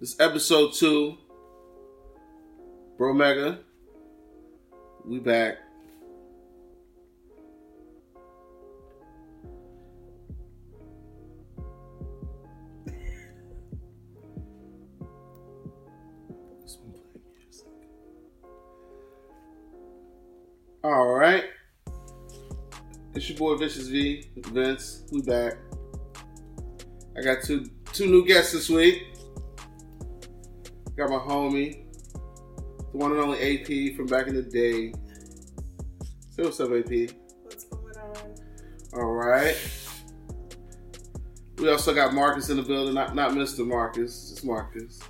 This 0.00 0.14
is 0.14 0.20
episode 0.20 0.72
two. 0.72 1.18
Bro 2.96 3.12
Mega. 3.12 3.58
We 5.04 5.18
back. 5.18 5.58
All 20.82 21.08
right. 21.08 21.44
It's 23.14 23.28
your 23.28 23.36
boy 23.36 23.56
Vicious 23.56 23.88
V, 23.88 24.30
Vince. 24.34 25.04
We 25.12 25.20
back. 25.20 25.58
I 27.18 27.20
got 27.20 27.42
two 27.42 27.66
two 27.92 28.06
new 28.06 28.26
guests 28.26 28.54
this 28.54 28.70
week. 28.70 29.02
Got 31.00 31.08
my 31.08 31.16
homie, 31.16 31.84
the 32.92 32.98
one 32.98 33.12
and 33.12 33.20
only 33.20 33.38
AP 33.38 33.96
from 33.96 34.04
back 34.04 34.26
in 34.26 34.34
the 34.34 34.42
day. 34.42 34.92
Say 36.28 36.42
what's 36.42 36.60
up, 36.60 36.72
AP. 36.72 37.14
What's 37.42 37.64
going 37.64 37.96
on? 37.96 38.34
All 38.92 39.14
right. 39.14 39.56
We 41.56 41.70
also 41.70 41.94
got 41.94 42.12
Marcus 42.12 42.50
in 42.50 42.58
the 42.58 42.62
building, 42.62 42.92
not 42.92 43.14
not 43.14 43.32
Mr. 43.32 43.66
Marcus, 43.66 44.28
just 44.28 44.44
Marcus. 44.44 45.00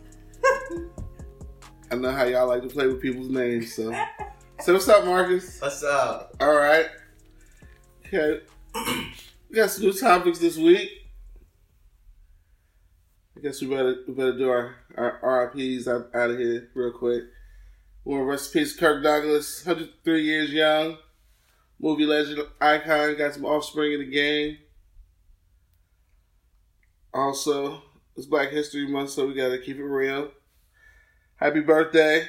I 1.90 1.96
know 1.96 2.12
how 2.12 2.22
y'all 2.22 2.46
like 2.46 2.62
to 2.62 2.68
play 2.68 2.86
with 2.86 3.02
people's 3.02 3.28
names, 3.28 3.74
so. 3.74 3.92
So 4.60 4.74
what's 4.74 4.88
up, 4.88 5.04
Marcus? 5.04 5.58
What's 5.60 5.82
up? 5.82 6.36
All 6.38 6.54
right. 6.54 6.86
Okay. 8.06 8.42
We 9.48 9.56
got 9.56 9.70
some 9.70 9.86
new 9.86 9.92
topics 9.92 10.38
this 10.38 10.56
week. 10.56 10.99
I 13.40 13.42
guess 13.42 13.62
we 13.62 13.68
better 13.68 13.96
we 14.06 14.12
better 14.12 14.36
do 14.36 14.50
our, 14.50 14.74
our 14.98 15.50
RIPs 15.54 15.88
out, 15.88 16.10
out 16.14 16.28
of 16.28 16.38
here 16.38 16.68
real 16.74 16.92
quick. 16.92 17.22
We 18.04 18.12
want 18.12 18.24
to 18.24 18.30
rest 18.30 18.54
in 18.54 18.60
peace, 18.60 18.76
Kirk 18.76 19.02
Douglas, 19.02 19.64
103 19.64 20.22
years 20.22 20.52
young, 20.52 20.98
movie 21.78 22.04
legend, 22.04 22.42
icon, 22.60 23.16
got 23.16 23.32
some 23.32 23.46
offspring 23.46 23.94
in 23.94 24.00
the 24.00 24.10
game. 24.10 24.58
Also, 27.14 27.80
it's 28.14 28.26
Black 28.26 28.50
History 28.50 28.86
Month, 28.86 29.10
so 29.10 29.26
we 29.26 29.32
got 29.32 29.48
to 29.48 29.58
keep 29.58 29.78
it 29.78 29.84
real. 29.84 30.32
Happy 31.36 31.60
birthday, 31.60 32.28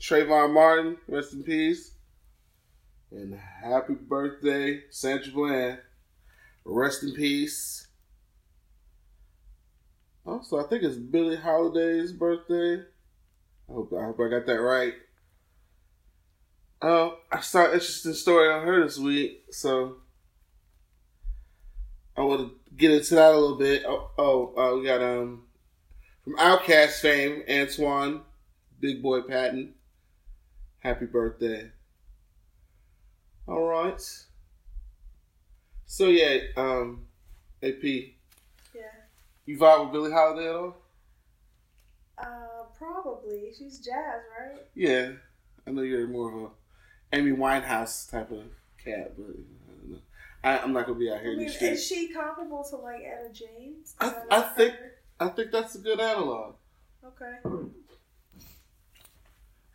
Trayvon 0.00 0.52
Martin, 0.52 0.96
rest 1.06 1.34
in 1.34 1.44
peace. 1.44 1.92
And 3.12 3.38
happy 3.62 3.94
birthday, 3.94 4.82
Sandra 4.90 5.32
Bland. 5.32 5.78
Rest 6.64 7.04
in 7.04 7.12
peace. 7.14 7.85
Also, 10.26 10.58
I 10.58 10.68
think 10.68 10.82
it's 10.82 10.96
Billie 10.96 11.36
Holiday's 11.36 12.12
birthday. 12.12 12.82
I 13.68 13.72
hope, 13.72 13.92
I 13.96 14.04
hope 14.04 14.18
I 14.20 14.28
got 14.28 14.46
that 14.46 14.60
right. 14.60 14.94
Uh, 16.82 17.10
I 17.30 17.40
saw 17.40 17.66
an 17.66 17.74
interesting 17.74 18.12
story 18.12 18.52
on 18.52 18.66
her 18.66 18.82
this 18.82 18.98
week, 18.98 19.44
so 19.50 19.98
I 22.16 22.22
want 22.22 22.40
to 22.40 22.74
get 22.76 22.90
into 22.90 23.14
that 23.14 23.32
a 23.32 23.38
little 23.38 23.56
bit. 23.56 23.84
Oh, 23.86 24.10
oh 24.18 24.54
uh, 24.56 24.76
we 24.76 24.84
got 24.84 25.00
um 25.00 25.44
from 26.24 26.36
OutKast 26.36 27.00
fame, 27.00 27.42
Antwan, 27.48 28.22
Big 28.80 29.02
Boi 29.02 29.22
Patton. 29.22 29.74
Happy 30.80 31.06
birthday. 31.06 31.70
All 33.46 33.62
right. 33.62 34.00
So 35.86 36.08
yeah, 36.08 36.38
um, 36.56 37.06
AP. 37.62 38.15
You 39.46 39.58
vibe 39.58 39.84
with 39.84 39.92
Billie 39.92 40.12
Holiday 40.12 40.48
at 40.48 40.54
all? 40.56 40.76
Uh, 42.18 42.64
probably. 42.78 43.52
She's 43.56 43.78
jazz, 43.78 44.22
right? 44.38 44.62
Yeah, 44.74 45.12
I 45.66 45.70
know 45.70 45.82
you're 45.82 46.06
more 46.08 46.32
of 46.36 46.42
a 46.50 47.16
Amy 47.16 47.32
Winehouse 47.32 48.10
type 48.10 48.30
of 48.30 48.42
cat, 48.82 49.12
but 49.16 49.26
I 49.26 49.72
don't 49.80 49.90
know. 49.90 49.98
I, 50.44 50.58
I'm 50.58 50.72
not 50.72 50.86
gonna 50.86 50.98
be 50.98 51.10
out 51.10 51.20
here 51.20 51.30
I 51.30 51.32
in 51.34 51.38
mean, 51.40 51.48
the 51.58 51.70
is 51.72 51.86
she 51.86 52.08
comparable 52.12 52.64
to 52.70 52.76
like 52.76 53.02
Etta 53.02 53.32
James? 53.32 53.94
I- 54.00 54.06
Is 54.08 54.14
that 54.30 54.56
think- 54.56 54.74
fair- 54.74 54.92
I 55.18 55.28
think 55.28 55.50
that's 55.50 55.74
a 55.74 55.78
good 55.78 55.98
analog. 55.98 56.54
Okay. 57.04 57.36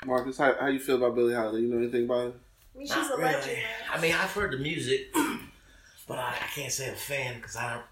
Marcus, 0.06 0.38
how, 0.38 0.56
how 0.60 0.68
you 0.68 0.80
feel 0.80 0.98
about 0.98 1.16
Billie 1.16 1.34
Holiday? 1.34 1.62
You 1.64 1.68
know 1.72 1.78
anything 1.78 2.06
about 2.06 2.28
it? 2.30 2.36
I 2.74 2.78
mean, 2.78 2.88
she's 2.88 2.96
Not 2.96 3.14
a 3.14 3.18
really. 3.18 3.34
legend. 3.34 3.58
Man. 3.58 3.66
I 3.94 4.02
mean, 4.02 4.14
I've 4.14 4.32
heard 4.32 4.52
the 4.54 4.58
music, 4.58 5.14
but 6.08 6.18
I, 6.20 6.30
I 6.30 6.48
can't 6.56 6.72
say 6.72 6.88
I'm 6.88 6.94
a 6.94 6.98
fan 6.98 7.36
because 7.38 7.56
I 7.56 7.74
don't. 7.74 7.86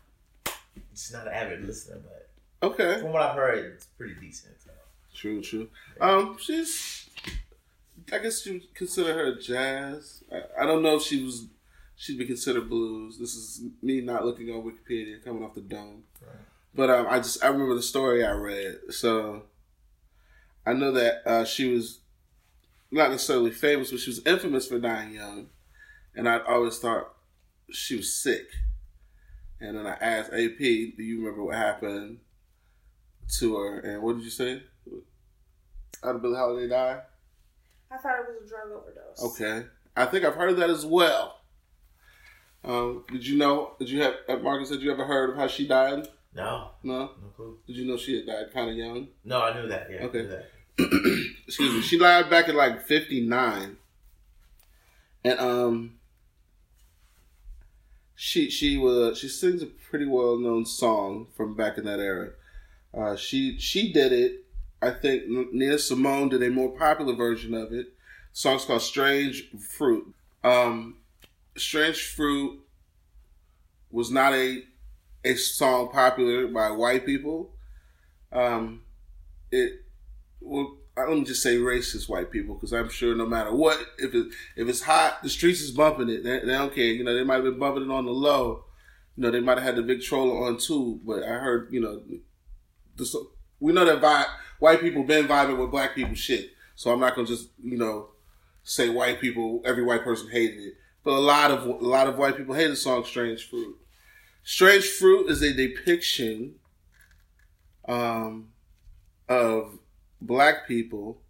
It's 1.00 1.14
not 1.14 1.28
an 1.28 1.34
avid 1.34 1.66
listener, 1.66 2.02
but 2.04 2.30
Okay, 2.62 3.00
from 3.00 3.14
what 3.14 3.22
I've 3.22 3.36
heard, 3.36 3.74
it's 3.74 3.86
pretty 3.86 4.16
decent. 4.16 4.56
So. 4.62 4.72
true, 5.16 5.42
true. 5.42 5.70
Um, 6.02 6.38
she's, 6.38 7.10
I 8.12 8.20
guess 8.20 8.46
you 8.46 8.62
consider 8.74 9.14
her 9.14 9.36
jazz. 9.36 10.26
I, 10.30 10.64
I 10.64 10.66
don't 10.66 10.84
know 10.84 10.98
if 10.98 11.04
she 11.04 11.24
was, 11.24 11.48
she'd 11.96 12.20
be 12.20 12.26
considered 12.26 12.70
blues. 12.70 13.18
This 13.18 13.34
is 13.34 13.62
me 13.82 14.02
not 14.02 14.26
looking 14.26 14.50
on 14.50 14.62
Wikipedia, 14.62 15.24
coming 15.24 15.42
off 15.42 15.56
the 15.56 15.62
dome. 15.62 16.04
Right. 16.22 16.36
But 16.76 16.90
um, 16.90 17.08
I 17.10 17.20
just 17.20 17.42
I 17.42 17.48
remember 17.48 17.76
the 17.76 17.81
story 17.81 18.26
I 18.26 18.31
read, 18.31 18.80
so 18.90 19.44
I 20.66 20.74
know 20.74 20.92
that 20.92 21.22
uh, 21.26 21.46
she 21.46 21.74
was 21.74 22.00
not 22.92 23.10
necessarily 23.10 23.52
famous, 23.52 23.90
but 23.90 24.02
she 24.02 24.10
was 24.10 24.26
infamous 24.26 24.68
for 24.68 24.80
dying 24.80 25.14
young, 25.14 25.48
and 26.14 26.28
I 26.28 26.40
always 26.40 26.78
thought 26.78 27.14
she 27.72 27.96
was 27.96 28.14
sick. 28.14 28.48
And 29.62 29.78
then 29.78 29.86
I 29.88 29.94
asked 29.96 30.31
AP, 30.31 30.58
"Do 30.58 31.03
you 31.03 31.20
remember 31.20 31.44
what 31.44 31.56
happened 31.56 32.20
to 33.40 33.56
her?" 33.58 33.80
And 33.80 34.02
what 34.02 34.16
did 34.16 34.24
you 34.24 34.30
say? 34.31 34.64
How 36.03 36.14
did 36.14 36.22
Billie 36.22 36.38
Holiday 36.38 36.70
die? 36.70 37.02
I 37.92 37.98
thought 37.98 38.19
it 38.19 38.25
was 38.28 38.46
a 38.46 38.48
drug 38.48 38.72
overdose. 38.72 39.22
Okay, 39.34 39.66
I 39.98 40.06
think 40.06 40.24
I've 40.24 40.36
heard 40.36 40.52
of 40.52 40.58
that 40.58 40.69
as 40.69 40.86
well. 40.86 41.42
Um, 42.64 43.03
did 43.12 43.25
you 43.25 43.38
know? 43.38 43.74
Did 43.80 43.90
you 43.90 44.02
have 44.02 44.16
uh, 44.28 44.38
Marcus? 44.38 44.69
Had 44.69 44.81
you 44.81 44.92
ever 44.92 45.06
heard 45.06 45.31
of 45.31 45.36
how 45.38 45.48
she 45.48 45.68
died? 45.68 46.08
No, 46.34 46.72
No. 46.84 47.12
no 47.22 47.28
clue. 47.36 47.58
Did 47.66 47.75
you 47.78 47.86
know 47.88 47.98
she 47.98 48.16
had 48.18 48.28
died 48.28 48.53
kind 48.53 48.69
of 48.69 48.75
young? 48.75 49.08
No, 49.25 49.42
I 49.42 49.53
knew 49.59 49.68
that. 49.68 49.88
Yeah, 49.90 50.03
Okay. 50.03 50.19
I 50.19 50.22
knew 50.22 50.28
that. 50.30 50.46
excuse 51.48 51.74
me, 51.74 51.81
she 51.81 51.98
died 51.98 52.30
back 52.30 52.48
at 52.48 52.56
like 52.56 52.84
59. 52.86 53.78
And 55.25 55.40
um 55.40 55.99
she 58.22 58.50
she 58.50 58.78
was 58.78 59.18
she 59.18 59.30
sings 59.30 59.62
a 59.62 59.66
pretty 59.66 60.06
well 60.06 60.38
known 60.38 60.66
song 60.66 61.28
from 61.38 61.56
back 61.56 61.78
in 61.78 61.85
that 61.85 62.02
era. 62.02 62.31
Uh 62.94 63.16
she 63.16 63.57
she 63.59 63.94
did 63.94 64.12
it. 64.12 64.44
I 64.81 64.91
think 64.91 65.24
Nina 65.53 65.80
Simone 65.80 66.28
did 66.28 66.44
a 66.44 66.50
more 66.50 66.78
popular 66.78 67.16
version 67.16 67.53
of 67.53 67.72
it. 67.72 67.85
The 67.85 67.94
song's 68.34 68.66
called 68.66 68.81
Strange 68.81 69.50
Fruit. 69.78 70.13
Um 70.44 70.97
Strange 71.56 72.07
Fruit 72.07 72.59
was 73.90 74.12
not 74.12 74.34
a 74.34 74.63
a 75.24 75.36
song 75.36 75.90
popular 75.90 76.46
by 76.50 76.72
white 76.72 77.06
people. 77.06 77.51
Um 78.34 78.81
it 79.50 79.86
well, 80.41 80.75
let 81.08 81.18
me 81.18 81.24
just 81.24 81.44
say 81.44 81.58
racist 81.58 82.10
white 82.10 82.32
people 82.32 82.56
because 82.56 82.74
I'm 82.74 82.90
sure 82.90 83.16
no 83.16 83.26
matter 83.26 83.54
what, 83.54 83.80
if 83.98 84.14
it 84.14 84.28
if 84.56 84.68
it's 84.68 84.82
hot, 84.82 85.22
the 85.24 85.30
streets 85.30 85.62
is 85.62 85.72
bumping 85.72 86.10
it. 86.10 86.24
They, 86.24 86.40
they 86.40 86.54
don't 86.54 86.74
care. 86.74 86.86
You 86.86 87.04
know, 87.04 87.16
they 87.16 87.24
might 87.24 87.36
have 87.36 87.44
been 87.44 87.60
bumping 87.60 87.84
it 87.84 87.92
on 87.92 88.06
the 88.06 88.12
low. 88.12 88.66
You 89.16 89.24
know, 89.24 89.32
they 89.32 89.40
might 89.40 89.58
have 89.58 89.66
had 89.66 89.76
the 89.76 89.84
Victrola 89.84 90.48
on 90.48 90.58
too. 90.58 91.00
But 91.06 91.24
I 91.24 91.40
heard, 91.40 91.70
you 91.72 91.82
know, 91.82 92.02
we 93.60 93.74
know 93.74 93.86
that 93.86 94.02
vi- 94.02 94.26
white 94.60 94.82
people 94.82 95.04
been 95.04 95.28
vibing 95.28 95.58
with 95.60 95.72
black 95.72 95.96
people 95.96 96.16
shit. 96.16 96.52
So 96.76 96.92
I'm 96.92 97.00
not 97.00 97.16
gonna 97.16 97.28
just 97.28 97.50
you 97.62 97.78
know 97.78 98.10
say 98.64 98.90
white 98.90 99.20
people. 99.20 99.62
Every 99.66 99.84
white 99.84 100.04
person 100.04 100.30
hated 100.30 100.60
it, 100.60 100.74
but 101.04 101.14
a 101.14 101.20
lot 101.20 101.52
of 101.52 101.66
a 101.66 101.86
lot 101.86 102.08
of 102.08 102.18
white 102.18 102.38
people 102.38 102.56
hate 102.56 102.68
the 102.68 102.76
song 102.76 103.04
"Strange 103.04 103.50
Fruit." 103.50 103.78
"Strange 104.44 104.86
Fruit" 104.86 105.30
is 105.30 105.42
a 105.42 105.54
depiction 105.54 106.56
um, 107.88 108.50
of 109.28 109.80
black 110.21 110.68
people 110.68 111.21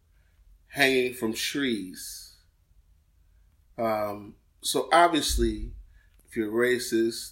hanging 0.70 1.14
from 1.14 1.34
trees. 1.34 2.34
Um, 3.78 4.36
so 4.62 4.90
obviously, 4.92 5.72
if 6.28 6.36
you're 6.36 6.52
racist 6.52 7.32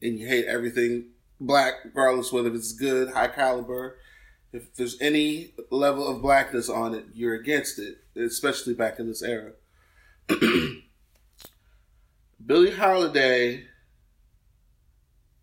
and 0.00 0.18
you 0.18 0.26
hate 0.26 0.46
everything 0.46 1.06
black, 1.40 1.74
regardless 1.84 2.32
whether 2.32 2.54
it's 2.54 2.72
good, 2.72 3.10
high 3.12 3.28
caliber, 3.28 3.98
if 4.52 4.74
there's 4.74 5.00
any 5.00 5.52
level 5.70 6.06
of 6.06 6.22
blackness 6.22 6.68
on 6.68 6.94
it, 6.94 7.06
you're 7.12 7.34
against 7.34 7.78
it, 7.78 7.98
especially 8.16 8.72
back 8.72 8.98
in 9.00 9.08
this 9.08 9.22
era. 9.22 9.52
Billie 12.46 12.70
Holiday 12.70 13.64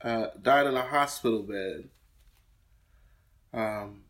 uh, 0.01 0.27
died 0.41 0.67
in 0.67 0.75
a 0.75 0.81
hospital 0.81 1.43
bed. 1.43 1.89
Um, 3.53 4.00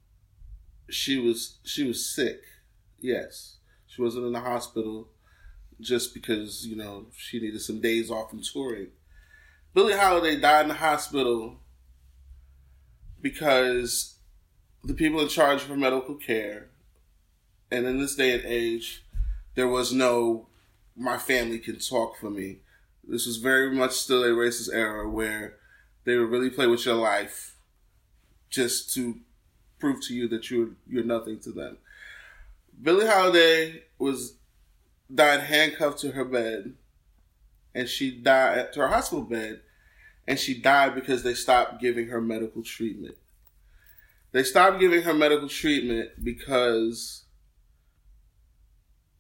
she 0.92 1.20
was 1.20 1.58
she 1.64 1.88
was 1.88 2.06
sick. 2.06 2.42
Yes, 3.00 3.58
she 3.88 4.02
wasn't 4.02 4.26
in 4.26 4.34
the 4.34 4.40
hospital 4.40 5.10
just 5.80 6.14
because 6.14 6.68
you 6.68 6.76
know 6.76 7.08
she 7.16 7.40
needed 7.40 7.62
some 7.62 7.82
days 7.82 8.12
off 8.12 8.30
from 8.30 8.42
touring. 8.42 8.88
Billie 9.74 9.94
Holiday 9.94 10.40
died 10.40 10.64
in 10.64 10.68
the 10.70 10.74
hospital 10.76 11.58
because 13.22 14.16
the 14.84 14.94
people 14.94 15.22
in 15.22 15.28
charge 15.28 15.62
of 15.62 15.70
her 15.70 15.78
medical 15.78 16.16
care, 16.16 16.68
and 17.72 17.86
in 17.86 18.00
this 18.00 18.16
day 18.16 18.34
and 18.34 18.46
age, 18.46 19.04
there 19.56 19.68
was 19.68 19.94
no 19.94 20.48
my 20.96 21.18
family 21.18 21.60
can 21.60 21.80
talk 21.80 22.18
for 22.18 22.30
me. 22.30 22.60
This 23.04 23.26
was 23.26 23.38
very 23.38 23.74
much 23.74 23.94
still 23.94 24.24
a 24.24 24.28
racist 24.28 24.74
era 24.74 25.10
where 25.10 25.58
they 26.04 26.18
would 26.18 26.30
really 26.30 26.50
play 26.50 26.68
with 26.68 26.86
your 26.86 26.96
life 26.96 27.56
just 28.50 28.94
to 28.94 29.20
prove 29.82 30.02
to 30.04 30.14
you 30.14 30.30
that 30.30 30.50
you're 30.50 30.70
you're 30.88 31.04
nothing 31.04 31.40
to 31.42 31.52
them. 31.52 31.78
Billie 32.82 33.08
Holiday 33.08 33.84
was 34.00 34.36
died 35.14 35.42
handcuffed 35.42 36.00
to 36.00 36.12
her 36.12 36.24
bed, 36.24 36.74
and 37.76 37.90
she 37.90 38.12
died 38.12 38.72
to 38.74 38.80
her 38.80 38.88
hospital 38.88 39.26
bed, 39.26 39.60
and 40.28 40.40
she 40.40 40.60
died 40.60 40.96
because 40.96 41.24
they 41.24 41.34
stopped 41.34 41.82
giving 41.82 42.08
her 42.08 42.22
medical 42.22 42.64
treatment. 42.64 43.16
They 44.32 44.44
stopped 44.44 44.80
giving 44.80 45.02
her 45.02 45.14
medical 45.14 45.50
treatment 45.50 46.24
because 46.24 47.24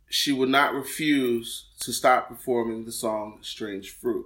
she 0.10 0.32
would 0.32 0.50
not 0.50 0.74
refuse 0.74 1.70
to 1.80 1.92
stop 1.92 2.28
performing 2.28 2.86
the 2.86 2.92
song 2.92 3.40
Strange 3.42 3.92
Fruit, 3.92 4.26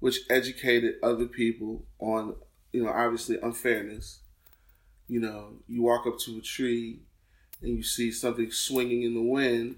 which 0.00 0.20
educated 0.30 0.96
other 1.02 1.26
people 1.26 1.84
on, 1.98 2.36
you 2.72 2.84
know, 2.84 2.90
obviously 2.90 3.38
unfairness. 3.42 4.20
You 5.08 5.20
know, 5.20 5.54
you 5.68 5.82
walk 5.82 6.06
up 6.06 6.18
to 6.20 6.38
a 6.38 6.40
tree 6.40 7.00
and 7.60 7.76
you 7.76 7.82
see 7.82 8.10
something 8.10 8.50
swinging 8.50 9.02
in 9.02 9.14
the 9.14 9.22
wind 9.22 9.76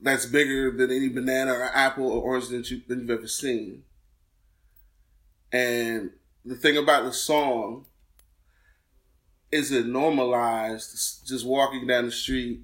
that's 0.00 0.26
bigger 0.26 0.70
than 0.70 0.90
any 0.90 1.08
banana 1.08 1.52
or 1.52 1.70
apple 1.74 2.10
or 2.10 2.22
orange 2.22 2.48
that, 2.48 2.70
you, 2.70 2.82
that 2.88 2.98
you've 2.98 3.10
ever 3.10 3.26
seen. 3.26 3.84
And 5.52 6.10
the 6.44 6.56
thing 6.56 6.76
about 6.76 7.04
the 7.04 7.12
song 7.12 7.86
is 9.50 9.70
it 9.70 9.86
normalized 9.86 11.26
just 11.26 11.46
walking 11.46 11.86
down 11.86 12.06
the 12.06 12.10
street 12.10 12.60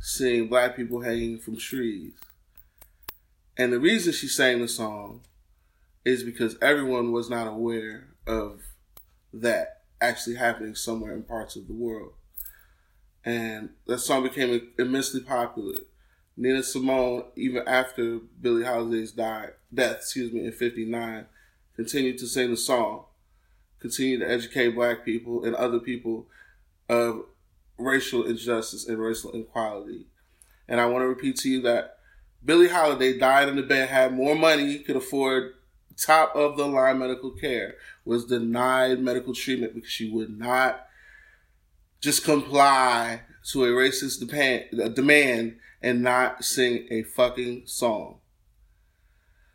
seeing 0.00 0.48
black 0.48 0.76
people 0.76 1.00
hanging 1.00 1.38
from 1.38 1.56
trees. 1.56 2.12
And 3.56 3.72
the 3.72 3.80
reason 3.80 4.12
she 4.12 4.28
sang 4.28 4.60
the 4.60 4.68
song 4.68 5.22
is 6.04 6.22
because 6.22 6.56
everyone 6.62 7.12
was 7.12 7.28
not 7.28 7.48
aware 7.48 8.08
of 8.26 8.62
that 9.32 9.77
actually 10.00 10.36
happening 10.36 10.74
somewhere 10.74 11.12
in 11.12 11.22
parts 11.22 11.56
of 11.56 11.66
the 11.66 11.74
world. 11.74 12.12
And 13.24 13.70
that 13.86 13.98
song 13.98 14.22
became 14.22 14.70
immensely 14.78 15.20
popular. 15.20 15.74
Nina 16.36 16.62
Simone, 16.62 17.24
even 17.34 17.66
after 17.66 18.20
Billie 18.40 18.64
Holiday's 18.64 19.10
died, 19.12 19.54
death, 19.74 19.96
excuse 19.96 20.32
me, 20.32 20.46
in 20.46 20.52
59, 20.52 21.26
continued 21.74 22.18
to 22.18 22.26
sing 22.26 22.50
the 22.50 22.56
song, 22.56 23.04
continued 23.80 24.20
to 24.20 24.30
educate 24.30 24.74
black 24.74 25.04
people 25.04 25.44
and 25.44 25.54
other 25.56 25.80
people 25.80 26.26
of 26.88 27.24
racial 27.76 28.24
injustice 28.24 28.86
and 28.86 28.98
racial 28.98 29.32
inequality. 29.32 30.06
And 30.68 30.80
I 30.80 30.86
want 30.86 31.02
to 31.02 31.08
repeat 31.08 31.36
to 31.38 31.50
you 31.50 31.60
that 31.62 31.98
Billie 32.44 32.68
Holiday 32.68 33.18
died 33.18 33.48
in 33.48 33.56
the 33.56 33.62
bed, 33.62 33.88
had 33.88 34.14
more 34.14 34.36
money, 34.36 34.78
could 34.78 34.96
afford 34.96 35.54
top 36.00 36.34
of 36.34 36.56
the 36.56 36.66
line 36.66 36.98
medical 36.98 37.30
care, 37.30 37.74
was 38.04 38.26
denied 38.26 39.00
medical 39.00 39.34
treatment 39.34 39.74
because 39.74 39.90
she 39.90 40.10
would 40.10 40.30
not 40.38 40.86
just 42.00 42.24
comply 42.24 43.22
to 43.52 43.64
a 43.64 43.68
racist 43.68 44.20
demand, 44.20 44.94
demand 44.94 45.56
and 45.82 46.02
not 46.02 46.44
sing 46.44 46.86
a 46.90 47.02
fucking 47.02 47.62
song. 47.66 48.18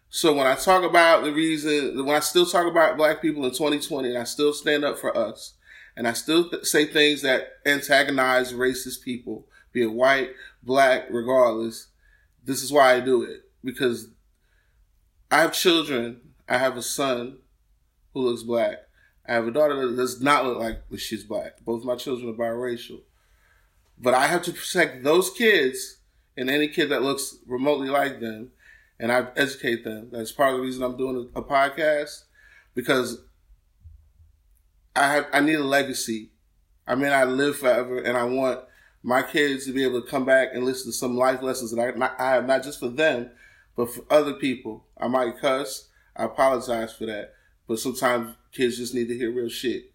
So 0.09 0.33
when 0.33 0.45
I 0.45 0.55
talk 0.55 0.83
about 0.83 1.23
the 1.23 1.31
reason, 1.31 2.05
when 2.05 2.15
I 2.15 2.19
still 2.19 2.45
talk 2.45 2.67
about 2.67 2.97
black 2.97 3.21
people 3.21 3.45
in 3.45 3.51
2020, 3.51 4.09
and 4.09 4.17
I 4.17 4.25
still 4.25 4.53
stand 4.53 4.85
up 4.85 4.99
for 4.99 5.15
us, 5.17 5.55
and 5.95 6.07
I 6.07 6.13
still 6.13 6.49
th- 6.49 6.65
say 6.65 6.85
things 6.85 7.21
that 7.23 7.47
antagonize 7.65 8.53
racist 8.53 9.01
people, 9.01 9.47
be 9.71 9.83
it 9.83 9.91
white, 9.91 10.31
black, 10.61 11.07
regardless. 11.09 11.87
This 12.43 12.61
is 12.61 12.71
why 12.71 12.93
I 12.93 12.99
do 12.99 13.23
it 13.23 13.41
because 13.63 14.09
I 15.31 15.41
have 15.41 15.53
children. 15.53 16.21
I 16.47 16.57
have 16.57 16.77
a 16.77 16.81
son 16.81 17.37
who 18.13 18.21
looks 18.21 18.43
black. 18.43 18.77
I 19.27 19.33
have 19.33 19.47
a 19.47 19.51
daughter 19.51 19.87
that 19.87 19.95
does 19.95 20.21
not 20.21 20.45
look 20.45 20.59
like 20.59 20.81
she's 20.97 21.23
black. 21.23 21.63
Both 21.63 21.85
my 21.85 21.95
children 21.95 22.29
are 22.29 22.33
biracial. 22.33 23.01
But 23.97 24.13
I 24.13 24.27
have 24.27 24.43
to 24.43 24.51
protect 24.51 25.03
those 25.03 25.29
kids 25.29 25.97
and 26.35 26.49
any 26.49 26.67
kid 26.67 26.89
that 26.89 27.03
looks 27.03 27.37
remotely 27.45 27.89
like 27.89 28.19
them, 28.19 28.51
and 28.99 29.11
I 29.11 29.27
educate 29.35 29.83
them. 29.83 30.09
That's 30.11 30.31
part 30.31 30.51
of 30.51 30.57
the 30.57 30.63
reason 30.63 30.83
I'm 30.83 30.97
doing 30.97 31.29
a, 31.35 31.41
podcast 31.41 32.23
because 32.73 33.21
I 34.95 35.13
have 35.13 35.27
I 35.31 35.39
need 35.39 35.55
a 35.55 35.63
legacy. 35.63 36.31
I 36.87 36.95
mean, 36.95 37.11
I 37.11 37.23
live 37.23 37.57
forever, 37.57 37.97
and 37.99 38.17
I 38.17 38.23
want 38.25 38.61
my 39.03 39.21
kids 39.21 39.65
to 39.65 39.73
be 39.73 39.83
able 39.83 40.01
to 40.01 40.07
come 40.07 40.25
back 40.25 40.49
and 40.53 40.63
listen 40.65 40.91
to 40.91 40.97
some 40.97 41.15
life 41.15 41.41
lessons 41.41 41.71
that 41.71 41.79
I, 41.79 42.23
I 42.23 42.31
have 42.31 42.47
not 42.47 42.63
just 42.63 42.79
for 42.79 42.89
them, 42.89 43.29
but 43.75 43.93
for 43.93 44.03
other 44.09 44.33
people. 44.33 44.85
I 44.97 45.07
might 45.07 45.39
cuss. 45.39 45.89
I 46.15 46.25
apologize 46.25 46.93
for 46.93 47.05
that, 47.05 47.33
but 47.67 47.79
sometimes 47.79 48.35
kids 48.51 48.77
just 48.77 48.93
need 48.93 49.07
to 49.07 49.17
hear 49.17 49.31
real 49.31 49.49
shit, 49.49 49.91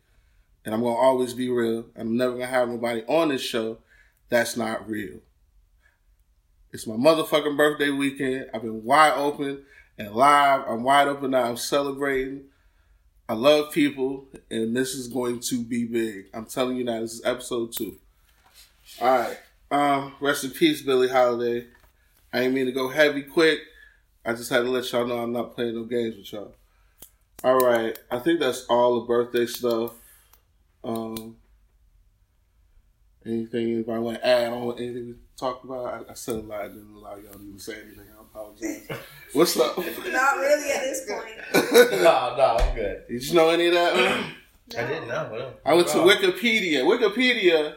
and 0.64 0.74
I'm 0.74 0.82
gonna 0.82 0.94
always 0.94 1.34
be 1.34 1.48
real. 1.50 1.86
I'm 1.96 2.16
never 2.16 2.32
gonna 2.34 2.46
have 2.46 2.68
nobody 2.68 3.02
on 3.06 3.28
this 3.28 3.42
show 3.42 3.78
that's 4.28 4.56
not 4.56 4.88
real. 4.88 5.20
It's 6.72 6.86
my 6.86 6.96
motherfucking 6.96 7.56
birthday 7.56 7.90
weekend. 7.90 8.50
I've 8.52 8.62
been 8.62 8.84
wide 8.84 9.14
open 9.14 9.64
and 9.96 10.14
live. 10.14 10.64
I'm 10.68 10.82
wide 10.82 11.08
open 11.08 11.30
now. 11.30 11.44
I'm 11.44 11.56
celebrating. 11.56 12.44
I 13.28 13.34
love 13.34 13.72
people, 13.72 14.26
and 14.50 14.76
this 14.76 14.94
is 14.94 15.08
going 15.08 15.40
to 15.40 15.62
be 15.62 15.84
big. 15.84 16.26
I'm 16.34 16.46
telling 16.46 16.76
you 16.76 16.84
now, 16.84 17.00
this 17.00 17.14
is 17.14 17.24
episode 17.24 17.72
two. 17.72 17.96
All 19.00 19.18
right. 19.18 19.38
Um, 19.70 20.14
rest 20.20 20.44
in 20.44 20.50
peace, 20.50 20.82
Billie 20.82 21.08
Holiday. 21.08 21.66
I 22.32 22.40
ain't 22.40 22.54
mean 22.54 22.66
to 22.66 22.72
go 22.72 22.88
heavy 22.88 23.22
quick. 23.22 23.60
I 24.24 24.34
just 24.34 24.50
had 24.50 24.60
to 24.60 24.70
let 24.70 24.90
y'all 24.92 25.06
know 25.06 25.18
I'm 25.18 25.32
not 25.32 25.54
playing 25.54 25.74
no 25.74 25.84
games 25.84 26.16
with 26.16 26.32
y'all. 26.32 26.54
All 27.44 27.58
right. 27.58 27.98
I 28.10 28.18
think 28.18 28.40
that's 28.40 28.66
all 28.66 29.00
the 29.00 29.06
birthday 29.06 29.46
stuff. 29.46 29.92
Um, 30.82 31.36
anything 33.24 33.72
anybody 33.72 34.00
want 34.00 34.18
to 34.18 34.26
add 34.26 34.52
on 34.52 34.78
anything 34.78 35.06
we 35.06 35.14
talked 35.36 35.64
about? 35.64 36.06
I, 36.08 36.12
I 36.12 36.14
said 36.14 36.36
a 36.36 36.40
lot. 36.40 36.62
I 36.62 36.68
didn't 36.68 36.94
allow 36.94 37.16
y'all 37.16 37.34
to 37.34 37.42
even 37.42 37.58
say 37.58 37.74
anything. 37.74 38.06
I 38.16 38.22
apologize. 38.22 38.88
What's 39.32 39.58
up? 39.58 39.76
Not 39.78 39.86
really 40.38 40.70
at 40.72 40.80
this 40.82 41.08
point. 41.08 41.92
no, 42.02 42.34
no, 42.36 42.56
I'm 42.60 42.74
good. 42.74 43.04
Did 43.08 43.22
you 43.22 43.34
know 43.34 43.50
any 43.50 43.66
of 43.66 43.74
that? 43.74 43.94
man? 43.96 44.34
I 44.76 44.86
didn't 44.86 45.08
know. 45.08 45.28
Well, 45.32 45.54
I 45.64 45.74
went 45.74 45.88
to. 45.88 45.98
Wikipedia. 45.98 46.82
Wikipedia, 46.82 47.76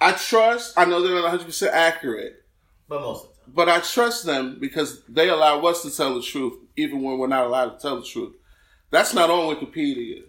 I 0.00 0.12
trust. 0.12 0.76
I 0.76 0.84
know 0.84 1.00
they're 1.02 1.14
not 1.14 1.22
100 1.22 1.44
percent 1.44 1.74
accurate, 1.74 2.42
but 2.88 3.00
most 3.00 3.24
of 3.24 3.30
the 3.30 3.34
time. 3.34 3.35
But 3.46 3.68
I 3.68 3.80
trust 3.80 4.24
them 4.24 4.58
because 4.60 5.02
they 5.08 5.28
allow 5.28 5.60
us 5.62 5.82
to 5.82 5.94
tell 5.94 6.14
the 6.14 6.22
truth, 6.22 6.58
even 6.76 7.02
when 7.02 7.18
we're 7.18 7.26
not 7.26 7.46
allowed 7.46 7.70
to 7.70 7.78
tell 7.78 7.96
the 7.96 8.06
truth. 8.06 8.34
That's 8.90 9.14
not 9.14 9.30
on 9.30 9.54
Wikipedia. 9.54 10.24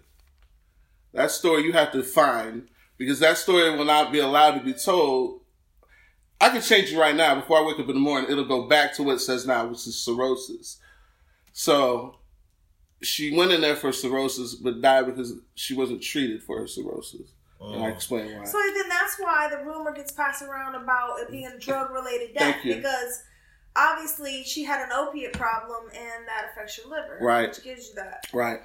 That 1.12 1.30
story 1.30 1.62
you 1.62 1.72
have 1.72 1.92
to 1.92 2.02
find 2.02 2.68
because 2.96 3.20
that 3.20 3.38
story 3.38 3.74
will 3.76 3.84
not 3.84 4.12
be 4.12 4.18
allowed 4.18 4.58
to 4.58 4.64
be 4.64 4.74
told. 4.74 5.40
I 6.40 6.50
can 6.50 6.62
change 6.62 6.92
it 6.92 6.98
right 6.98 7.16
now 7.16 7.34
before 7.36 7.58
I 7.58 7.66
wake 7.66 7.80
up 7.80 7.88
in 7.88 7.94
the 7.94 8.00
morning. 8.00 8.30
It'll 8.30 8.44
go 8.44 8.68
back 8.68 8.94
to 8.94 9.02
what 9.02 9.16
it 9.16 9.20
says 9.20 9.46
now, 9.46 9.66
which 9.66 9.86
is 9.86 10.04
cirrhosis. 10.04 10.78
So 11.52 12.18
she 13.02 13.36
went 13.36 13.52
in 13.52 13.60
there 13.60 13.76
for 13.76 13.92
cirrhosis, 13.92 14.54
but 14.54 14.80
died 14.80 15.06
because 15.06 15.32
she 15.54 15.74
wasn't 15.74 16.02
treated 16.02 16.42
for 16.42 16.60
her 16.60 16.66
cirrhosis. 16.66 17.32
Oh. 17.60 17.72
And 17.72 17.84
I 17.84 17.88
explain 17.90 18.38
why. 18.38 18.44
So 18.44 18.58
then 18.74 18.88
that's 18.88 19.16
why 19.18 19.48
the 19.50 19.64
rumor 19.64 19.92
gets 19.92 20.12
passed 20.12 20.42
around 20.42 20.74
about 20.76 21.20
it 21.20 21.30
being 21.30 21.50
drug 21.58 21.90
related 21.90 22.34
death 22.34 22.54
Thank 22.54 22.64
you. 22.64 22.74
because 22.76 23.22
obviously 23.74 24.44
she 24.44 24.64
had 24.64 24.80
an 24.84 24.92
opiate 24.92 25.32
problem 25.32 25.86
and 25.92 26.26
that 26.28 26.50
affects 26.52 26.78
your 26.78 26.88
liver, 26.88 27.18
Right. 27.20 27.48
Which 27.48 27.62
gives 27.64 27.88
you 27.88 27.94
that. 27.96 28.26
right. 28.32 28.60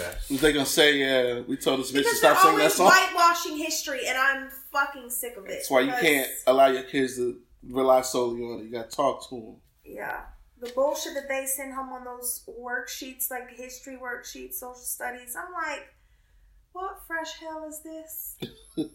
Okay. 0.00 0.12
What 0.28 0.40
they 0.40 0.52
gonna 0.52 0.64
say? 0.66 0.96
Yeah, 0.98 1.40
we 1.40 1.56
told 1.56 1.78
this 1.80 1.92
bitch 1.92 2.02
to 2.04 2.14
stop 2.16 2.32
they're 2.32 2.42
singing 2.42 2.56
that 2.58 2.60
always 2.62 2.74
song. 2.74 2.86
whitewashing 2.90 3.56
history, 3.58 4.06
and 4.08 4.16
I'm 4.16 4.48
fucking 4.72 5.10
sick 5.10 5.36
of 5.36 5.44
it. 5.44 5.48
That's 5.50 5.70
why 5.70 5.80
you 5.80 5.92
can't 6.00 6.30
allow 6.46 6.68
your 6.68 6.82
kids 6.84 7.16
to 7.16 7.38
rely 7.68 8.00
solely 8.00 8.42
on 8.42 8.60
it. 8.60 8.64
You 8.64 8.70
gotta 8.72 8.88
talk 8.88 9.28
to 9.28 9.34
them. 9.36 9.56
Yeah. 9.84 10.22
The 10.60 10.70
bullshit 10.72 11.12
that 11.14 11.28
they 11.28 11.44
send 11.46 11.74
home 11.74 11.90
on 11.92 12.04
those 12.04 12.48
worksheets, 12.58 13.30
like 13.30 13.50
history 13.54 13.98
worksheets, 14.02 14.54
social 14.54 14.76
studies, 14.76 15.36
I'm 15.36 15.52
like, 15.52 15.86
what 16.74 17.00
fresh 17.06 17.38
hell 17.40 17.66
is 17.66 17.80
this? 17.82 18.36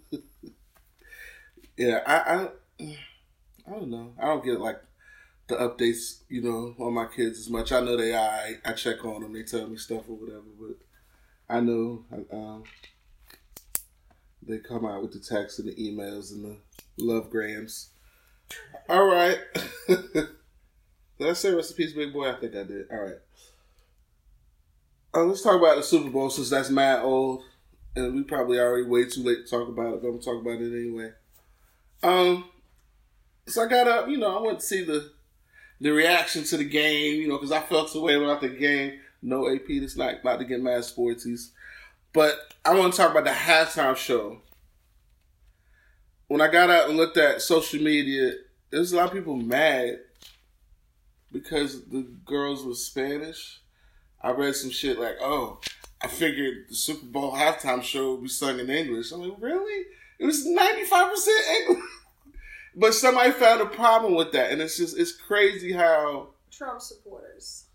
Yeah, 1.79 2.01
I, 2.05 2.13
I, 2.13 2.47
I 3.65 3.71
don't 3.71 3.89
know. 3.89 4.11
I 4.21 4.25
don't 4.25 4.43
get 4.43 4.59
like 4.59 4.81
the 5.47 5.55
updates, 5.55 6.23
you 6.27 6.41
know, 6.41 6.75
on 6.77 6.93
my 6.93 7.05
kids 7.05 7.39
as 7.39 7.49
much. 7.49 7.71
I 7.71 7.79
know 7.79 7.95
they 7.95 8.13
I 8.13 8.55
I 8.65 8.73
check 8.73 9.05
on 9.05 9.21
them. 9.21 9.31
They 9.31 9.43
tell 9.43 9.65
me 9.65 9.77
stuff 9.77 10.09
or 10.09 10.17
whatever, 10.17 10.43
but 10.59 10.75
I 11.47 11.61
know 11.61 12.03
um, 12.33 12.63
they 14.45 14.57
come 14.57 14.85
out 14.85 15.01
with 15.01 15.13
the 15.13 15.19
texts 15.19 15.57
and 15.59 15.69
the 15.69 15.75
emails 15.75 16.33
and 16.33 16.43
the 16.43 16.57
love 17.01 17.29
grams. 17.29 17.91
All 18.89 19.05
right. 19.05 19.39
did 19.87 20.27
I 21.21 21.31
say 21.31 21.55
peace, 21.77 21.93
big 21.93 22.11
boy? 22.11 22.29
I 22.29 22.33
think 22.41 22.57
I 22.57 22.63
did. 22.63 22.91
All 22.91 22.99
right. 22.99 23.19
Uh, 25.13 25.23
let's 25.23 25.43
talk 25.43 25.55
about 25.55 25.77
the 25.77 25.83
Super 25.83 26.09
Bowl 26.09 26.29
since 26.29 26.49
that's 26.49 26.69
mad 26.69 27.03
old. 27.03 27.43
And 27.95 28.15
we 28.15 28.23
probably 28.23 28.59
already 28.59 28.85
way 28.85 29.05
too 29.05 29.23
late 29.23 29.45
to 29.45 29.49
talk 29.49 29.67
about 29.67 29.95
it, 29.95 30.01
but 30.01 30.07
I'm 30.07 30.19
gonna 30.19 30.23
talk 30.23 30.41
about 30.41 30.61
it 30.61 30.73
anyway. 30.73 31.11
Um, 32.03 32.45
so 33.47 33.63
I 33.63 33.67
got 33.67 33.87
up, 33.87 34.07
you 34.07 34.17
know, 34.17 34.37
I 34.37 34.41
went 34.41 34.59
to 34.59 34.65
see 34.65 34.83
the 34.83 35.11
the 35.81 35.91
reaction 35.91 36.43
to 36.43 36.57
the 36.57 36.65
game, 36.65 37.21
you 37.21 37.27
know, 37.27 37.37
because 37.37 37.51
I 37.51 37.61
felt 37.61 37.93
the 37.93 38.01
way 38.01 38.15
about 38.15 38.41
the 38.41 38.49
game. 38.49 38.99
No 39.21 39.53
AP, 39.53 39.67
this 39.67 39.97
not 39.97 40.21
about 40.21 40.39
to 40.39 40.45
get 40.45 40.61
mad 40.61 40.81
sportsies, 40.81 41.49
but 42.13 42.35
I 42.65 42.75
want 42.75 42.93
to 42.93 42.97
talk 42.97 43.11
about 43.11 43.25
the 43.25 43.31
halftime 43.31 43.95
show. 43.95 44.41
When 46.27 46.41
I 46.41 46.47
got 46.47 46.69
out 46.69 46.89
and 46.89 46.97
looked 46.97 47.17
at 47.17 47.41
social 47.41 47.81
media, 47.81 48.33
there's 48.69 48.93
a 48.93 48.97
lot 48.97 49.07
of 49.07 49.13
people 49.13 49.35
mad 49.35 49.99
because 51.31 51.85
the 51.85 52.01
girls 52.25 52.63
were 52.63 52.75
Spanish. 52.75 53.61
I 54.21 54.31
read 54.31 54.55
some 54.55 54.69
shit 54.69 54.99
like, 54.99 55.15
"Oh, 55.21 55.59
I 56.01 56.07
figured 56.07 56.65
the 56.69 56.75
Super 56.75 57.05
Bowl 57.05 57.33
halftime 57.33 57.83
show 57.83 58.13
would 58.13 58.23
be 58.23 58.29
sung 58.29 58.59
in 58.59 58.69
English." 58.69 59.11
I'm 59.11 59.21
like, 59.21 59.37
"Really? 59.39 59.85
It 60.19 60.25
was 60.25 60.45
95 60.45 61.11
percent 61.11 61.45
English." 61.61 61.83
But 62.75 62.93
somebody 62.93 63.31
found 63.31 63.61
a 63.61 63.65
problem 63.65 64.13
with 64.15 64.31
that, 64.31 64.51
and 64.51 64.61
it's 64.61 64.77
just 64.77 64.97
it's 64.97 65.11
crazy 65.11 65.73
how 65.73 66.29
Trump 66.51 66.79
supporters. 66.81 67.65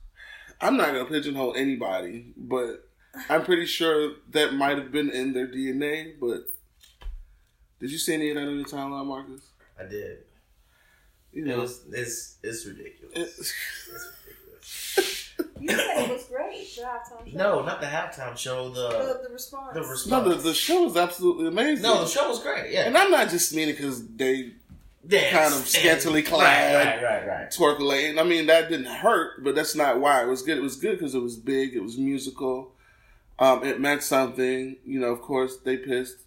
I'm 0.61 0.77
not 0.77 0.87
gonna 0.93 1.05
pigeonhole 1.05 1.55
anybody, 1.57 2.33
but 2.37 2.89
I'm 3.29 3.45
pretty 3.45 3.67
sure 3.67 4.13
that 4.31 4.55
might 4.55 4.79
have 4.79 4.93
been 4.93 5.11
in 5.11 5.33
their 5.35 5.49
DNA. 5.49 6.15
But 6.19 6.45
did 7.81 7.91
you 7.91 7.99
see 7.99 8.15
any 8.15 8.31
of 8.31 8.37
that 8.37 8.47
on 8.49 8.57
your 8.57 8.65
timeline, 8.65 9.07
Marcus? 9.07 9.43
I 9.79 9.85
did. 9.85 10.19
You 11.33 11.43
It 11.45 11.49
know, 11.49 11.59
was 11.63 11.85
it's 11.93 12.39
it's 12.43 12.65
ridiculous. 12.65 13.13
it- 13.17 13.21
It's 13.37 13.53
ridiculous. 13.89 14.13
You 15.65 15.77
said 15.77 16.11
it 16.11 16.13
was 16.13 16.25
great. 16.25 16.75
The 16.77 16.83
halftime 16.83 17.31
show. 17.33 17.37
No, 17.39 17.65
not 17.65 17.81
the 17.81 17.87
halftime 17.87 18.37
show. 18.37 18.69
The 18.69 18.89
The, 19.23 19.29
the 19.29 19.33
response. 19.33 19.75
the 19.75 19.81
response. 19.81 20.07
no, 20.27 20.29
the, 20.35 20.35
the 20.43 20.55
show 20.55 20.85
was 20.85 20.97
absolutely 20.97 21.49
amazing. 21.49 21.83
no, 21.83 22.03
the 22.05 22.07
show 22.11 22.29
was 22.29 22.41
great. 22.41 22.71
Yeah, 22.73 22.83
and 22.83 22.97
I'm 22.99 23.11
not 23.11 23.31
just 23.31 23.55
meaning 23.55 23.75
because 23.75 24.07
they 24.09 24.53
Dance 25.07 25.33
kind 25.33 25.53
of 25.53 25.59
and- 25.61 25.67
scantily 25.69 26.23
clad. 26.23 26.75
Right, 26.75 27.03
right, 27.03 27.27
right, 27.27 27.27
right. 27.43 27.51
twerkulating. 27.51 28.19
I 28.21 28.25
mean, 28.25 28.47
that 28.47 28.69
didn't 28.69 28.87
hurt, 28.87 29.43
but 29.45 29.55
that's 29.55 29.75
not 29.75 30.01
why 30.01 30.23
it 30.23 30.27
was 30.29 30.43
good. 30.43 30.59
It 30.59 30.63
was 30.63 30.77
good 30.77 30.99
because 30.99 31.15
it 31.15 31.21
was 31.23 31.37
big. 31.37 31.75
It 31.75 31.83
was 31.83 31.97
musical. 31.99 32.73
Um, 33.39 33.65
it 33.65 33.81
meant 33.81 34.03
something. 34.03 34.77
You 34.85 35.01
know, 35.01 35.09
of 35.13 35.21
course, 35.21 35.57
they 35.59 35.77
pissed 35.77 36.19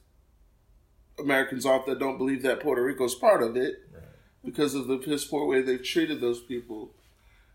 Americans 1.19 1.65
off 1.65 1.85
that 1.87 1.99
don't 1.99 2.17
believe 2.17 2.43
that 2.43 2.59
Puerto 2.59 2.83
Rico's 2.83 3.15
part 3.15 3.41
of 3.41 3.55
it 3.57 3.81
Right. 3.93 4.03
because 4.45 4.75
of 4.75 4.87
the 4.87 4.97
piss 4.97 5.25
poor 5.25 5.45
way 5.47 5.61
they've 5.61 5.83
treated 5.83 6.21
those 6.21 6.39
people. 6.41 6.91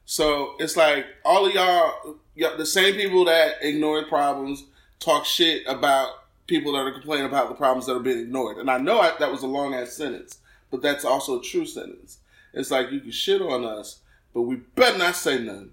So 0.04 0.54
it's 0.59 0.76
like 0.76 1.06
all 1.25 1.47
of 1.47 1.54
y'all, 1.54 2.16
y'all, 2.35 2.56
the 2.56 2.66
same 2.66 2.94
people 2.94 3.25
that 3.26 3.56
ignore 3.62 4.04
problems, 4.04 4.64
talk 4.99 5.25
shit 5.25 5.62
about 5.66 6.11
people 6.47 6.73
that 6.73 6.80
are 6.80 6.92
complaining 6.92 7.26
about 7.26 7.49
the 7.49 7.54
problems 7.54 7.87
that 7.87 7.97
are 7.97 8.00
being 8.00 8.18
ignored. 8.18 8.59
And 8.59 8.71
I 8.71 8.78
know 8.78 9.00
I, 9.00 9.12
that 9.18 9.30
was 9.30 9.42
a 9.42 9.47
long 9.47 9.75
ass 9.75 9.92
sentence, 9.92 10.38
but 10.71 10.82
that's 10.82 11.04
also 11.04 11.40
a 11.40 11.42
true 11.42 11.64
sentence. 11.66 12.18
It's 12.52 12.71
like 12.71 12.90
you 12.90 13.00
can 13.00 13.11
shit 13.11 13.40
on 13.40 13.64
us, 13.64 14.00
but 14.35 14.42
we 14.42 14.56
better 14.56 14.99
not 14.99 15.16
say 15.16 15.38
nothing. 15.42 15.71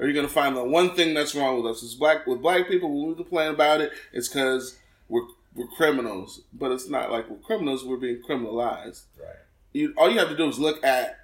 Or 0.00 0.06
you're 0.06 0.14
gonna 0.14 0.28
find 0.28 0.56
the 0.56 0.64
one 0.64 0.94
thing 0.94 1.14
that's 1.14 1.34
wrong 1.34 1.62
with 1.62 1.70
us. 1.70 1.82
It's 1.82 1.94
black 1.94 2.26
with 2.26 2.42
black 2.42 2.66
people. 2.68 2.88
When 2.92 3.10
we 3.10 3.14
complain 3.14 3.50
about 3.52 3.80
it, 3.80 3.92
it's 4.12 4.28
because 4.28 4.78
we're 5.08 5.26
we're 5.54 5.68
criminals. 5.68 6.40
But 6.52 6.72
it's 6.72 6.88
not 6.88 7.12
like 7.12 7.30
we're 7.30 7.36
criminals. 7.36 7.84
We're 7.84 7.96
being 7.96 8.20
criminalized 8.28 9.02
Right. 9.18 9.36
you 9.72 9.94
all 9.96 10.10
you 10.10 10.18
have 10.18 10.28
to 10.28 10.36
do 10.36 10.48
is 10.48 10.58
look 10.58 10.82
at 10.84 11.20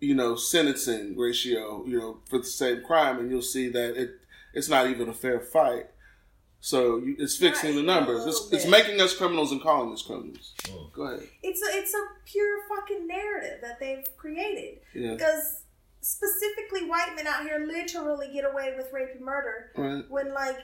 you 0.00 0.14
know 0.14 0.34
sentencing 0.34 1.16
ratio 1.16 1.84
you 1.86 1.98
know 1.98 2.18
for 2.28 2.38
the 2.38 2.44
same 2.44 2.82
crime 2.82 3.18
and 3.18 3.30
you'll 3.30 3.42
see 3.42 3.68
that 3.68 3.96
it 3.96 4.20
it's 4.52 4.68
not 4.68 4.88
even 4.88 5.08
a 5.08 5.12
fair 5.12 5.40
fight. 5.40 5.86
So 6.62 6.98
you, 6.98 7.16
it's 7.18 7.36
fixing 7.36 7.70
the 7.74 7.82
Right, 7.82 7.82
a 7.82 8.00
numbers. 8.00 8.26
It's, 8.26 8.52
it's 8.52 8.66
making 8.66 9.00
us 9.00 9.16
criminals 9.16 9.50
and 9.50 9.62
calling 9.62 9.92
us 9.92 10.02
criminals. 10.02 10.54
Mm. 10.64 10.92
go 10.92 11.02
ahead. 11.04 11.28
It's 11.42 11.62
a 11.62 11.78
it's 11.78 11.94
a 11.94 12.04
pure 12.26 12.58
fucking 12.68 13.06
narrative 13.06 13.60
that 13.62 13.80
they've 13.80 14.04
created. 14.16 14.80
Yeah. 14.94 15.14
Because 15.14 15.62
specifically 16.02 16.88
white 16.88 17.12
men 17.16 17.26
out 17.26 17.44
here 17.44 17.64
literally 17.66 18.30
get 18.32 18.44
away 18.44 18.74
with 18.76 18.92
rape 18.92 19.10
and 19.14 19.24
murder 19.24 19.70
right. 19.76 20.04
when 20.10 20.32
like 20.34 20.58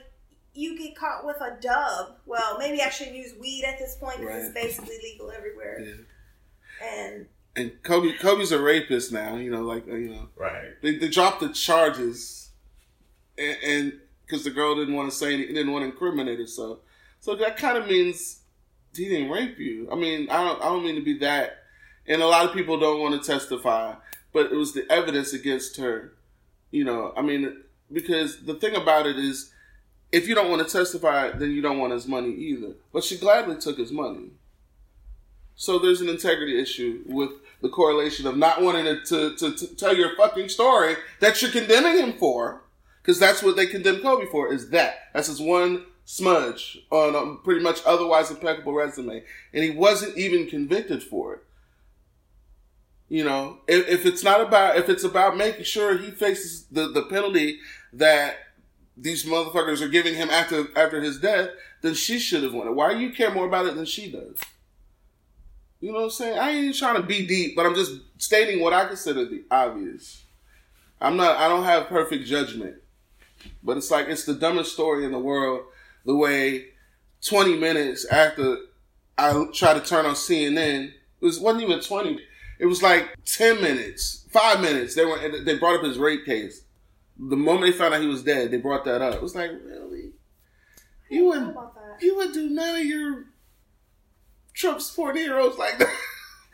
you 0.53 0.77
get 0.77 0.95
caught 0.95 1.25
with 1.25 1.37
a 1.37 1.57
dub. 1.61 2.17
Well, 2.25 2.57
maybe 2.59 2.81
I 2.81 2.89
should 2.89 3.13
use 3.13 3.33
weed 3.39 3.63
at 3.67 3.79
this 3.79 3.95
point 3.99 4.19
because 4.19 4.45
it's 4.45 4.53
basically 4.53 4.97
legal 5.03 5.31
everywhere. 5.31 5.79
yeah. 5.79 6.87
And 6.87 7.25
and 7.57 7.71
Kobe 7.83 8.13
Kobe's 8.13 8.51
a 8.51 8.61
rapist 8.61 9.11
now 9.11 9.35
you 9.35 9.51
know 9.51 9.63
like 9.63 9.85
you 9.87 10.09
know. 10.11 10.29
Right. 10.37 10.81
they, 10.81 10.95
they 10.95 11.09
dropped 11.09 11.41
the 11.41 11.49
charges 11.49 12.51
and 13.37 13.93
because 14.25 14.43
the 14.43 14.51
girl 14.51 14.75
didn't 14.75 14.95
want 14.95 15.09
to 15.09 15.15
say 15.15 15.33
any, 15.33 15.47
didn't 15.47 15.71
want 15.71 15.83
to 15.83 15.89
incriminate 15.89 16.39
herself. 16.39 16.79
So 17.19 17.35
that 17.35 17.55
kind 17.57 17.77
of 17.77 17.87
means 17.87 18.41
he 18.95 19.07
didn't 19.07 19.29
rape 19.29 19.57
you. 19.59 19.89
I 19.91 19.95
mean 19.95 20.29
i 20.29 20.43
don't 20.43 20.61
i 20.61 20.65
don't 20.65 20.85
mean 20.85 20.95
to 20.95 21.01
be 21.01 21.17
that 21.19 21.63
and 22.07 22.21
a 22.21 22.27
lot 22.27 22.45
of 22.45 22.53
people 22.53 22.79
don't 22.79 23.01
want 23.01 23.21
to 23.21 23.31
testify 23.31 23.95
but 24.31 24.51
it 24.51 24.55
was 24.55 24.73
the 24.73 24.89
evidence 24.91 25.33
against 25.33 25.77
her 25.77 26.13
you 26.71 26.83
know. 26.83 27.13
I 27.17 27.21
mean 27.21 27.63
because 27.91 28.45
the 28.45 28.53
thing 28.53 28.75
about 28.75 29.07
it 29.07 29.17
is 29.17 29.51
if 30.11 30.27
you 30.27 30.35
don't 30.35 30.51
want 30.51 30.65
to 30.65 30.71
testify 30.71 31.31
then 31.31 31.51
you 31.51 31.61
don't 31.61 31.79
want 31.79 31.93
his 31.93 32.07
money 32.07 32.33
either. 32.33 32.73
But 32.93 33.03
she 33.03 33.17
gladly 33.17 33.57
took 33.57 33.79
his 33.79 33.91
money. 33.91 34.29
So 35.59 35.79
there's 35.79 36.01
an 36.01 36.09
integrity 36.09 36.61
issue 36.61 37.01
with 37.07 37.31
the 37.61 37.69
correlation 37.69 38.27
of 38.27 38.37
not 38.37 38.61
wanting 38.61 38.85
to, 38.85 39.03
to, 39.05 39.35
to, 39.35 39.55
to 39.55 39.75
tell 39.75 39.95
your 39.95 40.15
fucking 40.15 40.49
story 40.49 40.95
that 41.19 41.41
you're 41.41 41.51
condemning 41.51 41.97
him 41.97 42.13
for, 42.13 42.61
because 43.01 43.19
that's 43.19 43.41
what 43.41 43.55
they 43.55 43.65
condemn 43.65 44.01
Kobe 44.01 44.25
for. 44.27 44.53
Is 44.53 44.69
that 44.69 45.09
that's 45.13 45.27
his 45.27 45.41
one 45.41 45.85
smudge 46.05 46.79
on 46.89 47.15
a 47.15 47.35
pretty 47.43 47.61
much 47.61 47.79
otherwise 47.85 48.31
impeccable 48.31 48.73
resume, 48.73 49.23
and 49.53 49.63
he 49.63 49.71
wasn't 49.71 50.17
even 50.17 50.47
convicted 50.47 51.03
for 51.03 51.33
it. 51.33 51.43
You 53.09 53.23
know, 53.23 53.59
if, 53.67 53.87
if 53.87 54.05
it's 54.05 54.23
not 54.23 54.41
about 54.41 54.77
if 54.77 54.89
it's 54.89 55.03
about 55.03 55.37
making 55.37 55.63
sure 55.63 55.97
he 55.97 56.11
faces 56.11 56.65
the, 56.71 56.89
the 56.89 57.03
penalty 57.03 57.59
that 57.93 58.35
these 58.97 59.25
motherfuckers 59.25 59.81
are 59.81 59.87
giving 59.87 60.15
him 60.15 60.29
after 60.29 60.67
after 60.75 61.01
his 61.01 61.19
death, 61.19 61.49
then 61.81 61.93
she 61.93 62.19
should 62.19 62.43
have 62.43 62.53
won 62.53 62.67
it. 62.67 62.75
Why 62.75 62.93
do 62.93 62.99
you 62.99 63.11
care 63.11 63.31
more 63.31 63.45
about 63.45 63.65
it 63.65 63.75
than 63.75 63.85
she 63.85 64.11
does? 64.11 64.37
You 65.79 65.91
know 65.91 65.99
what 65.99 66.03
I'm 66.05 66.09
saying? 66.11 66.39
I 66.39 66.51
ain't 66.51 66.75
trying 66.75 66.95
to 66.95 67.03
be 67.03 67.27
deep, 67.27 67.55
but 67.55 67.65
I'm 67.65 67.75
just 67.75 68.01
stating 68.17 68.61
what 68.61 68.73
I 68.73 68.85
consider 68.87 69.25
the 69.25 69.43
obvious. 69.51 70.23
I'm 70.99 71.17
not. 71.17 71.37
I 71.37 71.47
don't 71.47 71.63
have 71.63 71.87
perfect 71.87 72.25
judgment, 72.25 72.77
but 73.63 73.77
it's 73.77 73.91
like 73.91 74.07
it's 74.07 74.25
the 74.25 74.33
dumbest 74.33 74.73
story 74.73 75.05
in 75.05 75.11
the 75.11 75.19
world. 75.19 75.61
The 76.05 76.15
way 76.15 76.69
20 77.25 77.57
minutes 77.57 78.05
after 78.05 78.57
I 79.17 79.45
tried 79.53 79.75
to 79.75 79.81
turn 79.81 80.05
on 80.05 80.15
CNN, 80.15 80.87
it 80.87 81.25
was 81.25 81.39
wasn't 81.39 81.63
even 81.63 81.81
20. 81.81 82.19
It 82.59 82.65
was 82.65 82.81
like 82.81 83.15
10 83.25 83.61
minutes, 83.61 84.25
five 84.31 84.61
minutes. 84.61 84.95
They 84.95 85.05
were 85.05 85.19
they 85.43 85.57
brought 85.57 85.75
up 85.75 85.83
his 85.83 85.99
rape 85.99 86.25
case. 86.25 86.63
The 87.19 87.35
moment 87.35 87.71
they 87.71 87.77
found 87.77 87.93
out 87.93 88.01
he 88.01 88.07
was 88.07 88.23
dead, 88.23 88.49
they 88.49 88.57
brought 88.57 88.85
that 88.85 89.01
up. 89.01 89.15
It 89.15 89.21
was 89.21 89.35
like 89.35 89.51
really, 89.63 90.11
you 91.09 91.25
wouldn't. 91.25 91.55
You 92.01 92.15
would 92.17 92.33
do 92.33 92.49
none 92.49 92.79
of 92.79 92.85
your 92.85 93.25
Trump 94.57 94.81
supporting 94.81 95.21
heroes 95.23 95.57
like 95.57 95.77
that. 95.77 95.87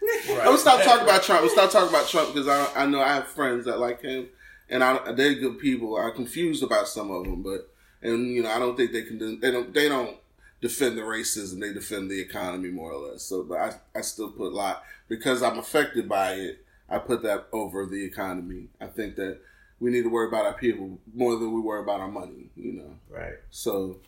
Right. 0.03 0.39
I'm 0.39 0.45
gonna 0.45 0.57
stop 0.57 0.83
talking 0.83 1.03
about 1.03 1.23
Trump. 1.23 1.41
Gonna 1.41 1.51
stop 1.53 1.71
talking 1.71 1.87
about 1.87 2.09
Trump 2.09 2.33
because 2.33 2.47
I, 2.49 2.83
I 2.83 2.85
know 2.85 2.99
I 2.99 3.13
have 3.13 3.27
friends 3.27 3.65
that 3.65 3.79
like 3.79 4.01
him, 4.01 4.27
and 4.69 4.83
I, 4.83 5.13
they're 5.13 5.35
good 5.35 5.59
people. 5.59 5.95
I'm 5.95 6.13
confused 6.13 6.61
about 6.61 6.89
some 6.89 7.09
of 7.09 7.23
them, 7.23 7.41
but 7.41 7.69
and 8.01 8.27
you 8.27 8.43
know 8.43 8.49
I 8.49 8.59
don't 8.59 8.75
think 8.75 8.91
they 8.91 9.03
can. 9.03 9.39
They 9.39 9.49
don't. 9.49 9.73
They 9.73 9.87
don't 9.87 10.17
defend 10.59 10.97
the 10.97 11.03
racism. 11.03 11.61
They 11.61 11.71
defend 11.71 12.11
the 12.11 12.19
economy 12.19 12.69
more 12.69 12.91
or 12.91 13.11
less. 13.11 13.23
So, 13.23 13.43
but 13.43 13.57
I 13.57 13.73
I 13.95 14.01
still 14.01 14.29
put 14.31 14.51
a 14.51 14.55
lot 14.55 14.83
because 15.07 15.41
I'm 15.41 15.57
affected 15.57 16.09
by 16.09 16.33
it. 16.33 16.65
I 16.89 16.97
put 16.97 17.23
that 17.23 17.47
over 17.53 17.85
the 17.85 18.03
economy. 18.03 18.67
I 18.81 18.87
think 18.87 19.15
that 19.15 19.39
we 19.79 19.89
need 19.89 20.03
to 20.03 20.09
worry 20.09 20.27
about 20.27 20.45
our 20.45 20.53
people 20.53 20.99
more 21.13 21.37
than 21.37 21.53
we 21.53 21.61
worry 21.61 21.81
about 21.81 22.01
our 22.01 22.11
money. 22.11 22.49
You 22.57 22.73
know. 22.73 22.95
Right. 23.09 23.35
So, 23.51 23.99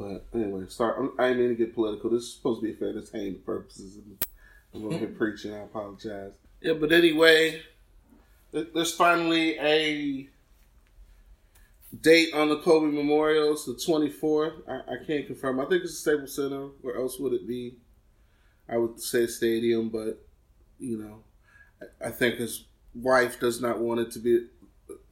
but 0.00 0.24
anyway, 0.34 0.64
start. 0.68 0.96
I'm- 0.96 1.12
I 1.18 1.34
mean 1.34 1.50
to 1.50 1.54
get 1.54 1.74
political. 1.74 2.08
This 2.10 2.22
is 2.22 2.32
supposed 2.34 2.62
to 2.62 2.66
be 2.66 2.72
for 2.74 2.88
entertainment 2.88 3.44
purposes. 3.44 3.98
I'm 4.72 4.84
over 4.86 4.96
here 4.96 5.08
preaching. 5.08 5.52
I 5.52 5.58
apologize. 5.64 6.32
Yeah, 6.62 6.72
but 6.74 6.90
anyway, 6.90 7.62
there's 8.50 8.94
finally 8.94 9.58
a 9.58 10.28
date 12.00 12.32
on 12.32 12.48
the 12.48 12.60
Kobe 12.60 12.86
Memorial. 12.94 13.52
It's 13.52 13.66
the 13.66 13.74
24th. 13.74 14.62
I, 14.68 14.94
I 14.94 15.04
can't 15.06 15.26
confirm. 15.26 15.60
I 15.60 15.66
think 15.66 15.82
it's 15.84 16.02
the 16.02 16.10
Staples 16.10 16.34
Center. 16.34 16.68
Where 16.80 16.96
else 16.96 17.18
would 17.18 17.34
it 17.34 17.46
be? 17.46 17.76
I 18.68 18.78
would 18.78 19.00
say 19.00 19.26
stadium, 19.26 19.90
but 19.90 20.24
you 20.78 20.96
know, 20.96 21.24
I, 22.00 22.08
I 22.08 22.10
think 22.10 22.36
his 22.36 22.64
wife 22.94 23.38
does 23.38 23.60
not 23.60 23.80
want 23.80 24.00
it 24.00 24.10
to 24.12 24.18
be 24.18 24.46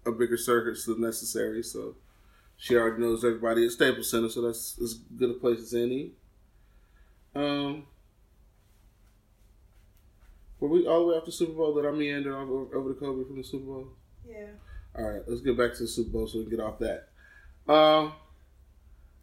a 0.07 0.13
bigger 0.13 0.37
circus 0.39 0.87
than 0.87 1.01
necessary. 1.01 1.63
So 1.63 1.97
she 2.59 2.77
already 2.77 3.01
knows 3.01 3.25
everybody 3.25 3.65
at 3.65 3.71
Staples 3.71 4.11
Center, 4.11 4.29
so 4.29 4.43
that's 4.43 4.79
as 4.83 4.95
good 4.95 5.31
a 5.31 5.35
place 5.35 5.61
as 5.61 5.75
any. 5.75 6.11
Um, 7.35 7.87
were 10.59 10.69
we 10.69 10.87
all 10.87 11.07
the 11.07 11.13
way 11.13 11.17
after 11.17 11.31
Super 11.31 11.53
Bowl 11.53 11.73
that 11.75 11.87
I 11.87 11.93
meander 11.93 12.37
over, 12.37 12.77
over 12.77 12.93
to 12.93 12.99
Kobe 12.99 13.25
from 13.25 13.37
the 13.37 13.45
Super 13.45 13.65
Bowl? 13.65 13.89
Yeah. 14.29 14.49
All 14.97 15.05
right, 15.05 15.23
let's 15.29 15.41
get 15.41 15.57
back 15.57 15.75
to 15.75 15.83
the 15.85 15.89
Super 15.89 16.11
Bowl 16.11 16.27
so 16.27 16.39
we 16.39 16.45
can 16.45 16.57
get 16.57 16.61
off 16.61 16.81
that. 16.81 17.09
Um, 17.73 18.13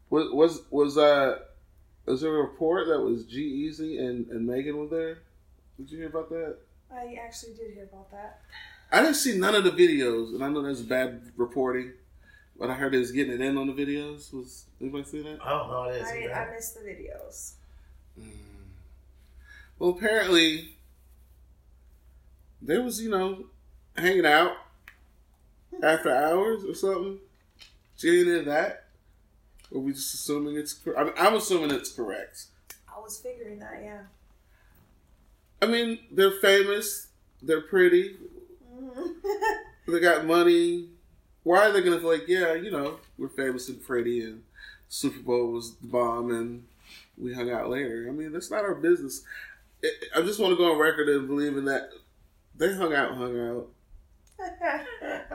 was 0.09 0.31
was 0.31 0.61
was 0.69 0.97
uh 0.97 1.39
was 2.05 2.21
there 2.21 2.35
a 2.35 2.41
report 2.41 2.87
that 2.87 3.01
was 3.01 3.25
G-Eazy 3.25 3.99
and, 3.99 4.27
and 4.27 4.47
Megan 4.47 4.77
were 4.77 4.87
there? 4.87 5.19
Did 5.77 5.91
you 5.91 5.97
hear 5.97 6.07
about 6.07 6.29
that? 6.29 6.57
I 6.93 7.17
actually 7.25 7.55
did 7.55 7.73
hear 7.73 7.89
about 7.91 8.11
that. 8.11 8.41
I 8.91 9.01
didn't 9.01 9.15
see 9.15 9.37
none 9.37 9.55
of 9.55 9.63
the 9.63 9.71
videos, 9.71 10.33
and 10.35 10.43
I 10.43 10.49
know 10.49 10.61
that's 10.61 10.81
bad 10.81 11.31
reporting, 11.35 11.93
but 12.57 12.69
I 12.69 12.73
heard 12.73 12.93
they 12.93 12.97
was 12.99 13.11
getting 13.11 13.33
it 13.33 13.41
in 13.41 13.57
on 13.57 13.67
the 13.67 13.73
videos. 13.73 14.33
Was 14.33 14.65
anybody 14.81 15.03
see 15.03 15.21
that? 15.21 15.39
Oh 15.45 15.67
no, 15.69 15.83
it 15.91 16.01
is. 16.01 16.07
I, 16.07 16.31
I 16.33 16.53
missed 16.53 16.75
the 16.75 16.81
videos. 16.81 17.53
Mm. 18.19 18.29
Well, 19.79 19.89
apparently, 19.91 20.75
they 22.61 22.77
was 22.77 23.01
you 23.01 23.09
know 23.09 23.45
hanging 23.97 24.25
out 24.25 24.53
after 25.83 26.15
hours 26.15 26.63
or 26.63 26.73
something. 26.73 27.19
She 27.97 28.19
ain't 28.19 28.27
in 28.27 28.45
that. 28.45 28.83
Or 29.71 29.81
we 29.81 29.93
just 29.93 30.13
assuming 30.13 30.57
it's? 30.57 30.73
cor- 30.73 30.97
I 30.97 31.05
mean, 31.05 31.13
I'm 31.17 31.35
assuming 31.35 31.71
it's 31.71 31.91
correct. 31.91 32.45
I 32.95 32.99
was 32.99 33.17
figuring 33.19 33.59
that, 33.59 33.81
yeah. 33.83 34.01
I 35.61 35.65
mean, 35.65 35.99
they're 36.11 36.31
famous. 36.31 37.07
They're 37.41 37.61
pretty. 37.61 38.15
Mhm. 38.73 39.15
They 39.87 39.99
got 39.99 40.25
money. 40.25 40.89
Why 41.45 41.67
are 41.67 41.71
they 41.71 41.81
gonna 41.81 41.99
feel 41.99 42.09
like, 42.11 42.27
yeah, 42.27 42.53
you 42.55 42.71
know, 42.71 42.97
we're 43.17 43.29
famous 43.29 43.69
and 43.69 43.81
pretty, 43.81 44.19
and 44.21 44.41
Super 44.89 45.19
Bowl 45.19 45.51
was 45.51 45.75
the 45.75 45.87
bomb, 45.87 46.31
and 46.31 46.65
we 47.17 47.33
hung 47.33 47.51
out 47.51 47.69
later? 47.69 48.07
I 48.09 48.11
mean, 48.11 48.31
that's 48.33 48.49
not 48.51 48.63
our 48.65 48.75
business. 48.75 49.23
I 49.83 49.89
I 50.17 50.21
just 50.23 50.39
want 50.39 50.51
to 50.53 50.57
go 50.57 50.71
on 50.71 50.79
record 50.79 51.07
and 51.07 51.27
believe 51.27 51.55
in 51.55 51.65
that 51.65 51.91
they 52.57 52.73
hung 52.73 52.93
out, 52.93 53.15
hung 53.15 53.39
out, 53.39 53.67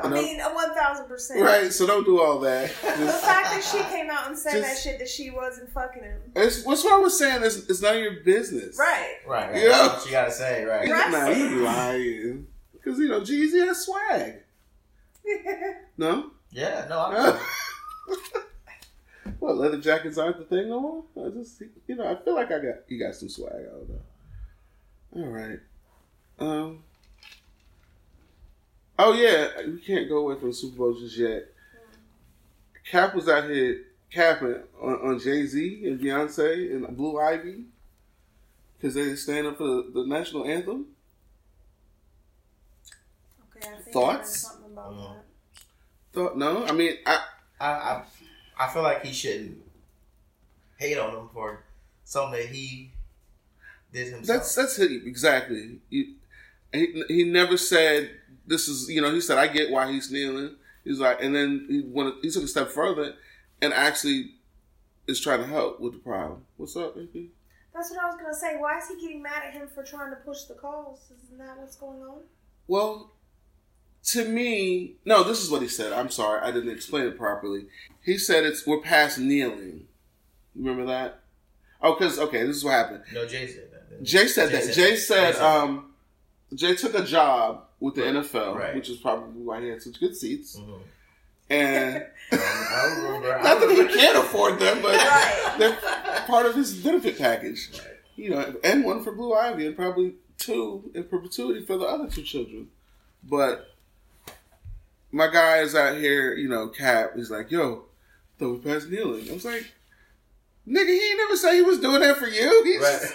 I 0.02 0.08
mean, 0.08 0.40
a 0.40 0.48
one 0.52 0.74
thousand 0.74 1.06
percent. 1.06 1.40
right? 1.42 1.72
So 1.72 1.86
don't 1.86 2.04
do 2.04 2.20
all 2.20 2.40
that. 2.40 2.70
The 3.00 3.12
fact 3.12 3.50
that 3.50 3.62
she 3.64 3.78
came 3.94 4.10
out 4.10 4.26
and 4.28 4.36
said 4.36 4.62
that 4.62 4.76
shit 4.78 4.98
that 4.98 5.08
she 5.08 5.30
wasn't 5.30 5.72
fucking 5.72 6.02
him. 6.02 6.20
it's, 6.36 6.64
what's 6.64 6.84
wrong 6.84 7.02
with 7.02 7.12
saying 7.12 7.40
this? 7.40 7.68
It's 7.70 7.80
none 7.80 7.96
of 7.96 8.02
your 8.02 8.20
business, 8.24 8.76
Right. 8.78 9.16
Right, 9.26 9.52
right. 9.52 9.62
Yeah. 9.62 9.68
That's 9.68 9.94
what 9.98 10.06
you 10.06 10.10
gotta 10.12 10.32
say, 10.32 10.64
right? 10.64 10.90
Right. 10.90 11.10
Nah, 11.10 11.28
you 11.28 11.62
lying 11.62 12.46
because 12.72 12.98
you 12.98 13.08
know 13.08 13.22
G-Eazy 13.22 13.64
has 13.66 13.84
swag. 13.86 14.34
No. 15.96 16.30
Yeah, 16.50 16.86
no, 16.88 16.98
I'm 16.98 17.38
What 19.38 19.56
leather 19.56 19.80
jackets 19.80 20.18
aren't 20.18 20.38
the 20.38 20.44
thing 20.44 20.68
no 20.68 20.80
more? 20.80 21.26
I 21.26 21.30
just 21.30 21.62
you 21.86 21.94
know 21.94 22.06
I 22.06 22.22
feel 22.22 22.34
like 22.34 22.50
I 22.50 22.58
got 22.58 22.74
you 22.88 22.98
got 22.98 23.14
some 23.14 23.28
swag. 23.28 23.52
I 23.54 23.70
don't 23.70 23.88
know. 23.88 24.00
All 25.16 25.28
right. 25.28 25.60
Um. 26.38 26.82
Oh 28.98 29.14
yeah, 29.14 29.48
we 29.66 29.80
can't 29.80 30.08
go 30.08 30.18
away 30.18 30.38
from 30.38 30.48
the 30.48 30.54
Super 30.54 30.76
Bowl 30.76 30.94
just 30.94 31.16
yet. 31.16 31.44
Cap 32.90 33.14
was 33.14 33.28
out 33.28 33.48
here 33.48 33.84
capping 34.10 34.62
on, 34.80 34.94
on 34.94 35.18
Jay 35.18 35.46
Z 35.46 35.82
and 35.86 36.00
Beyonce 36.00 36.74
and 36.74 36.96
Blue 36.96 37.18
Ivy 37.18 37.64
because 38.76 38.94
they 38.94 39.14
stand 39.14 39.46
up 39.46 39.58
for 39.58 39.64
the, 39.64 39.90
the 39.94 40.06
national 40.06 40.44
anthem. 40.44 40.86
Okay, 43.56 43.68
I 43.68 43.76
think 43.76 43.92
Thoughts? 43.92 44.56
I 44.80 44.88
read 44.88 44.96
something 44.96 45.04
about 45.04 45.14
that. 45.14 45.24
Thought 46.12 46.36
no, 46.38 46.66
I 46.66 46.72
mean 46.72 46.94
I 47.06 47.24
I, 47.60 47.70
I, 47.70 48.02
I 48.58 48.68
feel 48.68 48.82
like 48.82 49.04
he 49.04 49.12
shouldn't 49.12 49.58
hate 50.78 50.98
on 50.98 51.14
him 51.14 51.28
for 51.32 51.64
something 52.04 52.40
that 52.40 52.48
he 52.48 52.90
did 53.92 54.12
himself. 54.12 54.26
That's 54.26 54.54
that's 54.54 54.78
it 54.78 55.06
exactly. 55.06 55.78
He, 55.88 56.14
he 56.72 57.04
he 57.08 57.24
never 57.24 57.56
said 57.56 58.10
this 58.46 58.68
is 58.68 58.88
you 58.90 59.00
know 59.00 59.12
he 59.12 59.20
said 59.20 59.38
I 59.38 59.46
get 59.46 59.70
why 59.70 59.90
he's 59.90 60.10
kneeling. 60.10 60.56
He's 60.84 60.98
like, 60.98 61.22
and 61.22 61.34
then 61.34 61.66
he 61.68 61.82
went 61.86 62.16
he 62.22 62.30
took 62.30 62.44
a 62.44 62.48
step 62.48 62.68
further 62.70 63.14
and 63.60 63.72
actually 63.72 64.32
is 65.06 65.20
trying 65.20 65.40
to 65.40 65.46
help 65.46 65.80
with 65.80 65.92
the 65.92 65.98
problem. 65.98 66.44
What's 66.56 66.76
up, 66.76 66.94
baby? 66.94 67.30
That's 67.74 67.90
what 67.90 68.00
I 68.00 68.06
was 68.06 68.16
gonna 68.20 68.34
say. 68.34 68.56
Why 68.56 68.78
is 68.78 68.88
he 68.88 69.00
getting 69.00 69.22
mad 69.22 69.42
at 69.46 69.54
him 69.54 69.68
for 69.68 69.82
trying 69.82 70.10
to 70.10 70.16
push 70.16 70.44
the 70.44 70.54
cause? 70.54 71.12
Isn't 71.24 71.38
that 71.38 71.58
what's 71.58 71.76
going 71.76 72.02
on? 72.02 72.20
Well, 72.66 73.12
to 74.06 74.24
me, 74.28 74.94
no. 75.04 75.22
This 75.24 75.42
is 75.42 75.50
what 75.50 75.62
he 75.62 75.68
said. 75.68 75.92
I'm 75.92 76.10
sorry, 76.10 76.40
I 76.40 76.50
didn't 76.50 76.70
explain 76.70 77.04
it 77.06 77.18
properly. 77.18 77.66
He 78.02 78.16
said 78.18 78.44
it's 78.44 78.66
we're 78.66 78.80
past 78.80 79.18
kneeling. 79.18 79.86
Remember 80.56 80.86
that? 80.86 81.20
Oh, 81.82 81.94
because 81.94 82.18
okay, 82.18 82.44
this 82.46 82.56
is 82.56 82.64
what 82.64 82.72
happened. 82.74 83.02
no, 83.12 83.26
Jay 83.26 83.46
said 83.46 83.70
that. 83.72 83.88
didn't 83.90 84.06
he? 84.06 84.10
Jay 84.12 84.26
said 84.26 84.50
that. 84.52 84.72
Jay 84.74 84.96
said, 84.96 85.34
that. 85.36 85.42
um, 85.42 85.92
Jay 86.54 86.74
took 86.74 86.94
a 86.94 87.04
job 87.04 87.64
with 87.78 87.94
the 87.94 88.02
NFL, 88.02 88.56
Right. 88.56 88.74
which 88.74 88.88
is 88.90 88.98
probably 88.98 89.42
why 89.42 89.60
he 89.62 89.68
had 89.68 89.80
such 89.82 89.98
good 90.00 90.16
seats. 90.16 90.56
Mhm. 90.58 90.80
And 91.50 92.06
I 92.32 92.96
remember. 93.02 93.34
I 93.38 93.42
not 93.42 93.60
that 93.60 93.70
he 93.70 93.76
remember. 93.80 93.94
can't 93.98 94.18
afford 94.18 94.58
them, 94.58 94.82
but 94.82 94.94
Right. 94.96 95.54
they're 95.58 95.78
part 96.26 96.46
of 96.46 96.54
his 96.54 96.74
benefit 96.74 97.18
package. 97.18 97.70
Right. 97.72 97.82
You 98.16 98.30
know, 98.30 98.54
and 98.62 98.84
one 98.84 99.02
for 99.02 99.12
Blue 99.12 99.32
Ivy, 99.34 99.66
and 99.66 99.74
probably 99.76 100.14
two 100.38 100.90
in 100.94 101.04
perpetuity 101.04 101.64
for 101.64 101.76
the 101.78 101.86
other 101.86 102.08
two 102.08 102.22
children. 102.22 102.68
But 103.22 103.69
my 105.12 105.28
guy 105.28 105.58
is 105.58 105.74
out 105.74 105.96
here, 105.96 106.34
you 106.34 106.48
know, 106.48 106.68
Cap. 106.68 107.12
He's 107.16 107.30
like, 107.30 107.50
"Yo, 107.50 107.84
thought 108.38 108.52
we 108.52 108.58
passed 108.72 108.88
kneeling." 108.88 109.28
I 109.30 109.32
was 109.34 109.44
like, 109.44 109.64
"Nigga, 110.68 110.86
he 110.88 111.14
never 111.16 111.36
say 111.36 111.56
he 111.56 111.62
was 111.62 111.80
doing 111.80 112.00
that 112.00 112.16
for 112.16 112.28
you. 112.28 112.62
He's 112.64 112.80
Right. 112.80 113.12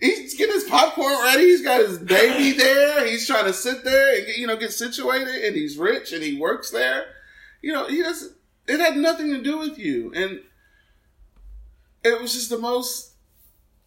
he's 0.00 0.34
getting 0.36 0.54
his 0.54 0.64
popcorn 0.64 1.12
ready. 1.24 1.44
He's 1.44 1.62
got 1.62 1.80
his 1.80 1.98
baby 1.98 2.52
there. 2.58 3.06
He's 3.06 3.26
trying 3.26 3.46
to 3.46 3.52
sit 3.52 3.84
there 3.84 4.16
and 4.16 4.26
get, 4.26 4.36
you 4.38 4.46
know 4.46 4.56
get 4.56 4.72
situated. 4.72 5.44
And 5.44 5.56
he's 5.56 5.78
rich 5.78 6.12
and 6.12 6.22
he 6.22 6.38
works 6.38 6.70
there. 6.70 7.06
You 7.62 7.72
know, 7.72 7.88
he 7.88 8.02
doesn't. 8.02 8.32
It 8.66 8.80
had 8.80 8.96
nothing 8.96 9.30
to 9.32 9.42
do 9.42 9.58
with 9.58 9.78
you, 9.78 10.12
and 10.14 10.40
it 12.04 12.20
was 12.20 12.34
just 12.34 12.50
the 12.50 12.58
most 12.58 13.12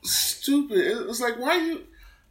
stupid. 0.04 0.80
It 0.80 1.08
was 1.08 1.22
like, 1.22 1.38
why 1.40 1.58
you? 1.58 1.82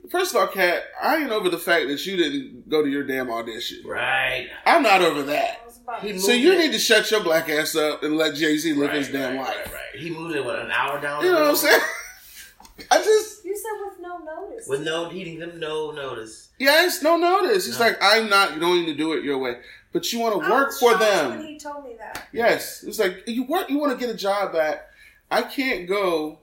First 0.09 0.35
of 0.35 0.41
all, 0.41 0.47
Kat, 0.49 0.83
I 1.03 1.19
ain't 1.19 1.31
over 1.31 1.49
the 1.51 1.59
fact 1.59 1.89
that 1.89 2.05
you 2.07 2.17
didn't 2.17 2.69
go 2.69 2.83
to 2.83 2.89
your 2.89 3.05
damn 3.05 3.31
audition. 3.31 3.83
Right. 3.85 4.49
I'm 4.67 4.83
not 4.83 5.03
over 5.03 5.23
that. 5.25 5.61
I 5.63 5.67
was 5.67 5.79
about 5.79 6.03
He 6.03 6.13
to 6.13 6.19
So 6.21 6.33
you 6.33 6.53
it. 6.53 6.59
need 6.59 6.73
to 6.73 6.79
shut 6.79 7.11
your 7.11 7.23
black 7.23 7.49
ass 7.49 7.77
up 7.77 8.03
and 8.03 8.17
let 8.17 8.35
Jay 8.35 8.57
Z 8.57 8.73
live 8.73 8.89
right, 8.89 8.99
his 8.99 9.09
damn 9.11 9.37
right, 9.37 9.47
life. 9.47 9.57
Right, 9.67 9.75
right. 9.75 10.01
He 10.01 10.11
moved 10.11 10.35
it 10.35 10.45
what 10.45 10.59
an 10.59 10.71
hour 10.71 11.01
down. 11.01 11.23
You 11.23 11.29
the 11.31 11.35
know 11.35 11.41
what 11.43 11.51
I'm 11.51 11.57
saying? 11.57 11.81
I 12.91 12.97
just 13.03 13.45
You 13.45 13.57
said 13.57 13.71
with 13.85 14.01
no 14.01 14.19
notice. 14.19 14.67
With 14.67 14.83
no, 14.83 15.09
he 15.11 15.23
didn't 15.25 15.41
give 15.51 15.61
no 15.61 15.91
notice. 15.91 16.49
Yes, 16.59 17.03
no 17.03 17.17
notice. 17.17 17.67
He's 17.67 17.79
No. 17.79 17.87
like 17.87 17.99
I'm 18.01 18.29
not 18.29 18.59
going 18.59 18.87
to 18.87 18.95
do 18.95 19.13
it 19.13 19.23
your 19.23 19.39
way, 19.39 19.59
but 19.93 20.13
you 20.13 20.19
want 20.21 20.41
to 20.41 20.47
I 20.47 20.51
work 20.51 20.69
was 20.69 20.79
for 20.79 20.97
them. 20.97 21.31
When 21.39 21.47
he 21.47 21.59
told 21.59 21.85
me 21.85 21.93
that. 21.99 22.27
Yes, 22.33 22.83
it's 22.83 22.99
like 22.99 23.23
you 23.27 23.45
work. 23.45 23.69
You 23.71 23.79
want 23.79 23.93
to 23.93 23.99
get 23.99 24.13
a 24.15 24.19
job 24.19 24.53
back. 24.53 24.87
I 25.31 25.43
can't 25.43 25.87
go 25.89 26.41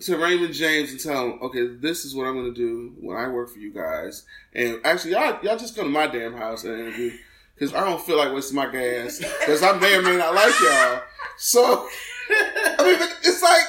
to 0.00 0.16
Raymond 0.16 0.54
James 0.54 0.90
and 0.90 1.00
tell 1.00 1.24
him, 1.24 1.38
okay, 1.42 1.66
this 1.66 2.04
is 2.04 2.14
what 2.14 2.26
I'm 2.26 2.34
going 2.34 2.52
to 2.52 2.58
do 2.58 2.94
when 3.00 3.16
I 3.16 3.28
work 3.28 3.50
for 3.50 3.58
you 3.58 3.72
guys. 3.72 4.24
And 4.54 4.80
actually, 4.84 5.12
y'all, 5.12 5.38
y'all 5.42 5.58
just 5.58 5.76
come 5.76 5.86
to 5.86 5.90
my 5.90 6.06
damn 6.06 6.34
house 6.34 6.64
and 6.64 6.78
interview 6.78 7.12
because 7.54 7.74
I 7.74 7.84
don't 7.84 8.00
feel 8.00 8.18
like 8.18 8.32
wasting 8.32 8.56
my 8.56 8.70
gas 8.70 9.18
because 9.18 9.62
I 9.62 9.78
may 9.78 9.96
or 9.96 10.02
may 10.02 10.16
not 10.16 10.34
like 10.34 10.54
y'all. 10.60 11.02
So 11.38 11.88
I 12.30 12.76
mean, 12.78 13.08
it's 13.24 13.42
like 13.42 13.64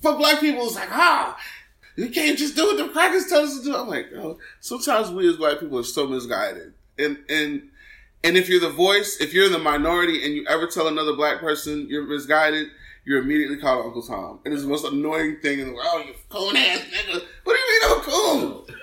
for 0.00 0.16
black 0.16 0.40
people, 0.40 0.66
it's 0.66 0.74
like 0.74 0.90
ah. 0.90 1.38
You 1.96 2.10
can't 2.10 2.38
just 2.38 2.54
do 2.54 2.64
what 2.64 2.76
the 2.76 2.92
crackers 2.92 3.26
tell 3.26 3.42
us 3.42 3.58
to 3.58 3.64
do. 3.64 3.74
I'm 3.74 3.88
like, 3.88 4.12
oh, 4.14 4.38
sometimes 4.60 5.10
we 5.10 5.28
as 5.28 5.36
black 5.36 5.58
people 5.58 5.80
are 5.80 5.84
so 5.84 6.06
misguided. 6.06 6.72
And 6.96 7.18
and 7.28 7.70
and 8.22 8.36
if 8.36 8.48
you're 8.48 8.60
the 8.60 8.70
voice, 8.70 9.16
if 9.20 9.34
you're 9.34 9.46
in 9.46 9.52
the 9.52 9.58
minority 9.58 10.24
and 10.24 10.32
you 10.32 10.46
ever 10.48 10.68
tell 10.68 10.86
another 10.86 11.14
black 11.14 11.40
person 11.40 11.88
you're 11.88 12.06
misguided, 12.06 12.68
you're 13.08 13.22
immediately 13.22 13.56
called 13.56 13.86
Uncle 13.86 14.02
Tom. 14.02 14.38
And 14.44 14.52
It 14.52 14.58
is 14.58 14.64
the 14.64 14.68
most 14.68 14.84
annoying 14.84 15.38
thing 15.40 15.60
in 15.60 15.68
the 15.68 15.72
world. 15.72 15.86
Oh, 15.90 15.98
you 16.06 16.12
coon 16.28 16.54
ass 16.56 16.80
nigga. 16.80 17.22
What 17.42 17.54
do 17.54 17.58
you 17.58 17.80
mean 17.80 17.90
I'm 17.90 17.98
a 17.98 18.02
coon? 18.02 18.76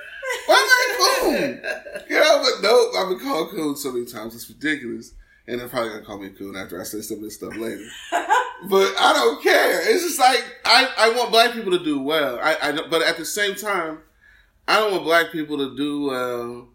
Why 0.48 0.56
am 0.56 0.68
I 0.68 0.88
a 0.90 1.22
coon? 1.22 1.62
You 2.10 2.20
know, 2.20 2.42
but 2.44 2.64
nope, 2.64 2.92
I've 2.98 3.10
been 3.10 3.20
called 3.20 3.52
coon 3.52 3.76
so 3.76 3.92
many 3.92 4.06
times. 4.06 4.34
It's 4.34 4.50
ridiculous. 4.50 5.14
And 5.48 5.60
they're 5.60 5.68
probably 5.68 5.90
gonna 5.92 6.06
call 6.06 6.18
me 6.18 6.28
a 6.28 6.32
coon 6.32 6.56
after 6.56 6.82
I 6.82 6.84
say 6.86 7.02
some 7.02 7.18
of 7.18 7.24
this 7.24 7.36
stuff 7.36 7.56
later. 7.56 7.86
But 8.70 8.96
I 8.98 9.14
don't 9.14 9.44
care. 9.44 9.82
It's 9.82 10.02
just 10.02 10.18
like 10.18 10.44
I, 10.64 10.88
I 10.98 11.10
want 11.12 11.30
black 11.30 11.52
people 11.52 11.78
to 11.78 11.84
do 11.84 12.00
well. 12.00 12.40
I, 12.42 12.56
I 12.62 12.72
but 12.90 13.04
at 13.04 13.18
the 13.18 13.26
same 13.26 13.54
time, 13.54 14.00
I 14.68 14.80
don't 14.80 14.92
want 14.92 15.04
black 15.04 15.32
people 15.32 15.58
to 15.58 15.76
do 15.76 16.06
well 16.06 16.70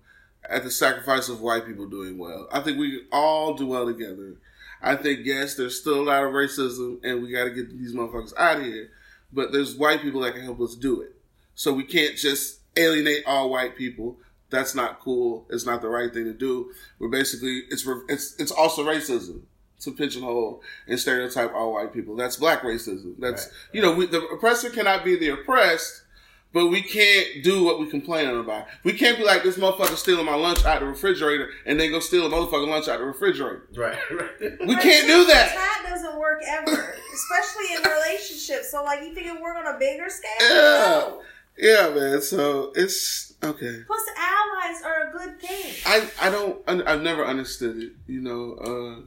at 0.48 0.62
the 0.62 0.70
sacrifice 0.70 1.28
of 1.28 1.40
white 1.40 1.66
people 1.66 1.88
doing 1.88 2.18
well. 2.18 2.48
I 2.52 2.60
think 2.60 2.78
we 2.78 3.02
all 3.10 3.54
do 3.54 3.66
well 3.66 3.86
together. 3.86 4.36
I 4.82 4.96
think 4.96 5.20
yes, 5.24 5.54
there's 5.54 5.78
still 5.80 6.00
a 6.00 6.04
lot 6.04 6.24
of 6.24 6.32
racism, 6.32 7.00
and 7.04 7.22
we 7.22 7.30
got 7.32 7.44
to 7.44 7.50
get 7.50 7.70
these 7.70 7.94
motherfuckers 7.94 8.32
out 8.36 8.58
of 8.58 8.64
here. 8.64 8.90
But 9.32 9.52
there's 9.52 9.76
white 9.76 10.02
people 10.02 10.20
that 10.22 10.34
can 10.34 10.42
help 10.42 10.60
us 10.60 10.74
do 10.74 11.00
it. 11.02 11.14
So 11.54 11.72
we 11.72 11.84
can't 11.84 12.16
just 12.16 12.60
alienate 12.76 13.24
all 13.26 13.50
white 13.50 13.76
people. 13.76 14.16
That's 14.48 14.74
not 14.74 15.00
cool. 15.00 15.46
It's 15.50 15.66
not 15.66 15.82
the 15.82 15.88
right 15.88 16.12
thing 16.12 16.24
to 16.24 16.32
do. 16.32 16.72
We're 16.98 17.08
basically 17.08 17.62
it's 17.70 17.86
it's 18.08 18.34
it's 18.40 18.50
also 18.50 18.84
racism 18.84 19.42
to 19.80 19.92
pigeonhole 19.92 20.62
and 20.88 20.98
stereotype 20.98 21.54
all 21.54 21.74
white 21.74 21.92
people. 21.92 22.16
That's 22.16 22.36
black 22.36 22.62
racism. 22.62 23.14
That's 23.18 23.46
Right. 23.46 23.54
you 23.72 23.82
know 23.82 23.94
we, 23.94 24.06
the 24.06 24.20
oppressor 24.26 24.70
cannot 24.70 25.04
be 25.04 25.16
the 25.16 25.28
oppressed, 25.28 26.02
But 26.52 26.66
we 26.66 26.82
can't 26.82 27.44
do 27.44 27.62
what 27.62 27.78
we 27.78 27.86
complaining 27.86 28.38
about. 28.40 28.66
We 28.82 28.92
can't 28.92 29.16
be 29.16 29.24
like 29.24 29.44
this 29.44 29.56
motherfucker 29.56 29.96
stealing 29.96 30.26
my 30.26 30.34
lunch 30.34 30.64
out 30.64 30.80
the 30.80 30.86
refrigerator 30.86 31.50
and 31.64 31.78
then 31.78 31.92
go 31.92 32.00
steal 32.00 32.26
a 32.26 32.28
motherfucking 32.28 32.68
lunch 32.68 32.88
out 32.88 32.98
the 32.98 33.04
refrigerator. 33.04 33.68
Right, 33.76 33.96
right. 34.10 34.58
We 34.66 34.74
can't 34.76 35.06
do 35.06 35.24
that. 35.26 35.54
That 35.54 35.86
doesn't 35.88 36.18
work 36.18 36.42
ever, 36.44 36.96
especially 37.14 37.76
in 37.76 37.82
relationships. 37.82 38.70
So, 38.72 38.82
like, 38.82 39.02
you 39.02 39.14
think 39.14 39.28
it 39.28 39.40
work 39.40 39.56
on 39.56 39.74
a 39.74 39.78
bigger 39.78 40.08
scale? 40.08 40.30
Yeah. 40.40 40.48
No. 40.48 41.22
Yeah, 41.56 41.90
man. 41.94 42.22
So 42.22 42.72
it's 42.74 43.34
okay. 43.42 43.82
Plus, 43.86 44.02
allies 44.16 44.82
are 44.82 45.08
a 45.08 45.12
good 45.12 45.40
thing. 45.40 45.74
I 45.86 46.10
I 46.20 46.30
don't 46.30 46.62
I've 46.66 47.02
never 47.02 47.24
understood 47.24 47.76
it. 47.82 47.92
You 48.06 48.20
know, 48.22 48.54
uh, 48.54 49.02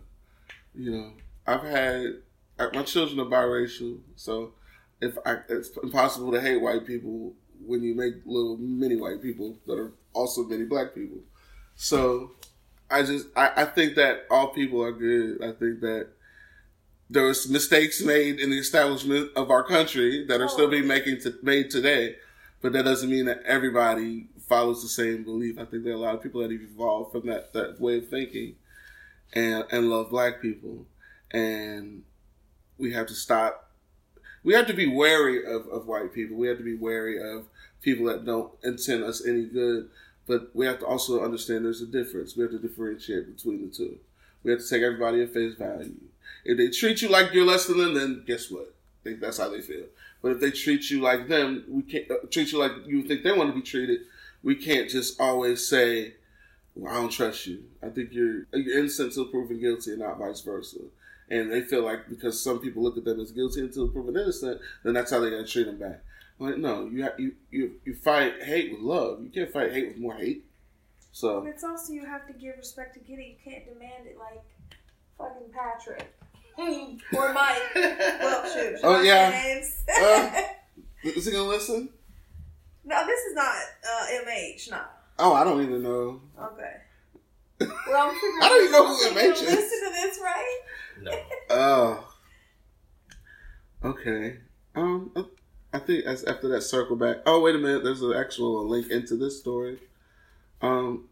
you 0.75 0.91
know, 0.91 1.13
I've 1.47 1.63
had 1.63 2.15
uh, 2.59 2.67
my 2.73 2.83
children 2.83 3.19
are 3.19 3.25
biracial, 3.29 3.99
so 4.15 4.53
if 5.03 5.17
I, 5.25 5.37
it's 5.49 5.69
impossible 5.81 6.31
to 6.31 6.41
hate 6.41 6.61
white 6.61 6.85
people 6.85 7.33
when 7.65 7.83
you 7.83 7.95
make 7.95 8.15
little 8.25 8.57
mini 8.57 8.95
white 8.95 9.21
people 9.21 9.57
that 9.67 9.77
are 9.77 9.91
also 10.13 10.43
many 10.43 10.63
black 10.63 10.95
people. 10.95 11.19
So 11.75 12.31
I 12.89 13.03
just 13.03 13.27
I, 13.35 13.51
I 13.57 13.65
think 13.65 13.95
that 13.95 14.25
all 14.29 14.47
people 14.47 14.83
are 14.83 14.91
good. 14.91 15.43
I 15.43 15.51
think 15.51 15.81
that 15.81 16.07
there 17.09 17.23
was 17.23 17.49
mistakes 17.49 18.01
made 18.01 18.39
in 18.39 18.49
the 18.49 18.57
establishment 18.57 19.31
of 19.35 19.51
our 19.51 19.63
country 19.63 20.25
that 20.27 20.41
are 20.41 20.49
still 20.49 20.69
being 20.69 20.85
oh. 20.85 20.87
making 20.87 21.19
to, 21.21 21.33
made 21.43 21.69
today, 21.69 22.15
but 22.61 22.73
that 22.73 22.85
doesn't 22.85 23.09
mean 23.09 23.25
that 23.25 23.43
everybody 23.45 24.27
follows 24.47 24.81
the 24.81 24.89
same 24.89 25.23
belief. 25.23 25.59
I 25.59 25.65
think 25.65 25.83
there 25.83 25.93
are 25.93 25.97
a 25.97 25.99
lot 25.99 26.15
of 26.15 26.23
people 26.23 26.41
that 26.41 26.51
have 26.51 26.61
evolved 26.61 27.11
from 27.11 27.27
that, 27.27 27.53
that 27.53 27.79
way 27.79 27.97
of 27.97 28.07
thinking 28.07 28.55
and 29.33 29.65
and 29.71 29.89
love 29.89 30.09
black 30.09 30.41
people. 30.41 30.85
And 31.31 32.03
we 32.77 32.93
have 32.93 33.07
to 33.07 33.15
stop 33.15 33.72
we 34.43 34.53
have 34.53 34.67
to 34.67 34.73
be 34.73 34.87
wary 34.87 35.45
of, 35.45 35.67
of 35.67 35.87
white 35.87 36.13
people. 36.13 36.37
We 36.37 36.47
have 36.47 36.57
to 36.57 36.63
be 36.63 36.75
wary 36.75 37.21
of 37.21 37.45
people 37.81 38.05
that 38.07 38.25
don't 38.25 38.51
intend 38.63 39.03
us 39.03 39.25
any 39.25 39.45
good. 39.45 39.89
But 40.25 40.51
we 40.53 40.65
have 40.65 40.79
to 40.79 40.85
also 40.85 41.23
understand 41.23 41.65
there's 41.65 41.81
a 41.81 41.85
difference. 41.85 42.35
We 42.35 42.43
have 42.43 42.51
to 42.51 42.59
differentiate 42.59 43.35
between 43.35 43.67
the 43.67 43.75
two. 43.75 43.97
We 44.43 44.51
have 44.51 44.61
to 44.61 44.69
take 44.69 44.81
everybody 44.81 45.21
at 45.21 45.33
face 45.33 45.55
value. 45.55 45.95
If 46.45 46.57
they 46.57 46.69
treat 46.69 47.01
you 47.01 47.09
like 47.09 47.33
you're 47.33 47.45
less 47.45 47.67
than 47.67 47.77
them, 47.77 47.93
then 47.93 48.23
guess 48.25 48.49
what? 48.49 48.73
Think 49.03 49.19
that's 49.19 49.37
how 49.37 49.49
they 49.49 49.61
feel. 49.61 49.85
But 50.21 50.33
if 50.33 50.39
they 50.39 50.51
treat 50.51 50.89
you 50.89 51.01
like 51.01 51.27
them, 51.27 51.65
we 51.67 51.83
can't 51.83 52.09
uh, 52.09 52.15
treat 52.31 52.51
you 52.51 52.57
like 52.57 52.71
you 52.85 53.03
think 53.03 53.23
they 53.23 53.31
want 53.33 53.49
to 53.49 53.55
be 53.55 53.61
treated. 53.61 54.01
We 54.41 54.55
can't 54.55 54.89
just 54.89 55.19
always 55.19 55.67
say, 55.67 56.13
well, 56.75 56.93
"I 56.93 56.95
don't 56.95 57.11
trust 57.11 57.45
you." 57.45 57.63
I 57.81 57.89
think 57.89 58.13
you're 58.13 58.45
you're 58.53 58.79
innocent 58.79 59.09
until 59.09 59.25
proven 59.25 59.59
guilty, 59.59 59.91
and 59.91 59.99
not 59.99 60.19
vice 60.19 60.39
versa. 60.39 60.79
And 61.29 61.51
they 61.51 61.61
feel 61.61 61.83
like 61.83 62.09
because 62.09 62.41
some 62.43 62.59
people 62.59 62.83
look 62.83 62.97
at 62.97 63.05
them 63.05 63.19
as 63.19 63.31
guilty 63.31 63.61
until 63.61 63.87
proven 63.87 64.15
innocent, 64.15 64.59
then 64.83 64.93
that's 64.93 65.11
how 65.11 65.19
they 65.19 65.29
gotta 65.29 65.45
treat 65.47 65.65
them 65.65 65.77
back. 65.79 66.03
Like, 66.39 66.57
no, 66.57 66.87
you 66.87 67.03
ha- 67.03 67.15
you 67.17 67.33
you 67.51 67.75
you 67.85 67.95
fight 67.95 68.43
hate 68.43 68.71
with 68.71 68.81
love. 68.81 69.23
You 69.23 69.29
can't 69.29 69.51
fight 69.51 69.71
hate 69.71 69.87
with 69.89 69.97
more 69.97 70.15
hate. 70.15 70.37
And 70.37 70.43
So 71.11 71.45
it's 71.45 71.63
also 71.63 71.93
you 71.93 72.05
have 72.05 72.27
to 72.27 72.33
give 72.33 72.57
respect 72.57 72.93
to 72.95 72.99
get 72.99 73.19
it. 73.19 73.25
You 73.27 73.35
can't 73.51 73.65
demand 73.65 74.05
it 74.07 74.17
like 74.17 74.41
fucking 75.17 75.49
Patrick 75.53 76.13
or 77.17 77.33
Mike. 77.33 77.61
Well, 77.75 78.43
shoot. 78.45 78.77
should 78.77 78.79
Oh, 78.83 79.01
yeah. 79.01 79.29
names? 79.29 79.83
Uh, 79.89 80.41
is 81.03 81.25
he 81.25 81.31
gonna 81.31 81.47
listen? 81.47 81.89
no, 82.85 83.05
this 83.07 83.19
is 83.21 83.35
not 83.35 83.55
uh, 83.55 84.05
MH. 84.27 84.71
No. 84.71 84.81
Oh, 85.19 85.33
I 85.33 85.43
don't 85.43 85.61
even 85.61 85.81
know. 85.83 86.19
Okay. 86.41 86.73
Well, 87.59 87.71
I'm 88.09 88.09
I 88.41 88.49
don't 88.49 88.59
even 88.61 88.71
know 88.71 88.87
who 88.87 89.03
you 89.05 89.11
MH 89.11 89.33
is. 89.33 89.41
Listen 89.41 89.79
to 89.85 89.89
this, 89.93 90.19
right? 90.21 90.59
No. 91.03 91.11
Oh. 91.49 92.13
Okay. 93.83 94.37
Um, 94.75 95.11
I 95.73 95.79
think 95.79 96.05
as 96.05 96.23
after 96.23 96.47
that 96.49 96.61
circle 96.61 96.95
back. 96.95 97.17
Oh, 97.25 97.41
wait 97.41 97.55
a 97.55 97.57
minute. 97.57 97.83
There's 97.83 98.01
an 98.01 98.13
actual 98.13 98.67
link 98.67 98.89
into 98.89 99.15
this 99.17 99.39
story. 99.39 99.79
Um, 100.61 101.09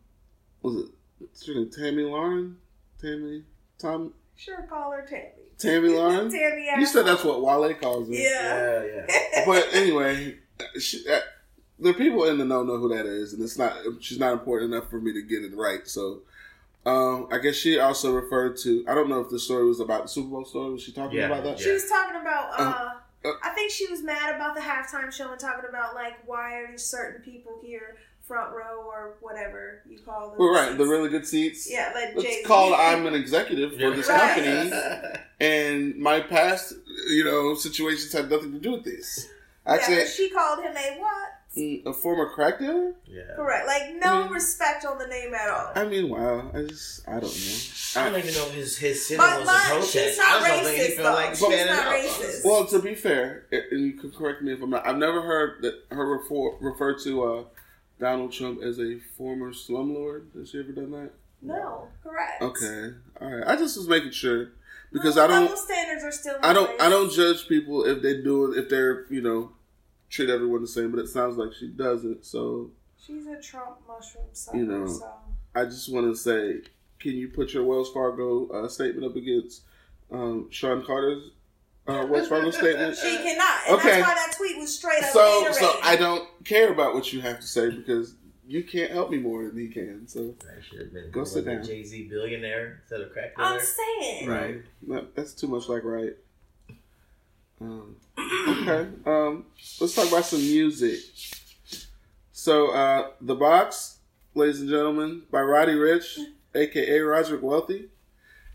was 0.62 0.76
it 0.78 0.92
what's 1.20 1.46
her 1.48 1.54
name? 1.54 1.70
Tammy 1.70 2.04
Lahren? 2.04 2.56
Tammy? 3.02 3.44
Tom? 3.78 4.14
Sure, 4.36 4.64
call 4.70 4.92
her 4.92 5.06
Tammy. 5.08 5.30
Tammy 5.58 5.90
Lahren? 5.98 6.32
Tammy. 6.32 6.68
You 6.80 6.86
said 6.86 7.06
that's 7.06 7.24
what 7.24 7.42
Wale 7.42 7.74
calls 7.76 8.08
her. 8.08 8.14
Yeah. 8.14 8.84
Yeah, 8.84 9.06
yeah. 9.10 9.44
But 9.46 9.68
anyway, 9.74 10.38
she, 10.80 11.04
uh, 11.10 11.20
the 11.80 11.94
people 11.94 12.24
in 12.26 12.38
the 12.38 12.46
know 12.46 12.64
know 12.64 12.78
who 12.78 12.96
that 12.96 13.06
is, 13.06 13.34
and 13.34 13.44
it's 13.44 13.58
not. 13.58 13.76
She's 14.00 14.20
not 14.20 14.34
important 14.34 14.74
enough 14.74 14.90
for 14.90 15.02
me 15.02 15.12
to 15.14 15.22
get 15.22 15.44
it 15.44 15.56
right. 15.56 15.86
So, 15.88 16.22
um, 16.86 17.28
I 17.32 17.38
guess 17.40 17.56
she 17.56 17.80
also 17.80 18.14
referred 18.14 18.58
to. 18.64 18.84
I 18.88 18.96
don't 18.96 19.10
know 19.10 19.20
if 19.22 19.30
the 19.30 19.40
story 19.40 19.66
was 19.66 19.80
about 19.80 20.04
the 20.04 20.10
Super 20.10 20.30
Bowl 20.30 20.46
story. 20.46 20.72
Was 20.74 20.84
she 20.84 20.92
talking 20.92 21.18
Yeah, 21.20 21.28
about 21.28 21.44
that? 21.44 21.60
She 21.60 21.72
was 21.72 21.88
talking 21.88 22.20
about. 22.20 22.60
Uh, 22.60 22.94
uh, 23.24 23.32
I 23.44 23.50
think 23.52 23.72
she 23.72 23.88
was 23.88 24.02
mad 24.02 24.36
about 24.36 24.56
the 24.56 24.62
halftime 24.62 25.12
show 25.14 25.32
and 25.32 25.40
talking 25.40 25.70
about 25.70 25.94
like 25.94 26.16
why 26.28 26.56
are 26.56 26.72
these 26.72 26.84
certain 26.84 27.22
people 27.22 27.60
here 27.62 27.98
front 28.28 28.52
row 28.56 28.82
or 28.86 29.16
whatever 29.22 29.82
you 29.90 30.00
call 30.00 30.30
them. 30.30 30.40
Well, 30.40 30.54
right, 30.54 30.76
the 30.78 30.86
really 30.86 31.10
good 31.10 31.28
seats. 31.28 31.70
yeah, 31.70 31.92
like 31.94 32.18
Jay 32.20 32.28
It's 32.30 32.48
called 32.48 32.74
I'm 32.74 33.06
an 33.06 33.14
executive 33.14 33.74
for 33.74 33.92
this 33.92 34.08
Right. 34.10 34.36
company, 34.36 34.72
and 35.42 35.96
my 35.98 36.20
past, 36.22 36.74
you 37.10 37.24
know, 37.26 37.54
situations 37.56 38.12
have 38.14 38.30
nothing 38.32 38.54
to 38.54 38.60
do 38.60 38.72
with 38.72 38.86
this. 38.86 39.28
Actually, 39.68 39.98
but 39.98 40.08
she 40.08 40.30
called 40.30 40.60
him 40.64 40.76
a 40.76 41.00
what? 41.00 41.28
Mm, 41.58 41.86
a 41.86 41.94
former 41.94 42.30
crack 42.30 42.60
dealer. 42.60 42.94
yeah. 43.06 43.22
Correct. 43.36 43.68
Like 43.68 43.96
no 43.96 44.28
Mm. 44.28 44.32
respect 44.32 44.86
on 44.86 44.98
the 44.98 45.08
name 45.08 45.34
at 45.34 45.50
all. 45.50 45.72
I 45.76 45.86
mean, 45.86 46.10
wow. 46.10 46.50
I 46.54 46.64
just, 46.64 47.08
I 47.08 47.20
don't 47.20 47.24
know. 47.24 48.02
I 48.02 48.10
don't 48.10 48.20
even 48.20 48.34
know 48.34 48.46
if 48.48 48.54
his 48.54 48.78
his 48.78 49.06
sitting 49.08 49.18
But 49.24 49.40
was 49.40 49.48
my- 49.48 49.64
a 49.66 49.70
protest. 49.70 49.92
she's 49.94 50.18
not 50.18 50.28
I 50.42 50.48
don't 50.50 50.64
think 50.66 50.94
racist, 50.94 50.98
though. 50.98 51.14
like 51.14 51.36
She's 51.36 51.66
not 51.66 51.88
up. 51.88 51.94
racist. 51.94 52.46
Well, 52.46 52.66
to 52.68 52.80
be 52.80 52.96
fair, 52.96 53.46
and 53.52 53.82
you 53.86 53.94
can 53.94 54.12
correct 54.12 54.42
me 54.42 54.54
if 54.54 54.62
I'm 54.62 54.70
not. 54.70 54.88
I've 54.88 54.98
never 54.98 55.22
heard 55.22 55.62
that 55.64 55.84
her 55.92 56.06
refer, 56.06 56.56
refer 56.62 56.98
to 57.04 57.24
uh, 57.24 57.44
Donald 58.00 58.32
Trump 58.32 58.62
as 58.64 58.80
a 58.80 59.00
former 59.18 59.52
slumlord. 59.52 60.34
Has 60.38 60.50
she 60.52 60.60
ever 60.60 60.72
done 60.72 60.92
that? 60.92 61.12
no, 61.42 61.88
correct. 62.04 62.42
Okay, 62.42 62.94
all 63.20 63.30
right. 63.30 63.44
I 63.48 63.56
just 63.56 63.76
was 63.78 63.88
making 63.88 64.12
sure 64.12 64.52
because 64.94 65.16
No, 65.16 65.24
I 65.26 65.28
don't. 65.28 65.58
Standards 65.58 66.04
are 66.04 66.12
still. 66.12 66.38
I 66.44 66.54
don't. 66.54 66.80
I 66.82 66.88
don't 66.90 67.12
judge 67.12 67.48
people 67.48 67.84
if 67.86 68.02
they 68.02 68.22
do 68.22 68.52
it 68.54 68.58
if 68.60 68.70
they're 68.70 69.06
you 69.10 69.22
know 69.22 69.52
treat 70.12 70.30
everyone 70.30 70.62
the 70.62 70.68
same. 70.68 70.92
But 70.92 71.00
it 71.00 71.08
sounds 71.08 71.38
like 71.38 71.54
she 71.60 71.68
doesn't. 71.70 72.24
So 72.26 72.70
She's 73.04 73.26
a 73.26 73.42
Trump 73.42 73.78
mushroom 73.88 74.26
sucker. 74.34 74.58
You 74.58 74.66
know. 74.66 74.86
so. 74.86 75.10
I 75.56 75.66
just 75.66 75.92
want 75.92 76.06
to 76.06 76.16
say, 76.16 76.60
can 77.00 77.14
you 77.14 77.28
put 77.30 77.52
your 77.54 77.64
Wells 77.64 77.92
Fargo 77.92 78.48
uh, 78.50 78.68
statement 78.68 79.06
up 79.10 79.16
against 79.16 79.64
um, 80.12 80.48
Sean 80.52 80.86
Carter's 80.86 81.32
uh, 81.88 82.06
Wells 82.10 82.28
Fargo 82.28 82.52
statement? 82.62 82.96
She 82.96 83.18
cannot, 83.18 83.60
and 83.68 83.76
Okay. 83.80 83.90
that's 83.90 84.08
why 84.08 84.14
that 84.14 84.34
tweet 84.38 84.58
was 84.60 84.74
straight 84.78 85.04
up 85.04 85.10
So, 85.10 85.20
reiterated. 85.46 85.56
so 85.62 85.80
I 85.84 85.96
don't 85.96 86.30
care 86.46 86.72
about 86.72 86.94
what 86.94 87.12
you 87.12 87.22
have 87.22 87.40
to 87.40 87.48
say 87.48 87.70
because 87.72 88.14
you 88.48 88.64
can't 88.64 88.92
help 88.92 89.10
me 89.10 89.18
more 89.18 89.44
than 89.46 89.58
he 89.58 89.68
can. 89.68 90.08
So, 90.08 90.36
I 90.42 90.62
should 90.62 90.80
have 90.80 90.94
been 90.94 91.10
Go 91.12 91.24
sit 91.24 91.44
down. 91.46 91.64
Jay 91.64 91.84
Z 91.84 92.08
billionaire 92.08 92.80
instead 92.82 93.02
of 93.02 93.12
crack 93.12 93.36
Dealer. 93.36 93.48
I'm 93.48 93.60
saying, 93.60 94.28
right, 94.30 95.16
that's 95.16 95.34
too 95.34 95.48
much 95.48 95.68
like 95.68 95.84
right. 95.84 96.14
Um, 97.62 97.96
okay, 98.18 98.88
um, 99.06 99.46
let's 99.80 99.94
talk 99.94 100.08
about 100.08 100.26
some 100.26 100.40
music. 100.40 101.00
So, 102.32 102.72
uh, 102.72 103.10
the 103.22 103.36
box, 103.36 103.98
ladies 104.34 104.62
and 104.62 104.70
gentlemen, 104.70 105.24
by 105.30 105.42
Roddy 105.42 105.74
Ricch, 105.76 106.18
aka 106.56 107.00
Roderick 107.00 107.44
Wealthy, 107.44 107.90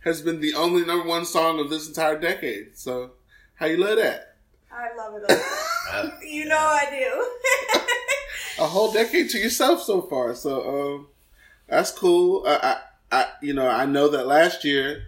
has 0.03 0.23
been 0.23 0.41
the 0.41 0.55
only 0.55 0.85
number 0.85 1.07
one 1.07 1.25
song 1.25 1.61
of 1.61 1.71
this 1.71 1.87
entire 1.87 2.19
decade. 2.19 2.77
So, 2.77 3.13
how 3.55 3.67
you 3.67 3.77
love 3.77 3.97
that? 3.99 4.39
I 4.73 4.95
love 4.97 5.15
it. 5.17 5.31
All. 5.31 6.11
You 6.27 6.47
know 6.47 6.57
I 6.59 6.87
do. 6.91 7.85
a 8.65 8.67
whole 8.67 8.93
decade 8.93 9.31
to 9.31 9.39
yourself 9.39 9.83
so 9.83 10.03
far. 10.03 10.35
So 10.35 10.97
um, 10.97 11.07
that's 11.69 11.93
cool. 11.93 12.43
I, 12.45 12.57
I, 13.13 13.21
I, 13.21 13.27
you 13.41 13.55
know, 13.55 13.69
I 13.69 13.87
know 13.87 14.09
that 14.09 14.27
last 14.27 14.65
year 14.65 15.05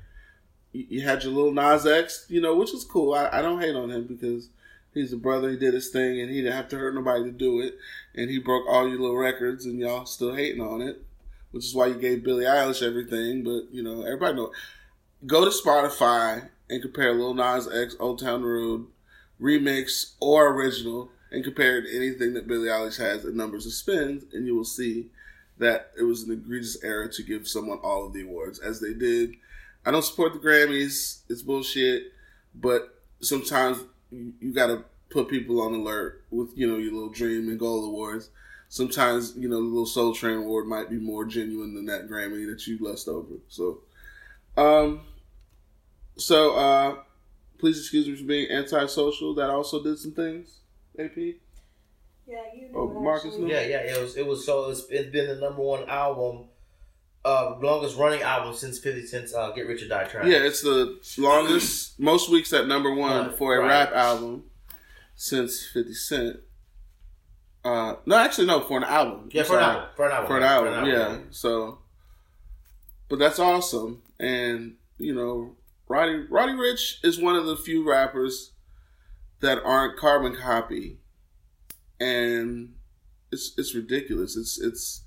you, 0.73 1.03
had 1.03 1.23
your 1.23 1.33
little 1.33 1.53
Nas 1.53 1.87
X, 1.87 2.27
you 2.29 2.41
know, 2.41 2.57
which 2.57 2.73
is 2.73 2.85
cool. 2.85 3.15
I, 3.15 3.29
I 3.33 3.43
don't 3.43 3.61
hate 3.61 3.75
on 3.75 3.91
him 3.91 4.05
because 4.05 4.49
he's 4.95 5.13
a 5.13 5.17
brother. 5.17 5.51
He 5.51 5.57
did 5.57 5.75
his 5.75 5.89
thing, 5.89 6.21
and 6.21 6.31
he 6.31 6.43
didn't 6.43 6.57
have 6.57 6.69
to 6.71 6.79
hurt 6.79 6.95
nobody 6.95 7.25
to 7.25 7.31
do 7.31 7.61
it. 7.61 7.77
And 8.15 8.31
he 8.31 8.39
broke 8.39 8.67
all 8.69 8.89
your 8.89 8.99
little 8.99 9.17
records, 9.17 9.67
and 9.67 9.79
y'all 9.79 10.07
still 10.07 10.35
hating 10.35 10.61
on 10.61 10.83
it, 10.83 11.03
which 11.51 11.65
is 11.65 11.75
why 11.75 11.87
you 11.87 11.95
gave 11.95 12.25
Billie 12.25 12.45
Eilish 12.45 12.83
everything. 12.83 13.45
But 13.45 13.73
you 13.73 13.83
know, 13.83 14.03
everybody 14.03 14.37
know. 14.37 14.53
Go 15.27 15.45
to 15.45 15.51
Spotify 15.51 16.49
and 16.71 16.83
compare 16.83 17.13
Lil 17.13 17.35
Nas 17.35 17.69
X 17.69 17.97
Old 17.99 18.21
Town 18.21 18.43
Road 18.43 18.87
remix 19.41 20.15
or 20.21 20.53
original 20.53 21.11
and 21.31 21.45
compare 21.45 21.79
it 21.79 21.83
to 21.83 21.97
anything 21.97 22.35
that 22.35 22.47
Billie 22.47 22.69
Eilish 22.69 22.99
has 22.99 23.25
in 23.25 23.37
numbers 23.37 23.67
of 23.67 23.73
spins, 23.73 24.25
and 24.33 24.47
you 24.47 24.55
will 24.55 24.65
see 24.65 25.07
that 25.59 25.91
it 25.99 26.05
was 26.05 26.23
an 26.23 26.33
egregious 26.33 26.83
error 26.83 27.09
to 27.09 27.23
give 27.23 27.47
someone 27.47 27.79
all 27.79 28.07
of 28.07 28.13
the 28.13 28.23
awards 28.23 28.59
as 28.59 28.81
they 28.81 28.95
did. 28.95 29.35
I 29.89 29.91
don't 29.91 30.03
support 30.03 30.35
the 30.35 30.39
Grammys; 30.39 31.21
it's 31.31 31.41
bullshit. 31.41 32.13
But 32.55 33.03
sometimes 33.21 33.79
you, 34.11 34.35
you 34.39 34.53
got 34.53 34.67
to 34.67 34.85
put 35.09 35.29
people 35.29 35.63
on 35.63 35.73
alert 35.73 36.25
with 36.31 36.51
you 36.55 36.67
know 36.67 36.77
your 36.77 36.93
little 36.93 37.09
Dream 37.09 37.49
and 37.49 37.59
goal 37.59 37.87
awards. 37.87 38.29
Sometimes 38.69 39.35
you 39.35 39.49
know 39.49 39.57
the 39.57 39.67
little 39.67 39.87
Soul 39.87 40.15
Train 40.15 40.37
award 40.37 40.67
might 40.67 40.91
be 40.91 40.99
more 40.99 41.25
genuine 41.25 41.75
than 41.75 41.87
that 41.87 42.07
Grammy 42.07 42.47
that 42.51 42.67
you 42.67 42.77
lust 42.79 43.09
over. 43.09 43.37
So, 43.49 43.79
um, 44.59 45.01
so 46.19 46.55
uh, 46.55 46.97
please 47.57 47.79
excuse 47.79 48.07
me 48.09 48.15
for 48.15 48.25
being 48.25 48.51
antisocial. 48.51 49.35
That 49.37 49.49
also 49.49 49.83
did 49.83 49.99
some 49.99 50.13
things. 50.13 50.59
AP. 50.99 51.17
Yeah, 51.17 52.43
you 52.55 52.69
Oh, 52.75 52.89
Marcus 52.89 53.33
actually. 53.33 53.53
Yeah, 53.53 53.63
yeah. 53.63 53.79
It 53.79 54.03
was. 54.03 54.17
It 54.19 54.27
was. 54.27 54.45
So 54.45 54.69
it's, 54.69 54.85
it's 54.91 55.11
been 55.11 55.29
the 55.29 55.37
number 55.37 55.63
one 55.63 55.89
album, 55.89 56.48
uh, 57.25 57.57
longest 57.61 57.97
running 57.97 58.23
album 58.23 58.55
since 58.55 58.79
Fifty 58.79 59.07
Cent's 59.07 59.35
uh, 59.35 59.51
"Get 59.53 59.67
Rich 59.67 59.83
or 59.83 59.89
Die 59.89 60.05
Trying." 60.05 60.31
Yeah, 60.31 60.39
it's 60.39 60.63
the 60.63 60.99
longest, 61.19 61.99
most 61.99 62.31
weeks 62.31 62.53
at 62.53 62.67
number 62.67 62.95
one 62.95 63.29
Right, 63.29 63.39
for 63.39 63.57
a 63.57 63.61
right. 63.61 63.69
rap 63.69 63.93
album 63.93 64.45
since 65.19 65.67
50 65.67 65.93
Cent. 65.95 66.37
Uh, 67.65 67.97
no, 68.07 68.17
actually, 68.17 68.47
no, 68.47 68.61
for 68.61 68.79
an 68.79 68.85
album. 68.85 69.29
yeah, 69.33 69.43
I'm 69.43 69.49
for 69.49 69.59
an 69.59 69.65
album. 69.65 69.89
For 69.97 70.07
an 70.07 70.13
album. 70.13 70.27
For 70.29 70.37
an 70.39 70.43
album, 70.45 70.87
yeah. 70.87 71.19
So, 71.31 71.81
but 73.09 73.19
that's 73.19 73.41
awesome. 73.41 74.03
And, 74.21 74.77
you 74.97 75.13
know, 75.13 75.57
Roddy, 75.89 76.25
Roddy 76.31 76.53
Ricch 76.53 77.05
is 77.05 77.21
one 77.21 77.35
of 77.35 77.47
the 77.47 77.57
few 77.57 77.87
rappers 77.87 78.53
that 79.41 79.59
aren't 79.65 79.99
carbon 79.99 80.37
copy. 80.37 81.01
And 81.99 82.75
it's, 83.33 83.55
it's 83.59 83.75
ridiculous. 83.75 84.37
It's, 84.37 84.59
it's, 84.61 85.03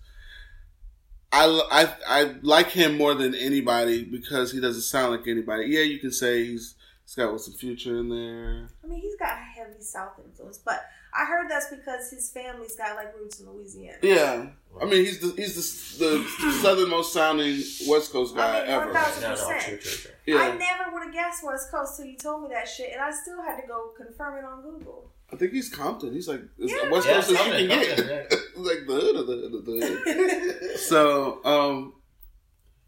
I, 1.32 1.62
I, 1.72 2.22
I 2.22 2.36
like 2.42 2.72
him 2.72 2.98
more 2.98 3.14
than 3.14 3.34
anybody 3.36 4.04
because 4.04 4.52
he 4.52 4.60
doesn't 4.60 4.82
sound 4.82 5.12
like 5.12 5.28
anybody. 5.28 5.66
Yeah, 5.68 5.82
you 5.82 6.00
can 6.00 6.12
say 6.12 6.46
he's 6.46 6.76
he's 7.06 7.16
got 7.16 7.40
some 7.40 7.54
future 7.54 7.98
in 8.00 8.10
there. 8.10 8.68
I 8.84 8.88
mean, 8.88 9.02
he's 9.02 9.16
got 9.16 9.34
a 9.38 9.60
heavy 9.60 9.82
South 9.82 10.20
influence, 10.24 10.58
but 10.58 10.84
I 11.14 11.26
heard 11.26 11.50
that's 11.50 11.68
because 11.68 12.10
his 12.10 12.30
family's 12.32 12.76
got 12.76 12.96
like 12.96 13.16
roots 13.18 13.40
in 13.40 13.50
Louisiana. 13.50 13.98
Yeah, 14.02 14.48
I 14.82 14.86
mean 14.86 15.06
he's 15.06 15.20
the 15.20 15.34
he's 15.42 15.98
the, 15.98 16.26
the 16.42 16.52
southernmost 16.62 17.14
sounding 17.14 17.62
West 17.88 18.12
Coast 18.12 18.36
guy 18.36 18.60
I 18.60 18.62
mean, 18.62 18.72
ever. 18.72 18.94
1000 18.94 19.22
No, 19.24 19.30
no, 19.30 19.36
true, 19.36 19.78
true, 19.78 19.78
true. 19.78 20.12
Yeah, 20.26 20.38
I 20.38 20.56
never 20.56 20.92
would 20.94 21.04
have 21.04 21.14
guessed 21.14 21.46
West 21.46 21.72
Coast 21.72 21.98
till 21.98 22.06
you 22.06 22.18
told 22.18 22.44
me 22.44 22.50
that 22.54 22.68
shit, 22.68 22.92
and 22.94 23.02
I 23.02 23.12
still 23.12 23.42
had 23.42 23.60
to 23.60 23.68
go 23.68 23.92
confirm 23.98 24.38
it 24.38 24.46
on 24.46 24.62
Google. 24.62 25.12
I 25.32 25.36
think 25.38 25.54
he's 25.54 25.70
Compton. 25.70 26.14
He's 26.14 26.28
like 26.28 26.42
as 26.64 26.72
Yeah. 26.72 26.90
West 26.90 27.08
Yeah, 27.08 27.14
Coast 27.16 27.32
as 27.32 27.32
you 27.32 27.38
Compton, 27.38 27.68
can 27.70 27.80
get. 28.08 28.34
Like 28.58 28.86
the 28.86 28.94
hood 28.94 29.16
of 29.16 29.28
the 29.28 29.34
hood 29.38 29.54
of 29.56 29.66
the 29.66 30.62
hood. 30.70 30.80
so 30.80 31.44
um, 31.44 31.94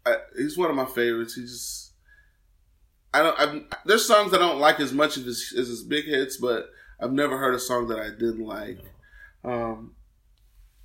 I, 0.06 0.16
he's 0.36 0.56
one 0.56 0.70
of 0.70 0.76
my 0.76 0.84
favorites. 0.84 1.34
He 1.34 1.42
just 1.42 1.92
I 3.12 3.22
don't. 3.22 3.40
i 3.40 3.76
there's 3.84 4.06
songs 4.06 4.32
I 4.34 4.38
don't 4.38 4.60
like 4.60 4.78
as 4.78 4.92
much 4.92 5.16
as 5.16 5.24
his, 5.24 5.54
as 5.58 5.68
his 5.68 5.82
big 5.82 6.04
hits, 6.04 6.36
but 6.36 6.66
I've 7.00 7.12
never 7.12 7.38
heard 7.38 7.54
a 7.54 7.58
song 7.58 7.88
that 7.88 7.98
I 7.98 8.10
didn't 8.10 8.44
like. 8.44 8.78
Um, 9.44 9.94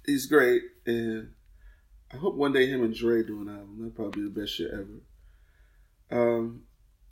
he's 0.05 0.25
great, 0.25 0.63
and 0.87 1.33
I 2.11 2.17
hope 2.17 2.35
one 2.35 2.51
day 2.51 2.65
him 2.67 2.83
and 2.83 2.93
Dre 2.93 3.21
do 3.23 3.41
an 3.41 3.49
album. 3.49 3.77
That'd 3.79 3.95
probably 3.95 4.23
be 4.23 4.29
the 4.29 4.39
best 4.41 4.53
shit 4.53 4.71
ever. 4.71 5.01
Um, 6.11 6.63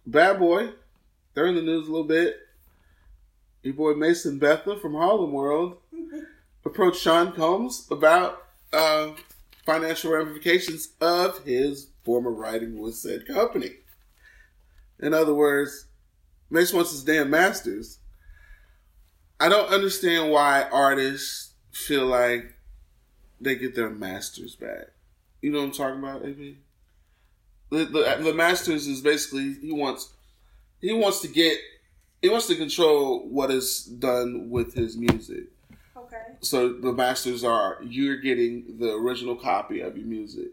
Bad 0.05 0.39
Boy, 0.39 0.69
they're 1.33 1.45
in 1.47 1.55
the 1.55 1.61
news 1.61 1.87
a 1.87 1.91
little 1.91 2.07
bit. 2.07 2.35
Your 3.67 3.75
boy 3.75 3.95
Mason 3.95 4.39
Betha 4.39 4.77
from 4.77 4.93
Harlem 4.93 5.33
World 5.33 5.75
approached 6.65 7.01
Sean 7.01 7.33
Combs 7.33 7.85
about 7.91 8.41
uh, 8.71 9.09
financial 9.65 10.13
ramifications 10.13 10.87
of 11.01 11.43
his 11.43 11.89
former 12.05 12.31
writing 12.31 12.79
with 12.79 12.95
said 12.95 13.27
company. 13.27 13.71
In 15.01 15.13
other 15.13 15.33
words, 15.33 15.87
Mase 16.49 16.73
wants 16.73 16.91
his 16.91 17.03
damn 17.03 17.29
masters. 17.29 17.99
I 19.37 19.49
don't 19.49 19.67
understand 19.67 20.31
why 20.31 20.69
artists 20.71 21.51
feel 21.73 22.05
like 22.05 22.55
they 23.41 23.55
get 23.55 23.75
their 23.75 23.89
masters 23.89 24.55
back. 24.55 24.93
You 25.41 25.51
know 25.51 25.59
what 25.59 25.65
I'm 25.65 25.71
talking 25.73 25.99
about, 25.99 26.25
AB? 26.25 26.57
The, 27.71 27.83
the, 27.83 28.17
the 28.23 28.33
masters 28.33 28.87
is 28.87 29.01
basically 29.01 29.55
he 29.55 29.73
wants 29.73 30.13
he 30.79 30.93
wants 30.93 31.19
to 31.19 31.27
get 31.27 31.57
he 32.21 32.29
wants 32.29 32.47
to 32.47 32.55
control 32.55 33.27
what 33.29 33.51
is 33.51 33.83
done 33.83 34.49
with 34.49 34.73
his 34.73 34.97
music. 34.97 35.45
Okay. 35.95 36.17
So 36.41 36.73
the 36.73 36.93
masters 36.93 37.43
are 37.43 37.77
you're 37.83 38.17
getting 38.17 38.77
the 38.79 38.93
original 38.93 39.35
copy 39.35 39.81
of 39.81 39.97
your 39.97 40.05
music. 40.07 40.49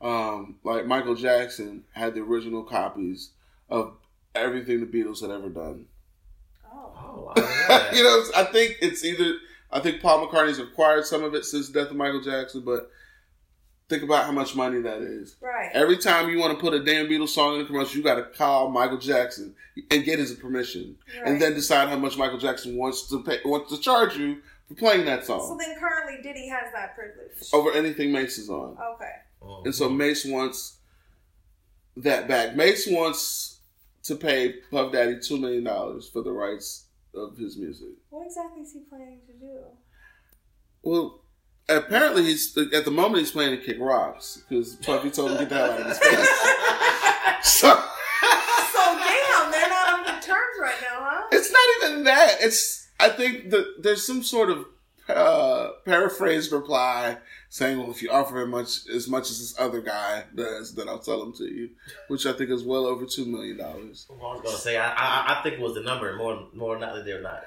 Um, 0.00 0.56
like 0.64 0.86
Michael 0.86 1.14
Jackson 1.14 1.84
had 1.92 2.14
the 2.14 2.20
original 2.22 2.64
copies 2.64 3.30
of 3.70 3.94
everything 4.34 4.80
the 4.80 4.86
Beatles 4.86 5.20
had 5.20 5.30
ever 5.30 5.48
done. 5.48 5.86
Oh. 6.72 6.92
Oh, 6.96 7.32
I 7.32 7.34
didn't 7.34 7.50
know 7.50 7.66
that. 7.68 7.94
you 7.96 8.02
know, 8.02 8.22
I 8.36 8.44
think 8.44 8.78
it's 8.80 9.04
either 9.04 9.34
I 9.70 9.80
think 9.80 10.00
Paul 10.02 10.26
McCartney's 10.26 10.58
acquired 10.58 11.06
some 11.06 11.22
of 11.24 11.34
it 11.34 11.44
since 11.44 11.68
the 11.68 11.80
death 11.80 11.90
of 11.90 11.96
Michael 11.96 12.20
Jackson, 12.20 12.62
but 12.62 12.90
think 13.88 14.02
about 14.02 14.24
how 14.26 14.32
much 14.32 14.54
money 14.56 14.80
that 14.80 15.02
is. 15.02 15.36
Right. 15.40 15.70
Every 15.72 15.98
time 15.98 16.30
you 16.30 16.38
want 16.38 16.54
to 16.54 16.60
put 16.60 16.74
a 16.74 16.82
damn 16.82 17.06
Beatles 17.06 17.30
song 17.30 17.56
in 17.56 17.62
a 17.62 17.64
commercial, 17.64 17.96
you 17.96 18.02
got 18.02 18.14
to 18.14 18.24
call 18.24 18.70
Michael 18.70 18.98
Jackson 18.98 19.54
and 19.90 20.04
get 20.04 20.18
his 20.18 20.32
permission, 20.32 20.96
right. 21.18 21.26
and 21.28 21.40
then 21.40 21.54
decide 21.54 21.88
how 21.88 21.98
much 21.98 22.16
Michael 22.16 22.38
Jackson 22.38 22.76
wants 22.76 23.08
to 23.08 23.22
pay, 23.22 23.38
wants 23.44 23.72
to 23.74 23.80
charge 23.80 24.16
you 24.16 24.38
for 24.68 24.74
playing 24.74 25.04
that 25.06 25.24
song. 25.26 25.40
so 25.40 25.56
then 25.58 25.78
currently 25.78 26.22
Diddy 26.22 26.48
has 26.48 26.72
that 26.72 26.94
privilege. 26.94 27.48
over 27.52 27.72
anything 27.72 28.12
Mase 28.12 28.38
is 28.38 28.48
on. 28.48 28.76
Okay. 28.94 29.12
Oh. 29.42 29.62
And 29.64 29.74
so 29.74 29.88
Mase 29.88 30.24
wants 30.24 30.78
that 31.96 32.28
back. 32.28 32.54
Mase 32.56 32.86
wants 32.88 33.60
to 34.04 34.16
pay 34.16 34.54
Puff 34.70 34.92
Daddy 34.92 35.18
two 35.20 35.38
million 35.38 35.64
dollars 35.64 36.08
for 36.08 36.22
the 36.22 36.32
rights 36.32 36.86
of 37.14 37.36
his 37.36 37.56
music. 37.58 37.88
What 38.10 38.26
exactly 38.26 38.62
is 38.62 38.72
he 38.72 38.80
planning 38.80 39.20
to 39.26 39.32
do? 39.32 39.58
Well, 40.82 41.21
apparently 41.76 42.24
he's 42.24 42.56
at 42.72 42.84
the 42.84 42.90
moment 42.90 43.18
he's 43.20 43.30
playing 43.30 43.58
to 43.58 43.64
kick 43.64 43.76
rocks 43.80 44.42
because 44.48 44.76
Puffy 44.76 45.10
told 45.10 45.32
him 45.32 45.38
to 45.38 45.44
get 45.44 45.48
the 45.50 45.56
hell 45.56 45.70
out 45.72 45.80
of 45.80 45.86
his 45.86 45.98
face. 45.98 46.28
So 47.42 47.68
So 47.68 48.98
damn, 48.98 49.50
they're 49.50 49.68
not 49.68 49.88
on 49.94 50.04
good 50.04 50.22
terms 50.22 50.56
right 50.60 50.76
now, 50.80 50.98
huh? 51.00 51.22
it's 51.32 51.50
not 51.50 51.90
even 51.90 52.04
that. 52.04 52.36
It's 52.40 52.88
I 53.00 53.08
think 53.08 53.50
that 53.50 53.82
there's 53.82 54.06
some 54.06 54.22
sort 54.22 54.50
of 54.50 54.66
uh, 55.08 55.70
paraphrased 55.84 56.52
reply 56.52 57.18
saying, 57.48 57.78
"Well, 57.78 57.90
if 57.90 58.00
you 58.02 58.10
offer 58.10 58.40
him 58.40 58.50
much 58.50 58.86
as 58.88 59.08
much 59.08 59.28
as 59.30 59.40
this 59.40 59.58
other 59.58 59.80
guy 59.80 60.24
does, 60.34 60.74
then 60.76 60.88
I'll 60.88 61.02
sell 61.02 61.20
him 61.22 61.32
to 61.34 61.44
you," 61.44 61.70
which 62.06 62.24
I 62.26 62.32
think 62.32 62.50
is 62.50 62.62
well 62.62 62.86
over 62.86 63.04
two 63.04 63.26
million 63.26 63.56
dollars. 63.58 64.06
Well, 64.08 64.30
I 64.30 64.34
was 64.34 64.42
gonna 64.44 64.56
say, 64.58 64.76
I, 64.76 64.92
I, 64.92 65.38
I 65.38 65.42
think 65.42 65.54
it 65.56 65.60
was 65.60 65.74
the 65.74 65.82
number 65.82 66.14
more, 66.16 66.46
more 66.54 66.78
not 66.78 66.94
that 66.94 67.04
they're 67.04 67.20
not, 67.20 67.44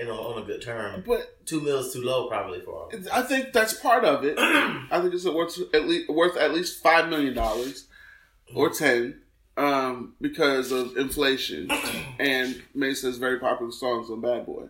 you 0.00 0.06
know, 0.06 0.18
on 0.18 0.42
a 0.42 0.46
good 0.46 0.62
term. 0.62 1.04
But 1.06 1.46
Two 1.46 1.60
mils 1.60 1.92
too 1.92 2.02
low 2.02 2.26
probably 2.28 2.60
for 2.60 2.88
them. 2.90 3.06
I 3.12 3.20
think 3.22 3.52
that's 3.52 3.74
part 3.74 4.04
of 4.04 4.24
it. 4.24 4.34
I 4.38 4.98
think 5.00 5.12
it's 5.12 5.26
worth 5.26 5.58
at 5.74 5.86
least 5.86 6.08
worth 6.08 6.36
at 6.38 6.54
least 6.54 6.82
five 6.82 7.08
million 7.10 7.34
dollars 7.34 7.86
or 8.54 8.70
ten 8.70 9.20
um, 9.58 10.14
because 10.20 10.72
of 10.72 10.96
inflation. 10.96 11.70
And 12.18 12.62
Mase 12.74 13.00
has 13.02 13.16
very 13.16 13.38
popular 13.38 13.72
songs 13.72 14.10
on 14.10 14.20
Bad 14.20 14.44
Boy, 14.44 14.66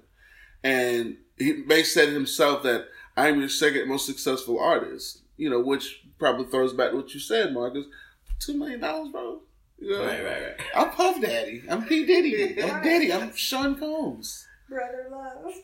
and 0.63 1.17
he 1.37 1.65
Mase 1.67 1.93
said 1.93 2.11
himself 2.11 2.63
that 2.63 2.87
I'm 3.17 3.41
your 3.41 3.49
second 3.49 3.89
most 3.89 4.07
successful 4.07 4.61
artist. 4.61 5.23
You 5.37 5.51
know, 5.51 5.61
which 5.61 6.05
probably 6.19 6.47
throws 6.47 6.73
back 6.73 6.91
to 6.91 6.97
what 6.97 7.13
you 7.13 7.19
said, 7.19 7.53
Marcus. 7.53 7.87
Two 8.39 8.57
million 8.57 8.81
dollars, 8.81 9.11
bro. 9.11 9.41
You 9.81 9.91
know? 9.91 10.05
Right, 10.05 10.25
right, 10.25 10.43
right. 10.43 10.61
I'm 10.77 10.91
Puff 10.91 11.21
Daddy. 11.21 11.63
I'm 11.69 11.85
P 11.85 12.07
Diddy. 12.07 12.63
I'm 12.71 12.83
Diddy. 12.83 13.13
I'm 13.13 13.35
Sean 13.35 13.77
Combs. 13.77 14.47
Brother 14.71 15.09
love. 15.11 15.53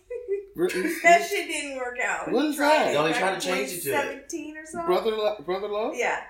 That 0.56 1.26
shit 1.28 1.48
didn't 1.48 1.76
work 1.76 1.98
out. 2.02 2.32
What 2.32 2.42
He 2.44 2.48
is 2.50 2.56
tried 2.56 2.70
that? 2.70 2.90
it 2.90 2.94
No, 2.94 3.04
he 3.06 3.12
back 3.12 3.20
tried 3.20 3.40
to 3.40 3.46
change 3.46 3.72
it 3.72 3.82
to 3.82 3.90
seventeen 3.90 4.56
or 4.56 4.64
something. 4.66 4.86
brother, 4.86 5.42
brother 5.44 5.68
love. 5.68 5.92
Yeah. 5.94 6.20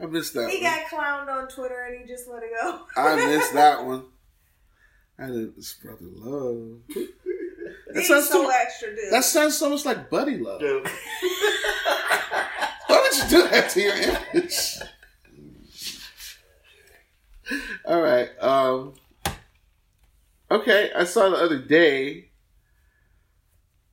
I 0.00 0.06
missed 0.06 0.34
that. 0.34 0.42
One. 0.42 0.50
He 0.50 0.62
one. 0.62 0.72
got 0.72 0.84
clowned 0.86 1.28
on 1.28 1.48
Twitter 1.48 1.82
and 1.90 2.00
he 2.00 2.06
just 2.06 2.28
let 2.28 2.42
it 2.44 2.50
go. 2.60 2.82
I 2.96 3.16
missed 3.26 3.52
that 3.54 3.84
one. 3.84 4.04
I 5.18 5.26
didn't. 5.26 5.54
It's 5.58 5.74
brother 5.74 5.98
love. 6.02 6.78
That 7.94 8.04
sounds 8.04 8.28
so 8.28 8.44
so. 8.44 8.50
extra, 8.50 8.88
dude. 8.96 9.10
That 9.12 9.22
sounds 9.24 9.58
so 9.58 9.68
much 9.68 9.84
like 9.84 10.08
buddy 10.08 10.38
love. 10.38 10.60
Dude. 10.60 10.86
Why 12.86 13.00
would 13.02 13.16
you 13.18 13.28
do 13.28 13.48
that 13.48 13.68
to 13.70 13.80
your 13.82 13.94
image? 13.94 14.78
All 17.84 18.00
right. 18.00 18.30
Um. 18.40 18.94
Okay, 20.52 20.90
I 20.94 21.04
saw 21.04 21.30
the 21.30 21.36
other 21.36 21.58
day. 21.58 22.28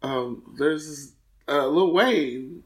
Um, 0.02 0.56
there's 0.58 0.88
this 0.88 1.14
uh, 1.48 1.68
Lil 1.68 1.94
Wayne. 1.94 2.64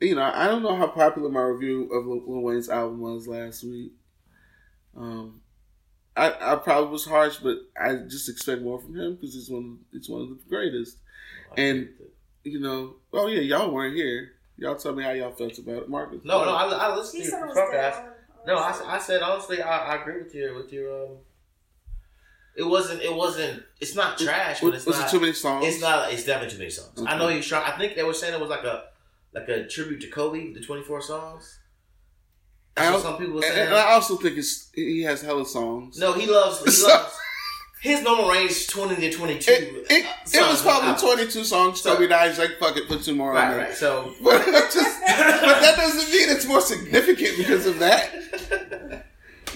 You 0.00 0.14
know, 0.14 0.22
I 0.22 0.46
don't 0.46 0.62
know 0.62 0.76
how 0.76 0.88
popular 0.88 1.30
my 1.30 1.40
review 1.42 1.90
of 1.92 2.06
Lil 2.06 2.22
Lil 2.26 2.42
Wayne's 2.42 2.68
album 2.68 3.00
was 3.00 3.26
last 3.26 3.64
week. 3.64 3.92
Um, 4.96 5.40
I 6.16 6.32
I 6.52 6.56
probably 6.56 6.90
was 6.90 7.06
harsh, 7.06 7.38
but 7.38 7.58
I 7.80 7.94
just 8.08 8.28
expect 8.28 8.62
more 8.62 8.80
from 8.80 8.94
him 8.94 9.14
because 9.14 9.34
he's 9.34 9.50
one 9.50 9.78
he's 9.92 10.08
one 10.08 10.22
of 10.22 10.28
the 10.28 10.38
greatest. 10.48 10.98
And- 11.56 11.88
You 12.44 12.60
know, 12.60 12.94
oh 13.12 13.26
yeah, 13.26 13.40
y'all 13.40 13.72
weren't 13.72 13.96
here. 13.96 14.30
Y'all 14.56 14.76
tell 14.76 14.94
me 14.94 15.02
how 15.02 15.10
y'all 15.10 15.32
felt 15.32 15.58
about 15.58 15.82
it, 15.82 15.88
Marcus. 15.88 16.20
no, 16.24 16.44
no, 16.44 16.54
I, 16.54 16.64
I 16.68 16.94
listened 16.96 17.24
to 17.24 17.28
said 17.30 17.38
it 17.38 17.40
your 17.40 17.48
was 17.48 17.56
podcast. 17.56 18.04
down. 18.04 18.10
No, 18.46 18.54
I, 18.58 18.94
I 18.94 18.98
said 19.00 19.20
honestly, 19.20 19.60
I, 19.60 19.78
I 19.94 20.00
agree 20.00 20.22
with 20.22 20.32
you. 20.32 20.54
With 20.54 20.72
your, 20.72 21.06
um, 21.06 21.16
it 22.56 22.62
wasn't, 22.66 23.02
it 23.02 23.14
wasn't, 23.14 23.62
it's 23.80 23.94
not 23.94 24.18
trash, 24.18 24.60
but 24.60 24.74
it's 24.74 24.86
was 24.86 24.98
not. 24.98 25.08
it 25.08 25.10
too 25.10 25.20
many 25.20 25.32
songs? 25.32 25.66
It's 25.66 25.80
not. 25.80 26.12
It's 26.12 26.24
definitely 26.24 26.52
too 26.52 26.58
many 26.58 26.70
songs. 26.70 26.98
I 26.98 27.02
Okay. 27.14 27.18
know 27.18 27.28
he's 27.28 27.46
trying. 27.46 27.70
I 27.70 27.76
think 27.76 27.94
they 27.96 28.02
were 28.02 28.14
saying 28.14 28.34
it 28.34 28.40
was 28.40 28.50
like 28.50 28.64
a, 28.64 28.84
like 29.34 29.48
a 29.48 29.66
tribute 29.68 30.00
to 30.02 30.08
Kobe, 30.08 30.52
the 30.52 30.60
twenty 30.60 30.82
four 30.82 31.00
songs. 31.02 31.58
That's 32.74 32.88
I 32.88 32.92
what 32.92 33.02
some 33.02 33.16
people 33.18 33.34
were 33.36 33.42
saying. 33.42 33.66
and 33.68 33.74
I 33.74 33.92
also 33.92 34.16
think 34.16 34.36
it's 34.38 34.70
he 34.74 35.02
has 35.02 35.22
hella 35.22 35.46
songs. 35.46 35.98
no, 35.98 36.12
he 36.12 36.26
loves. 36.26 36.62
He 36.64 36.70
So- 36.70 36.88
loves. 36.88 37.14
his 37.82 38.02
normal 38.02 38.28
range 38.30 38.50
is 38.50 38.66
twenty 38.66 38.96
to 38.96 39.10
twenty 39.16 39.38
two. 39.38 39.52
It, 39.52 39.86
it, 39.90 40.06
it 40.34 40.40
was 40.50 40.60
probably 40.62 40.94
22 41.00 41.44
songs. 41.44 41.80
So- 41.80 41.94
Toby 41.94 42.06
dies 42.08 42.38
like, 42.38 42.58
fuck 42.58 42.76
it, 42.76 42.88
put 42.88 43.02
two 43.02 43.14
more 43.14 43.36
on 43.36 43.50
there. 43.50 43.58
right. 43.66 43.74
So 43.74 44.12
But, 44.24 44.44
just, 44.44 45.00
but 45.00 45.60
that 45.60 45.74
doesn't 45.76 46.10
mean 46.10 46.28
it's 46.30 46.46
more 46.46 46.60
significant 46.60 47.36
because 47.38 47.66
of 47.66 47.78
that. 47.78 48.12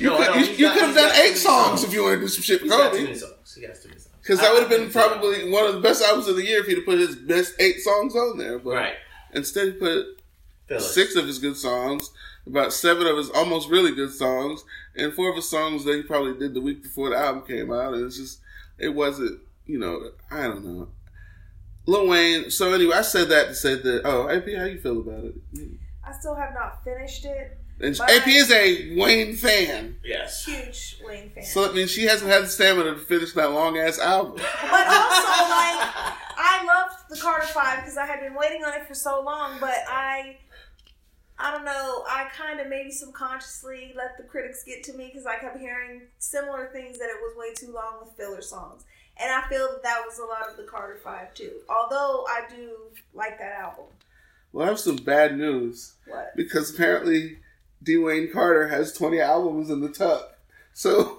You 0.01 0.11
No, 0.11 0.17
could, 0.33 0.47
you, 0.47 0.53
you 0.55 0.59
got- 0.65 0.75
could 0.79 0.83
have 0.87 0.95
done 0.95 1.13
eight 1.23 1.35
songs 1.37 1.81
songs. 1.81 1.85
if 1.85 1.93
you 1.93 2.03
want 2.03 2.15
to 2.17 2.21
do 2.21 2.29
some 2.29 2.43
shit 2.43 2.59
for 2.61 2.65
he's 2.65 2.73
got 2.73 2.91
too 2.93 2.99
Kobe. 2.99 3.05
many 3.05 3.17
songs. 3.19 3.55
He 3.55 3.67
got 3.67 3.75
too 3.77 3.89
many 3.89 4.01
songs. 4.01 4.07
Because 4.23 4.41
that 4.41 4.53
would 4.53 4.61
have 4.63 4.71
been 4.71 4.81
think 4.91 4.93
so. 4.93 5.09
probably 5.09 5.51
one 5.51 5.65
of 5.67 5.75
the 5.75 5.81
best 5.81 6.03
albums 6.03 6.29
of 6.29 6.37
the 6.37 6.45
year 6.45 6.61
if 6.61 6.67
he'd 6.67 6.77
have 6.77 6.85
put 6.85 6.99
his 6.99 7.17
best 7.17 7.55
eight 7.59 7.81
songs 7.81 8.15
on 8.17 8.39
there. 8.39 8.59
But 8.59 8.75
right. 8.75 8.95
instead, 9.33 9.67
he 9.67 9.73
put 9.73 10.07
Phyllis. 10.67 10.95
six 10.95 11.17
of 11.17 11.27
his 11.27 11.39
good 11.39 11.57
songs, 11.57 12.11
about 12.47 12.73
seven 12.73 13.07
of 13.07 13.17
his 13.17 13.31
almost 13.31 13.69
really 13.71 13.95
good 13.95 14.13
songs, 14.13 14.65
and 14.97 15.13
four 15.13 15.31
of 15.31 15.37
his 15.37 15.49
songs 15.51 15.85
that 15.85 15.95
he 15.97 16.03
probably 16.03 16.39
did 16.39 16.55
the 16.55 16.61
week 16.61 16.83
before 16.83 17.11
the 17.11 17.17
album 17.17 17.43
came 17.47 17.73
out. 17.73 17.95
And 17.95 18.05
it's 18.07 18.17
just, 18.19 18.41
it 18.79 18.91
wasn't, 18.95 19.41
you 19.67 19.79
know, 19.79 20.11
I 20.31 20.43
don't 20.45 20.65
know. 20.65 20.89
Lil 21.87 22.07
Wayne. 22.09 22.51
So 22.51 22.73
anyway, 22.73 22.95
I 22.97 23.03
said 23.03 23.29
that 23.31 23.49
to 23.49 23.55
say 23.55 23.75
that. 23.75 24.03
Oh, 24.05 24.29
AP, 24.29 24.45
how 24.57 24.65
you 24.65 24.79
feel 24.79 25.01
about 25.01 25.25
it? 25.25 25.35
I 26.07 26.13
still 26.13 26.35
have 26.37 26.53
not 26.55 26.85
finished 26.85 27.25
it. 27.25 27.59
And 27.83 27.97
But- 27.97 28.11
AP 28.11 28.27
is 28.29 28.51
a 28.51 28.95
Wayne 28.97 29.37
fan, 29.37 29.99
Yes. 30.05 30.45
Huge 30.45 30.99
Wayne 31.05 31.31
fan. 31.31 31.45
so 31.45 31.63
that 31.63 31.75
means 31.75 31.91
she 31.91 32.05
hasn't 32.05 32.31
had 32.31 32.43
the 32.45 32.49
stamina 32.49 32.91
to 32.95 32.99
finish 33.01 33.33
that 33.33 33.53
long 33.53 33.79
ass 33.79 33.99
album. 33.99 34.33
but 34.37 34.43
also, 34.43 34.49
like, 35.51 35.81
I 36.37 36.63
loved 36.67 36.97
the 37.09 37.17
Carter 37.17 37.47
Five 37.47 37.79
because 37.79 37.97
I 37.97 38.05
had 38.07 38.21
been 38.21 38.35
waiting 38.35 38.65
on 38.65 38.75
it 38.75 38.87
for 38.87 38.95
so 38.95 39.23
long. 39.23 39.59
But 39.61 39.77
I, 39.89 40.37
I 41.39 41.51
don't 41.53 41.65
know. 41.65 42.05
I 42.07 42.29
kind 42.37 42.61
of 42.61 42.67
maybe 42.69 42.91
subconsciously 42.91 43.95
let 43.97 44.17
the 44.19 44.25
critics 44.25 44.63
get 44.65 44.83
to 44.85 44.93
me 44.93 45.07
because 45.07 45.25
I 45.27 45.37
kept 45.37 45.59
hearing 45.59 46.03
similar 46.19 46.69
things 46.73 46.99
that 46.99 47.07
it 47.09 47.17
was 47.23 47.35
way 47.37 47.55
too 47.55 47.73
long 47.73 48.01
with 48.03 48.15
filler 48.15 48.43
songs, 48.43 48.85
and 49.19 49.33
I 49.33 49.49
feel 49.49 49.69
that 49.71 49.83
that 49.85 50.03
was 50.07 50.19
a 50.19 50.25
lot 50.27 50.51
of 50.51 50.57
the 50.59 50.65
Carter 50.65 50.99
Five 51.03 51.33
too. 51.33 51.53
Although 51.69 52.27
I 52.29 52.43
do 52.55 52.73
like 53.15 53.39
that 53.39 53.59
album. 53.59 53.87
Well, 54.53 54.67
I 54.67 54.69
have 54.71 54.81
some 54.81 54.97
bad 54.97 55.39
news 55.39 55.95
What? 56.07 56.37
because 56.37 56.75
apparently 56.75 57.39
Dwayne 57.85 58.33
Carter 58.33 58.69
has 58.69 58.93
20 58.93 59.21
albums 59.21 59.71
in 59.71 59.81
the 59.81 59.89
tuck. 59.89 60.39
So 60.73 61.19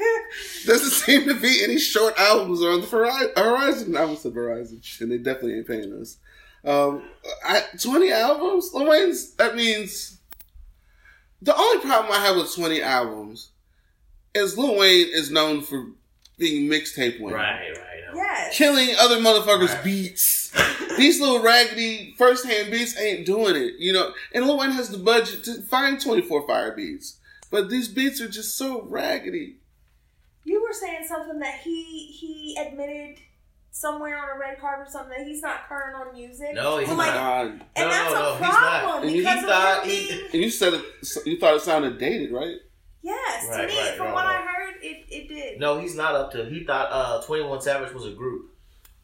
doesn't 0.66 0.90
seem 0.90 1.26
to 1.28 1.34
be 1.34 1.62
any 1.62 1.78
short 1.78 2.18
albums 2.18 2.62
on 2.62 2.80
the 2.80 2.86
hori- 2.86 3.32
horizon. 3.36 3.96
I 3.96 4.02
almost 4.02 4.22
said 4.22 4.34
Verizon, 4.34 5.00
and 5.00 5.10
they 5.10 5.18
definitely 5.18 5.54
ain't 5.54 5.66
paying 5.66 5.92
us. 6.00 6.18
Um, 6.64 7.02
I, 7.44 7.62
20 7.80 8.12
albums? 8.12 8.70
Lil 8.74 8.86
Wayne's, 8.88 9.34
that 9.34 9.54
means 9.54 10.18
the 11.40 11.56
only 11.56 11.80
problem 11.80 12.12
I 12.12 12.24
have 12.24 12.36
with 12.36 12.54
20 12.54 12.82
albums 12.82 13.50
is 14.34 14.58
Lil 14.58 14.76
Wayne 14.76 15.08
is 15.10 15.30
known 15.30 15.62
for 15.62 15.86
being 16.38 16.68
mixtape 16.70 17.20
Wayne. 17.20 17.34
Right, 17.34 17.70
right. 17.70 17.95
Yes. 18.16 18.56
Killing 18.56 18.90
other 18.98 19.16
motherfuckers' 19.18 19.74
Right. 19.74 19.84
beats. 19.84 20.52
These 20.96 21.20
little 21.20 21.40
raggedy 21.42 22.14
first 22.16 22.46
hand 22.46 22.70
beats 22.70 22.98
ain't 22.98 23.26
doing 23.26 23.54
it, 23.56 23.74
you 23.78 23.92
know. 23.92 24.12
And 24.32 24.46
Lil 24.46 24.58
Wayne 24.58 24.70
has 24.72 24.88
the 24.88 24.98
budget 24.98 25.44
to 25.44 25.60
find 25.62 26.00
24 26.00 26.46
fire 26.46 26.72
beats. 26.72 27.18
But 27.50 27.68
these 27.70 27.88
beats 27.88 28.20
are 28.20 28.28
just 28.28 28.56
so 28.56 28.82
raggedy. 28.82 29.56
You 30.44 30.62
were 30.62 30.72
saying 30.72 31.06
something 31.06 31.38
that 31.40 31.60
he 31.60 32.06
he 32.06 32.56
admitted 32.58 33.18
somewhere 33.72 34.16
on 34.16 34.34
a 34.34 34.38
red 34.40 34.58
carpet 34.58 34.88
or 34.88 34.90
something 34.90 35.18
that 35.18 35.26
he's 35.26 35.42
not 35.42 35.68
current 35.68 35.94
on 35.96 36.14
music. 36.14 36.54
No, 36.54 36.78
he's 36.78 36.88
I'm 36.88 36.94
Oh 36.94 36.98
like, 36.98 37.12
god. 37.12 37.46
And 37.46 37.60
No, 37.76 37.88
that's 37.90 38.14
no, 38.14 38.18
a 38.18 38.22
no, 38.22 38.32
he's 38.32 38.40
not. 38.40 38.82
problem 38.82 39.02
And 39.02 39.10
he 39.10 39.18
because 39.18 39.42
of 39.44 39.48
thought 39.50 39.84
him 39.84 39.90
he- 39.90 40.20
And 40.32 40.42
you 40.42 40.50
said 40.50 40.72
it, 40.74 40.84
you 41.26 41.38
thought 41.38 41.56
it 41.56 41.60
sounded 41.62 41.98
dated, 41.98 42.32
right? 42.32 42.56
Yes, 43.06 43.46
Right, 43.48 43.60
to 43.62 43.66
me, 43.68 43.78
right, 43.80 43.94
from 43.96 44.08
no, 44.08 44.14
what 44.14 44.24
no. 44.24 44.30
I 44.30 44.34
heard, 44.42 44.74
it, 44.82 45.04
it 45.08 45.28
did. 45.28 45.60
No, 45.60 45.78
he's 45.78 45.94
not 45.94 46.16
up 46.16 46.32
to. 46.32 46.44
He 46.46 46.64
thought 46.64 46.88
uh, 46.90 47.22
Twenty 47.24 47.44
One 47.44 47.60
Savage 47.60 47.92
was 47.94 48.04
a 48.04 48.10
group. 48.10 48.50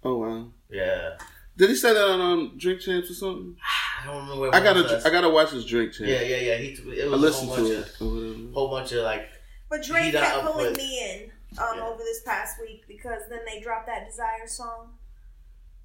Oh 0.02 0.16
wow. 0.18 0.46
Yeah, 0.68 1.18
Did 1.56 1.70
he 1.70 1.76
say 1.76 1.94
that 1.94 2.04
on 2.04 2.20
um, 2.20 2.54
Drink 2.58 2.80
Champs 2.80 3.10
or 3.10 3.14
something? 3.14 3.56
I 4.02 4.06
don't 4.06 4.16
remember. 4.22 4.40
Where 4.40 4.54
I 4.54 4.60
gotta, 4.60 4.82
was. 4.82 5.06
I 5.06 5.10
gotta 5.10 5.28
watch 5.30 5.50
his 5.50 5.64
Drink 5.64 5.92
Champ. 5.92 6.10
Yeah, 6.10 6.22
yeah, 6.22 6.36
yeah. 6.38 6.56
He 6.56 6.68
it 6.70 7.04
I 7.06 7.10
was 7.10 7.12
a 7.12 7.16
listened 7.16 7.48
whole 7.50 7.56
to 7.58 7.62
bunch 7.62 7.86
it. 7.86 8.00
of 8.00 8.02
or 8.48 8.52
whole 8.54 8.70
bunch 8.70 8.92
of 8.92 9.04
like 9.04 9.28
But 9.70 9.82
Drake 9.84 10.12
kept 10.12 10.42
pulling 10.46 10.66
with- 10.70 10.76
me 10.78 10.98
in 11.04 11.30
um, 11.62 11.76
Yeah. 11.76 11.84
over 11.86 11.98
this 11.98 12.22
past 12.24 12.60
week 12.60 12.82
because 12.88 13.22
then 13.30 13.40
they 13.46 13.60
dropped 13.60 13.86
that 13.86 14.06
Desire 14.06 14.48
song. 14.48 14.94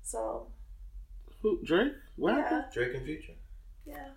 So, 0.01 0.47
Who, 1.43 1.59
Drake? 1.63 1.91
What 2.15 2.33
yeah, 2.35 2.41
happened? 2.41 2.63
Drake 2.73 2.93
and 2.95 3.05
Future. 3.05 3.33
yeah. 3.85 4.07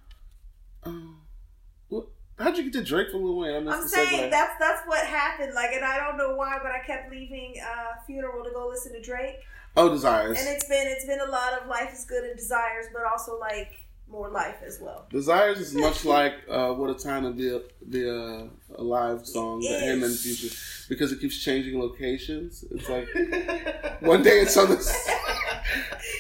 What, 2.41 2.45
how'd 2.49 2.57
you 2.59 2.65
get 2.65 2.73
to 2.75 2.85
Drake 2.85 3.11
from 3.11 3.23
Lil 3.25 3.37
Wayne? 3.37 3.55
I 3.55 3.61
missed 3.61 3.77
I'm 3.79 3.89
saying 3.89 4.23
segue. 4.25 4.31
that's 4.31 4.59
that's 4.59 4.83
what 4.87 5.07
happened. 5.07 5.55
Like, 5.55 5.73
and 5.73 5.85
I 5.85 5.99
don't 5.99 6.17
know 6.17 6.35
why, 6.35 6.59
but 6.63 6.73
I 6.73 6.79
kept 6.87 7.11
leaving 7.11 7.55
uh, 7.63 8.01
funeral 8.07 8.43
to 8.45 8.51
go 8.51 8.67
listen 8.69 8.93
to 8.95 9.01
Drake, 9.01 9.37
Oh, 9.77 9.89
Desires. 9.91 10.39
and 10.39 10.49
it's 10.49 10.67
been 10.69 10.87
it's 10.87 11.05
been 11.07 11.21
a 11.21 11.31
lot 11.31 11.53
of 11.61 11.69
life 11.69 11.93
is 11.93 12.05
good 12.05 12.25
and 12.25 12.37
desires, 12.37 12.87
but 12.93 13.03
also 13.05 13.39
like 13.39 13.87
more 14.11 14.29
life 14.31 14.57
as 14.67 14.81
well. 14.81 15.07
Desires 15.11 15.59
is 15.61 15.75
much 15.87 16.05
like 16.05 16.35
uh, 16.51 16.73
"What 16.73 16.91
a 16.91 16.95
Time 16.95 17.25
to 17.25 17.31
Be 17.31 17.55
a, 17.55 17.61
be 17.89 18.09
a, 18.09 18.49
a 18.77 18.83
Live" 18.83 19.27
song 19.27 19.61
that 19.61 19.83
him 19.83 20.03
and 20.03 20.17
Future 20.19 20.55
because 20.89 21.13
it 21.13 21.21
keeps 21.21 21.39
changing 21.39 21.79
locations. 21.79 22.65
It's 22.71 22.89
like 22.89 23.07
one 24.01 24.23
day 24.23 24.41
it's 24.41 24.57
on 24.57 24.71
the. 24.71 25.21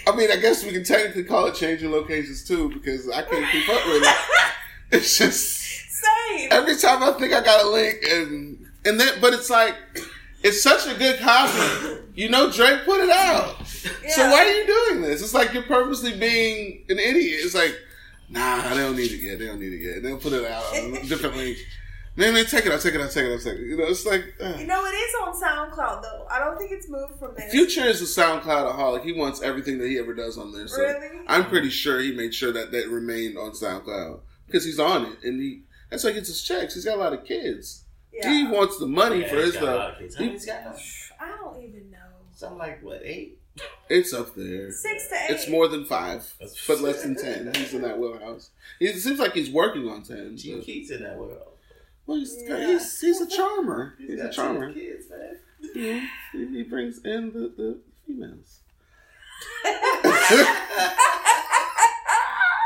I 0.06 0.14
mean, 0.16 0.30
I 0.30 0.36
guess 0.36 0.64
we 0.64 0.70
can 0.72 0.84
technically 0.84 1.24
call 1.24 1.46
it 1.46 1.54
changing 1.54 1.90
locations 1.90 2.44
too 2.46 2.68
because 2.70 3.08
I 3.08 3.22
can't 3.22 3.50
keep 3.50 3.68
up 3.68 3.86
with 3.86 4.02
it. 4.02 4.16
It's 4.92 5.18
just 5.18 5.59
Every 6.50 6.76
time 6.76 7.02
I 7.02 7.12
think 7.12 7.32
I 7.32 7.42
got 7.42 7.64
a 7.64 7.68
link 7.68 7.98
and 8.08 8.66
and 8.84 8.98
then, 8.98 9.20
but 9.20 9.34
it's 9.34 9.50
like 9.50 9.76
it's 10.42 10.62
such 10.62 10.86
a 10.86 10.98
good 10.98 11.20
copy. 11.20 11.98
You 12.14 12.28
know, 12.28 12.50
Drake 12.50 12.84
put 12.84 13.00
it 13.00 13.10
out. 13.10 13.66
So 13.66 14.30
why 14.30 14.44
are 14.44 14.52
you 14.52 14.66
doing 14.66 15.02
this? 15.02 15.22
It's 15.22 15.34
like 15.34 15.52
you're 15.52 15.62
purposely 15.62 16.18
being 16.18 16.84
an 16.88 16.98
idiot. 16.98 17.40
It's 17.44 17.54
like, 17.54 17.74
nah, 18.28 18.68
they 18.68 18.76
don't 18.76 18.96
need 18.96 19.12
it 19.12 19.20
yet. 19.20 19.38
They 19.38 19.46
don't 19.46 19.60
need 19.60 19.72
it 19.72 19.82
yet. 19.82 20.02
They'll 20.02 20.18
put 20.18 20.32
it 20.32 20.44
out 20.44 20.64
on 20.74 20.92
different 21.08 21.36
man, 21.36 22.34
take 22.46 22.66
it 22.66 22.72
out, 22.72 22.80
take 22.80 22.94
it 22.94 23.00
out, 23.00 23.10
take 23.10 23.24
it 23.24 23.32
out, 23.32 23.40
take 23.40 23.54
it. 23.54 23.66
You 23.66 23.76
know, 23.76 23.84
it's 23.84 24.06
like 24.06 24.34
uh. 24.40 24.56
You 24.58 24.66
know, 24.66 24.84
it 24.84 24.90
is 24.90 25.14
on 25.22 25.34
SoundCloud 25.34 26.02
though. 26.02 26.26
I 26.30 26.38
don't 26.38 26.58
think 26.58 26.72
it's 26.72 26.88
moved 26.88 27.18
from 27.18 27.34
there. 27.36 27.48
Future 27.50 27.86
is 27.86 28.00
a 28.02 28.20
SoundCloudaholic. 28.20 29.04
He 29.04 29.12
wants 29.12 29.42
everything 29.42 29.78
that 29.78 29.88
he 29.88 29.98
ever 29.98 30.14
does 30.14 30.36
on 30.36 30.52
there. 30.52 30.68
So 30.68 30.82
Really? 30.82 31.24
I'm 31.26 31.46
pretty 31.46 31.70
sure 31.70 32.00
he 32.00 32.12
made 32.12 32.34
sure 32.34 32.52
that 32.52 32.72
that 32.72 32.88
remained 32.88 33.38
on 33.38 33.52
SoundCloud 33.52 34.20
because 34.46 34.64
he's 34.64 34.78
on 34.78 35.06
it, 35.06 35.18
and 35.24 35.40
he 35.40 35.62
that's 35.90 36.04
why 36.04 36.10
he 36.10 36.14
gets 36.14 36.28
his 36.28 36.42
checks. 36.42 36.74
He's 36.74 36.84
got 36.84 36.96
a 36.96 37.00
lot 37.00 37.12
of 37.12 37.24
kids. 37.24 37.84
Yeah. 38.12 38.30
He 38.32 38.46
wants 38.46 38.78
the 38.78 38.86
money 38.86 39.20
Yeah, 39.20 39.28
for 39.28 39.36
his 39.36 39.52
got 39.54 39.62
a 39.62 39.66
lot 39.66 39.74
stuff. 39.76 39.92
of 39.92 39.98
kids. 40.00 40.14
How 40.16 40.24
many's 40.24 40.46
got? 40.46 40.78
I 41.20 41.36
don't 41.36 41.62
even 41.62 41.90
know. 41.90 41.98
Something 42.34 42.58
like 42.58 42.82
what 42.82 43.02
eight? 43.04 43.38
It's 43.88 44.14
up 44.14 44.34
there. 44.34 44.70
Six 44.72 45.08
to 45.08 45.14
eight. 45.16 45.30
It's 45.30 45.48
more 45.48 45.68
than 45.68 45.84
five, 45.84 46.32
That's- 46.38 46.56
but 46.66 46.80
less 46.80 47.02
than 47.04 47.14
ten. 47.16 47.52
He's 47.54 47.74
in 47.74 47.82
that 47.82 47.98
wheelhouse. 47.98 48.50
He, 48.78 48.86
it 48.86 48.98
seems 49.00 49.18
like 49.18 49.32
he's 49.34 49.50
working 49.50 49.88
on 49.88 50.02
ten. 50.02 50.36
G 50.36 50.54
but- 50.54 50.64
Keith's 50.64 50.90
in 50.90 51.02
that 51.02 51.16
world. 51.18 51.42
Well, 52.06 52.18
he's, 52.18 52.34
Yeah. 52.46 52.66
he's, 52.66 53.00
he's 53.00 53.20
a 53.20 53.26
charmer. 53.28 53.94
He's, 53.98 54.18
a 54.20 54.32
charmer. 54.32 54.72
kids, 54.72 55.06
man. 55.10 55.38
Yeah, 55.74 56.06
he, 56.32 56.46
he 56.46 56.62
brings 56.62 57.04
in 57.04 57.32
the, 57.32 57.52
the 57.56 57.78
females. 58.06 58.60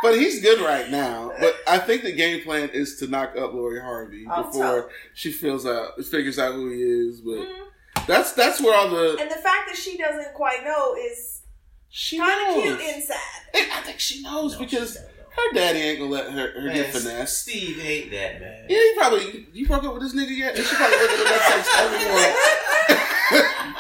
but 0.05 0.19
he's 0.19 0.41
good 0.43 0.61
right 0.61 0.91
now. 0.91 1.33
But 1.41 1.57
I 1.67 1.79
think 1.79 2.03
the 2.03 2.13
game 2.13 2.43
plan 2.45 2.69
is 2.73 2.97
to 2.99 3.07
knock 3.09 3.37
up 3.37 3.55
Lori 3.55 3.81
Harvey 3.81 4.27
Oh, 4.31 4.45
before 4.45 4.53
so- 4.83 4.89
she 5.15 5.33
feels 5.33 5.67
out, 5.67 5.99
figures 6.05 6.39
out 6.39 6.53
who 6.55 6.69
he 6.71 6.81
is. 6.83 7.21
But 7.23 7.39
Mhm. 7.39 8.07
that's 8.07 8.33
that's 8.33 8.61
where 8.61 8.75
all 8.77 8.91
the 8.91 9.17
And 9.19 9.31
the 9.31 9.35
fact 9.37 9.69
that 9.69 9.77
she 9.77 9.97
doesn't 9.97 10.35
quite 10.35 10.63
know 10.65 10.95
is 10.95 11.41
she 11.89 12.19
kind 12.19 12.31
of 12.51 12.57
knows. 12.65 12.65
cute 12.81 12.95
inside. 12.97 13.17
I 13.55 13.81
think 13.85 13.99
she 13.99 14.23
knows 14.23 14.53
No, 14.53 14.59
because 14.61 14.93
she 14.93 14.99
her 15.01 15.53
daddy 15.55 15.81
ain't 15.81 15.99
gonna 15.99 16.11
let 16.13 16.31
her, 16.31 16.61
her 16.61 16.69
get 16.73 16.93
Man, 16.93 16.93
finessed. 16.93 17.43
Steve 17.43 17.81
hate 17.81 18.11
that 18.13 18.41
man. 18.41 18.67
Yeah, 18.69 18.79
he 18.79 18.95
probably 18.97 19.47
you 19.53 19.67
broke 19.67 19.85
up 19.85 19.95
with 19.95 20.03
this 20.03 20.15
nigga 20.15 20.37
yet? 20.37 20.55
And 20.57 20.65
she 20.65 20.77
probably 20.77 20.99
looking 20.99 21.19
at 21.19 21.25
that 21.25 21.65
text 21.65 21.71
every 21.81 22.05
morning. 22.09 23.75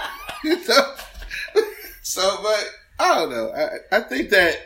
You 0.44 0.56
know? 0.68 0.94
so, 2.02 2.38
but 2.42 2.70
I 2.98 3.14
don't 3.14 3.30
know. 3.30 3.52
I, 3.52 3.96
I 3.96 4.00
think 4.00 4.30
that 4.30 4.58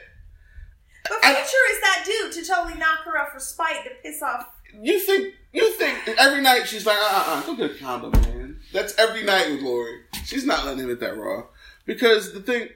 But 1.08 1.24
Future 1.24 1.66
is 1.70 1.80
that 1.80 2.04
dude 2.04 2.32
to 2.32 2.44
totally 2.44 2.78
knock 2.78 3.00
her 3.04 3.16
up 3.16 3.32
for 3.32 3.40
spite 3.40 3.84
to 3.84 3.90
piss 4.02 4.22
off. 4.22 4.46
you 4.80 4.98
think 5.00 5.34
you 5.52 5.72
think 5.74 6.08
every 6.18 6.42
night 6.42 6.66
she's 6.66 6.86
like, 6.86 6.98
uh, 6.98 7.02
uh, 7.02 7.24
uh 7.26 7.46
go 7.46 7.56
get 7.56 7.70
a 7.70 7.74
condom, 7.74 8.12
man. 8.12 8.60
That's 8.72 8.96
every 8.98 9.24
night 9.24 9.50
with 9.50 9.62
Lori. 9.62 10.00
She's 10.24 10.44
not 10.44 10.64
letting 10.64 10.80
him 10.80 10.88
hit 10.88 11.00
that 11.00 11.16
raw 11.16 11.44
because 11.86 12.32
the 12.32 12.40
thing. 12.40 12.68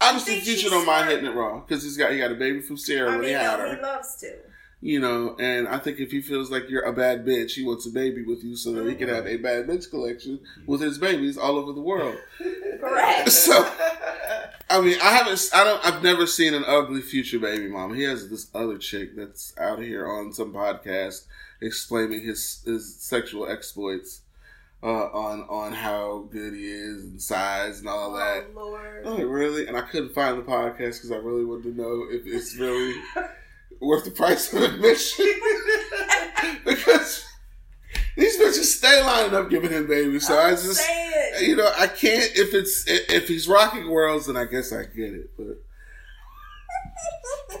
Obviously, 0.00 0.34
think 0.34 0.44
Future 0.44 0.70
don't 0.70 0.84
mind 0.84 1.08
hitting 1.08 1.26
it 1.26 1.34
raw 1.34 1.60
because 1.60 1.82
he's 1.82 1.96
got 1.96 2.12
he 2.12 2.18
got 2.18 2.32
a 2.32 2.34
baby 2.34 2.60
from 2.60 2.76
Ciara 2.76 3.08
I 3.08 3.12
when 3.12 3.20
mean, 3.20 3.28
he 3.28 3.34
had 3.34 3.58
no, 3.58 3.68
her. 3.68 3.76
he 3.76 3.82
loves 3.82 4.16
to. 4.16 4.34
You 4.84 5.00
know, 5.00 5.34
and 5.40 5.66
I 5.66 5.78
think 5.78 5.98
if 5.98 6.10
he 6.10 6.20
feels 6.20 6.50
like 6.50 6.68
you're 6.68 6.82
a 6.84 6.92
bad 6.92 7.24
bitch, 7.24 7.52
he 7.52 7.64
wants 7.64 7.86
a 7.86 7.90
baby 7.90 8.22
with 8.22 8.44
you 8.44 8.54
so 8.54 8.70
that 8.72 8.86
he 8.86 8.94
can 8.94 9.08
have 9.08 9.26
a 9.26 9.38
bad 9.38 9.66
bitch 9.66 9.88
collection 9.88 10.40
with 10.66 10.82
his 10.82 10.98
babies 10.98 11.38
all 11.38 11.56
over 11.56 11.72
the 11.72 11.80
world. 11.80 12.16
Correct. 12.80 13.30
So, 13.30 13.66
I 14.68 14.80
mean, 14.82 14.98
I 15.02 15.10
haven't, 15.14 15.40
I 15.54 15.64
don't, 15.64 15.84
I've 15.86 16.02
never 16.02 16.26
seen 16.26 16.52
an 16.52 16.64
ugly 16.66 17.00
future 17.00 17.38
baby 17.38 17.68
mom. 17.68 17.94
He 17.94 18.02
has 18.02 18.28
this 18.28 18.48
other 18.54 18.76
chick 18.76 19.16
that's 19.16 19.54
out 19.58 19.78
here 19.78 20.06
on 20.06 20.32
some 20.34 20.52
podcast 20.52 21.24
explaining 21.62 22.20
his 22.20 22.60
his 22.66 22.94
sexual 23.00 23.48
exploits. 23.48 24.20
uh, 24.82 24.86
on 25.14 25.46
on 25.48 25.72
how 25.72 26.28
good 26.30 26.52
he 26.52 26.66
is 26.66 27.04
and 27.04 27.22
size 27.22 27.78
and 27.80 27.88
all 27.88 28.12
that. 28.12 28.44
Oh 28.54 28.60
Lord. 28.66 29.06
I'm 29.06 29.14
like, 29.14 29.26
really? 29.26 29.66
And 29.66 29.76
I 29.78 29.80
couldn't 29.80 30.12
find 30.14 30.36
the 30.38 30.42
podcast 30.42 30.96
because 31.00 31.10
I 31.10 31.16
really 31.16 31.44
wanted 31.46 31.74
to 31.74 31.80
know 31.82 32.06
if 32.10 32.26
it's 32.26 32.54
really 32.56 32.94
worth 33.80 34.04
the 34.04 34.10
price 34.10 34.52
of 34.52 34.62
admission. 34.62 35.26
because 36.64 37.26
these 38.16 38.38
bitches 38.38 38.64
stay 38.64 39.02
lining 39.02 39.34
up 39.34 39.50
giving 39.50 39.70
him 39.70 39.86
babies. 39.86 40.26
So 40.26 40.36
I 40.38 40.48
I'm 40.48 40.56
just, 40.56 40.76
saying. 40.76 41.48
you 41.48 41.56
know, 41.56 41.70
I 41.76 41.86
can't. 41.86 42.30
If 42.36 42.54
it's 42.54 42.84
if 42.86 43.28
he's 43.28 43.48
rocking 43.48 43.88
worlds, 43.90 44.26
then 44.26 44.36
I 44.36 44.44
guess 44.44 44.72
I 44.72 44.84
get 44.84 45.14
it. 45.14 45.30
But 45.36 45.58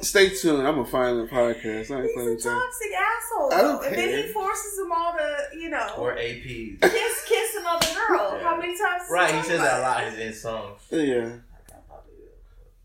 stay 0.02 0.30
tuned. 0.30 0.66
I'm 0.66 0.74
gonna 0.76 0.84
find 0.86 1.18
the 1.18 1.26
podcast. 1.26 1.90
I 1.90 2.02
ain't 2.02 2.14
playing 2.14 2.28
a 2.28 2.32
y'all. 2.32 2.60
toxic 2.60 2.90
asshole. 2.92 3.52
I 3.52 3.62
don't 3.62 3.80
though. 3.82 3.88
And 3.88 3.96
then 3.96 4.26
he 4.26 4.32
forces 4.32 4.76
them 4.76 4.92
all 4.92 5.12
to, 5.12 5.58
you 5.58 5.70
know, 5.70 5.94
Or 5.98 6.14
APs. 6.16 6.80
kiss 6.80 7.24
kiss 7.26 7.56
another 7.56 7.86
girl. 8.08 8.36
Yeah. 8.36 8.42
How 8.44 8.56
many 8.56 8.76
times? 8.78 9.02
Right, 9.10 9.30
he 9.30 9.36
talk 9.38 9.44
says 9.46 9.60
that 9.60 9.74
a 9.74 9.78
it? 9.78 9.82
lot 10.12 10.18
in 10.20 10.32
songs. 10.34 10.80
Yeah. 10.90 11.36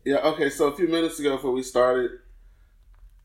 Yeah, 0.02 0.16
okay, 0.30 0.48
so 0.48 0.68
a 0.68 0.76
few 0.76 0.88
minutes 0.88 1.20
ago 1.20 1.36
before 1.36 1.52
we 1.52 1.62
started, 1.62 2.10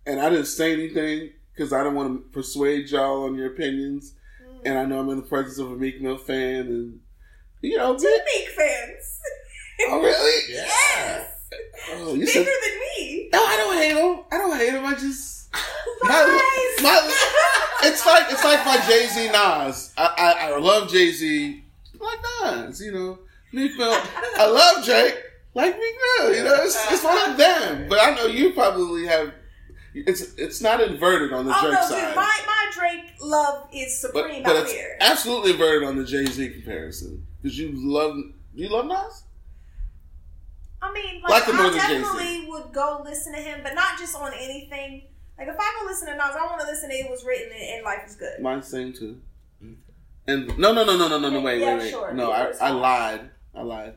and 0.05 0.19
I 0.21 0.29
didn't 0.29 0.45
say 0.45 0.73
anything 0.73 1.31
because 1.53 1.73
I 1.73 1.79
didn't 1.83 1.95
want 1.95 2.13
to 2.13 2.29
persuade 2.31 2.89
y'all 2.89 3.23
on 3.23 3.35
your 3.35 3.47
opinions. 3.47 4.13
Mm. 4.43 4.61
And 4.65 4.77
I 4.77 4.85
know 4.85 4.99
I'm 4.99 5.09
in 5.09 5.17
the 5.17 5.23
presence 5.23 5.57
of 5.57 5.71
a 5.71 5.75
Meek 5.75 6.01
Mill 6.01 6.17
fan, 6.17 6.67
and, 6.67 6.99
you 7.61 7.77
know, 7.77 7.97
Two 7.97 8.05
Meek 8.35 8.49
fans. 8.49 9.21
oh, 9.89 10.01
really? 10.01 10.53
Yeah. 10.53 10.65
Yes. 10.65 11.31
Oh, 11.93 12.13
you 12.13 12.19
Bigger 12.25 12.31
said, 12.31 12.45
than 12.45 12.79
me. 12.97 13.29
no, 13.31 13.39
I 13.45 13.57
don't 13.57 13.77
hate 13.77 13.95
him. 13.95 14.23
I 14.31 14.37
don't 14.37 14.57
hate 14.57 14.73
him. 14.73 14.85
I 14.85 14.93
just, 14.95 15.49
my, 16.01 16.09
Lies. 16.09 16.83
my, 16.83 17.13
it's 17.83 18.05
like, 18.05 18.25
it's 18.31 18.43
like 18.43 18.65
my 18.65 18.77
Jay 18.87 19.05
Z 19.07 19.27
Nas. 19.27 19.93
I, 19.97 20.05
I, 20.17 20.51
I 20.53 20.57
love 20.57 20.89
Jay 20.89 21.11
Z, 21.11 21.63
like 21.99 22.19
Nas, 22.43 22.81
you 22.81 22.91
know. 22.91 23.19
Meek 23.53 23.77
Mill, 23.77 23.89
I 24.37 24.47
love 24.47 24.83
Drake, 24.83 25.15
like 25.53 25.77
Meek 25.77 25.95
Mill, 26.19 26.35
you 26.35 26.43
know. 26.43 26.55
It's, 26.63 26.91
it's 26.91 27.03
one 27.03 27.31
of 27.31 27.37
them. 27.37 27.87
But 27.87 28.01
I 28.01 28.13
know 28.15 28.25
you 28.25 28.51
probably 28.51 29.05
have. 29.05 29.33
It's 29.97 30.33
it's 30.35 30.61
not 30.61 30.81
inverted 30.81 31.31
on 31.31 31.45
the 31.45 31.53
Oh 31.55 31.61
Drake 31.61 31.73
no, 31.73 31.87
side, 31.87 32.07
dude, 32.07 32.15
my, 32.15 32.39
my 32.45 32.71
Drake 32.73 33.13
love 33.21 33.67
is 33.73 33.99
but 34.13 34.23
supreme 34.23 34.43
but 34.43 34.55
out 34.57 34.63
it's 34.63 34.73
here. 34.73 34.97
absolutely 34.99 35.51
inverted 35.51 35.87
on 35.87 35.95
the 35.95 36.03
Jay 36.03 36.25
Z 36.25 36.49
comparison 36.49 37.25
because 37.41 37.57
you 37.57 37.71
love 37.73 38.17
you 38.53 38.67
love 38.69 38.85
Nas. 38.87 39.23
I 40.81 40.91
mean, 40.93 41.21
Like 41.23 41.47
like, 41.47 41.55
I 41.55 41.73
definitely 41.73 42.47
would 42.49 42.71
go 42.73 43.01
listen 43.03 43.33
to 43.33 43.39
him, 43.41 43.61
but 43.63 43.73
not 43.73 43.97
just 43.97 44.15
on 44.15 44.33
anything. 44.33 45.03
Like 45.37 45.47
if 45.47 45.55
I 45.57 45.77
go 45.79 45.85
listen 45.87 46.07
to 46.09 46.15
Nas, 46.15 46.35
I 46.37 46.45
want 46.45 46.61
to 46.61 46.67
listen 46.67 46.89
to 46.89 46.95
It 46.95 47.09
Was 47.09 47.23
Written 47.25 47.51
and, 47.53 47.61
and 47.77 47.83
Life 47.85 48.03
Is 48.05 48.15
Good. 48.15 48.39
Mine's 48.41 48.67
same 48.67 48.93
too. 48.93 49.19
And 50.27 50.47
no, 50.57 50.73
no, 50.73 50.83
no, 50.83 50.97
no, 50.97 51.07
no, 51.07 51.19
no, 51.19 51.29
no. 51.29 51.41
Wait, 51.41 51.59
Yeah, 51.59 51.75
wait, 51.75 51.83
wait. 51.83 51.89
sure. 51.91 52.13
No, 52.13 52.31
I, 52.31 52.51
I 52.59 52.71
lied. 52.71 53.29
I 53.53 53.61
lied. 53.61 53.93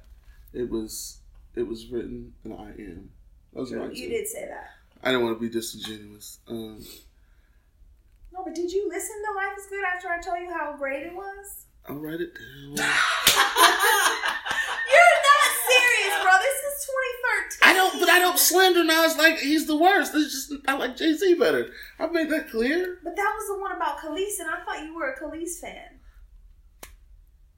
It 0.52 0.70
was 0.70 1.18
it 1.54 1.62
was 1.66 1.86
written, 1.88 2.34
and 2.44 2.52
I 2.54 2.70
am. 2.78 3.10
Are 3.56 3.62
my 3.64 3.86
You 3.86 3.94
two. 3.94 4.08
did 4.08 4.26
say 4.28 4.46
that. 4.46 4.70
I 5.02 5.12
don't 5.12 5.22
want 5.22 5.36
to 5.38 5.40
be 5.40 5.48
disingenuous. 5.48 6.38
Um, 6.48 6.84
No, 8.32 8.42
but 8.44 8.54
did 8.54 8.70
you 8.72 8.88
listen 8.88 9.16
to 9.26 9.32
Life 9.36 9.56
Is 9.58 9.66
Good 9.66 9.84
after 9.84 10.08
I 10.08 10.20
told 10.20 10.38
you 10.40 10.52
how 10.52 10.76
great 10.76 11.04
it 11.06 11.14
was? 11.14 11.66
I'll 11.88 11.96
write 11.96 12.20
it 12.20 12.34
down. 12.34 12.68
You're 12.74 12.76
not 12.76 12.86
serious, 15.70 16.14
bro. 16.22 16.32
This 16.38 16.58
is 16.68 16.86
2013. 16.86 17.62
I 17.62 17.72
don't, 17.74 17.98
but 18.00 18.08
I 18.10 18.18
don't 18.18 18.38
slander 18.38 18.84
Nas 18.84 19.16
like 19.16 19.38
he's 19.38 19.66
the 19.66 19.76
worst. 19.76 20.12
It's 20.14 20.32
just 20.48 20.52
I 20.68 20.76
like 20.76 20.96
Jay 20.96 21.14
Z 21.14 21.34
better. 21.34 21.70
I 21.98 22.06
made 22.08 22.28
that 22.30 22.50
clear. 22.50 22.98
But 23.02 23.16
that 23.16 23.32
was 23.36 23.48
the 23.48 23.58
one 23.60 23.72
about 23.72 23.98
Kelis, 23.98 24.38
and 24.40 24.50
I 24.50 24.62
thought 24.64 24.84
you 24.84 24.94
were 24.94 25.10
a 25.12 25.18
Kelis 25.18 25.58
fan. 25.60 26.00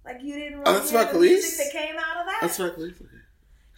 Like 0.05 0.23
you 0.23 0.35
didn't. 0.35 0.63
Oh, 0.65 0.75
that's 0.75 0.91
about 0.93 1.13
the 1.13 1.19
Kelis? 1.19 1.23
music 1.31 1.59
that 1.59 1.73
came 1.73 1.97
out 1.97 2.21
of 2.21 2.27
that. 2.27 2.39
That's 2.43 2.61
right, 2.61 2.73
Kelis. 2.77 2.95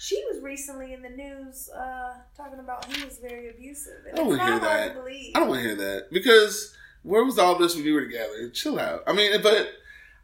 She 0.03 0.20
was 0.32 0.42
recently 0.42 0.94
in 0.94 1.00
the 1.00 1.11
news 1.11 1.70
uh, 1.70 2.14
talking 2.36 2.59
about 2.59 2.92
he 2.92 3.05
was 3.05 3.18
very 3.18 3.50
abusive. 3.50 4.05
And 4.09 4.14
I 4.14 4.16
don't 4.16 4.26
wanna 4.30 4.42
hear 4.42 4.50
hard 4.59 4.62
that. 4.62 4.94
to. 4.94 5.30
I 5.32 5.38
don't 5.38 5.48
want 5.48 5.62
to 5.62 5.68
hear 5.68 5.76
that 5.76 6.09
because 6.11 6.76
where 7.05 7.24
was 7.24 7.38
all 7.38 7.57
this 7.57 7.76
when 7.76 7.84
you 7.84 7.94
were 7.94 8.05
together? 8.05 8.50
Chill 8.50 8.80
out. 8.80 9.05
I 9.07 9.12
mean, 9.12 9.40
but 9.44 9.68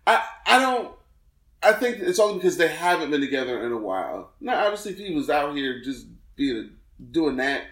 I 0.04 0.24
I 0.46 0.58
don't. 0.58 0.96
I 1.62 1.74
think 1.74 1.98
it's 2.00 2.18
only 2.18 2.38
because 2.38 2.56
they 2.56 2.66
haven't 2.66 3.12
been 3.12 3.20
together 3.20 3.64
in 3.64 3.70
a 3.70 3.76
while. 3.76 4.32
Now, 4.40 4.64
obviously, 4.64 4.92
if 4.92 4.98
he 4.98 5.14
was 5.14 5.30
out 5.30 5.54
here 5.54 5.80
just 5.80 6.06
being 6.34 6.70
doing 7.12 7.36
that, 7.36 7.62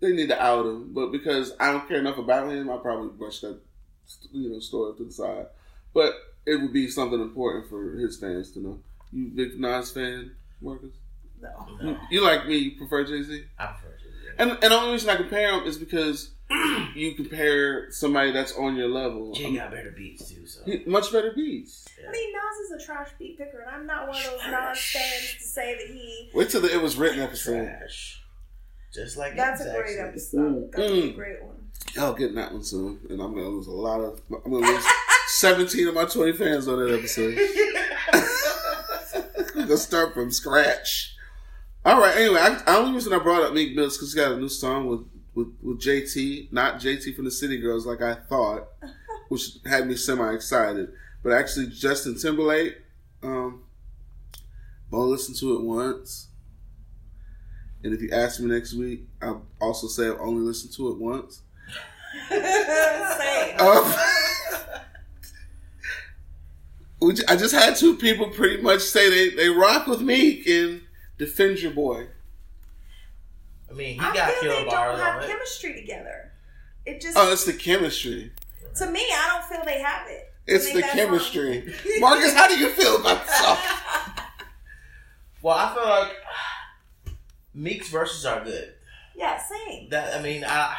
they 0.00 0.12
need 0.12 0.30
to 0.30 0.42
out 0.42 0.64
him. 0.64 0.94
But 0.94 1.12
because 1.12 1.52
I 1.60 1.70
don't 1.70 1.86
care 1.86 1.98
enough 1.98 2.16
about 2.16 2.50
him, 2.50 2.70
I 2.70 2.78
probably 2.78 3.10
brush 3.10 3.40
that 3.40 3.60
you 4.30 4.48
know 4.48 4.58
story 4.58 4.96
to 4.96 5.04
the 5.04 5.12
side. 5.12 5.48
But 5.92 6.14
it 6.46 6.62
would 6.62 6.72
be 6.72 6.88
something 6.88 7.20
important 7.20 7.68
for 7.68 7.92
his 7.98 8.16
fans 8.16 8.52
to 8.52 8.60
know. 8.60 8.80
You 9.12 9.32
big 9.34 9.60
Nas 9.60 9.90
fan, 9.90 10.30
Marcus? 10.62 10.94
No. 11.42 11.66
You, 11.82 11.96
you 12.10 12.22
like 12.24 12.46
me? 12.46 12.56
You 12.56 12.76
prefer 12.78 13.04
Jay 13.04 13.22
Z? 13.22 13.44
I 13.58 13.66
prefer 13.66 13.88
Jay-Z. 13.98 14.34
And 14.38 14.50
and 14.52 14.60
the 14.62 14.74
only 14.74 14.92
reason 14.92 15.10
I 15.10 15.16
compare 15.16 15.50
them 15.50 15.66
is 15.66 15.76
because 15.76 16.30
you 16.94 17.14
compare 17.14 17.90
somebody 17.90 18.30
that's 18.30 18.56
on 18.56 18.76
your 18.76 18.88
level. 18.88 19.32
Jay 19.34 19.54
got 19.56 19.70
better 19.72 19.90
beats 19.96 20.30
too, 20.30 20.46
so. 20.46 20.60
He- 20.64 20.84
much 20.86 21.10
better 21.12 21.32
beats. 21.34 21.86
Yeah. 22.00 22.08
I 22.08 22.12
mean, 22.12 22.32
Nas 22.32 22.70
is 22.70 22.82
a 22.82 22.86
trash 22.86 23.08
beat 23.18 23.38
picker, 23.38 23.60
and 23.60 23.70
I'm 23.70 23.86
not 23.86 24.08
one 24.08 24.16
of 24.16 24.22
those 24.24 24.40
Nas 24.50 24.78
fans 24.78 25.34
to 25.38 25.44
say 25.44 25.74
that 25.76 25.86
he. 25.92 26.30
Wait 26.34 26.48
till 26.50 26.60
the 26.60 26.72
it 26.72 26.80
was 26.80 26.96
written 26.96 27.20
episode. 27.20 27.64
Trash. 27.66 28.22
Just 28.94 29.16
like 29.16 29.34
That's 29.36 29.62
a 29.62 29.64
it's 29.64 29.72
great 29.74 29.98
actually. 29.98 30.08
episode. 30.08 30.72
That's 30.72 30.90
a 30.90 30.92
Mm. 30.92 31.14
great 31.16 31.42
one. 31.42 31.56
Y'all 31.94 32.12
getting 32.14 32.36
that 32.36 32.52
one 32.52 32.62
soon, 32.62 33.00
and 33.10 33.20
I'm 33.20 33.34
gonna 33.34 33.48
lose 33.48 33.66
a 33.66 33.70
lot 33.72 34.00
of. 34.00 34.20
I'm 34.44 34.52
gonna 34.52 34.66
lose 34.66 34.84
17 35.28 35.88
of 35.88 35.94
my 35.94 36.04
20 36.04 36.32
fans 36.34 36.68
on 36.68 36.78
that 36.78 36.94
episode. 36.94 37.36
I'm 38.12 39.44
gonna 39.66 39.76
start 39.76 40.14
from 40.14 40.30
scratch. 40.30 41.16
All 41.84 42.00
right. 42.00 42.16
Anyway, 42.16 42.38
I, 42.40 42.50
the 42.54 42.76
only 42.76 42.94
reason 42.94 43.12
I 43.12 43.18
brought 43.18 43.42
up 43.42 43.52
Meek 43.52 43.74
Mill 43.74 43.86
is 43.86 43.96
because 43.96 44.12
he 44.12 44.20
got 44.20 44.32
a 44.32 44.36
new 44.36 44.48
song 44.48 44.86
with, 44.86 45.00
with 45.34 45.48
with 45.62 45.80
JT, 45.80 46.52
not 46.52 46.80
JT 46.80 47.14
from 47.16 47.24
the 47.24 47.30
City 47.30 47.58
Girls, 47.58 47.86
like 47.86 48.02
I 48.02 48.14
thought, 48.14 48.68
which 49.28 49.58
had 49.66 49.88
me 49.88 49.96
semi 49.96 50.32
excited. 50.32 50.92
But 51.22 51.32
actually, 51.32 51.68
Justin 51.68 52.16
Timberlake. 52.16 52.76
Um, 53.22 53.62
I'll 54.92 55.08
listen 55.08 55.34
to 55.36 55.56
it 55.56 55.62
once. 55.62 56.28
And 57.82 57.94
if 57.94 58.02
you 58.02 58.10
ask 58.12 58.40
me 58.40 58.46
next 58.52 58.74
week, 58.74 59.08
I'll 59.20 59.46
also 59.60 59.86
say 59.88 60.06
I've 60.08 60.20
only 60.20 60.42
listened 60.42 60.72
to 60.74 60.90
it 60.90 60.98
once. 60.98 61.42
Um, 63.58 63.94
I 67.28 67.36
just 67.36 67.54
had 67.54 67.76
two 67.76 67.96
people 67.96 68.28
pretty 68.30 68.62
much 68.62 68.80
say 68.80 69.08
they, 69.10 69.36
they 69.36 69.48
rock 69.48 69.86
with 69.86 70.00
Meek 70.00 70.46
and 70.48 70.82
defend 71.18 71.58
your 71.60 71.72
boy. 71.72 72.08
I 73.70 73.74
mean, 73.74 73.94
he 73.94 74.00
I 74.00 74.12
got 74.14 74.32
feel 74.34 74.50
they 74.50 74.56
killed 74.56 74.70
don't 74.70 74.74
bars 74.74 75.00
have 75.00 75.22
it. 75.22 75.28
chemistry 75.28 75.74
together. 75.74 76.32
It 76.84 77.00
just 77.00 77.16
Oh, 77.16 77.32
it's 77.32 77.44
the 77.44 77.52
chemistry. 77.54 78.32
to 78.76 78.86
me, 78.90 79.00
I 79.00 79.28
don't 79.28 79.44
feel 79.56 79.64
they 79.64 79.80
have 79.80 80.08
it. 80.08 80.32
It's 80.46 80.72
the 80.72 80.82
chemistry. 80.82 81.72
Marcus, 82.00 82.34
how 82.34 82.48
do 82.48 82.58
you 82.58 82.68
feel 82.70 82.96
about 83.00 83.24
yourself? 83.26 83.78
Well, 85.42 85.56
I 85.58 85.74
feel 85.74 85.88
like 85.88 86.12
Meek's 87.52 87.88
verses 87.88 88.24
are 88.24 88.44
good. 88.44 88.74
yeah, 89.16 89.40
same. 89.42 89.88
That 89.90 90.14
I 90.16 90.22
mean, 90.22 90.44
I, 90.46 90.76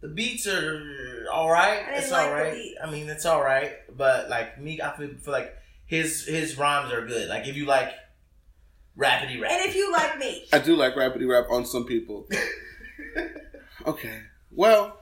the 0.00 0.08
beats 0.08 0.46
are 0.46 1.26
all 1.30 1.50
right. 1.50 1.84
I 1.86 1.96
It's 1.98 2.10
like 2.10 2.30
all 2.30 2.44
the 2.46 2.50
beat. 2.50 2.76
I 2.82 2.90
mean, 2.90 3.10
it's 3.10 3.26
all 3.26 3.42
right. 3.42 3.72
But 3.94 4.30
like 4.30 4.58
Meek, 4.58 4.80
I 4.80 4.96
feel, 4.96 5.08
feel 5.20 5.32
like 5.34 5.54
his 5.84 6.24
his 6.26 6.56
rhymes 6.56 6.92
are 6.94 7.06
good. 7.06 7.28
Like 7.28 7.46
if 7.46 7.54
you 7.54 7.66
like 7.66 7.92
rapidy 8.96 9.40
rap, 9.40 9.50
And 9.52 9.68
if 9.68 9.74
you 9.74 9.92
like 9.92 10.18
me, 10.18 10.46
I 10.52 10.58
do 10.58 10.76
like 10.76 10.94
rapidy 10.94 11.28
rap 11.28 11.50
on 11.50 11.64
some 11.66 11.84
people. 11.84 12.26
Okay. 13.86 14.20
Well, 14.52 14.96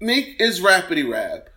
Meek 0.00 0.40
is 0.40 0.60
rapidy 0.60 1.08
rap. 1.08 1.48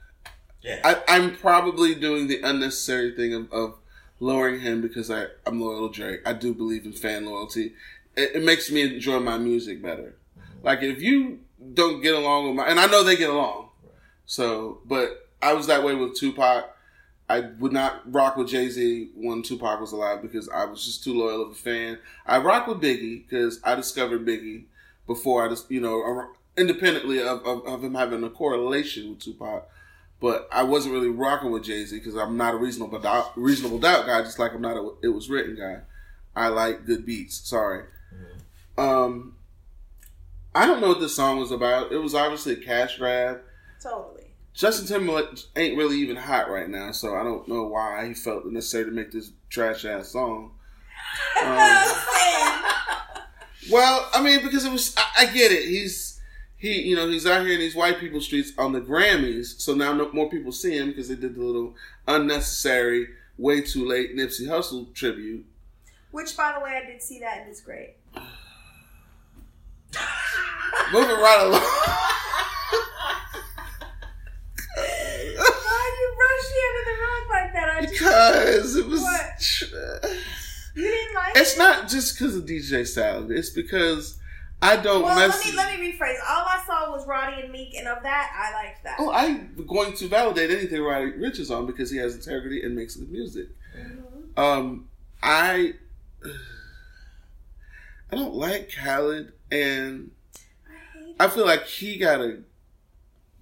yeah, 0.61 0.79
I, 0.83 1.01
I'm 1.07 1.35
probably 1.35 1.95
doing 1.95 2.27
the 2.27 2.39
unnecessary 2.41 3.15
thing 3.15 3.33
of, 3.33 3.51
of 3.51 3.77
lowering 4.19 4.59
him 4.59 4.81
because 4.81 5.09
I, 5.09 5.25
I'm 5.47 5.59
loyal 5.59 5.89
to 5.89 5.95
Drake. 5.99 6.21
I 6.25 6.33
do 6.33 6.53
believe 6.53 6.85
in 6.85 6.93
fan 6.93 7.25
loyalty. 7.25 7.73
It, 8.15 8.35
it 8.35 8.43
makes 8.43 8.69
me 8.69 8.81
enjoy 8.81 9.19
my 9.19 9.37
music 9.39 9.81
better. 9.81 10.15
Like 10.61 10.83
if 10.83 11.01
you 11.01 11.39
don't 11.73 12.01
get 12.01 12.13
along 12.13 12.47
with 12.47 12.55
my, 12.57 12.65
and 12.67 12.79
I 12.79 12.85
know 12.85 13.03
they 13.03 13.15
get 13.15 13.29
along. 13.31 13.69
So, 14.27 14.81
but 14.85 15.29
I 15.41 15.53
was 15.53 15.67
that 15.67 15.83
way 15.83 15.95
with 15.95 16.15
Tupac. 16.15 16.65
I 17.31 17.39
would 17.59 17.71
not 17.71 18.11
rock 18.11 18.35
with 18.35 18.49
Jay 18.49 18.67
Z 18.67 19.11
when 19.15 19.41
Tupac 19.41 19.79
was 19.79 19.93
alive 19.93 20.21
because 20.21 20.49
I 20.49 20.65
was 20.65 20.83
just 20.85 21.01
too 21.01 21.13
loyal 21.13 21.43
of 21.43 21.51
a 21.51 21.55
fan. 21.55 21.97
I 22.25 22.39
rock 22.39 22.67
with 22.67 22.81
Biggie 22.81 23.23
because 23.25 23.61
I 23.63 23.73
discovered 23.75 24.25
Biggie 24.25 24.65
before 25.07 25.45
I 25.45 25.47
just, 25.47 25.71
you 25.71 25.79
know, 25.79 26.27
independently 26.57 27.21
of, 27.21 27.45
of, 27.45 27.65
of 27.65 27.83
him 27.85 27.95
having 27.95 28.21
a 28.25 28.29
correlation 28.29 29.11
with 29.11 29.19
Tupac. 29.19 29.69
But 30.19 30.49
I 30.51 30.63
wasn't 30.63 30.93
really 30.93 31.07
rocking 31.07 31.51
with 31.51 31.63
Jay 31.63 31.85
Z 31.85 31.97
because 31.97 32.15
I'm 32.15 32.35
not 32.35 32.53
a 32.53 32.57
reasonable 32.57 32.99
doubt, 32.99 33.31
reasonable 33.37 33.79
doubt 33.79 34.07
guy, 34.07 34.21
just 34.23 34.37
like 34.37 34.53
I'm 34.53 34.61
not 34.61 34.75
a 34.75 34.91
it 35.01 35.07
was 35.07 35.29
written 35.29 35.55
guy. 35.55 35.83
I 36.35 36.49
like 36.49 36.85
good 36.85 37.05
beats. 37.05 37.47
Sorry. 37.47 37.85
Um, 38.77 39.35
I 40.53 40.65
don't 40.65 40.81
know 40.81 40.89
what 40.89 40.99
this 40.99 41.15
song 41.15 41.39
was 41.39 41.51
about. 41.51 41.93
It 41.93 41.97
was 41.97 42.13
obviously 42.13 42.53
a 42.53 42.57
cash 42.57 42.97
grab. 42.97 43.39
totally. 43.81 44.20
Justin 44.53 44.87
Timberlake 44.87 45.39
ain't 45.55 45.77
really 45.77 45.97
even 45.97 46.17
hot 46.17 46.49
right 46.49 46.69
now, 46.69 46.91
so 46.91 47.15
I 47.15 47.23
don't 47.23 47.47
know 47.47 47.63
why 47.63 48.05
he 48.07 48.13
felt 48.13 48.45
it 48.45 48.51
necessary 48.51 48.85
to 48.85 48.91
make 48.91 49.11
this 49.11 49.31
trash 49.49 49.85
ass 49.85 50.09
song. 50.09 50.51
Um, 51.41 51.85
well, 53.71 54.09
I 54.13 54.21
mean, 54.23 54.43
because 54.43 54.65
it 54.65 54.71
was, 54.71 54.93
I, 54.97 55.03
I 55.19 55.25
get 55.27 55.51
it. 55.51 55.67
He's 55.67 56.19
he, 56.61 56.81
you 56.81 56.95
know, 56.95 57.07
he's 57.09 57.25
out 57.25 57.43
here 57.43 57.53
in 57.53 57.59
these 57.59 57.75
white 57.75 57.99
people 57.99 58.21
streets 58.21 58.53
on 58.55 58.71
the 58.71 58.81
Grammys, 58.81 59.59
so 59.59 59.73
now 59.73 59.93
no, 59.93 60.11
more 60.11 60.29
people 60.29 60.51
see 60.51 60.77
him 60.77 60.89
because 60.89 61.07
they 61.07 61.15
did 61.15 61.33
the 61.33 61.41
little 61.41 61.73
unnecessary, 62.07 63.07
way 63.37 63.61
too 63.61 63.83
late 63.83 64.15
Nipsey 64.15 64.47
Hussle 64.47 64.93
tribute. 64.93 65.43
Which, 66.11 66.37
by 66.37 66.53
the 66.53 66.59
way, 66.63 66.79
I 66.83 66.85
did 66.85 67.01
see 67.01 67.19
that 67.19 67.39
and 67.39 67.49
it's 67.49 67.61
great. 67.61 67.95
Moving 70.93 71.15
right 71.15 71.39
along. 71.41 71.61
Why 76.41 76.49
you 76.49 76.49
brush 76.49 76.51
me 76.53 76.61
under 76.69 76.83
the 76.91 76.97
rug 77.03 77.29
like 77.29 77.53
that? 77.53 77.69
I 77.69 77.81
just, 77.81 77.93
because 77.93 78.75
it 78.75 78.87
was. 78.87 79.01
What? 79.01 79.61
you 80.75 80.83
didn't 80.83 81.15
like 81.15 81.37
It's 81.37 81.55
it? 81.55 81.59
not 81.59 81.89
just 81.89 82.17
because 82.17 82.35
of 82.35 82.45
DJ 82.45 82.83
Khaled. 82.95 83.31
It's 83.31 83.49
because 83.49 84.17
I 84.61 84.77
don't 84.77 85.03
Well, 85.03 85.15
let 85.17 85.43
me 85.45 85.51
let 85.53 85.79
me 85.79 85.91
rephrase. 85.91 86.17
All 86.29 86.45
I 86.47 86.61
saw 86.65 86.91
was 86.91 87.07
Roddy 87.07 87.41
and 87.41 87.51
Meek, 87.51 87.73
and 87.75 87.87
of 87.87 88.03
that, 88.03 88.31
I 88.37 88.53
liked 88.63 88.83
that. 88.83 88.97
Oh, 88.99 89.11
I'm 89.11 89.65
going 89.67 89.93
to 89.93 90.07
validate 90.07 90.51
anything 90.51 90.81
Roddy 90.81 91.11
Ricch 91.13 91.39
is 91.39 91.49
on 91.51 91.65
because 91.65 91.89
he 91.89 91.97
has 91.97 92.15
integrity 92.15 92.61
and 92.63 92.75
makes 92.75 92.95
good 92.95 93.11
music. 93.11 93.47
Mhm. 93.75 94.37
Um, 94.37 94.87
I 95.23 95.73
I 98.11 98.15
don't 98.15 98.35
like 98.35 98.71
Khaled, 98.71 99.33
and 99.51 100.11
I 101.19 101.25
I 101.25 101.27
feel 101.29 101.45
like 101.45 101.65
he 101.65 101.97
got 101.97 102.21
a 102.21 102.39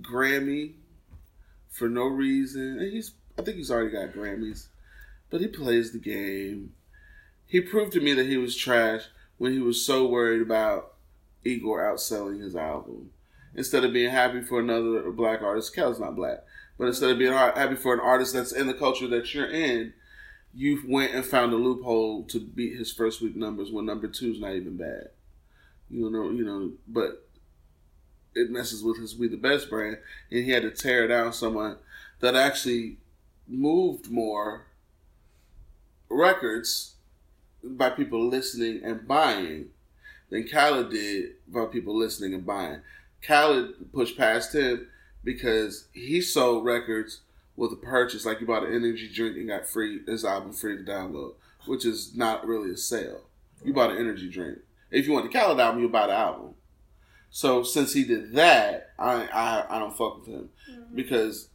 Grammy 0.02 0.74
for 1.80 1.90
no 1.90 2.06
reason. 2.06 2.78
And 2.80 2.92
he's 2.92 3.14
I 3.40 3.42
think 3.42 3.58
he's 3.58 3.72
already 3.72 3.92
got 3.92 4.14
Grammys, 4.14 4.68
but 5.30 5.40
he 5.40 5.48
plays 5.48 5.92
the 5.92 6.00
game. 6.00 6.74
He 7.46 7.62
proved 7.62 7.94
to 7.94 8.02
me 8.02 8.14
that 8.14 8.28
he 8.28 8.38
was 8.38 8.56
trash 8.56 9.04
when 9.38 9.54
he 9.54 9.60
was 9.60 9.84
so 9.84 10.06
worried 10.06 10.42
about 10.42 10.94
Igor 11.46 11.82
outselling 11.82 12.42
his 12.42 12.56
album. 12.56 13.12
Instead 13.56 13.84
of 13.84 13.94
being 13.94 14.12
happy 14.12 14.42
for 14.42 14.60
another 14.60 15.10
black 15.12 15.42
artist, 15.42 15.74
Kel's 15.74 16.00
not 16.00 16.16
black, 16.16 16.40
but 16.78 16.88
instead 16.88 17.10
of 17.10 17.18
being 17.18 17.34
happy 17.34 17.76
for 17.76 17.94
an 17.94 18.00
artist 18.00 18.34
that's 18.34 18.52
in 18.52 18.68
the 18.68 18.74
culture 18.74 19.08
that 19.08 19.34
you're 19.34 19.50
in, 19.50 19.94
you 20.54 20.82
went 20.88 21.14
and 21.14 21.26
found 21.26 21.54
a 21.54 21.56
loophole 21.56 22.24
to 22.26 22.40
beat 22.40 22.78
his 22.78 22.92
first 22.92 23.22
week 23.22 23.36
numbers 23.36 23.72
when 23.72 23.86
number 23.86 24.08
two's 24.08 24.40
not 24.40 24.54
even 24.54 24.78
bad. 24.78 25.10
You 25.90 26.10
know, 26.12 26.30
you 26.30 26.44
know, 26.44 26.72
but 26.88 27.28
it 28.36 28.50
messes 28.50 28.84
with 28.84 29.00
his 29.00 29.16
We 29.16 29.28
the 29.28 29.38
Best 29.38 29.70
brand, 29.70 29.98
and 30.32 30.44
he 30.44 30.52
had 30.52 30.64
to 30.64 30.72
tear 30.72 31.08
down 31.08 31.34
someone 31.34 31.78
that 32.20 32.36
actually 32.36 32.98
moved 33.48 34.10
more 34.10 34.66
records 36.10 36.96
by 37.64 37.90
people 37.90 38.28
listening 38.28 38.82
and 38.84 39.08
buying 39.08 39.68
than 40.30 40.48
Khaled 40.48 40.92
did 40.92 41.32
by 41.48 41.66
people 41.66 41.98
listening 41.98 42.34
and 42.34 42.46
buying. 42.46 42.82
Khaled 43.26 43.92
pushed 43.92 44.18
past 44.18 44.54
him 44.54 44.88
because 45.24 45.88
he 45.92 46.22
sold 46.22 46.66
records 46.66 47.22
with 47.56 47.74
a 47.74 47.76
purchase, 47.76 48.26
like 48.26 48.40
you 48.40 48.48
bought 48.48 48.64
an 48.64 48.74
energy 48.74 49.10
drink 49.14 49.36
and 49.36 49.50
got 49.50 49.68
free 49.68 50.02
his 50.06 50.24
album 50.24 50.54
free 50.54 50.78
to 50.78 50.84
download, 50.84 51.34
which 51.66 51.86
is 51.86 52.16
not 52.16 52.48
really 52.48 52.72
a 52.72 52.78
sale. 52.78 53.22
You 53.64 53.74
bought 53.74 53.92
an 53.92 53.98
energy 53.98 54.30
drink. 54.30 54.60
If 54.92 55.06
you 55.06 55.14
want 55.14 55.30
the 55.30 55.38
Khaled 55.38 55.60
album, 55.60 55.82
you 55.82 55.90
buy 55.90 56.08
the 56.08 56.14
album. 56.14 56.56
So 57.32 57.64
since 57.64 57.94
he 57.94 58.04
did 58.06 58.34
that, 58.34 58.92
I 58.98 59.26
I, 59.28 59.76
I 59.76 59.80
don't 59.80 59.96
fuck 59.96 60.20
with 60.20 60.28
him 60.28 60.50
Mhm. 60.70 60.96
because 60.96 61.50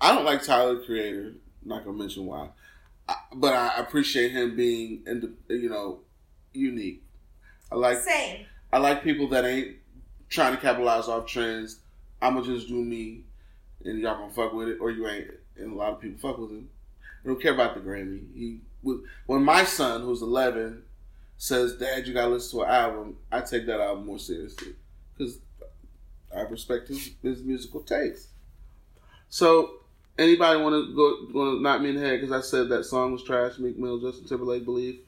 I 0.00 0.14
don't 0.14 0.24
like 0.24 0.42
Tyler 0.42 0.74
the 0.76 0.84
Creator. 0.84 1.34
Not 1.64 1.84
gonna 1.84 1.96
mention 1.96 2.26
why, 2.26 2.50
I, 3.08 3.14
but 3.34 3.54
I 3.54 3.78
appreciate 3.78 4.32
him 4.32 4.56
being 4.56 5.02
in 5.06 5.20
the, 5.48 5.54
you 5.54 5.68
know 5.70 6.00
unique. 6.52 7.02
I 7.72 7.76
like 7.76 7.98
Same. 7.98 8.44
I 8.72 8.78
like 8.78 9.02
people 9.02 9.28
that 9.28 9.44
ain't 9.44 9.76
trying 10.28 10.54
to 10.54 10.60
capitalize 10.60 11.08
off 11.08 11.26
trends. 11.26 11.80
I'ma 12.20 12.42
just 12.42 12.68
do 12.68 12.74
me, 12.74 13.24
and 13.84 13.98
y'all 14.00 14.16
gonna 14.18 14.32
fuck 14.32 14.52
with 14.52 14.68
it, 14.68 14.78
or 14.80 14.90
you 14.90 15.06
ain't. 15.08 15.28
And 15.56 15.72
a 15.72 15.74
lot 15.76 15.92
of 15.92 16.00
people 16.00 16.18
fuck 16.18 16.38
with 16.38 16.50
him. 16.50 16.68
They 17.22 17.30
don't 17.30 17.40
care 17.40 17.54
about 17.54 17.74
the 17.74 17.80
Grammy. 17.80 18.22
He 18.34 18.60
when 19.26 19.42
my 19.42 19.64
son, 19.64 20.02
who's 20.02 20.20
11, 20.20 20.82
says, 21.38 21.76
"Dad, 21.76 22.06
you 22.06 22.12
gotta 22.12 22.32
listen 22.32 22.58
to 22.58 22.64
an 22.64 22.70
album," 22.70 23.16
I 23.32 23.40
take 23.40 23.64
that 23.66 23.80
album 23.80 24.06
more 24.06 24.18
seriously 24.18 24.74
because 25.16 25.38
I 26.34 26.40
respect 26.42 26.88
his, 26.88 27.10
his 27.22 27.42
musical 27.42 27.80
taste. 27.80 28.28
So, 29.28 29.74
anybody 30.18 30.60
want 30.62 30.74
to 30.74 30.94
go 30.94 31.38
want 31.38 31.58
to 31.58 31.62
knock 31.62 31.80
me 31.80 31.90
in 31.90 31.96
the 31.96 32.00
head 32.02 32.20
because 32.20 32.32
I 32.32 32.40
said 32.40 32.68
that 32.68 32.84
song 32.84 33.12
was 33.12 33.22
trash? 33.24 33.58
Meek 33.58 33.78
Mill, 33.78 34.00
Justin 34.00 34.26
Timberlake, 34.26 34.64
believe. 34.64 35.00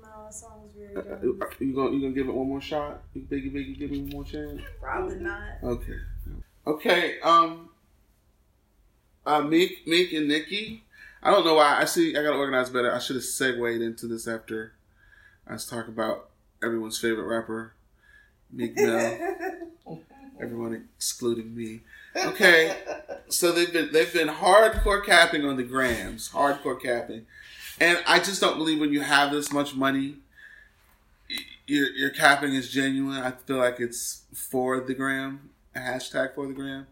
No, 0.00 0.08
that 0.24 0.34
song 0.34 0.62
was 0.62 0.72
very 0.72 0.94
Uh, 0.96 1.00
dumb. 1.16 1.38
uh, 1.42 1.46
You 1.58 1.74
gonna 1.74 1.90
you 1.94 2.00
gonna 2.02 2.12
give 2.14 2.28
it 2.28 2.34
one 2.34 2.48
more 2.48 2.60
shot? 2.60 3.02
You 3.14 3.22
Biggie 3.22 3.52
Biggie, 3.52 3.78
give 3.78 3.90
me 3.90 4.00
one 4.00 4.10
more 4.10 4.24
chance. 4.24 4.60
Probably 4.80 5.16
not. 5.16 5.42
Okay. 5.62 5.98
Okay. 6.66 7.20
Um. 7.20 7.68
Uh, 9.26 9.40
Meek, 9.42 9.86
Meek, 9.86 10.12
and 10.12 10.28
Nikki. 10.28 10.84
I 11.22 11.30
don't 11.30 11.44
know 11.46 11.54
why. 11.54 11.78
I 11.80 11.84
see. 11.86 12.10
I 12.16 12.22
gotta 12.22 12.36
organize 12.36 12.68
better. 12.70 12.94
I 12.94 12.98
should 12.98 13.16
have 13.16 13.24
segued 13.24 13.80
into 13.82 14.06
this 14.06 14.28
after 14.28 14.74
I 15.46 15.54
was 15.54 15.66
talking 15.66 15.92
about 15.94 16.28
everyone's 16.62 16.98
favorite 16.98 17.24
rapper, 17.26 17.72
Meek 18.54 18.76
Mill. 18.76 19.18
Everyone 20.40 20.88
excluding 20.96 21.54
me. 21.54 21.80
Okay. 22.16 22.76
So 23.28 23.52
they've 23.52 23.72
been 23.72 23.92
they've 23.92 24.12
been 24.12 24.28
hardcore 24.28 25.04
capping 25.04 25.44
on 25.44 25.56
the 25.56 25.62
grams, 25.62 26.30
hardcore 26.30 26.80
capping, 26.80 27.26
and 27.80 27.98
I 28.06 28.18
just 28.18 28.40
don't 28.40 28.56
believe 28.58 28.80
when 28.80 28.92
you 28.92 29.00
have 29.00 29.32
this 29.32 29.52
much 29.52 29.74
money, 29.74 30.16
your 31.66 31.88
your 31.90 32.10
capping 32.10 32.54
is 32.54 32.70
genuine. 32.70 33.22
I 33.22 33.32
feel 33.32 33.56
like 33.56 33.80
it's 33.80 34.22
for 34.32 34.80
the 34.80 34.94
gram, 34.94 35.50
hashtag 35.74 36.34
for 36.34 36.46
the 36.46 36.52
gram. 36.52 36.86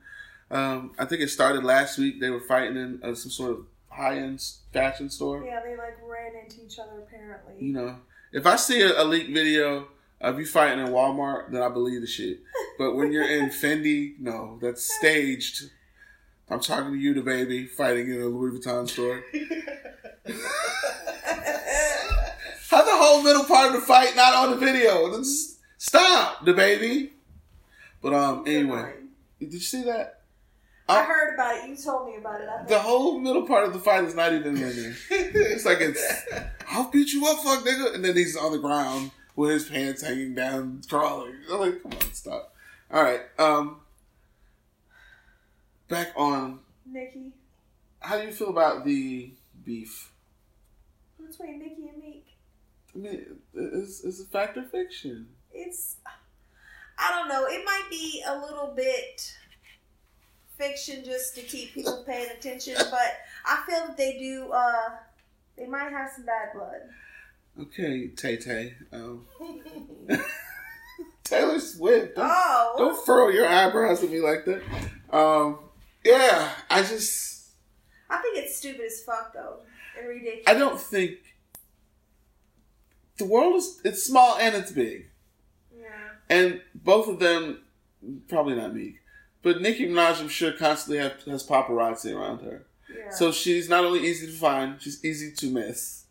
Um, 0.51 0.93
I 0.99 1.05
think 1.05 1.23
it 1.23 1.29
started 1.29 1.65
last 1.65 1.99
week. 1.99 2.21
They 2.21 2.31
were 2.31 2.41
fighting 2.41 2.77
in 2.77 3.01
uh, 3.03 3.15
some 3.15 3.31
sort 3.31 3.53
of 3.53 3.67
high 3.89 4.19
end 4.19 4.43
fashion 4.73 5.11
store. 5.11 5.45
yeah, 5.45 5.61
they 5.65 5.77
like 5.77 5.99
ran 6.07 6.33
into 6.43 6.65
each 6.65 6.79
other 6.79 7.01
apparently. 7.01 7.55
You 7.59 7.73
know, 7.73 7.97
if 8.33 8.47
I 8.47 8.57
see 8.57 8.81
a, 8.83 9.03
a 9.03 9.05
leaked 9.05 9.31
video 9.31 9.89
of 10.23 10.39
you 10.39 10.47
fighting 10.47 10.79
in 10.87 10.93
Walmart, 10.93 11.51
then 11.51 11.63
I 11.63 11.69
believe 11.69 12.01
the 12.01 12.07
shit. 12.07 12.41
But 12.79 12.95
when 12.95 13.13
you're 13.13 13.29
in 13.29 13.51
Fendi, 13.51 14.15
no, 14.19 14.59
that's 14.63 14.91
staged. 14.99 15.65
I'm 16.49 16.61
talking 16.61 16.93
to 16.93 16.99
you, 16.99 17.13
the 17.15 17.23
baby, 17.23 17.67
fighting 17.67 18.09
in 18.09 18.21
a 18.21 18.27
Louis 18.27 18.59
Vuitton 18.59 18.89
store. 18.89 19.25
How 22.71 22.83
the 22.85 22.91
whole 22.91 23.23
middle 23.23 23.45
part 23.45 23.75
of 23.75 23.81
the 23.81 23.87
fight 23.87 24.17
not 24.17 24.35
on 24.35 24.51
the 24.51 24.57
video? 24.57 25.15
Just 25.19 25.59
stop, 25.77 26.45
the 26.45 26.55
baby. 26.55 27.13
But 28.01 28.15
um, 28.15 28.45
anyway, 28.47 28.95
did 29.39 29.53
you 29.53 29.61
see 29.61 29.85
that? 29.85 30.21
I 30.89 31.05
heard 31.05 31.35
about 31.35 31.57
it. 31.57 31.69
You 31.69 31.77
told 31.77 32.09
me 32.09 32.17
about 32.17 32.41
it. 32.41 32.49
I 32.49 32.65
The 32.65 32.79
whole 32.79 33.19
middle 33.19 33.47
part 33.47 33.67
of 33.67 33.73
the 33.73 33.79
fight 33.79 34.05
is 34.05 34.15
not 34.15 34.33
even 34.33 34.57
in 34.57 34.61
there. 34.61 34.95
It's 35.11 35.67
like 35.67 35.81
it's 35.81 36.03
I'll 36.71 36.91
beat 36.91 37.13
you 37.13 37.27
up, 37.27 37.39
fuck 37.39 37.65
nigga, 37.65 37.95
and 37.95 38.05
then 38.05 38.17
he's 38.17 38.37
on 38.37 38.53
the 38.53 38.59
ground 38.59 39.11
with 39.37 39.51
his 39.51 39.69
pants 39.69 40.03
hanging 40.03 40.35
down, 40.35 40.83
crawling. 40.89 41.35
I'm 41.51 41.61
like, 41.61 41.83
come 41.83 41.93
on, 41.93 42.13
stop. 42.13 42.55
All 42.91 43.03
right, 43.03 43.21
um, 43.39 43.81
back 45.89 46.13
on. 46.17 46.61
Nikki. 46.85 47.33
How 48.01 48.19
do 48.19 48.27
you 48.27 48.33
feel 48.33 48.51
about 48.51 48.85
the 48.85 49.33
beef? 49.65 50.11
Between 51.19 51.61
Nikki 51.61 51.89
and 51.89 52.03
Meek. 52.03 52.27
I 52.95 52.99
mean, 52.99 53.25
it's, 53.55 54.05
it's 54.05 54.21
a 54.21 54.25
fact 54.25 54.57
or 54.57 54.65
fiction. 54.65 55.29
It's 55.53 55.97
I 56.99 57.11
don't 57.11 57.29
know, 57.29 57.47
it 57.47 57.65
might 57.65 57.87
be 57.91 58.23
a 58.27 58.39
little 58.39 58.73
bit 58.77 59.35
fiction 60.59 61.03
just 61.05 61.35
to 61.35 61.41
keep 61.43 61.73
people 61.75 62.05
paying 62.07 62.29
attention, 62.31 62.75
but 62.77 63.19
I 63.47 63.63
feel 63.67 63.87
that 63.87 63.97
they 63.97 64.19
do 64.19 64.51
uh 64.53 64.91
they 65.57 65.67
might 65.67 65.91
have 65.91 66.11
some 66.15 66.25
bad 66.25 66.53
blood. 66.55 66.81
Okay, 67.61 68.09
Tay 68.09 68.37
Tay. 68.37 68.75
Um, 68.93 69.27
Taylor 71.25 71.61
Swift. 71.61 72.17
Don't, 72.17 72.31
Oh 72.31 72.75
don't 72.79 73.07
furrow 73.07 73.29
your 73.29 73.47
eyebrows 73.47 74.03
at 74.03 74.11
me 74.11 74.21
like 74.21 74.45
that. 74.47 74.63
Um, 75.15 75.59
yeah, 76.05 76.51
I 76.71 76.81
just. 76.83 77.51
I 78.11 78.19
think 78.19 78.39
it's 78.39 78.57
stupid 78.57 78.83
as 78.87 79.03
fuck 79.03 79.33
though. 79.35 79.59
And 79.99 80.09
ridiculous. 80.09 80.45
I 80.47 80.55
don't 80.55 80.81
think 80.81 81.19
the 83.19 83.25
world 83.27 83.57
is 83.57 83.81
it's 83.85 84.03
small 84.03 84.37
and 84.39 84.55
it's 84.57 84.73
big, 84.73 85.11
Yeah. 85.79 85.87
and 86.31 86.61
both 86.75 87.09
of 87.09 87.19
them 87.19 87.63
probably 88.29 88.55
not 88.57 88.75
Meek, 88.75 88.97
but 89.43 89.61
Nicki 89.61 89.87
Minaj 89.87 90.21
I'm 90.21 90.29
sure 90.29 90.53
constantly 90.53 90.99
have, 91.03 91.23
has 91.25 91.47
paparazzi 91.47 92.15
around 92.17 92.41
her, 92.41 92.65
Yeah. 92.93 93.11
so 93.11 93.31
she's 93.31 93.69
not 93.69 93.85
only 93.85 94.01
easy 94.07 94.27
to 94.27 94.33
find, 94.33 94.81
she's 94.81 95.05
easy 95.05 95.33
to 95.37 95.47
miss. 95.51 96.02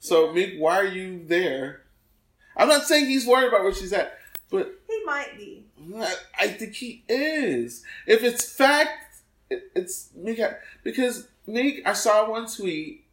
So 0.00 0.32
Meek, 0.32 0.54
why 0.58 0.78
are 0.78 0.86
you 0.86 1.24
there? 1.26 1.82
I'm 2.56 2.68
not 2.68 2.84
saying 2.84 3.06
he's 3.06 3.26
worried 3.26 3.48
about 3.48 3.62
where 3.62 3.72
she's 3.74 3.92
at, 3.92 4.18
but 4.50 4.72
he 4.88 5.04
might 5.04 5.36
be. 5.36 5.66
I- 6.38 6.48
think 6.48 6.74
he 6.74 7.04
is. 7.08 7.84
If 8.06 8.24
it's 8.24 8.50
fact, 8.50 9.20
it, 9.50 9.70
it's 9.74 10.10
Meek 10.14 10.40
because 10.82 11.28
Meek. 11.46 11.82
I 11.86 11.92
saw 11.92 12.28
one 12.30 12.46
tweet 12.50 13.04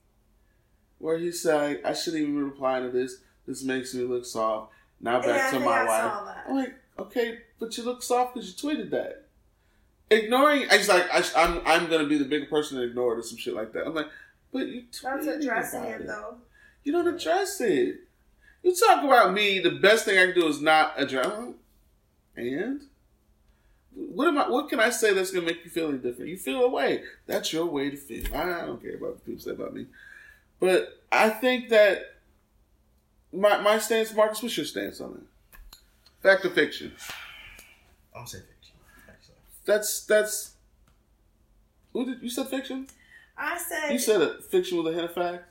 where 0.97 1.17
he 1.17 1.31
said, 1.31 1.81
"I 1.83 1.93
shouldn't 1.93 2.23
even 2.23 2.43
reply 2.43 2.79
to 2.79 2.89
this. 2.89 3.17
This 3.45 3.63
makes 3.63 3.93
me 3.93 4.03
look 4.03 4.25
soft." 4.25 4.71
Now 4.99 5.19
back 5.19 5.51
Yeah, 5.51 5.59
to 5.59 5.65
my 5.65 5.79
I 5.79 5.85
wife. 5.85 6.43
I'm 6.47 6.55
like, 6.55 6.73
okay, 6.99 7.39
but 7.59 7.77
you 7.77 7.83
look 7.83 8.01
soft 8.01 8.33
because 8.33 8.49
you 8.49 8.69
tweeted 8.69 8.89
that. 8.91 9.25
Ignoring, 10.09 10.63
I 10.71 10.77
just 10.77 10.89
like 10.89 11.05
I, 11.11 11.21
I'm 11.35 11.61
I'm 11.65 11.89
gonna 11.89 12.07
be 12.07 12.17
the 12.17 12.25
bigger 12.25 12.45
person 12.45 12.77
to 12.77 12.83
ignore 12.83 13.13
it 13.13 13.19
or 13.19 13.23
some 13.23 13.37
shit 13.37 13.53
like 13.53 13.73
that. 13.73 13.85
I'm 13.85 13.93
like, 13.93 14.07
but 14.53 14.67
you 14.67 14.85
That's 15.03 15.27
addressing 15.27 15.81
about 15.81 16.01
it 16.01 16.07
though. 16.07 16.37
You 16.87 16.93
don't 16.93 17.13
address 17.13 17.59
it. 17.59 17.97
You 18.63 18.73
talk 18.73 19.03
about 19.03 19.33
me. 19.33 19.59
The 19.59 19.71
best 19.71 20.05
thing 20.05 20.17
I 20.17 20.27
can 20.27 20.35
do 20.35 20.47
is 20.47 20.61
not 20.61 20.93
address. 20.95 21.27
And 22.37 22.81
what 23.93 24.29
am 24.29 24.37
I? 24.37 24.47
What 24.47 24.69
can 24.69 24.79
I 24.79 24.89
say 24.89 25.13
that's 25.13 25.31
gonna 25.31 25.45
make 25.45 25.65
you 25.65 25.69
feel 25.69 25.89
any 25.89 25.97
different? 25.97 26.29
You 26.29 26.37
feel 26.37 26.63
a 26.63 26.69
way. 26.69 27.03
That's 27.25 27.51
your 27.51 27.65
way 27.65 27.89
to 27.89 27.97
feel. 27.97 28.33
I 28.33 28.61
don't 28.65 28.81
care 28.81 28.95
about 28.95 29.09
what 29.09 29.25
people 29.25 29.41
say 29.41 29.51
about 29.51 29.73
me. 29.73 29.87
But 30.61 31.01
I 31.11 31.29
think 31.29 31.67
that 31.71 32.03
my 33.33 33.59
my 33.59 33.79
stance, 33.79 34.13
Marcus. 34.13 34.41
What's 34.41 34.55
your 34.55 34.65
stance 34.65 35.01
on 35.01 35.11
it? 35.11 35.77
Fact 36.23 36.45
or 36.45 36.51
fiction? 36.51 36.93
I'm 38.15 38.25
saying 38.25 38.45
fiction. 38.45 38.75
Actually. 39.09 39.35
That's 39.65 40.05
that's. 40.05 40.53
Who 41.91 42.05
did 42.05 42.23
you 42.23 42.29
said 42.29 42.47
fiction? 42.47 42.87
I 43.37 43.57
said, 43.57 43.91
You 43.91 43.99
said 43.99 44.21
a 44.21 44.41
fiction 44.41 44.77
with 44.77 44.93
a 44.93 44.95
hint 44.95 45.09
of 45.09 45.13
fact. 45.13 45.43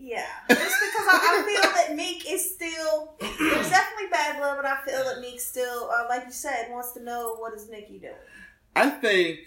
Yeah, 0.00 0.26
just 0.48 0.60
because 0.80 1.06
I, 1.08 1.18
I 1.22 1.42
feel 1.46 1.70
that 1.72 1.94
Meek 1.96 2.24
is 2.30 2.54
still 2.54 3.14
there's 3.20 3.70
definitely 3.70 4.08
bad 4.10 4.38
blood, 4.38 4.56
but 4.60 4.66
I 4.66 4.80
feel 4.84 5.04
that 5.04 5.20
Meek 5.20 5.40
still, 5.40 5.90
uh, 5.90 6.06
like 6.08 6.24
you 6.26 6.32
said, 6.32 6.68
wants 6.70 6.92
to 6.92 7.02
know 7.02 7.36
what 7.36 7.54
is 7.54 7.68
Nikki 7.70 7.98
doing. 7.98 8.12
I 8.74 8.90
think 8.90 9.40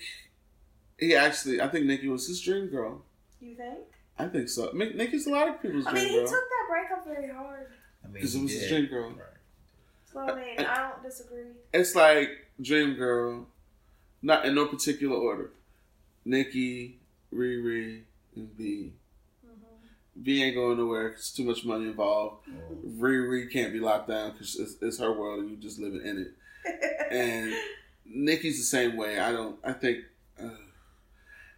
he 0.99 1.15
actually. 1.15 1.61
I 1.61 1.67
think 1.67 1.85
Nikki 1.85 2.07
was 2.07 2.27
his 2.27 2.41
dream 2.41 2.67
girl. 2.67 3.01
You 3.41 3.55
think? 3.55 3.79
I 4.17 4.25
think 4.27 4.49
so. 4.49 4.71
Nick- 4.73 4.95
Nikki's 4.95 5.27
a 5.27 5.29
lot 5.31 5.47
of 5.47 5.61
people's 5.61 5.85
I 5.87 5.91
dream 5.91 6.03
mean, 6.03 6.11
he 6.13 6.19
girl. 6.19 6.27
took 6.27 6.33
that 6.49 6.65
breakup 6.69 7.05
very 7.05 7.33
hard. 7.33 7.67
I 8.03 8.07
mean, 8.07 8.13
Because 8.15 8.35
it 8.35 8.37
he 8.39 8.43
was 8.43 8.53
his 8.53 8.67
dream 8.69 8.85
girl. 8.87 9.09
Right. 9.11 9.17
So 10.11 10.19
I 10.19 10.35
mean, 10.35 10.59
I 10.59 10.89
don't 10.89 11.03
disagree. 11.03 11.43
It's 11.73 11.95
like 11.95 12.29
dream 12.61 12.95
girl, 12.95 13.47
not 14.21 14.45
in 14.45 14.55
no 14.55 14.65
particular 14.65 15.15
order. 15.15 15.51
Nikki, 16.25 16.97
Riri, 17.33 18.01
and 18.35 18.57
B. 18.57 18.91
B 20.21 20.43
ain't 20.43 20.55
going 20.55 20.77
nowhere. 20.77 21.11
'cause 21.11 21.31
too 21.31 21.43
much 21.43 21.63
money 21.65 21.85
involved. 21.85 22.45
Mm. 22.47 22.99
Riri 22.99 23.51
can't 23.51 23.71
be 23.73 23.79
locked 23.79 24.07
down 24.09 24.31
because 24.31 24.55
it's, 24.59 24.75
it's 24.81 24.99
her 24.99 25.11
world 25.13 25.39
and 25.41 25.49
you 25.49 25.57
just 25.57 25.79
living 25.79 26.01
in 26.05 26.17
it. 26.17 26.33
And 27.11 27.53
Nikki's 28.05 28.57
the 28.57 28.63
same 28.63 28.95
way. 28.97 29.17
I 29.19 29.31
don't. 29.31 29.57
I 29.63 29.73
think 29.73 29.99
uh, 30.39 30.49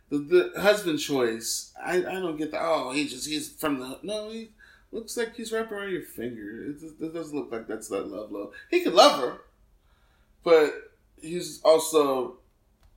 the 0.10 0.18
the 0.54 0.62
husband 0.62 1.00
choice. 1.00 1.74
I 1.84 1.98
I 1.98 2.02
don't 2.20 2.38
get 2.38 2.52
the. 2.52 2.58
Oh, 2.62 2.92
he 2.92 3.08
just 3.08 3.28
he's 3.28 3.50
from 3.54 3.80
the. 3.80 4.00
No, 4.04 4.30
he 4.30 4.52
looks 4.94 5.18
like 5.18 5.36
he's 5.36 5.52
wrapping 5.52 5.78
around 5.78 5.92
your 5.92 6.04
finger. 6.04 6.70
It, 6.70 6.80
just- 6.80 7.02
it 7.02 7.14
doesn't 7.14 7.38
look 7.38 7.52
like 7.52 7.68
that's 7.68 7.90
that 7.90 8.08
love 8.08 8.32
love. 8.32 8.52
He 8.70 8.82
could 8.82 8.94
love 8.94 9.20
her, 9.20 9.40
but 10.44 10.74
he's 11.22 11.62
also 11.64 12.38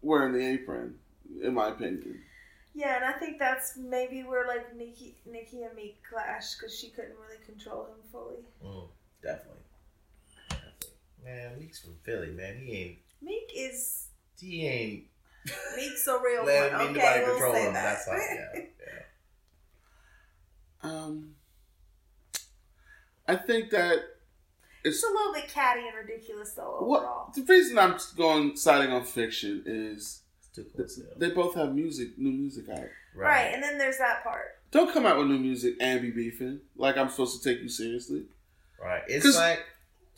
wearing 0.03 0.33
the 0.35 0.47
apron, 0.47 0.97
in 1.43 1.55
my 1.55 1.69
opinion. 1.69 2.21
Yeah, 2.77 2.97
and 2.97 3.05
I 3.05 3.13
think 3.13 3.39
that's 3.39 3.77
maybe 3.77 4.23
where 4.25 4.47
like 4.49 4.75
Nikki, 4.77 5.17
Nicki 5.31 5.63
and 5.63 5.75
Meek 5.77 6.03
clash 6.09 6.55
because 6.57 6.77
she 6.77 6.91
couldn't 6.91 7.15
really 7.23 7.43
control 7.47 7.85
him 7.85 8.03
fully. 8.11 8.39
Mm, 8.65 8.89
definitely. 9.23 9.61
Definitely. 10.51 10.89
Man, 11.25 11.59
Meek's 11.61 11.81
from 11.81 11.95
Philly, 12.03 12.33
man. 12.33 12.57
He 12.59 12.73
ain't. 12.73 12.99
Meek 13.23 13.51
is 13.57 14.09
He 14.41 14.67
ain't 14.67 15.05
Meek's 15.77 16.07
a 16.09 16.19
real 16.23 16.45
letting 16.45 16.73
one. 16.73 16.83
anybody 16.89 16.99
Okay, 17.01 17.23
we'll 17.25 17.33
control 17.35 17.53
say 17.55 17.67
him. 17.67 17.75
that. 17.75 17.83
That's 18.07 18.09
all. 18.09 18.15
Yeah. 18.17 18.61
yeah. 20.83 20.91
Um, 20.91 21.35
I 23.27 23.37
think 23.37 23.71
that 23.71 24.01
It's 24.85 25.03
a 25.03 25.07
little 25.07 25.33
bit 25.33 25.49
catty 25.49 25.87
and 25.87 25.97
ridiculous 25.97 26.53
though 26.53 26.77
overall. 26.81 27.27
what 27.27 27.35
the 27.35 27.43
reason 27.43 27.79
I'm 27.79 27.97
going 28.17 28.57
siding 28.57 28.93
on 28.93 29.05
fiction 29.05 29.63
is 29.65 30.21
It's 30.57 30.97
too 30.97 31.05
they 31.17 31.31
both 31.31 31.55
have 31.57 31.75
music, 31.75 32.17
new 32.19 32.31
music 32.33 32.69
out. 32.69 32.85
Right. 33.15 33.53
and 33.53 33.63
then 33.63 33.79
there's 33.79 33.99
that 33.99 34.23
part. 34.23 34.57
Don't 34.71 34.93
come 34.93 35.07
out 35.07 35.19
with 35.19 35.29
new 35.29 35.39
music 35.39 35.75
and 35.81 36.01
be 36.01 36.11
beefing 36.11 36.61
like 36.77 36.97
I'm 36.97 37.09
supposed 37.09 37.43
to 37.43 37.49
take 37.49 37.63
you 37.63 37.69
seriously. 37.69 38.25
Right. 38.83 39.03
It's 39.09 39.37
like. 39.37 39.61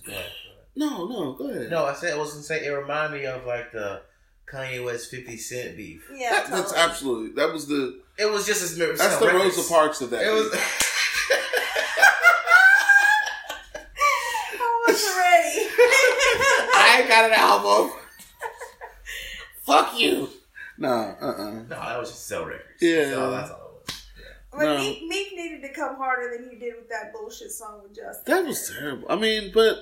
Go 0.07 0.13
ahead, 0.13 0.27
No, 0.77 1.07
no, 1.07 1.33
go 1.33 1.39
go 1.39 1.45
ahead. 1.47 1.57
ahead. 1.59 1.71
No, 1.71 1.85
I 1.85 1.95
said 1.95 2.15
I 2.15 2.19
was 2.19 2.33
gonna 2.33 2.43
say 2.43 2.65
it 2.65 2.71
reminded 2.71 3.21
me 3.21 3.27
of 3.27 3.45
like 3.47 3.73
the 3.73 4.03
Kanye 4.51 4.85
West 4.85 5.11
Fifty 5.11 5.37
Cent 5.37 5.77
beef. 5.77 6.09
Yeah, 6.15 6.31
That- 6.31 6.51
that's 6.51 6.73
absolutely 6.75 7.35
that 7.43 7.53
was 7.53 7.67
the 7.67 8.01
It 8.19 8.31
was 8.31 8.47
just 8.47 8.63
as 8.63 8.77
that's 8.77 9.17
the 9.19 9.27
Rosa 9.29 9.69
Parks 9.73 10.01
of 10.01 10.11
that. 10.11 10.23
It 10.25 10.31
was. 10.33 10.51
I 14.59 14.85
wasn't 14.87 15.17
ready. 15.17 15.69
I 16.75 16.99
ain't 17.01 17.09
got 17.09 17.25
an 17.25 17.33
album. 17.33 17.99
Fuck 19.67 19.99
you. 19.99 20.29
Nah, 20.79 21.15
uh, 21.21 21.27
uh 21.27 21.51
no, 21.53 21.65
that 21.69 21.99
was 21.99 22.11
just 22.11 22.27
sell 22.27 22.45
records. 22.45 22.81
Yeah. 22.81 23.11
So 23.11 23.31
that's 23.31 23.51
all 23.51 23.57
it 23.57 23.87
was. 23.91 24.03
But 24.53 24.59
No. 24.65 24.79
Meek, 24.79 25.03
Meek 25.09 25.33
needed 25.37 25.63
to 25.63 25.73
come 25.73 25.97
harder 25.97 26.37
than 26.37 26.49
he 26.51 26.57
did 26.57 26.75
with 26.77 26.89
that 26.91 27.13
bullshit 27.13 27.51
song 27.51 27.81
with 27.83 27.95
Justin. 27.97 28.23
That 28.27 28.47
was 28.47 28.71
terrible. 28.71 29.07
I 29.11 29.17
mean, 29.17 29.51
but 29.53 29.79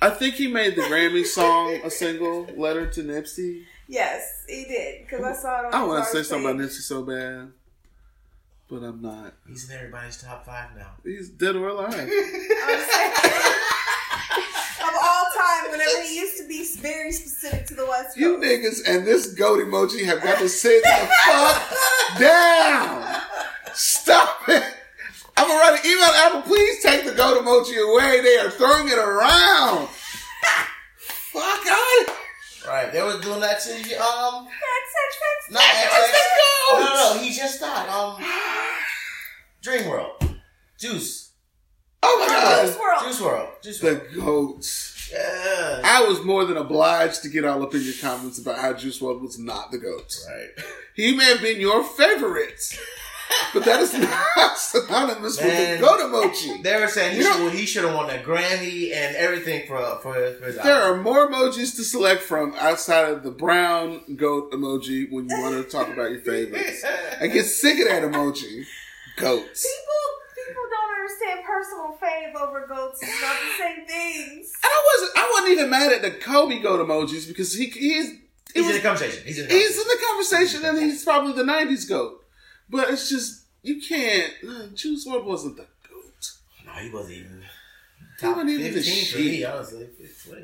I 0.00 0.10
think 0.10 0.34
he 0.36 0.46
made 0.48 0.76
the 0.76 0.82
Grammy 0.82 1.24
song 1.24 1.80
a 1.84 1.90
single 1.90 2.44
letter 2.56 2.86
to 2.90 3.02
Nipsey. 3.02 3.64
Yes, 3.88 4.44
he 4.48 4.64
did. 4.64 5.02
Because 5.02 5.24
I 5.24 5.32
saw 5.34 5.60
it 5.60 5.66
on 5.66 5.74
I 5.74 5.84
want 5.84 6.04
to 6.04 6.10
say 6.10 6.18
artist 6.18 6.30
something 6.30 6.50
about. 6.50 6.60
Nipsey 6.62 6.80
so 6.80 7.02
bad, 7.02 7.52
but 8.68 8.76
I'm 8.82 9.02
not. 9.02 9.34
He's 9.48 9.68
in 9.68 9.76
everybody's 9.76 10.20
top 10.22 10.46
five 10.46 10.70
now. 10.76 10.92
He's 11.04 11.28
dead 11.30 11.56
or 11.56 11.68
alive. 11.68 11.92
I'm 11.94 11.98
saying- 11.98 13.12
of 14.84 14.94
all 15.02 15.24
time, 15.44 15.70
whenever 15.70 16.02
he 16.02 16.16
used 16.18 16.36
to 16.38 16.46
be 16.46 16.64
very 16.80 17.12
specific 17.12 17.66
to 17.66 17.74
the 17.74 17.86
West 17.86 18.08
Coast. 18.08 18.16
You 18.16 18.38
niggas 18.38 18.80
and 18.86 19.06
this 19.06 19.34
goat 19.34 19.60
emoji 19.60 20.04
have 20.04 20.22
got 20.22 20.38
to 20.38 20.48
sit 20.48 20.82
the 20.82 21.08
fuck 21.26 22.18
down. 22.18 23.22
Stop 23.72 24.48
it. 24.48 24.62
I'm 25.36 25.48
gonna 25.48 25.58
write 25.58 25.84
an 25.84 25.90
email 25.90 26.06
to 26.08 26.18
Apple. 26.18 26.42
Please 26.42 26.82
take 26.82 27.04
the 27.04 27.12
goat 27.12 27.42
emoji 27.42 27.76
away. 27.76 28.20
They 28.22 28.38
are 28.38 28.50
throwing 28.50 28.88
it 28.88 28.98
around. 28.98 29.88
Fuck 30.98 31.66
out. 31.68 32.06
Right. 32.66 32.92
They 32.92 33.02
were 33.02 33.20
doing 33.20 33.40
that 33.40 33.60
to 33.60 33.72
um. 33.72 34.46
Not 35.50 35.60
XX. 35.60 36.00
Let's 36.00 36.72
No, 36.72 36.78
no, 36.78 37.14
no. 37.14 37.20
He 37.20 37.32
just 37.32 37.60
died. 37.60 37.88
Um. 37.88 38.24
Dream 39.60 39.88
World. 39.88 40.36
Juice. 40.78 41.32
Oh 42.02 42.18
my 42.20 42.26
Juice 42.62 42.74
god. 42.76 42.80
World. 42.80 43.02
Juice 43.04 43.20
WRLD. 43.20 43.62
Juice 43.62 43.80
The 43.80 44.20
goats. 44.20 44.93
Yeah. 45.12 45.80
I 45.84 46.04
was 46.08 46.22
more 46.24 46.44
than 46.44 46.56
obliged 46.56 47.22
to 47.22 47.28
get 47.28 47.44
all 47.44 47.62
up 47.62 47.74
in 47.74 47.82
your 47.82 47.94
comments 48.00 48.38
about 48.38 48.58
how 48.58 48.72
Juice 48.72 49.00
WRLD 49.00 49.20
was 49.22 49.38
not 49.38 49.70
the 49.70 49.78
GOAT. 49.78 50.12
Right. 50.28 50.66
He 50.94 51.14
may 51.16 51.24
have 51.24 51.40
been 51.40 51.60
your 51.60 51.82
favorite, 51.84 52.60
but 53.52 53.64
that 53.64 53.80
is 53.80 53.92
not 53.98 54.58
synonymous 54.58 55.40
with 55.40 55.78
the 55.80 55.84
goat 55.84 56.00
emoji. 56.00 56.62
They 56.62 56.80
were 56.80 56.88
saying 56.88 57.12
he 57.12 57.18
You 57.18 57.24
know- 57.24 57.32
should 57.34 57.42
well, 57.42 57.50
he 57.52 57.66
should 57.66 57.84
have 57.84 57.94
won 57.94 58.10
a 58.10 58.18
Grammy 58.22 58.92
and 58.94 59.16
everything 59.16 59.66
for 59.66 59.78
for, 60.02 60.14
for 60.14 60.46
his 60.46 60.56
There 60.56 60.72
album. 60.82 61.00
are 61.00 61.02
more 61.02 61.28
emojis 61.28 61.76
to 61.76 61.84
select 61.84 62.22
from 62.22 62.54
outside 62.58 63.10
of 63.10 63.22
the 63.22 63.30
brown 63.30 64.00
goat 64.16 64.52
emoji 64.52 65.10
when 65.10 65.28
you 65.28 65.40
want 65.42 65.54
to 65.56 65.70
talk 65.70 65.88
about 65.88 66.10
your 66.10 66.20
favorites. 66.20 66.84
I 67.20 67.26
get 67.28 67.44
sick 67.46 67.78
of 67.80 67.86
that 67.88 68.02
emoji. 68.02 68.64
Goats. 69.16 69.62
People, 69.62 70.23
people 70.46 70.62
don't 70.70 70.92
understand 71.00 71.40
personal 71.44 71.98
fave 72.00 72.34
over 72.40 72.66
goats. 72.66 73.00
It's 73.02 73.20
not 73.20 73.36
the 73.36 73.52
same 73.62 73.86
things. 73.86 74.52
And 74.62 74.70
I 74.70 74.82
wasn't. 74.92 75.18
I 75.18 75.30
wasn't 75.34 75.52
even 75.58 75.70
mad 75.70 75.92
at 75.92 76.02
the 76.02 76.10
Kobe 76.12 76.60
goat 76.60 76.86
emojis 76.86 77.26
because 77.28 77.54
he 77.54 77.66
he's 77.66 78.10
He's 78.54 78.66
was- 78.66 78.76
in 78.76 78.82
the 78.82 78.88
conversation. 78.88 79.22
He's 79.26 79.38
in 79.38 79.48
the 79.48 79.52
he's 79.54 79.76
in 79.78 79.84
conversation. 79.84 79.98
the 79.98 80.06
conversation 80.06 80.64
and 80.64 80.78
he's 80.78 81.04
probably 81.04 81.32
the 81.32 81.42
'90s 81.42 81.88
goat. 81.88 82.24
But 82.70 82.90
it's 82.90 83.08
just 83.08 83.44
you 83.62 83.80
can't. 83.80 84.32
Uh, 84.46 84.66
Juice 84.74 85.06
WRLD 85.06 85.24
wasn't 85.24 85.56
the 85.56 85.66
goat. 85.88 86.30
No, 86.66 86.72
he 86.72 86.90
wasn't 86.90 87.16
even 87.18 87.42
He 87.42 88.20
top 88.26 88.36
wasn't 88.36 88.50
even 88.50 88.62
the 88.64 88.70
fifteen 88.80 89.04
for 89.04 89.18
shit. 89.18 89.26
me. 89.26 89.44
Honestly, 89.44 89.88
It's 89.98 90.24
20, 90.24 90.42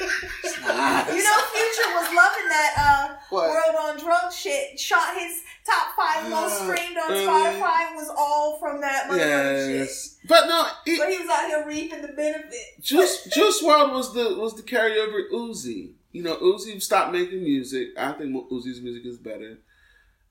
not. 0.00 1.08
You 1.08 1.22
know, 1.22 1.38
Future 1.52 1.90
was 1.94 2.08
loving 2.14 2.48
that 2.48 2.72
uh, 2.78 3.16
WRLD 3.30 3.80
on 3.80 3.98
Drugs 3.98 4.36
shit. 4.36 4.78
Shot 4.78 5.14
his 5.16 5.42
top 5.66 5.94
five 5.96 6.28
most 6.30 6.62
streamed 6.62 6.96
on? 6.96 7.10
Spotify 7.10 7.94
was 7.94 8.10
all 8.16 8.58
from 8.58 8.80
that 8.80 9.08
motherfucking 9.08 9.86
shit. 9.86 10.28
But 10.28 10.46
no. 10.46 10.66
It, 10.86 10.98
But 10.98 11.10
he 11.10 11.18
was 11.18 11.28
out 11.28 11.46
here 11.46 11.64
reaping 11.66 12.02
the 12.02 12.08
benefit. 12.08 12.80
Juice 12.80 13.24
Juice 13.32 13.62
WRLD 13.62 13.92
was 13.92 14.14
the 14.14 14.36
was 14.38 14.54
the 14.54 14.62
carryover 14.62 15.30
Uzi. 15.32 15.92
You 16.12 16.22
know, 16.22 16.36
Uzi 16.36 16.82
stopped 16.82 17.12
making 17.12 17.42
music. 17.44 17.90
I 17.96 18.12
think 18.12 18.34
Uzi's 18.50 18.80
music 18.80 19.06
is 19.06 19.16
better, 19.18 19.58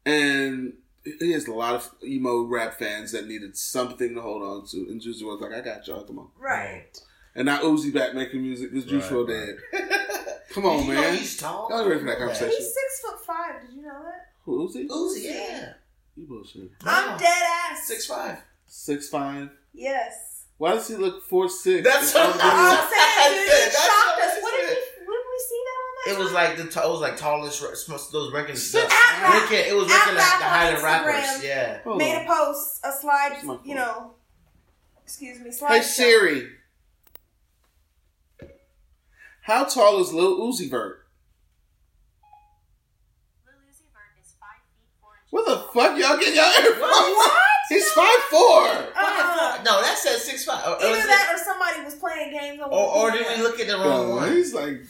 and 0.05 0.74
he 1.03 1.32
has 1.32 1.47
a 1.47 1.53
lot 1.53 1.76
of 1.76 1.89
emo 2.03 2.43
rap 2.43 2.78
fans 2.78 3.13
that 3.13 3.28
needed 3.28 3.55
something 3.57 4.15
to 4.15 4.22
hold 4.22 4.43
on 4.43 4.67
to. 4.67 4.78
And 4.89 5.01
Juice 5.01 5.24
WRLD's 5.24 5.41
like, 5.41 5.53
I 5.53 5.61
got 5.61 5.88
y'all, 5.88 6.03
come 6.03 6.20
on. 6.20 6.28
Right. 6.38 6.99
And 7.40 7.46
now 7.46 7.62
Uzi 7.62 7.92
back 7.94 8.14
making 8.14 8.42
music 8.42 8.72
because 8.72 8.86
Juice 8.90 9.06
Right, 9.06 9.12
WRLD 9.14 9.28
right. 9.72 9.88
dead. 9.88 10.40
Come 10.52 10.66
on, 10.66 10.78
Did 10.80 10.88
you 10.88 10.94
know 10.94 11.02
man. 11.02 11.14
he's 11.18 11.38
tall. 11.38 11.68
Y'all 11.72 11.88
ready 11.88 12.00
for 12.02 12.06
that 12.08 12.18
conversation? 12.20 12.50
He's 12.58 12.66
six 12.74 13.02
foot 13.02 13.26
five. 13.26 13.62
Did 13.62 13.76
you 13.78 13.82
know 13.84 14.04
that? 14.04 14.28
Who 14.44 14.68
is 14.68 14.74
he? 14.76 14.88
Uzi, 14.88 15.24
yeah. 15.24 15.74
You 16.18 16.28
bullshit. 16.28 16.70
I'm 16.84 17.18
dead 17.18 17.44
ass. 17.72 17.88
Six 17.88 18.06
five. 18.06 18.40
Six 18.68 19.08
five. 19.10 19.50
Yes. 19.74 20.44
Why 20.58 20.74
does 20.74 20.88
he 20.90 20.96
look 20.96 21.24
four 21.24 21.48
six? 21.48 21.88
That's 21.88 22.14
what 22.14 22.24
I'm 22.24 22.32
saying, 22.34 23.48
it 23.48 23.48
That's 23.48 23.86
shocked 23.86 24.20
what 24.20 24.24
us. 24.28 24.38
What 24.44 24.52
did 24.60 24.70
we? 24.70 25.06
When 25.08 25.18
we 25.18 25.40
see 25.48 25.62
that 25.64 25.80
on 25.80 25.96
that? 25.96 26.12
It 26.20 26.24
was 26.24 26.34
like 26.34 26.58
the 26.58 26.64
t- 26.66 26.86
it 26.86 26.90
was 26.92 27.00
like 27.00 27.16
tallest 27.16 27.62
ra- 27.62 27.74
sm- 27.74 28.12
those 28.12 28.34
ranking 28.34 28.58
Six- 28.58 28.86
the- 28.86 28.94
At 28.94 29.30
ranking- 29.32 29.60
it 29.70 29.76
was 29.78 29.90
At 29.90 29.96
ranking 29.96 30.16
like 30.16 30.78
the 30.78 30.84
Rap 30.84 31.02
on 31.02 31.08
rappers. 31.08 31.44
Yeah. 31.46 31.80
Hold 31.84 31.98
made 32.00 32.16
on. 32.18 32.26
a 32.26 32.28
post, 32.28 32.82
a 32.84 32.92
slide, 32.92 33.40
you 33.64 33.76
know, 33.76 34.12
excuse 35.04 35.40
me, 35.40 35.52
slide. 35.52 35.78
Hey 35.78 35.82
Siri. 35.84 36.50
How 39.50 39.64
tall 39.64 40.00
is 40.00 40.14
Lil 40.14 40.38
Uzi 40.41 40.70
Vert? 40.70 41.08
Lil 43.47 43.56
Uzi 43.66 43.89
Vert 43.89 44.14
is 44.22 44.36
5 44.39 44.50
feet 44.70 44.93
4. 45.02 45.10
What 45.32 45.45
the 45.47 45.58
fuck 45.74 45.97
y'all 45.97 46.20
get 46.20 46.36
y'all 46.36 46.64
ear 46.64 46.76
from? 46.76 46.88
What? 46.88 47.32
He's 47.70 47.89
five 47.91 48.20
four. 48.32 48.68
Uh, 48.95 49.62
no, 49.64 49.82
that 49.82 49.95
said 49.97 50.18
six 50.20 50.43
five. 50.45 50.64
Or, 50.68 50.72
or, 50.74 50.84
either 50.86 50.97
it- 51.00 51.08
that 51.08 51.32
or 51.36 51.38
somebody 51.43 51.84
was 51.84 51.95
playing 51.95 52.32
games 52.32 52.60
on. 52.62 52.70
or, 52.72 52.78
or 53.08 53.12
did 53.12 53.26
we 53.28 53.43
look 53.43 53.60
at 53.60 53.66
the 53.68 53.74
wrong 53.74 54.08
Bro, 54.08 54.16
one? 54.18 54.32
he's 54.32 54.54
like 54.56 54.82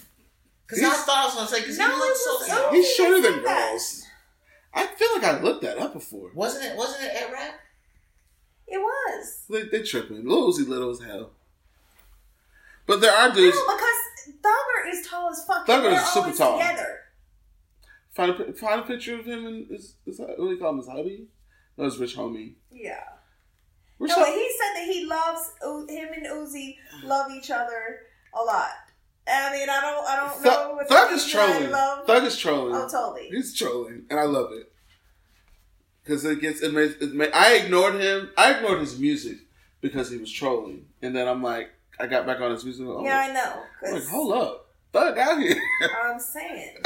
Because 0.67 0.83
I 0.83 0.89
thought 0.93 1.17
I 1.17 1.25
was 1.25 1.35
gonna 1.35 1.47
say 1.47 1.61
because 1.61 1.77
No, 1.77 1.87
he 1.89 1.95
looks 1.95 2.23
so 2.25 2.33
was 2.35 2.45
small. 2.47 2.59
Uzi. 2.59 2.73
he's 2.75 2.93
shorter 2.95 3.21
than 3.21 3.33
said 3.33 3.43
girls. 3.43 4.03
I 4.73 4.85
feel 4.87 5.07
like 5.15 5.23
I 5.23 5.41
looked 5.41 5.61
that 5.63 5.77
up 5.77 5.93
before. 5.93 6.31
Wasn't 6.33 6.63
it? 6.65 6.77
Wasn't 6.77 7.03
it 7.03 7.21
at 7.21 7.31
rap? 7.31 7.59
It 8.67 8.77
was. 8.77 9.43
They, 9.49 9.63
they 9.63 9.83
tripping. 9.83 10.25
Lil 10.27 10.51
Uzi 10.53 10.67
little 10.67 10.91
as 10.91 11.01
hell. 11.01 11.31
But 12.89 13.01
there 13.01 13.13
are 13.13 13.31
dudes. 13.31 13.55
No, 13.55 13.75
because 13.75 14.41
Thugger 14.41 14.91
is 14.91 15.07
tall 15.07 15.29
as 15.29 15.45
fuck. 15.45 15.67
Thugger 15.67 15.93
is 15.93 16.03
super 16.07 16.31
tall. 16.35 16.57
Together. 16.57 17.01
Find 18.09 18.31
a, 18.31 18.53
find 18.53 18.81
a 18.81 18.83
picture 18.83 19.19
of 19.19 19.25
him 19.25 19.45
and 19.45 19.71
is, 19.71 19.93
is 20.07 20.17
that, 20.17 20.29
what 20.29 20.37
do 20.37 20.49
you 20.49 20.57
call 20.57 20.71
him? 20.71 20.79
His 20.79 20.87
hubby? 20.87 21.27
No, 21.77 21.85
it's 21.85 21.97
Rich 21.97 22.17
Homie. 22.17 22.55
Yeah. 22.71 23.03
Rich 23.99 24.09
No, 24.09 24.15
but 24.15 24.29
he 24.29 24.49
said 24.57 24.73
that 24.73 24.91
he 24.91 25.05
loves 25.05 25.51
him 25.87 26.09
and 26.15 26.25
Uzi 26.25 26.77
love 27.03 27.29
each 27.31 27.51
other 27.51 27.99
a 28.33 28.41
lot. 28.41 28.71
I 29.27 29.51
mean, 29.53 29.69
I 29.69 29.81
don't, 29.81 30.07
I 30.07 30.15
don't 30.15 30.43
know. 30.43 30.51
Thug, 30.51 30.81
if 30.81 30.87
Thug 30.87 31.11
it 31.11 31.13
is 31.13 31.21
means 31.21 31.33
that 31.33 31.39
I 31.39 31.69
trolling. 31.69 32.07
Thug 32.07 32.23
is 32.23 32.37
trolling. 32.37 32.75
oh, 32.75 32.89
totally. 32.89 33.29
He's 33.29 33.55
trolling, 33.55 34.05
and 34.09 34.19
I 34.19 34.23
love 34.23 34.51
it 34.51 34.71
because 36.03 36.25
it 36.25 36.41
gets 36.41 36.61
it 36.61 36.73
makes 36.73 36.95
it 36.95 37.13
ma- 37.13 37.25
I 37.35 37.57
ignored 37.57 38.01
him. 38.01 38.31
I 38.35 38.55
ignored 38.55 38.79
his 38.79 38.97
music 38.97 39.37
because 39.79 40.09
he 40.09 40.17
was 40.17 40.31
trolling, 40.31 40.87
and 41.03 41.15
then 41.15 41.27
I'm 41.27 41.43
like, 41.43 41.69
I 41.99 42.07
got 42.07 42.25
back 42.25 42.39
on 42.39 42.51
his 42.51 42.63
music. 42.63 42.85
Oh, 42.87 43.03
Yeah, 43.03 43.19
I 43.19 43.33
know. 43.33 43.91
Like, 43.91 44.07
hold 44.07 44.33
up, 44.33 44.69
Thug 44.93 45.17
out 45.17 45.39
here. 45.39 45.61
I'm 46.03 46.19
saying. 46.19 46.77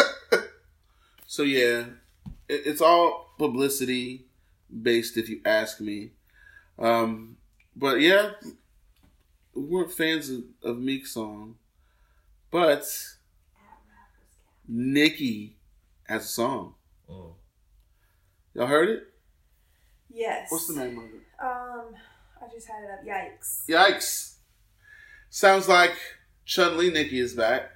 so 1.27 1.43
yeah, 1.43 1.85
it, 2.49 2.61
it's 2.65 2.81
all 2.81 3.33
publicity 3.37 4.25
based, 4.81 5.17
if 5.17 5.29
you 5.29 5.41
ask 5.45 5.79
me. 5.79 6.11
Um, 6.79 7.37
but 7.75 8.01
yeah, 8.01 8.31
we 9.53 9.61
weren't 9.63 9.91
fans 9.91 10.29
of, 10.29 10.43
of 10.63 10.79
Meek's 10.79 11.13
song, 11.13 11.55
but 12.49 12.85
Nicki 14.67 15.55
has 16.07 16.25
a 16.25 16.27
song. 16.27 16.73
Mm. 17.09 17.33
Y'all 18.55 18.67
heard 18.67 18.89
it? 18.89 19.03
Yes. 20.11 20.51
What's 20.51 20.67
the 20.67 20.83
name 20.83 20.97
of 20.97 21.05
it? 21.05 21.21
Um, 21.41 21.95
I 22.41 22.53
just 22.53 22.67
had 22.67 22.83
it 22.83 22.91
up. 22.91 23.05
Yikes. 23.05 23.65
Yikes. 23.67 24.32
Sounds 25.35 25.67
like 25.67 25.93
Chun 26.45 26.77
Li 26.77 26.91
Nikki 26.91 27.19
is 27.19 27.33
back. 27.33 27.71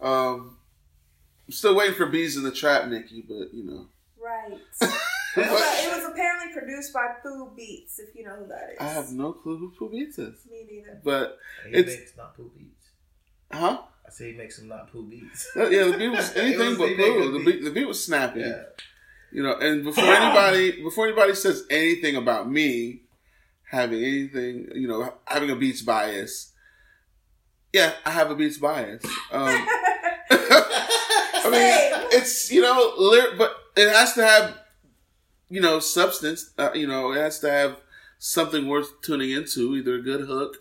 Um, 0.00 0.56
I'm 1.46 1.52
still 1.52 1.76
waiting 1.76 1.94
for 1.94 2.06
Beez 2.06 2.38
in 2.38 2.44
the 2.44 2.50
Trap 2.50 2.88
Nikki, 2.88 3.22
but 3.28 3.52
you 3.52 3.62
know. 3.64 3.86
Right. 4.18 4.52
it, 4.80 4.88
was, 5.36 5.36
it 5.36 5.92
was 5.94 6.10
apparently 6.10 6.50
produced 6.54 6.94
by 6.94 7.08
Pooh 7.22 7.50
Beats, 7.54 7.98
if 7.98 8.14
you 8.16 8.24
know 8.24 8.36
who 8.36 8.46
that 8.46 8.70
is. 8.72 8.78
I 8.80 8.84
have 8.88 9.12
no 9.12 9.34
clue 9.34 9.58
who 9.58 9.70
Pooh 9.78 9.90
Beats 9.90 10.18
is. 10.18 10.34
Me 10.50 10.64
neither. 10.66 10.98
But, 11.04 11.36
He 11.68 11.74
It's- 11.76 11.94
makes 11.98 12.16
not 12.16 12.34
poo 12.38 12.50
beats. 12.56 12.86
huh? 13.52 13.82
I 14.06 14.10
say 14.10 14.32
he 14.32 14.38
makes 14.38 14.56
some 14.56 14.68
not 14.68 14.90
poo 14.90 15.02
beats. 15.04 15.46
Uh, 15.54 15.68
Yeah, 15.68 15.84
the 15.90 15.98
beat 15.98 16.08
was 16.08 16.32
anything 16.36 16.70
was- 16.70 16.78
but 16.78 16.86
they 16.86 17.10
Pooh. 17.12 17.32
The 17.32 17.38
beat. 17.40 17.44
beat, 17.44 17.64
the 17.64 17.70
beat 17.70 17.86
was 17.86 18.02
snappy. 18.02 18.40
Yeah. 18.40 18.62
You 19.30 19.42
know, 19.42 19.56
and 19.58 19.84
before 19.84 20.04
anybody 20.04 20.82
before 20.82 21.06
anybody 21.06 21.34
says 21.34 21.64
anything 21.68 22.16
about 22.16 22.50
me 22.50 23.01
having 23.72 24.04
anything, 24.04 24.68
you 24.74 24.86
know, 24.86 25.14
having 25.24 25.50
a 25.50 25.56
Beats 25.56 25.82
bias, 25.82 26.52
yeah, 27.72 27.94
I 28.04 28.10
have 28.10 28.30
a 28.30 28.36
Beats 28.36 28.58
bias. 28.58 29.04
Um, 29.32 29.66
I 30.30 31.48
mean, 31.50 32.08
it's 32.12 32.52
you 32.52 32.60
know, 32.60 32.94
but 33.36 33.56
it 33.76 33.88
has 33.88 34.12
to 34.14 34.24
have 34.24 34.58
you 35.48 35.60
know 35.60 35.80
substance. 35.80 36.52
Uh, 36.56 36.70
you 36.74 36.86
know, 36.86 37.12
it 37.12 37.18
has 37.18 37.40
to 37.40 37.50
have 37.50 37.78
something 38.18 38.68
worth 38.68 39.00
tuning 39.00 39.30
into, 39.30 39.74
either 39.74 39.96
a 39.96 40.02
good 40.02 40.26
hook 40.26 40.58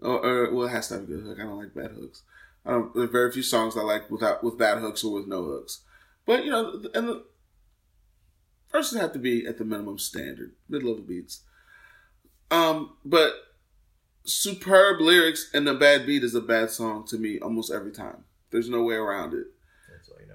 or, 0.00 0.24
or 0.24 0.54
well, 0.54 0.66
it 0.68 0.70
has 0.70 0.88
to 0.88 0.94
have 0.94 1.02
a 1.04 1.06
good 1.06 1.24
hook. 1.24 1.38
I 1.40 1.42
don't 1.42 1.58
like 1.58 1.74
bad 1.74 1.92
hooks. 1.92 2.22
I 2.64 2.72
don't. 2.72 2.94
There 2.94 3.04
are 3.04 3.08
very 3.08 3.32
few 3.32 3.42
songs 3.42 3.76
I 3.76 3.82
like 3.82 4.10
without 4.10 4.44
with 4.44 4.58
bad 4.58 4.78
hooks 4.78 5.02
or 5.02 5.14
with 5.14 5.26
no 5.26 5.44
hooks. 5.44 5.80
But 6.26 6.44
you 6.44 6.50
know, 6.50 6.84
and 6.94 7.08
the 7.08 7.24
verses 8.70 9.00
have 9.00 9.12
to 9.14 9.18
be 9.18 9.46
at 9.46 9.58
the 9.58 9.64
minimum 9.64 9.98
standard, 9.98 10.52
mid 10.68 10.82
level 10.82 11.02
beats. 11.02 11.40
Um, 12.50 12.92
but 13.04 13.32
superb 14.24 15.00
lyrics 15.00 15.50
and 15.54 15.68
a 15.68 15.74
bad 15.74 16.06
beat 16.06 16.24
is 16.24 16.34
a 16.34 16.40
bad 16.40 16.70
song 16.70 17.06
to 17.08 17.18
me 17.18 17.38
almost 17.38 17.70
every 17.72 17.92
time. 17.92 18.24
There's 18.50 18.68
no 18.68 18.82
way 18.82 18.96
around 18.96 19.34
it. 19.34 19.46
That's 19.90 20.08
why 20.08 20.16
you 20.20 20.28
know. 20.28 20.34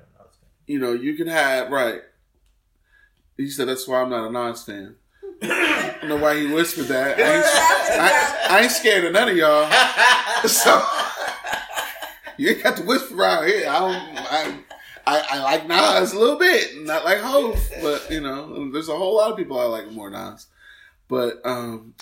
You 0.68 0.80
know, 0.80 0.94
you 0.94 1.16
can 1.16 1.28
have 1.28 1.70
right. 1.72 2.02
He 3.38 3.50
said 3.50 3.68
that's 3.68 3.88
why 3.88 4.02
I'm 4.02 4.10
not 4.10 4.30
a 4.30 4.32
Nas 4.32 4.64
fan. 4.64 4.96
I 5.42 5.96
don't 6.00 6.10
know 6.10 6.18
why 6.18 6.40
he 6.40 6.48
whispered 6.48 6.88
that. 6.88 7.20
I 7.20 7.36
ain't, 7.36 7.46
I, 8.02 8.58
I 8.58 8.62
ain't 8.62 8.72
scared 8.72 9.04
of 9.06 9.14
none 9.14 9.30
of 9.30 9.38
y'all. 9.38 9.70
So 10.46 10.80
you 12.38 12.50
ain't 12.50 12.62
got 12.62 12.78
to 12.78 12.84
whisper 12.84 13.16
around 13.20 13.48
here. 13.48 13.68
I 13.68 13.80
don't. 13.80 13.96
I, 13.96 14.58
I, 15.08 15.26
I 15.32 15.44
like 15.44 15.68
Nas 15.68 16.14
a 16.14 16.20
little 16.20 16.38
bit, 16.38 16.84
not 16.84 17.04
like 17.04 17.20
Hove, 17.20 17.60
but 17.82 18.10
you 18.12 18.22
know, 18.22 18.72
there's 18.72 18.90
a 18.90 18.96
whole 18.96 19.16
lot 19.16 19.32
of 19.32 19.38
people 19.38 19.60
I 19.60 19.64
like 19.66 19.92
more 19.92 20.10
Nas. 20.10 20.48
But 21.08 21.46
um, 21.46 21.94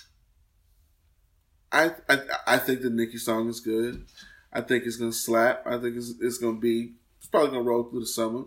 I 1.72 1.92
I 2.08 2.18
I 2.46 2.58
think 2.58 2.82
the 2.82 2.90
Nicki 2.90 3.18
song 3.18 3.48
is 3.48 3.60
good. 3.60 4.06
I 4.52 4.60
think 4.60 4.84
it's 4.84 4.96
gonna 4.96 5.12
slap. 5.12 5.66
I 5.66 5.78
think 5.78 5.96
it's 5.96 6.14
it's 6.20 6.38
gonna 6.38 6.58
be. 6.58 6.92
It's 7.18 7.26
probably 7.28 7.50
gonna 7.50 7.62
roll 7.62 7.84
through 7.84 8.00
the 8.00 8.06
summer. 8.06 8.44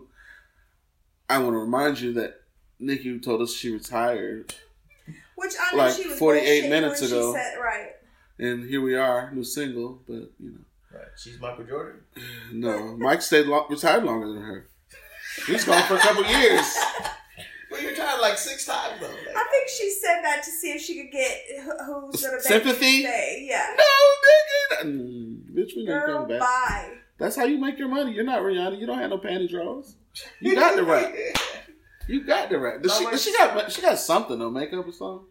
I 1.28 1.38
want 1.38 1.52
to 1.54 1.58
remind 1.58 2.00
you 2.00 2.12
that 2.14 2.40
Nicki 2.80 3.18
told 3.18 3.42
us 3.42 3.52
she 3.52 3.70
retired, 3.70 4.54
Which 5.36 5.52
I 5.60 5.72
knew 5.72 5.78
Like 5.78 5.94
she 5.94 6.08
was 6.08 6.18
48 6.18 6.70
minutes 6.70 7.02
when 7.02 7.10
ago. 7.10 7.32
She 7.34 7.38
said, 7.38 7.58
right. 7.60 7.90
and 8.38 8.68
here 8.68 8.80
we 8.80 8.94
are, 8.96 9.30
new 9.32 9.44
single. 9.44 10.00
But 10.06 10.32
you 10.40 10.52
know. 10.52 10.58
Right. 10.90 11.08
She's 11.18 11.38
Michael 11.38 11.64
Jordan. 11.64 12.00
No, 12.50 12.96
Mike 12.96 13.20
stayed 13.20 13.46
lo- 13.46 13.66
retired 13.68 14.04
longer 14.04 14.32
than 14.32 14.42
her. 14.42 14.66
He's 15.46 15.64
gone 15.64 15.82
for 15.84 15.96
a 15.96 15.98
couple 15.98 16.24
years. 16.24 16.64
Well, 17.70 17.82
you're 17.82 17.94
trying 17.94 18.20
like 18.20 18.38
six 18.38 18.64
times 18.64 19.00
though. 19.00 19.06
Like, 19.08 19.36
I 19.36 19.44
think 19.50 19.68
she 19.68 19.90
said 19.90 20.22
that 20.22 20.42
to 20.44 20.50
see 20.50 20.72
if 20.72 20.80
she 20.80 21.02
could 21.02 21.12
get 21.12 21.40
who's 21.86 22.22
gonna 22.22 22.34
make 22.36 22.42
Sympathy? 22.42 23.02
her 23.02 23.08
stay. 23.10 23.46
Yeah. 23.50 23.76
No, 23.76 24.84
nigga, 24.84 24.84
mm, 24.86 25.54
bitch, 25.54 25.76
we 25.76 25.82
ain't 25.82 25.88
Girl, 25.88 26.20
coming 26.22 26.38
back. 26.38 26.40
bye. 26.40 26.90
That's 27.18 27.36
how 27.36 27.44
you 27.44 27.58
make 27.58 27.78
your 27.78 27.88
money. 27.88 28.12
You're 28.12 28.24
not 28.24 28.42
Rihanna. 28.42 28.78
You 28.78 28.86
don't 28.86 28.98
have 28.98 29.10
no 29.10 29.18
panty 29.18 29.48
drawers. 29.48 29.96
You 30.40 30.54
got 30.54 30.76
the 30.76 30.84
rap. 30.84 31.14
You 32.10 32.24
got 32.24 32.48
the 32.48 32.58
rap. 32.58 32.80
Does 32.82 32.96
she, 32.96 33.04
does 33.04 33.22
she 33.22 33.32
got 33.36 33.70
she 33.70 33.82
got 33.82 33.98
something 33.98 34.38
though? 34.38 34.48
Makeup 34.48 34.86
or 34.88 34.92
something? 34.92 35.26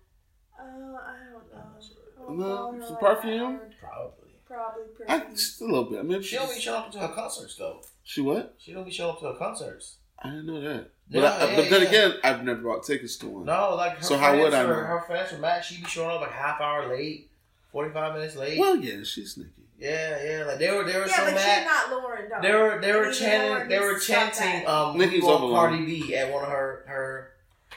Uh, 0.60 0.62
I 0.62 1.16
don't 1.32 1.52
know. 1.52 1.58
I 1.58 2.22
don't 2.28 2.38
No, 2.38 2.46
follow 2.46 2.80
some 2.82 2.90
like 2.92 3.00
perfume? 3.00 3.54
that. 3.54 3.80
Probably. 3.80 4.30
Probably 4.46 4.84
I, 5.10 5.18
perfume. 5.18 5.36
just 5.36 5.62
a 5.62 5.66
little 5.66 5.86
bit. 5.86 6.00
I 6.00 6.04
mean, 6.04 6.22
She 6.22 6.28
she, 6.28 6.36
don't 6.36 6.54
be 6.54 6.62
showing 6.62 6.78
up 6.84 6.92
to 6.92 7.00
her 7.00 7.08
concerts 7.08 7.56
though. 7.56 7.82
she 8.04 8.22
what? 8.22 8.54
She 8.60 8.74
don't 8.74 8.84
be 8.86 8.92
showing 8.92 9.10
up 9.16 9.20
to 9.22 9.26
her 9.26 9.34
concerts. 9.40 9.96
I 10.22 10.30
didn't 10.30 10.46
know 10.46 10.62
that. 10.62 10.92
Yeah, 11.10 11.22
but 11.22 11.41
I, 11.41 11.49
yeah, 11.49 11.55
but 11.55 11.70
then 11.70 11.82
yeah. 11.84 11.88
again, 11.88 12.14
I've 12.24 12.43
never 12.43 12.62
bought 12.62 12.84
tickets 12.86 13.16
to 13.18 13.28
one. 13.28 13.45
No, 13.45 13.76
like 13.76 13.97
her 13.97 14.03
So 14.03 14.18
how 14.18 14.38
would 14.38 14.53
I 14.53 14.64
know? 14.64 14.68
Her, 14.68 14.84
her 14.84 15.01
friends 15.08 15.32
from 15.32 15.41
Matt, 15.41 15.64
she 15.64 15.78
be 15.82 15.86
showing 15.88 16.12
up 16.16 16.22
like 16.22 16.32
half 16.32 16.60
hour 16.60 16.88
late, 16.89 17.30
forty 17.72 17.91
five 17.93 18.14
minutes 18.14 18.36
late. 18.36 18.60
Well, 18.60 18.76
yeah, 18.76 19.03
she's 19.03 19.34
sneaky. 19.34 19.49
Yeah, 19.80 20.24
yeah. 20.24 20.43
Like 20.45 20.58
they 20.60 20.72
were, 20.72 20.84
they 20.84 20.97
were 20.99 21.08
yeah, 21.08 21.16
so 21.16 21.26
but 21.26 21.36
mad. 21.36 21.62
you're 21.62 22.01
not 22.01 22.03
Lauryn, 22.03 22.30
though. 22.30 22.41
They 22.41 22.53
were 22.53 22.82
they 22.82 22.91
were 22.93 23.01
Maybe 23.03 23.16
chanting 23.16 23.51
Lauryn 23.51 23.70
they 23.70 23.80
were 23.80 23.91
needs 23.93 24.05
to 24.08 24.12
stop 24.12 24.34
chanting 24.34 24.66
that. 24.66 24.70
um 24.74 24.97
Nicki's 24.97 25.22
we 25.24 25.28
want. 25.30 25.53
Cardi 25.53 25.86
B 25.86 26.16
at 26.16 26.34
one 26.34 26.43
of 26.43 26.49
her 26.49 26.84
her 26.88 27.32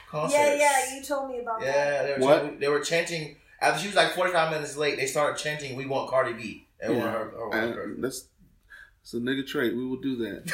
concerts. 0.09 0.33
Yeah, 0.33 0.55
yeah, 0.55 0.95
you 0.95 1.03
told 1.03 1.29
me 1.29 1.39
about 1.39 1.59
that. 1.61 1.65
Yeah, 1.67 2.03
they 2.03 2.13
were 2.13 2.19
What? 2.25 2.39
chanting, 2.41 2.59
they 2.59 2.67
were 2.67 2.79
chanting 2.79 3.35
after 3.61 3.79
she 3.79 3.87
was 3.87 3.95
like 3.95 4.11
forty 4.13 4.33
five 4.33 4.51
minutes 4.51 4.75
late. 4.75 4.97
They 4.97 5.05
started 5.05 5.41
chanting 5.41 5.75
"We 5.77 5.85
want 5.85 6.09
Cardi 6.09 6.33
B" 6.33 6.65
at 6.81 6.89
one 6.89 6.97
of 6.99 7.03
Yeah, 7.05 7.11
her. 7.11 7.17
her, 7.29 7.47
one 7.49 7.63
of 7.63 7.75
her. 7.75 7.95
that's 7.99 8.25
it's 9.01 9.13
a 9.13 9.17
nigga 9.17 9.45
trait. 9.45 9.75
We 9.75 9.85
will 9.85 9.99
do 10.01 10.15
that. 10.17 10.51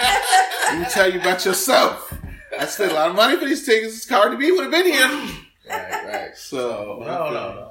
Let 0.00 0.78
me 0.80 0.86
tell 0.90 1.10
you 1.12 1.20
about 1.20 1.44
yourself. 1.44 2.12
I 2.58 2.66
spent 2.66 2.92
a 2.92 2.94
lot 2.94 3.10
of 3.10 3.16
money 3.16 3.36
for 3.36 3.44
these 3.44 3.64
tickets. 3.66 4.04
Cardi 4.06 4.36
B 4.36 4.50
would 4.52 4.62
have 4.62 4.70
been 4.70 4.86
here. 4.86 5.34
Right, 5.68 6.04
right. 6.06 6.36
So 6.36 6.98
no, 7.00 7.06
no, 7.06 7.30
no. 7.32 7.70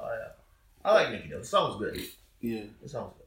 I, 0.84 0.88
I 0.90 0.94
like 0.94 1.10
Nicki 1.12 1.28
though. 1.30 1.38
The 1.38 1.44
song's 1.44 1.78
good. 1.78 2.00
Yeah. 2.40 2.62
The 2.82 2.88
song's 2.88 3.14
good. 3.16 3.24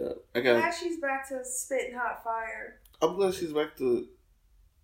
Yeah, 0.00 0.08
I 0.34 0.40
got. 0.40 0.60
Glad 0.60 0.74
she's 0.74 1.00
back 1.00 1.28
to 1.28 1.44
spitting 1.44 1.94
hot 1.96 2.22
fire. 2.22 2.78
I'm 3.00 3.16
glad 3.16 3.34
she's 3.34 3.52
back 3.52 3.76
to 3.78 4.06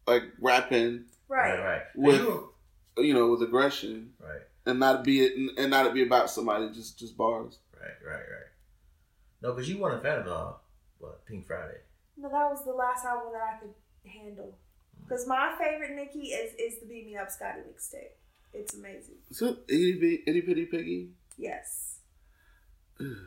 like 0.07 0.25
rapping 0.41 1.05
Right. 1.29 1.59
Right, 1.59 1.65
right. 1.65 1.83
With- 1.95 2.21
You- 2.21 2.53
you 2.99 3.15
know, 3.15 3.31
with 3.31 3.43
aggression 3.43 4.11
right, 4.19 4.41
and 4.67 4.81
not 4.81 5.05
be 5.05 5.21
it 5.25 5.33
and 5.57 5.71
not 5.71 5.87
it 5.87 5.95
be 5.95 6.03
about 6.03 6.29
somebody, 6.29 6.69
just 6.73 6.99
just 6.99 7.17
bars. 7.17 7.59
right, 7.81 7.91
right, 8.05 8.15
right. 8.17 8.49
No, 9.41 9.53
because 9.53 9.69
you 9.71 9.79
weren't 9.79 10.01
a 10.01 10.03
fan 10.03 10.19
of 10.19 10.27
uh, 10.27 10.53
what 10.99 11.25
Pink 11.27 11.47
Friday. 11.47 11.79
No, 12.17 12.29
that 12.29 12.51
was 12.51 12.65
the 12.65 12.73
last 12.73 13.05
album 13.05 13.33
that 13.33 13.43
I 13.43 13.59
could 13.61 13.75
handle. 14.11 14.57
Because 15.03 15.27
my 15.27 15.55
favorite 15.59 15.95
Nicki 15.95 16.29
is 16.29 16.53
is 16.59 16.81
the 16.81 16.87
Beam 16.87 17.07
Me 17.07 17.17
Up 17.17 17.31
Scotty 17.31 17.61
mixtape. 17.61 18.17
It's 18.53 18.75
amazing. 18.75 19.17
So 19.31 19.47
it 19.49 19.59
itty 19.69 19.93
bitty, 20.01 20.23
itty 20.27 20.41
bitty 20.43 20.67
piggy? 20.67 21.11
Yes. 21.37 21.99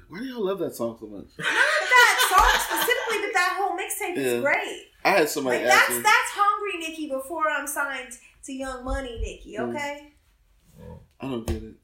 Why 0.10 0.20
do 0.20 0.26
y'all 0.26 0.46
love 0.46 0.60
that 0.60 0.76
song 0.76 0.98
so 1.00 1.08
much? 1.08 1.28
Not 1.38 1.48
that 1.48 2.28
song 2.30 2.78
specifically, 2.78 3.26
but 3.28 3.34
that 3.34 3.58
whole 3.58 3.78
mixtape 3.78 4.18
Yeah. 4.18 4.32
is 4.34 4.42
great. 4.42 4.88
I 5.06 5.10
had 5.12 5.30
somebody 5.30 5.58
Like 5.60 5.68
ask 5.68 5.78
that's 5.88 5.98
me. 5.98 6.04
that's 6.04 6.32
hungry 6.34 6.80
Nicki 6.80 7.08
before 7.10 7.50
I'm 7.50 7.68
signed 7.68 8.12
to 8.44 8.54
Young 8.54 8.84
Money 8.84 9.20
Nicki. 9.22 9.56
Mm. 9.58 9.70
Okay. 9.70 10.14
I 11.22 11.28
don't 11.30 11.46
get 11.48 11.64
it, 11.64 11.76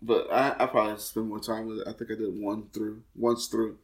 but 0.00 0.30
I 0.32 0.54
I 0.60 0.66
probably 0.66 0.96
spend 0.98 1.28
more 1.28 1.40
time 1.40 1.66
with 1.66 1.78
it. 1.80 1.88
I 1.88 1.92
think 1.92 2.10
I 2.10 2.14
did 2.14 2.40
one 2.40 2.68
through 2.72 3.02
once 3.16 3.48
through, 3.48 3.78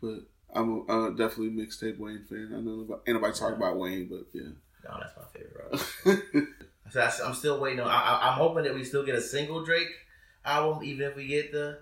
but 0.00 0.20
I'm 0.54 0.88
uh, 0.88 1.10
definitely 1.10 1.50
mixtape 1.50 1.98
Wayne 1.98 2.24
fan. 2.28 2.52
I 2.54 2.60
know 2.60 2.80
about, 2.80 3.02
anybody 3.06 3.32
talk 3.34 3.54
about 3.54 3.78
Wayne, 3.78 4.08
but 4.08 4.26
yeah. 4.32 4.50
No, 4.84 4.98
that's 5.00 5.16
my 5.16 5.24
favorite. 5.32 5.84
Bro. 6.04 6.42
So 6.90 7.00
I, 7.00 7.10
I'm 7.26 7.34
still 7.34 7.60
waiting 7.60 7.80
on. 7.80 7.88
I, 7.88 8.28
I'm 8.28 8.34
hoping 8.34 8.64
that 8.64 8.74
we 8.74 8.84
still 8.84 9.04
get 9.04 9.16
a 9.16 9.20
single 9.20 9.64
Drake 9.64 9.88
album, 10.44 10.84
even 10.84 11.10
if 11.10 11.16
we 11.16 11.26
get 11.26 11.52
the 11.52 11.78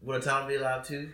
"What 0.00 0.16
a 0.16 0.20
Time 0.20 0.48
Be 0.48 0.56
Alive" 0.56 0.86
too. 0.86 1.10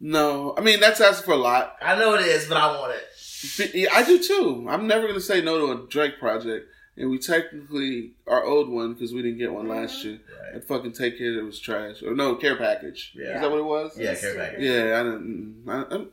no, 0.00 0.54
I 0.56 0.60
mean 0.60 0.80
that's 0.80 1.00
asking 1.00 1.24
for 1.24 1.34
a 1.34 1.36
lot. 1.36 1.76
I 1.80 1.96
know 1.96 2.14
it 2.14 2.22
is, 2.22 2.48
but 2.48 2.56
I 2.56 2.76
want 2.78 2.94
it. 2.94 3.88
I 3.92 4.02
do 4.04 4.22
too. 4.22 4.66
I'm 4.68 4.86
never 4.86 5.06
gonna 5.06 5.20
say 5.20 5.40
no 5.40 5.58
to 5.58 5.84
a 5.84 5.86
Drake 5.88 6.18
project, 6.18 6.66
and 7.00 7.10
we 7.10 7.18
technically 7.18 8.12
our 8.26 8.44
old 8.44 8.68
one 8.68 8.92
because 8.92 9.12
we 9.12 9.22
didn't 9.22 9.38
get 9.38 9.52
one 9.52 9.68
last 9.68 9.98
mm-hmm. 9.98 10.08
year. 10.08 10.20
Right. 10.42 10.54
And 10.54 10.64
fucking 10.64 10.92
take 10.92 11.18
care 11.18 11.38
it 11.38 11.42
was 11.42 11.58
trash 11.58 12.02
or 12.02 12.14
no 12.14 12.36
care 12.36 12.56
package. 12.56 13.12
Yeah. 13.16 13.36
Is 13.36 13.40
that 13.40 13.50
what 13.50 13.58
it 13.58 13.64
was? 13.64 13.98
Yeah, 13.98 14.14
care 14.14 14.34
package. 14.34 14.60
Yeah, 14.60 15.00
I 15.00 15.02
didn't. 15.02 15.64
I, 15.66 15.84
I'm, 15.90 16.10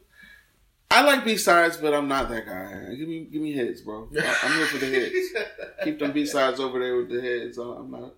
I 0.90 1.02
like 1.02 1.26
B 1.26 1.36
sides, 1.36 1.78
but 1.78 1.94
I'm 1.94 2.08
not 2.08 2.30
that 2.30 2.46
guy. 2.46 2.96
Give 2.96 3.10
me, 3.10 3.26
give 3.26 3.42
me 3.42 3.52
hits, 3.52 3.82
bro. 3.82 4.08
I, 4.18 4.38
I'm 4.44 4.54
here 4.54 4.66
for 4.68 4.78
the 4.78 4.86
hits. 4.86 5.34
Keep 5.84 6.00
them 6.00 6.14
B 6.14 6.26
sides 6.26 6.62
over 6.62 6.80
there 6.80 6.96
with 6.96 7.10
the 7.10 7.22
heads. 7.22 7.58
I'm 7.58 7.92
not. 7.92 8.14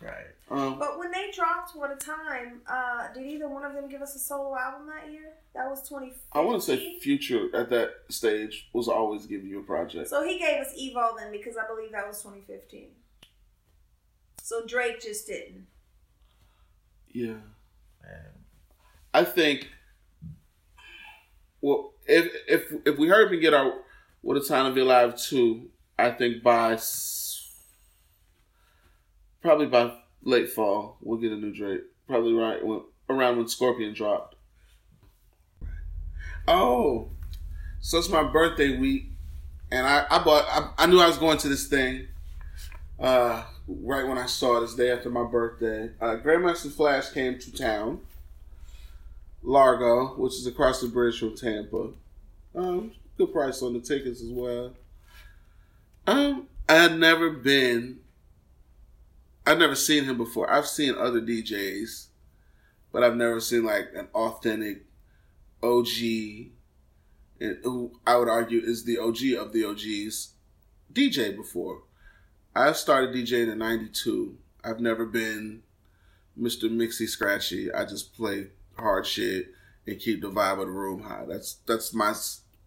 Right. 0.00 0.26
Um, 0.50 0.78
But 0.78 0.98
when 0.98 1.10
they 1.10 1.30
dropped 1.34 1.74
What 1.76 1.90
a 1.90 1.96
Time, 1.96 2.60
uh, 2.66 3.12
did 3.12 3.26
either 3.26 3.48
one 3.48 3.64
of 3.64 3.72
them 3.74 3.88
give 3.88 4.02
us 4.02 4.14
a 4.14 4.18
solo 4.18 4.56
album 4.56 4.86
that 4.88 5.10
year? 5.10 5.32
That 5.54 5.68
was 5.70 5.80
2015. 5.88 6.20
I 6.32 6.40
want 6.40 6.60
to 6.62 6.66
say 6.66 6.98
Future 7.00 7.54
at 7.56 7.70
that 7.70 7.90
stage 8.10 8.68
was 8.72 8.88
always 8.88 9.26
giving 9.26 9.48
you 9.48 9.60
a 9.60 9.62
project. 9.62 10.08
So 10.08 10.22
he 10.24 10.38
gave 10.38 10.60
us 10.60 10.72
Evo 10.78 11.16
then 11.16 11.30
because 11.32 11.56
I 11.56 11.66
believe 11.66 11.92
that 11.92 12.06
was 12.06 12.20
2015. 12.22 12.88
So 14.42 14.66
Drake 14.66 15.00
just 15.00 15.26
didn't. 15.26 15.66
Yeah, 17.08 17.34
Man. 18.02 18.32
I 19.14 19.24
think. 19.24 19.68
Well, 21.60 21.92
if 22.06 22.30
if 22.48 22.72
if 22.84 22.98
we 22.98 23.08
heard 23.08 23.26
up 23.26 23.32
and 23.32 23.40
get 23.40 23.54
our 23.54 23.72
What 24.20 24.36
a 24.36 24.40
Time 24.40 24.66
to 24.70 24.74
Be 24.74 24.80
Alive 24.82 25.16
two, 25.16 25.70
I 25.98 26.10
think 26.10 26.42
by 26.42 26.74
s- 26.74 27.13
probably 29.44 29.66
by 29.66 29.92
late 30.22 30.48
fall 30.48 30.96
we'll 31.02 31.20
get 31.20 31.30
a 31.30 31.36
new 31.36 31.54
Drake. 31.54 31.82
Probably 32.08 32.32
right 32.32 32.64
when, 32.64 32.80
around 33.08 33.36
when 33.36 33.46
Scorpion 33.46 33.94
dropped. 33.94 34.34
Oh, 36.48 37.10
so 37.80 37.98
it's 37.98 38.08
my 38.08 38.24
birthday 38.24 38.76
week, 38.76 39.06
and 39.70 39.86
I 39.86 40.06
I 40.10 40.24
bought 40.24 40.46
I, 40.48 40.84
I 40.84 40.86
knew 40.86 40.98
I 40.98 41.06
was 41.06 41.18
going 41.18 41.38
to 41.38 41.48
this 41.48 41.68
thing. 41.68 42.08
Uh, 42.98 43.44
right 43.68 44.06
when 44.06 44.18
I 44.18 44.26
saw 44.26 44.58
it, 44.58 44.60
this 44.62 44.74
day 44.74 44.90
after 44.90 45.10
my 45.10 45.24
birthday, 45.24 45.90
uh, 46.00 46.16
Grandmaster 46.16 46.70
Flash 46.72 47.10
came 47.10 47.38
to 47.38 47.52
town. 47.52 48.00
Largo, 49.46 50.14
which 50.16 50.32
is 50.34 50.46
across 50.46 50.80
the 50.80 50.88
bridge 50.88 51.18
from 51.18 51.36
Tampa. 51.36 51.90
Um, 52.54 52.92
good 53.18 53.30
price 53.30 53.60
on 53.62 53.74
the 53.74 53.80
tickets 53.80 54.22
as 54.22 54.30
well. 54.30 54.72
Um, 56.06 56.48
I 56.66 56.74
had 56.74 56.98
never 56.98 57.28
been. 57.30 57.98
I've 59.46 59.58
never 59.58 59.74
seen 59.74 60.04
him 60.04 60.16
before. 60.16 60.50
I've 60.50 60.66
seen 60.66 60.94
other 60.96 61.20
DJs, 61.20 62.06
but 62.92 63.04
I've 63.04 63.16
never 63.16 63.40
seen 63.40 63.64
like 63.64 63.88
an 63.94 64.08
authentic 64.14 64.84
OG, 65.62 66.50
and 67.40 67.58
who 67.62 67.98
I 68.06 68.16
would 68.16 68.28
argue 68.28 68.60
is 68.60 68.84
the 68.84 68.98
OG 68.98 69.34
of 69.38 69.52
the 69.52 69.64
OGs 69.64 70.34
DJ 70.92 71.36
before. 71.36 71.82
I 72.54 72.72
started 72.72 73.14
DJing 73.14 73.52
in 73.52 73.58
'92. 73.58 74.38
I've 74.62 74.80
never 74.80 75.04
been 75.04 75.62
Mr. 76.40 76.70
Mixy 76.70 77.08
Scratchy. 77.08 77.72
I 77.72 77.84
just 77.84 78.14
play 78.16 78.48
hard 78.78 79.06
shit 79.06 79.48
and 79.86 80.00
keep 80.00 80.22
the 80.22 80.30
vibe 80.30 80.60
of 80.60 80.66
the 80.66 80.72
room 80.72 81.02
high. 81.02 81.24
That's 81.28 81.56
that's 81.66 81.92
my 81.92 82.14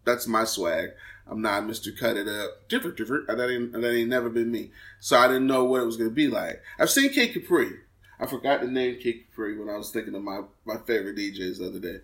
that's 0.04 0.26
my 0.26 0.44
swag. 0.44 0.90
I'm 1.30 1.42
not 1.42 1.64
Mr. 1.64 1.96
Cut 1.96 2.16
It 2.16 2.28
Up. 2.28 2.68
Different, 2.68 2.96
different. 2.96 3.26
That 3.26 3.50
ain't 3.50 3.72
that 3.72 3.94
ain't 3.94 4.08
never 4.08 4.28
been 4.28 4.50
me. 4.50 4.70
So 5.00 5.18
I 5.18 5.28
didn't 5.28 5.46
know 5.46 5.64
what 5.64 5.82
it 5.82 5.86
was 5.86 5.96
gonna 5.96 6.10
be 6.10 6.28
like. 6.28 6.62
I've 6.78 6.90
seen 6.90 7.12
Kid 7.12 7.32
Capri. 7.34 7.72
I 8.20 8.26
forgot 8.26 8.60
the 8.60 8.66
name 8.66 8.98
Kid 9.00 9.28
Capri 9.28 9.58
when 9.58 9.68
I 9.68 9.76
was 9.76 9.90
thinking 9.90 10.14
of 10.14 10.22
my 10.22 10.40
my 10.64 10.76
favorite 10.78 11.16
DJs 11.16 11.58
the 11.58 11.68
other 11.68 11.80
day, 11.80 12.00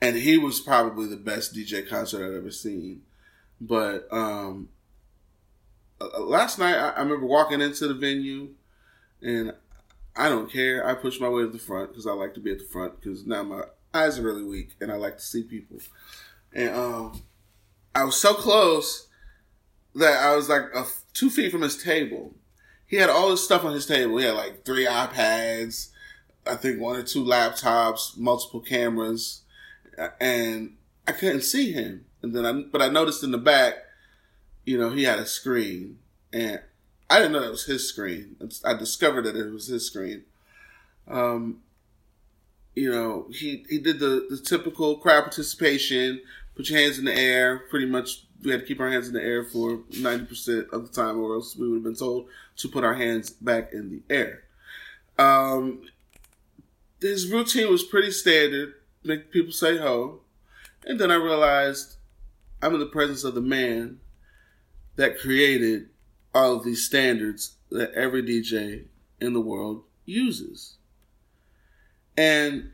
and 0.00 0.16
he 0.16 0.38
was 0.38 0.60
probably 0.60 1.06
the 1.06 1.16
best 1.16 1.54
DJ 1.54 1.88
concert 1.88 2.26
I've 2.26 2.34
ever 2.34 2.50
seen. 2.50 3.02
But 3.60 4.06
um, 4.10 4.68
uh, 6.00 6.20
last 6.20 6.58
night 6.58 6.76
I, 6.76 6.90
I 6.90 7.00
remember 7.00 7.26
walking 7.26 7.60
into 7.60 7.88
the 7.88 7.94
venue, 7.94 8.50
and 9.20 9.52
I 10.16 10.28
don't 10.28 10.50
care. 10.50 10.86
I 10.86 10.94
push 10.94 11.20
my 11.20 11.28
way 11.28 11.42
to 11.42 11.48
the 11.48 11.58
front 11.58 11.90
because 11.90 12.06
I 12.06 12.12
like 12.12 12.34
to 12.34 12.40
be 12.40 12.52
at 12.52 12.58
the 12.58 12.64
front 12.64 13.00
because 13.00 13.26
now 13.26 13.42
my 13.42 13.62
eyes 13.92 14.18
are 14.18 14.22
really 14.22 14.44
weak 14.44 14.76
and 14.80 14.90
I 14.90 14.96
like 14.96 15.16
to 15.16 15.22
see 15.22 15.42
people. 15.42 15.78
And 16.52 16.70
um, 16.70 17.22
I 17.94 18.04
was 18.04 18.20
so 18.20 18.34
close 18.34 19.08
that 19.94 20.22
I 20.22 20.34
was 20.36 20.48
like 20.48 20.62
a, 20.74 20.84
two 21.12 21.30
feet 21.30 21.50
from 21.50 21.62
his 21.62 21.82
table. 21.82 22.34
He 22.86 22.96
had 22.96 23.10
all 23.10 23.30
this 23.30 23.44
stuff 23.44 23.64
on 23.64 23.72
his 23.72 23.86
table. 23.86 24.18
He 24.18 24.24
had 24.24 24.34
like 24.34 24.64
three 24.64 24.86
iPads, 24.86 25.90
I 26.46 26.56
think 26.56 26.80
one 26.80 26.96
or 26.96 27.02
two 27.02 27.24
laptops, 27.24 28.16
multiple 28.16 28.60
cameras, 28.60 29.42
and 30.20 30.76
I 31.06 31.12
couldn't 31.12 31.42
see 31.42 31.72
him. 31.72 32.06
And 32.22 32.34
then 32.34 32.46
I, 32.46 32.52
but 32.52 32.82
I 32.82 32.88
noticed 32.88 33.22
in 33.22 33.30
the 33.30 33.38
back, 33.38 33.74
you 34.64 34.78
know, 34.78 34.90
he 34.90 35.04
had 35.04 35.18
a 35.18 35.26
screen, 35.26 35.98
and 36.32 36.60
I 37.08 37.18
didn't 37.18 37.32
know 37.32 37.40
that 37.40 37.50
was 37.50 37.66
his 37.66 37.88
screen. 37.88 38.36
I 38.64 38.74
discovered 38.74 39.22
that 39.22 39.36
it 39.36 39.50
was 39.50 39.66
his 39.66 39.86
screen. 39.86 40.24
Um, 41.08 41.62
you 42.74 42.90
know, 42.90 43.26
he 43.32 43.64
he 43.68 43.78
did 43.78 43.98
the 43.98 44.26
the 44.30 44.38
typical 44.38 44.96
crowd 44.96 45.22
participation. 45.22 46.20
Put 46.60 46.68
your 46.68 46.78
hands 46.78 46.98
in 46.98 47.06
the 47.06 47.16
air. 47.16 47.60
Pretty 47.70 47.86
much, 47.86 48.24
we 48.44 48.50
had 48.50 48.60
to 48.60 48.66
keep 48.66 48.80
our 48.80 48.90
hands 48.90 49.08
in 49.08 49.14
the 49.14 49.22
air 49.22 49.44
for 49.44 49.80
ninety 49.98 50.26
percent 50.26 50.66
of 50.74 50.86
the 50.86 50.92
time, 50.92 51.18
or 51.18 51.36
else 51.36 51.56
we 51.56 51.66
would 51.66 51.76
have 51.76 51.84
been 51.84 51.94
told 51.94 52.28
to 52.58 52.68
put 52.68 52.84
our 52.84 52.92
hands 52.92 53.30
back 53.30 53.72
in 53.72 53.88
the 53.88 54.14
air. 54.14 54.42
Um, 55.18 55.84
his 57.00 57.32
routine 57.32 57.70
was 57.70 57.82
pretty 57.82 58.10
standard. 58.10 58.74
Make 59.02 59.30
people 59.30 59.52
say 59.52 59.78
ho, 59.78 60.20
and 60.84 61.00
then 61.00 61.10
I 61.10 61.14
realized 61.14 61.96
I'm 62.60 62.74
in 62.74 62.80
the 62.80 62.84
presence 62.84 63.24
of 63.24 63.34
the 63.34 63.40
man 63.40 64.00
that 64.96 65.18
created 65.18 65.88
all 66.34 66.56
of 66.56 66.64
these 66.64 66.84
standards 66.84 67.56
that 67.70 67.94
every 67.94 68.22
DJ 68.22 68.84
in 69.18 69.32
the 69.32 69.40
world 69.40 69.84
uses. 70.04 70.76
And 72.18 72.72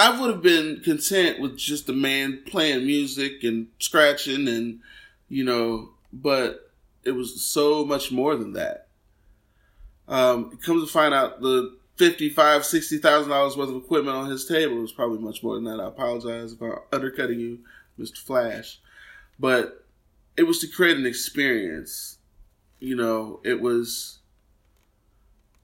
I 0.00 0.18
would 0.18 0.30
have 0.30 0.42
been 0.42 0.80
content 0.80 1.40
with 1.40 1.58
just 1.58 1.90
a 1.90 1.92
man 1.92 2.42
playing 2.46 2.86
music 2.86 3.44
and 3.44 3.66
scratching 3.78 4.48
and, 4.48 4.80
you 5.28 5.44
know, 5.44 5.90
but 6.10 6.70
it 7.04 7.10
was 7.10 7.44
so 7.44 7.84
much 7.84 8.10
more 8.10 8.34
than 8.34 8.54
that. 8.54 8.86
Um, 10.08 10.56
comes 10.56 10.86
to 10.86 10.90
find 10.90 11.12
out 11.12 11.42
the 11.42 11.76
fifty-five, 11.96 12.64
sixty 12.64 12.96
thousand 12.96 13.28
dollars 13.28 13.58
worth 13.58 13.68
of 13.68 13.76
equipment 13.76 14.16
on 14.16 14.30
his 14.30 14.46
table 14.46 14.76
was 14.76 14.90
probably 14.90 15.18
much 15.18 15.42
more 15.42 15.56
than 15.56 15.64
that. 15.64 15.80
I 15.80 15.88
apologize 15.88 16.52
if 16.52 16.62
I'm 16.62 16.78
undercutting 16.90 17.38
you, 17.38 17.58
Mr. 17.98 18.16
Flash, 18.16 18.80
but 19.38 19.84
it 20.38 20.44
was 20.44 20.60
to 20.60 20.66
create 20.66 20.96
an 20.96 21.04
experience. 21.04 22.16
You 22.78 22.96
know, 22.96 23.40
it 23.44 23.60
was. 23.60 24.20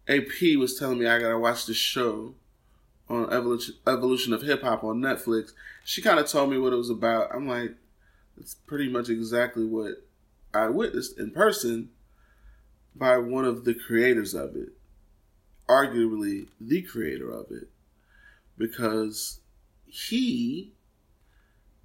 AP 0.06 0.58
was 0.58 0.78
telling 0.78 0.98
me 0.98 1.06
I 1.06 1.18
gotta 1.18 1.38
watch 1.38 1.64
this 1.64 1.78
show 1.78 2.34
on 3.08 3.32
evolution 3.32 3.74
evolution 3.86 4.32
of 4.32 4.42
hip 4.42 4.62
hop 4.62 4.84
on 4.84 5.00
Netflix. 5.00 5.52
She 5.84 6.02
kind 6.02 6.18
of 6.18 6.26
told 6.28 6.50
me 6.50 6.58
what 6.58 6.72
it 6.72 6.76
was 6.76 6.90
about. 6.90 7.30
I'm 7.34 7.46
like, 7.48 7.74
it's 8.38 8.54
pretty 8.54 8.88
much 8.88 9.08
exactly 9.08 9.64
what 9.64 10.06
I 10.52 10.68
witnessed 10.68 11.18
in 11.18 11.30
person 11.30 11.90
by 12.94 13.18
one 13.18 13.44
of 13.44 13.64
the 13.64 13.74
creators 13.74 14.34
of 14.34 14.56
it, 14.56 14.70
arguably 15.68 16.48
the 16.60 16.82
creator 16.82 17.30
of 17.30 17.50
it. 17.50 17.68
because 18.58 19.40
he 19.86 20.72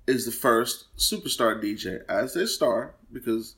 is 0.07 0.26
the 0.26 0.32
first 0.32 0.86
superstar 0.97 1.61
DJ. 1.61 2.01
I 2.09 2.26
say 2.28 2.45
star 2.45 2.95
because 3.11 3.55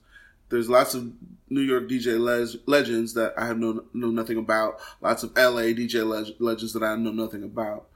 there's 0.53 0.69
lots 0.69 0.93
of 0.93 1.11
New 1.49 1.61
York 1.61 1.89
DJ 1.89 2.19
legends 2.67 3.15
that 3.15 3.33
I 3.35 3.47
have 3.47 3.57
know, 3.57 3.85
know 3.91 4.11
nothing 4.11 4.37
about. 4.37 4.79
Lots 5.01 5.23
of 5.23 5.35
LA 5.35 5.73
DJ 5.73 6.07
leg- 6.07 6.35
legends 6.37 6.73
that 6.73 6.83
I 6.83 6.95
know 6.95 7.09
nothing 7.09 7.43
about. 7.43 7.87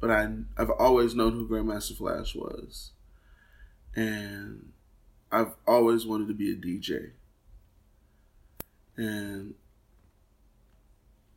But 0.00 0.10
I, 0.10 0.28
I've 0.58 0.70
always 0.70 1.14
known 1.14 1.34
who 1.34 1.48
Grandmaster 1.48 1.96
Flash 1.96 2.34
was. 2.34 2.90
And 3.94 4.72
I've 5.30 5.52
always 5.68 6.04
wanted 6.04 6.26
to 6.26 6.34
be 6.34 6.50
a 6.50 6.56
DJ. 6.56 7.12
And 8.96 9.54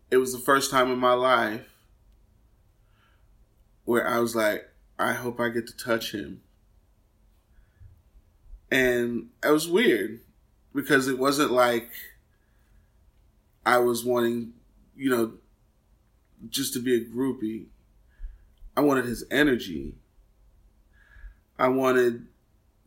it 0.10 0.18
was 0.18 0.34
the 0.34 0.40
first 0.40 0.72
time 0.72 0.92
in 0.92 0.98
my 0.98 1.14
life 1.14 1.70
where 3.86 4.08
I 4.08 4.18
was 4.18 4.36
like, 4.36 4.68
I 4.98 5.14
hope 5.14 5.40
I 5.40 5.50
get 5.50 5.68
to 5.68 5.78
touch 5.78 6.14
him. 6.14 6.42
And 8.72 9.30
it 9.44 9.52
was 9.52 9.68
weird 9.68 10.22
because 10.74 11.08
it 11.08 11.20
wasn't 11.20 11.52
like 11.52 11.90
I 13.66 13.78
was 13.78 14.04
wanting, 14.04 14.54
you 14.96 15.10
know, 15.10 15.34
just 16.50 16.74
to 16.74 16.80
be 16.80 16.96
a 16.96 17.06
groupie. 17.06 17.66
I 18.76 18.82
wanted 18.82 19.06
his 19.06 19.24
energy. 19.32 19.94
I 21.58 21.68
wanted 21.68 22.26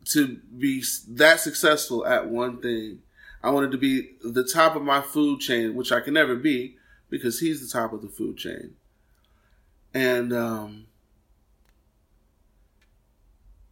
to 0.05 0.39
be 0.57 0.83
that 1.09 1.39
successful 1.39 2.05
at 2.05 2.29
one 2.29 2.61
thing. 2.61 2.99
I 3.43 3.49
wanted 3.49 3.71
to 3.71 3.77
be 3.77 4.11
the 4.23 4.43
top 4.43 4.75
of 4.75 4.81
my 4.81 5.01
food 5.01 5.39
chain, 5.39 5.75
which 5.75 5.91
I 5.91 6.01
can 6.01 6.13
never 6.13 6.35
be 6.35 6.75
because 7.09 7.39
he's 7.39 7.61
the 7.61 7.79
top 7.79 7.93
of 7.93 8.01
the 8.01 8.09
food 8.09 8.37
chain. 8.37 8.75
And 9.93 10.33
um, 10.33 10.87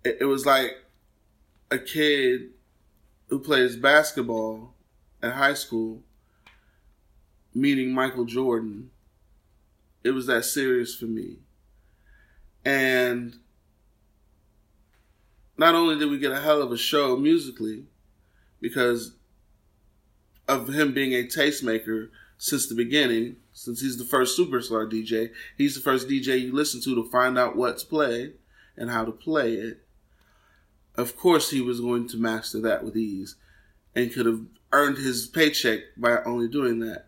it, 0.04 0.18
it 0.22 0.26
was 0.26 0.46
like 0.46 0.78
a 1.70 1.78
kid 1.78 2.52
who 3.36 3.42
plays 3.42 3.76
basketball 3.76 4.74
at 5.22 5.34
high 5.34 5.54
school 5.54 6.02
meeting 7.54 7.92
Michael 7.94 8.24
Jordan. 8.24 8.92
It 10.06 10.12
was 10.12 10.28
that 10.28 10.46
serious 10.46 10.96
for 10.96 11.04
me. 11.04 11.40
And 12.64 13.36
not 15.58 15.76
only 15.76 16.00
did 16.00 16.10
we 16.10 16.18
get 16.18 16.32
a 16.32 16.40
hell 16.40 16.62
of 16.62 16.72
a 16.72 16.78
show 16.78 17.18
musically, 17.18 17.88
because 18.62 19.16
of 20.48 20.70
him 20.70 20.94
being 20.94 21.12
a 21.12 21.28
tastemaker 21.28 22.08
since 22.38 22.70
the 22.70 22.76
beginning, 22.76 23.36
since 23.52 23.82
he's 23.82 23.98
the 23.98 24.06
first 24.06 24.40
superstar 24.40 24.90
DJ, 24.90 25.32
he's 25.58 25.76
the 25.76 25.82
first 25.82 26.08
DJ 26.08 26.40
you 26.40 26.54
listen 26.54 26.80
to 26.84 26.96
to 26.96 27.12
find 27.12 27.38
out 27.38 27.58
what 27.58 27.80
to 27.80 27.86
play 27.86 28.32
and 28.78 28.90
how 28.90 29.04
to 29.04 29.12
play 29.12 29.56
it. 29.56 29.85
Of 30.98 31.18
course, 31.18 31.52
he 31.52 31.62
was 31.62 31.82
going 31.82 32.08
to 32.10 32.18
master 32.18 32.62
that 32.62 32.84
with 32.84 32.96
ease 32.96 33.36
and 33.96 34.14
could 34.14 34.26
have 34.26 34.42
earned 34.72 34.98
his 34.98 35.28
paycheck 35.28 35.80
by 35.98 36.22
only 36.24 36.48
doing 36.48 36.80
that, 36.80 37.06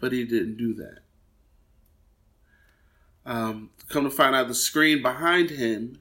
but 0.00 0.12
he 0.12 0.24
didn't 0.24 0.56
do 0.56 0.74
that. 0.74 0.98
Um, 3.24 3.70
come 3.88 4.04
to 4.04 4.10
find 4.10 4.34
out, 4.34 4.48
the 4.48 4.54
screen 4.54 5.02
behind 5.02 5.50
him 5.50 6.00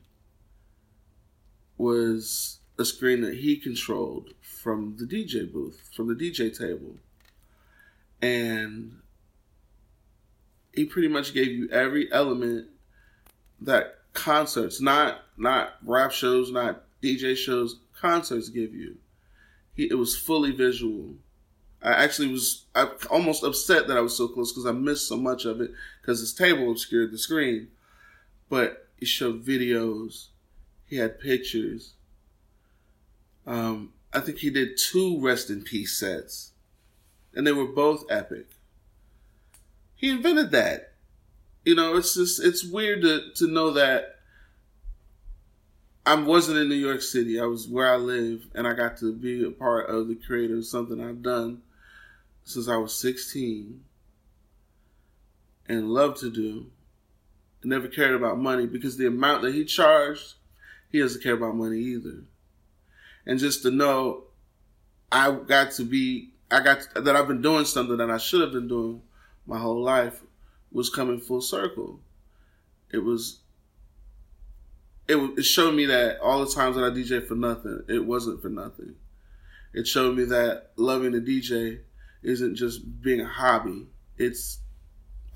was 1.78 2.60
a 2.78 2.86
screen 2.86 3.22
that 3.22 3.36
he 3.36 3.58
controlled 3.58 4.34
from 4.42 4.96
the 4.98 5.06
DJ 5.06 5.52
booth, 5.52 5.90
from 5.96 6.08
the 6.08 6.16
DJ 6.16 6.56
table. 6.56 6.96
And 8.22 9.00
he 10.74 10.86
pretty 10.86 11.08
much 11.08 11.34
gave 11.34 11.48
you 11.48 11.70
every 11.70 12.12
element 12.12 12.68
that 13.60 13.96
concerts, 14.14 14.82
not 14.82 15.22
not 15.38 15.74
rap 15.84 16.12
shows, 16.12 16.52
not 16.52 16.84
DJ 17.02 17.36
shows, 17.36 17.80
concerts 18.00 18.50
give 18.50 18.74
you. 18.74 18.98
He, 19.74 19.86
it 19.86 19.96
was 19.96 20.18
fully 20.18 20.52
visual. 20.52 21.16
I 21.82 22.04
actually 22.04 22.28
was 22.28 22.66
I 22.76 22.90
almost 23.10 23.44
upset 23.44 23.88
that 23.88 23.98
I 23.98 24.02
was 24.02 24.16
so 24.16 24.28
close 24.28 24.52
because 24.52 24.68
I 24.68 24.72
missed 24.72 25.08
so 25.08 25.18
much 25.18 25.46
of 25.46 25.62
it 25.62 25.72
because 26.02 26.20
his 26.20 26.34
table 26.34 26.70
obscured 26.70 27.12
the 27.12 27.18
screen. 27.18 27.70
But 28.50 28.88
he 28.98 29.06
showed 29.06 29.44
videos, 29.44 30.28
he 30.86 30.98
had 30.98 31.20
pictures. 31.20 31.94
Um, 33.48 33.94
I 34.14 34.20
think 34.20 34.40
he 34.40 34.50
did 34.50 34.78
two 34.78 35.20
rest 35.22 35.50
in 35.50 35.64
peace 35.64 35.98
sets, 35.98 36.52
and 37.34 37.48
they 37.48 37.52
were 37.52 37.66
both 37.66 38.06
epic. 38.12 38.48
He 39.96 40.10
invented 40.10 40.52
that. 40.52 40.94
You 41.66 41.76
know, 41.76 41.96
it's 41.96 42.16
just 42.16 42.44
it's 42.44 42.64
weird 42.64 43.02
to 43.02 43.32
to 43.36 43.48
know 43.48 43.72
that 43.72 44.18
I 46.06 46.16
wasn't 46.16 46.58
in 46.58 46.70
New 46.70 46.76
York 46.76 47.02
City. 47.02 47.40
I 47.40 47.46
was 47.46 47.68
where 47.68 47.92
I 47.92 47.98
live, 47.98 48.48
and 48.56 48.68
I 48.68 48.74
got 48.74 48.98
to 48.98 49.14
be 49.14 49.46
a 49.46 49.52
part 49.52 49.90
of 49.90 50.08
the 50.08 50.16
creator 50.16 50.58
of 50.58 50.66
something 50.66 51.00
I've 51.00 51.22
done 51.22 51.62
since 52.44 52.68
I 52.68 52.78
was 52.78 52.96
16 53.00 53.84
and 55.68 55.90
love 55.90 56.18
to 56.20 56.32
do. 56.32 56.72
I 57.64 57.68
never 57.68 57.88
cared 57.88 58.16
about 58.16 58.40
money 58.40 58.66
because 58.66 58.98
the 58.98 59.06
amount 59.06 59.44
that 59.44 59.54
he 59.54 59.64
charged, 59.64 60.34
he 60.90 61.00
doesn't 61.00 61.22
care 61.22 61.36
about 61.36 61.56
money 61.56 61.78
either. 61.78 62.24
And 63.26 63.38
just 63.38 63.62
to 63.62 63.70
know 63.70 64.24
I 65.12 65.32
got 65.32 65.72
to 65.74 65.84
be, 65.84 66.32
I 66.50 66.62
got 66.62 66.82
to, 66.82 67.02
that 67.02 67.16
I've 67.16 67.28
been 67.28 67.44
doing 67.44 67.66
something 67.66 67.98
that 67.98 68.10
I 68.10 68.18
should 68.18 68.42
have 68.42 68.52
been 68.52 68.68
doing 68.68 69.04
my 69.46 69.60
whole 69.60 69.82
life 69.82 70.22
was 70.72 70.90
coming 70.90 71.20
full 71.20 71.42
circle. 71.42 72.00
It 72.92 73.04
was 73.04 73.41
it, 75.08 75.18
it 75.38 75.44
showed 75.44 75.74
me 75.74 75.86
that 75.88 76.20
all 76.20 76.46
the 76.46 76.52
times 76.52 76.76
that 76.76 76.84
I 76.84 76.90
DJ 76.90 77.26
for 77.26 77.36
nothing, 77.36 77.84
it 77.88 78.06
wasn't 78.06 78.42
for 78.42 78.50
nothing. 78.50 78.96
It 79.74 79.88
showed 79.88 80.18
me 80.18 80.26
that 80.26 80.72
loving 80.76 81.12
the 81.12 81.22
DJ 81.22 81.82
isn't 82.24 82.56
just 82.56 83.02
being 83.02 83.22
a 83.22 83.28
hobby. 83.28 83.88
It's 84.18 84.60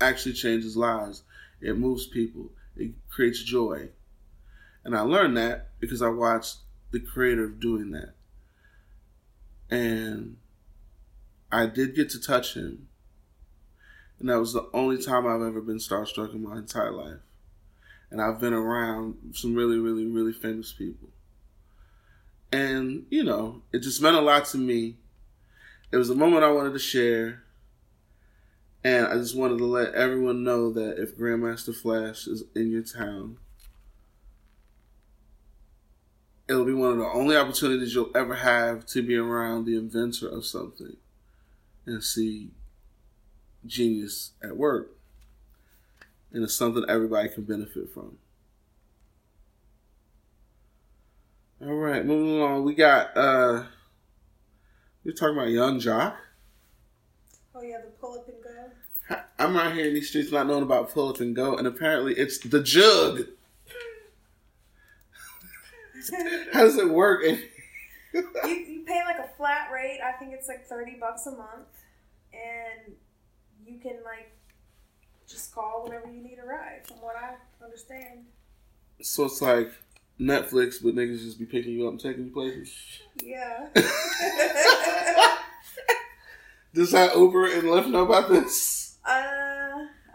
actually 0.00 0.34
changes 0.34 0.76
lives. 0.76 1.22
It 1.60 1.78
moves 1.78 2.06
people. 2.06 2.50
It 2.76 2.92
creates 3.08 3.42
joy. 3.42 3.88
And 4.84 4.96
I 4.96 5.00
learned 5.00 5.36
that 5.36 5.70
because 5.80 6.02
I 6.02 6.08
watched 6.08 6.58
the 6.92 7.00
creator 7.00 7.48
doing 7.48 7.90
that. 7.92 8.14
And 9.68 10.36
I 11.50 11.66
did 11.66 11.96
get 11.96 12.10
to 12.10 12.20
touch 12.20 12.54
him. 12.54 12.88
And 14.20 14.28
that 14.28 14.38
was 14.38 14.52
the 14.52 14.68
only 14.72 15.02
time 15.02 15.26
I've 15.26 15.42
ever 15.42 15.60
been 15.60 15.78
starstruck 15.78 16.34
in 16.34 16.42
my 16.42 16.56
entire 16.56 16.92
life 16.92 17.18
and 18.10 18.20
I've 18.20 18.38
been 18.38 18.52
around 18.52 19.16
some 19.32 19.54
really, 19.54 19.78
really, 19.78 20.06
really 20.06 20.32
famous 20.32 20.72
people. 20.72 21.08
And, 22.52 23.06
you 23.10 23.24
know, 23.24 23.62
it 23.72 23.80
just 23.80 24.00
meant 24.00 24.16
a 24.16 24.20
lot 24.20 24.46
to 24.46 24.58
me. 24.58 24.96
It 25.90 25.96
was 25.96 26.10
a 26.10 26.14
moment 26.14 26.44
I 26.44 26.50
wanted 26.50 26.72
to 26.74 26.78
share. 26.78 27.42
And 28.84 29.06
I 29.06 29.14
just 29.14 29.36
wanted 29.36 29.58
to 29.58 29.64
let 29.64 29.94
everyone 29.94 30.44
know 30.44 30.72
that 30.72 31.02
if 31.02 31.18
Grandmaster 31.18 31.74
Flash 31.74 32.28
is 32.28 32.44
in 32.54 32.70
your 32.70 32.82
town, 32.82 33.38
it'll 36.48 36.64
be 36.64 36.72
one 36.72 36.92
of 36.92 36.98
the 36.98 37.06
only 37.06 37.36
opportunities 37.36 37.94
you'll 37.94 38.16
ever 38.16 38.36
have 38.36 38.86
to 38.86 39.02
be 39.02 39.16
around 39.16 39.64
the 39.64 39.76
inventor 39.76 40.28
of 40.28 40.46
something 40.46 40.96
and 41.84 42.04
see 42.04 42.50
genius 43.66 44.32
at 44.40 44.56
work 44.56 44.95
and 46.32 46.44
it's 46.44 46.54
something 46.54 46.84
everybody 46.88 47.28
can 47.28 47.44
benefit 47.44 47.90
from. 47.92 48.18
All 51.62 51.74
right, 51.74 52.04
moving 52.04 52.38
along. 52.38 52.64
We 52.64 52.74
got 52.74 53.16
uh 53.16 53.64
we're 55.04 55.12
talking 55.12 55.36
about 55.36 55.48
Young 55.48 55.80
Joc. 55.80 56.16
Oh 57.54 57.62
yeah, 57.62 57.78
the 57.78 57.90
pull 58.00 58.18
up 58.18 58.28
and 58.28 58.42
go. 58.42 58.50
I'm 59.38 59.56
out 59.56 59.72
here 59.72 59.86
in 59.86 59.94
these 59.94 60.08
streets 60.08 60.30
not 60.32 60.46
knowing 60.46 60.64
about 60.64 60.90
pull 60.90 61.08
up 61.08 61.20
and 61.20 61.34
go, 61.34 61.56
and 61.56 61.66
apparently 61.66 62.14
it's 62.14 62.38
the 62.38 62.62
jug. 62.62 63.22
How 66.52 66.60
does 66.60 66.76
it 66.76 66.90
work? 66.90 67.22
you, 67.24 67.38
you 68.12 68.84
pay 68.86 69.02
like 69.04 69.18
a 69.18 69.28
flat 69.36 69.70
rate. 69.72 70.00
I 70.04 70.12
think 70.12 70.32
it's 70.34 70.48
like 70.48 70.66
thirty 70.66 70.96
bucks 71.00 71.26
a 71.26 71.30
month, 71.30 71.68
and 72.32 72.94
you 73.66 73.78
can 73.78 73.96
like 74.04 74.35
just 75.36 75.54
call 75.54 75.84
whenever 75.84 76.10
you 76.10 76.22
need 76.22 76.38
a 76.42 76.46
ride. 76.46 76.80
From 76.86 76.96
what 76.98 77.14
I 77.16 77.34
understand. 77.64 78.24
so 79.02 79.24
it's 79.26 79.42
like 79.42 79.70
Netflix, 80.18 80.82
but 80.82 80.94
niggas 80.94 81.22
just 81.22 81.38
be 81.38 81.44
picking 81.44 81.72
you 81.72 81.86
up 81.86 81.92
and 81.92 82.00
taking 82.00 82.24
you 82.24 82.30
places. 82.32 82.72
Yeah. 83.22 83.68
Does 86.74 86.90
that 86.92 87.14
Uber 87.16 87.46
and 87.52 87.62
Lyft 87.64 87.90
know 87.90 88.04
about 88.04 88.28
this? 88.28 88.96
uh, 89.06 89.10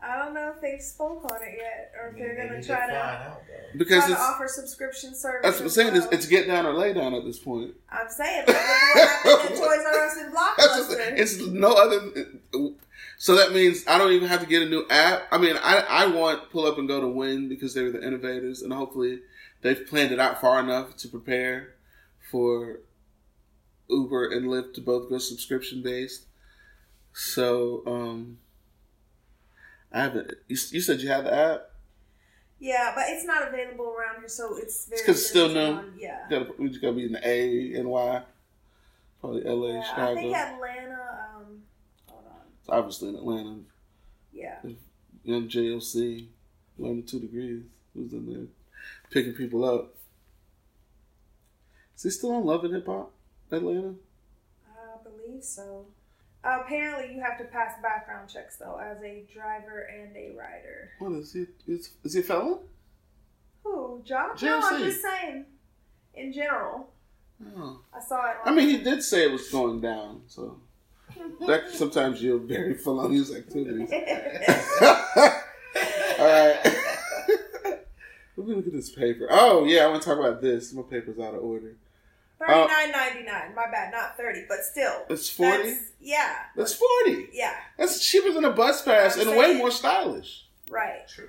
I 0.04 0.18
don't 0.18 0.34
know 0.34 0.52
if 0.56 0.62
they've 0.62 0.82
spoke 0.82 1.24
on 1.32 1.42
it 1.44 1.56
yet, 1.58 1.92
or 2.00 2.10
if 2.10 2.16
they're 2.18 2.36
Maybe 2.36 2.50
gonna 2.50 2.64
try 2.64 2.88
to 2.88 2.96
out. 2.96 3.42
Because 3.78 4.00
try 4.00 4.08
to 4.08 4.14
it's 4.14 4.22
offer 4.22 4.48
subscription 4.48 5.14
service. 5.16 5.42
that's 5.44 5.58
what 5.58 5.66
I'm 5.66 5.70
saying. 5.70 5.96
It's, 5.96 6.06
well. 6.06 6.14
it's 6.14 6.26
get 6.28 6.48
down 6.48 6.66
or 6.66 6.74
lay 6.74 6.94
down 6.94 7.14
at 7.14 7.24
this 7.24 7.40
point. 7.40 7.74
I'm 7.90 8.10
saying, 8.10 8.44
like, 8.48 8.56
look 8.58 8.66
what 8.66 9.10
happened 9.10 9.56
to 9.56 9.62
Toys 9.62 9.86
R 9.86 10.06
Us 10.06 10.18
and 10.18 10.34
Blockbuster. 10.34 11.18
it's 11.20 11.38
no 11.48 11.72
other. 11.74 12.12
So 13.22 13.36
that 13.36 13.52
means 13.54 13.86
I 13.88 14.00
don't 14.00 14.14
even 14.14 14.28
have 14.30 14.40
to 14.40 14.48
get 14.48 14.64
a 14.64 14.66
new 14.66 14.84
app. 14.90 15.28
I 15.32 15.38
mean, 15.38 15.56
I, 15.56 15.86
I 15.88 16.06
want 16.08 16.50
Pull 16.50 16.66
Up 16.66 16.80
and 16.80 16.88
Go 16.88 17.00
to 17.00 17.08
win 17.08 17.50
because 17.50 17.76
they 17.76 17.84
were 17.84 17.92
the 17.92 18.04
innovators, 18.04 18.64
and 18.64 18.74
hopefully 18.74 19.20
they've 19.62 19.86
planned 19.86 20.12
it 20.12 20.20
out 20.20 20.42
far 20.42 20.60
enough 20.60 20.98
to 20.98 21.08
prepare 21.08 21.76
for 22.32 22.80
Uber 23.88 24.32
and 24.32 24.48
Lyft 24.48 24.74
to 24.74 24.82
both 24.82 25.08
go 25.08 25.20
subscription 25.20 25.84
based. 25.84 26.26
So, 27.14 27.84
um, 27.86 28.40
I 29.94 30.02
haven't. 30.02 30.32
You, 30.48 30.58
you 30.72 30.82
said 30.82 31.02
you 31.02 31.10
have 31.10 31.26
the 31.26 31.34
app. 31.36 31.70
Yeah, 32.60 32.92
but 32.96 33.04
it's 33.10 33.24
not 33.26 33.48
available 33.48 33.86
around 33.96 34.22
here, 34.22 34.30
so 34.30 34.58
it's 34.58 34.88
very. 34.88 34.98
It's 34.98 35.06
'cause 35.06 35.20
it's 35.20 35.30
still 35.30 35.50
new? 35.50 35.60
on- 35.60 35.94
yeah. 35.96 36.44
We 36.58 36.70
just 36.70 36.82
gotta 36.82 36.94
be 36.94 37.06
in 37.06 37.12
the 37.12 37.28
A, 37.28 37.76
N, 37.76 37.88
Y, 37.88 38.24
probably 39.20 39.46
L, 39.46 39.64
A, 39.64 39.74
Yeah, 39.74 39.94
I 39.96 40.14
think 40.16 40.36
Atlanta. 40.36 41.30
Um, 41.36 41.62
hold 42.10 42.26
on. 42.26 42.42
It's 42.60 42.61
obviously 42.72 43.10
in 43.10 43.16
Atlanta. 43.16 43.58
Yeah. 44.34 44.58
Young 45.24 45.48
JLC, 45.48 46.28
learning 46.78 47.04
two 47.06 47.20
degrees. 47.20 47.64
Who's 47.94 48.14
in 48.14 48.26
there 48.26 48.46
picking 49.12 49.34
people 49.34 49.64
up? 49.66 49.94
Is 51.96 52.04
he 52.04 52.10
still 52.10 52.32
on 52.32 52.46
Love 52.46 52.64
and 52.64 52.74
Hip 52.74 52.88
Hop 52.88 53.12
Atlanta? 53.52 53.94
I 54.68 55.04
believe 55.04 55.44
so. 55.44 55.86
apparently, 56.44 57.14
you 57.14 57.22
have 57.22 57.38
to 57.38 57.44
pass 57.44 57.74
background 57.82 58.30
checks 58.30 58.56
though, 58.58 58.78
as 58.78 58.98
a 59.04 59.24
driver 59.32 59.82
and 59.94 60.16
a 60.16 60.32
rider. 60.36 60.92
What 61.00 61.12
is 61.14 61.34
he? 61.34 61.46
Is, 61.68 61.92
is 62.04 62.14
he 62.14 62.22
a 62.22 62.24
felon? 62.24 62.60
Who, 63.64 64.02
Josh? 64.04 64.42
No, 64.42 64.60
I'm 64.64 64.82
just 64.82 65.02
saying. 65.02 65.46
In 66.16 66.34
general, 66.34 66.90
Oh. 67.58 67.80
I 67.94 68.00
saw 68.00 68.30
it. 68.30 68.38
I 68.46 68.54
mean, 68.54 68.70
he 68.70 68.78
did 68.78 69.02
say 69.04 69.24
it 69.26 69.32
was 69.32 69.50
going 69.50 69.82
down, 69.82 70.22
so 70.28 70.60
that 71.48 71.70
sometimes 71.72 72.22
you're 72.22 72.38
very 72.40 72.74
felonious 72.76 73.34
activities. 73.34 73.92
All 76.20 76.28
right. 76.28 76.60
Let 78.38 78.48
me 78.48 78.56
look 78.56 78.68
at 78.68 78.74
this 78.74 78.90
paper. 78.90 79.28
Oh 79.30 79.66
yeah, 79.66 79.84
I 79.84 79.88
want 79.88 80.02
to 80.02 80.08
talk 80.08 80.20
about 80.20 80.42
this. 80.42 80.74
My 80.74 80.82
paper's 80.84 81.20
out 81.20 81.36
of 81.36 81.44
order. 81.44 81.76
Thirty 82.40 82.54
nine 82.54 82.90
uh, 82.90 82.98
ninety 82.98 83.24
nine. 83.24 83.54
My 83.56 83.70
bad, 83.72 83.92
not 83.92 84.18
thirty, 84.18 84.46
but 84.50 84.64
still. 84.64 85.04
It's 85.10 85.30
forty. 85.30 85.72
That's, 85.72 85.92
yeah. 86.00 86.36
That's 86.56 86.74
forty. 86.74 87.28
Yeah. 87.34 87.54
That's 87.78 88.04
cheaper 88.04 88.32
than 88.32 88.46
a 88.46 88.52
bus 88.52 88.82
pass 88.82 89.16
I'm 89.18 89.28
and 89.28 89.38
way 89.38 89.54
more 89.56 89.70
stylish. 89.70 90.48
Right. 90.70 91.08
True. 91.08 91.28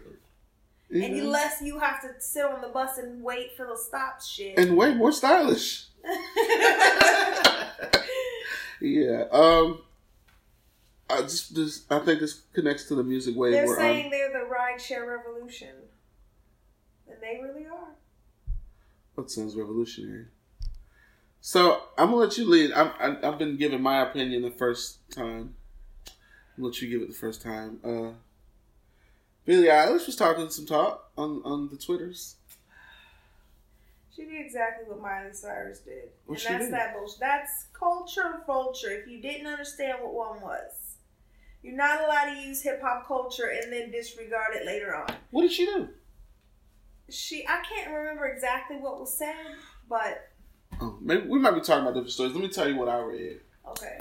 You 0.89 1.03
And 1.05 1.17
know? 1.17 1.23
you 1.23 1.29
less 1.29 1.61
you 1.63 1.79
have 1.79 2.01
to 2.03 2.09
sit 2.21 2.45
on 2.45 2.61
the 2.63 2.69
bus 2.69 2.99
and 2.99 3.23
wait 3.23 3.57
for 3.57 3.67
the 3.67 3.77
stop 3.77 4.23
shit. 4.23 4.59
and 4.59 4.77
way 4.77 4.95
more 4.95 5.13
stylish. 5.13 5.87
Yeah. 8.83 9.25
Um. 9.31 9.81
I 11.11 11.21
just, 11.23 11.55
just, 11.55 11.93
I 11.93 11.99
think 11.99 12.21
this 12.21 12.41
connects 12.55 12.85
to 12.85 12.95
the 12.95 13.03
music 13.03 13.37
wave. 13.37 13.53
they're 13.53 13.67
where, 13.67 13.77
saying 13.77 14.07
um, 14.07 14.11
they're 14.11 14.33
the 14.33 14.49
rideshare 14.49 15.07
revolution. 15.07 15.75
And 17.07 17.19
they 17.21 17.39
really 17.43 17.67
are. 17.67 17.95
that 19.17 19.31
sounds 19.31 19.55
revolutionary. 19.55 20.27
So 21.43 21.83
I'm 21.99 22.07
gonna 22.07 22.17
let 22.17 22.39
you 22.39 22.49
lead. 22.49 22.73
I'm, 22.73 22.93
I, 22.99 23.29
I've 23.29 23.39
been 23.39 23.57
giving 23.57 23.83
my 23.83 24.01
opinion 24.01 24.43
the 24.43 24.51
first 24.51 24.99
time. 25.11 25.55
I'll 26.57 26.65
let 26.65 26.81
you 26.81 26.89
give 26.89 27.03
it 27.03 27.09
the 27.09 27.15
first 27.15 27.43
time. 27.43 27.81
Uh, 27.85 28.13
Billie 29.45 29.67
Eilish 29.67 30.07
was 30.07 30.17
talking 30.17 30.49
some 30.51 30.67
talk 30.67 31.11
on 31.19 31.43
on 31.45 31.69
the 31.69 31.77
twitters. 31.77 32.37
She 34.15 34.25
did 34.25 34.45
exactly 34.45 34.87
what 34.89 35.01
Miley 35.01 35.33
Cyrus 35.33 35.81
did. 35.81 36.11
What 36.27 36.45
and 36.45 36.55
that's 36.55 36.65
did? 36.67 36.75
that 36.75 36.95
bullshit. 36.95 37.21
That's 37.21 37.67
culture 37.73 38.43
vulture. 38.47 38.91
If 38.91 39.09
you 39.09 39.23
didn't 39.23 39.47
understand 39.47 39.99
what 40.03 40.13
one 40.13 40.41
was, 40.43 40.97
you're 41.63 41.77
not 41.77 42.03
allowed 42.05 42.35
to 42.35 42.41
use 42.41 42.63
hip 42.63 42.83
hop 42.83 43.07
culture 43.07 43.47
and 43.63 43.73
then 43.73 43.91
disregard 43.91 44.55
it 44.55 44.67
later 44.67 44.95
on. 44.95 45.15
What 45.31 45.43
did 45.43 45.53
she 45.53 45.65
do? 45.65 45.89
She, 47.09 47.47
I 47.47 47.63
can't 47.69 47.91
remember 47.93 48.27
exactly 48.27 48.77
what 48.77 49.01
was 49.01 49.17
said, 49.17 49.35
but 49.89 50.29
Oh, 50.81 50.97
maybe 51.01 51.27
we 51.29 51.39
might 51.39 51.53
be 51.55 51.61
talking 51.61 51.83
about 51.83 51.95
different 51.95 52.11
stories. 52.13 52.33
Let 52.33 52.43
me 52.43 52.49
tell 52.49 52.69
you 52.69 52.77
what 52.77 52.89
I 52.89 52.99
read. 53.01 53.41
okay. 53.71 53.99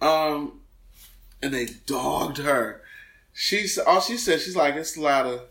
Um, 0.00 0.60
and 1.42 1.52
they 1.52 1.66
dogged 1.86 2.38
her. 2.38 2.82
She's 3.32 3.76
all 3.78 4.00
she 4.00 4.16
said. 4.16 4.40
She's 4.40 4.56
like, 4.56 4.74
it's 4.76 4.96
a 4.96 5.00
lot 5.00 5.26
of, 5.26 5.42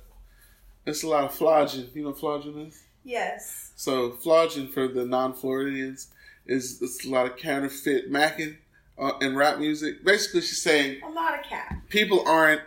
it's 0.86 1.04
a 1.04 1.08
lot 1.08 1.26
of 1.26 1.34
flogging. 1.34 1.90
You 1.94 2.04
know, 2.04 2.10
what 2.10 2.20
flogging 2.20 2.68
is. 2.68 2.82
Yes. 3.04 3.72
So 3.76 4.12
flogging 4.12 4.68
for 4.68 4.88
the 4.88 5.06
non-Floridians 5.06 6.10
is 6.46 6.82
it's 6.82 7.06
a 7.06 7.10
lot 7.10 7.26
of 7.26 7.38
counterfeit 7.38 8.12
macking 8.12 8.58
uh, 8.98 9.14
in 9.22 9.36
rap 9.36 9.60
music. 9.60 10.04
Basically, 10.04 10.42
she's 10.42 10.62
saying 10.62 11.02
A 11.04 11.10
lot 11.10 11.38
of 11.40 11.46
cap. 11.46 11.76
people 11.90 12.28
aren't 12.28 12.62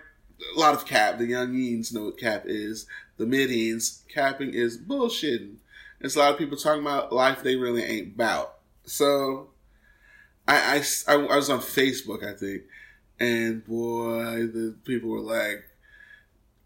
a 0.56 0.58
lot 0.58 0.74
of 0.74 0.86
cap. 0.86 1.18
The 1.18 1.26
young 1.26 1.54
yeens 1.54 1.92
know 1.92 2.04
what 2.06 2.18
cap 2.18 2.44
is. 2.46 2.86
The 3.18 3.26
mid-eens 3.26 4.02
capping 4.12 4.54
is 4.54 4.78
bullshitting. 4.78 5.56
It's 6.00 6.16
a 6.16 6.18
lot 6.18 6.32
of 6.32 6.38
people 6.38 6.56
talking 6.56 6.82
about 6.82 7.12
life 7.12 7.42
they 7.42 7.54
really 7.56 7.82
ain't 7.84 8.14
about. 8.14 8.54
So 8.84 9.50
I, 10.48 10.82
I, 11.06 11.12
I, 11.12 11.14
I 11.26 11.36
was 11.36 11.48
on 11.50 11.60
Facebook, 11.60 12.24
I 12.28 12.36
think, 12.36 12.62
and 13.20 13.64
boy, 13.64 14.46
the 14.48 14.74
people 14.84 15.10
were 15.10 15.20
like, 15.20 15.64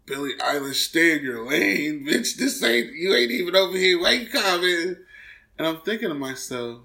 Billie 0.07 0.35
Eilish, 0.39 0.75
stay 0.75 1.17
in 1.17 1.23
your 1.23 1.45
lane, 1.45 2.05
bitch. 2.07 2.37
This 2.37 2.63
ain't, 2.63 2.93
you 2.93 3.13
ain't 3.13 3.29
even 3.29 3.57
over 3.57 3.77
here. 3.77 3.99
Why 3.99 4.11
you 4.11 4.29
coming? 4.29 4.95
And 5.57 5.67
I'm 5.67 5.81
thinking 5.81 6.07
to 6.07 6.15
myself, 6.15 6.79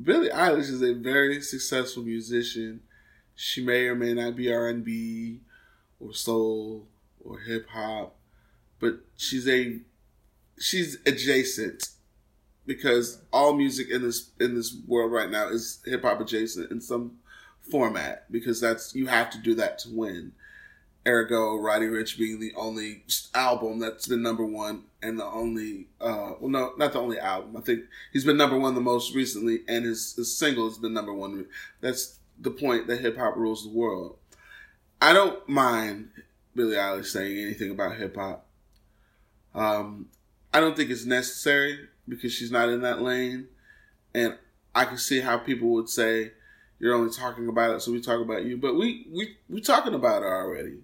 Billie 0.00 0.28
Eilish 0.28 0.70
is 0.70 0.82
a 0.82 0.92
very 0.92 1.40
successful 1.40 2.02
musician. 2.02 2.80
She 3.34 3.64
may 3.64 3.86
or 3.86 3.94
may 3.94 4.12
not 4.12 4.36
be 4.36 4.52
R&B 4.52 5.40
or 5.98 6.12
soul 6.12 6.86
or 7.24 7.38
hip 7.38 7.68
hop, 7.70 8.16
but 8.80 9.00
she's 9.16 9.48
a 9.48 9.80
she's 10.58 10.98
adjacent 11.06 11.88
because 12.66 13.22
all 13.32 13.54
music 13.54 13.88
in 13.88 14.02
this 14.02 14.30
in 14.38 14.54
this 14.54 14.76
world 14.86 15.10
right 15.10 15.30
now 15.30 15.48
is 15.48 15.80
hip 15.86 16.02
hop 16.02 16.20
adjacent 16.20 16.70
in 16.70 16.80
some 16.80 17.12
format 17.70 18.30
because 18.30 18.60
that's 18.60 18.94
you 18.94 19.06
have 19.06 19.30
to 19.30 19.38
do 19.38 19.54
that 19.54 19.78
to 19.78 19.88
win. 19.90 20.32
Ergo, 21.06 21.56
Roddy 21.56 21.86
Ricch 21.86 22.16
being 22.16 22.40
the 22.40 22.52
only 22.56 23.04
album 23.34 23.78
that's 23.78 24.06
been 24.06 24.22
number 24.22 24.44
one 24.44 24.84
and 25.02 25.18
the 25.18 25.24
only 25.24 25.88
uh 26.00 26.32
well 26.40 26.50
no 26.50 26.72
not 26.78 26.92
the 26.92 27.00
only 27.00 27.18
album. 27.18 27.56
I 27.56 27.60
think 27.60 27.84
he's 28.12 28.24
been 28.24 28.38
number 28.38 28.58
one 28.58 28.74
the 28.74 28.80
most 28.80 29.14
recently 29.14 29.60
and 29.68 29.84
his, 29.84 30.14
his 30.14 30.36
single 30.36 30.68
has 30.68 30.78
been 30.78 30.94
number 30.94 31.12
one. 31.12 31.46
That's 31.80 32.18
the 32.40 32.50
point 32.50 32.86
that 32.86 33.00
hip 33.00 33.18
hop 33.18 33.36
rules 33.36 33.64
the 33.64 33.70
world. 33.70 34.16
I 35.00 35.12
don't 35.12 35.46
mind 35.48 36.08
Billie 36.54 36.76
Eilish 36.76 37.06
saying 37.06 37.38
anything 37.38 37.70
about 37.70 37.96
hip 37.96 38.16
hop. 38.16 38.46
Um, 39.54 40.06
I 40.52 40.60
don't 40.60 40.76
think 40.76 40.90
it's 40.90 41.04
necessary 41.04 41.78
because 42.08 42.32
she's 42.32 42.50
not 42.50 42.68
in 42.68 42.82
that 42.82 43.02
lane, 43.02 43.48
and 44.14 44.36
I 44.74 44.84
can 44.84 44.98
see 44.98 45.20
how 45.20 45.38
people 45.38 45.68
would 45.70 45.88
say 45.88 46.32
you're 46.78 46.94
only 46.94 47.12
talking 47.12 47.48
about 47.48 47.74
it, 47.74 47.80
so 47.80 47.92
we 47.92 48.00
talk 48.00 48.20
about 48.20 48.44
you. 48.44 48.56
But 48.56 48.74
we 48.74 49.06
we 49.12 49.36
we 49.48 49.60
talking 49.60 49.94
about 49.94 50.22
her 50.22 50.42
already, 50.44 50.78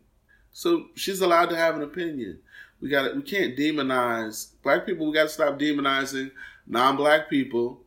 so 0.53 0.87
she's 0.95 1.21
allowed 1.21 1.51
to 1.51 1.57
have 1.57 1.77
an 1.77 1.83
opinion. 1.83 2.41
We 2.81 2.89
got 2.89 3.15
We 3.15 3.23
can't 3.23 3.57
demonize 3.57 4.53
black 4.63 4.87
people. 4.87 5.07
We 5.07 5.15
got 5.15 5.25
to 5.25 5.29
stop 5.29 5.59
demonizing 5.59 6.31
non-black 6.67 7.29
people 7.29 7.83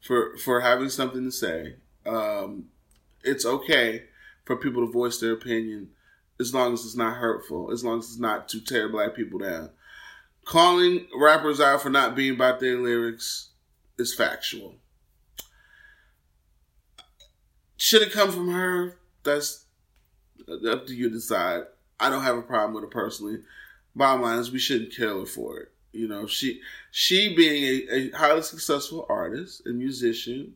for 0.00 0.36
for 0.38 0.60
having 0.60 0.88
something 0.88 1.24
to 1.24 1.32
say. 1.32 1.76
Um, 2.04 2.66
it's 3.24 3.44
okay 3.44 4.04
for 4.44 4.56
people 4.56 4.86
to 4.86 4.92
voice 4.92 5.18
their 5.18 5.32
opinion 5.32 5.90
as 6.38 6.54
long 6.54 6.74
as 6.74 6.84
it's 6.84 6.96
not 6.96 7.16
hurtful, 7.16 7.72
as 7.72 7.84
long 7.84 7.98
as 7.98 8.06
it's 8.06 8.18
not 8.18 8.48
to 8.50 8.60
tear 8.60 8.88
black 8.88 9.14
people 9.14 9.38
down. 9.38 9.70
Calling 10.44 11.06
rappers 11.18 11.60
out 11.60 11.82
for 11.82 11.90
not 11.90 12.14
being 12.14 12.34
about 12.34 12.60
their 12.60 12.78
lyrics 12.78 13.50
is 13.98 14.14
factual. 14.14 14.76
Should 17.76 18.02
it 18.02 18.12
come 18.12 18.30
from 18.30 18.52
her? 18.52 18.98
That's 19.24 19.64
up 20.68 20.86
to 20.86 20.94
you 20.94 21.08
to 21.08 21.14
decide. 21.16 21.64
I 21.98 22.10
don't 22.10 22.22
have 22.22 22.36
a 22.36 22.42
problem 22.42 22.74
with 22.74 22.84
it 22.84 22.90
personally. 22.90 23.38
Bottom 23.94 24.22
line 24.22 24.38
is 24.38 24.50
we 24.50 24.58
shouldn't 24.58 24.94
kill 24.94 25.20
her 25.20 25.26
for 25.26 25.58
it. 25.58 25.72
You 25.92 26.08
know, 26.08 26.26
she 26.26 26.60
she 26.90 27.34
being 27.34 27.88
a, 27.90 27.94
a 27.94 28.10
highly 28.10 28.42
successful 28.42 29.06
artist 29.08 29.62
and 29.64 29.78
musician, 29.78 30.54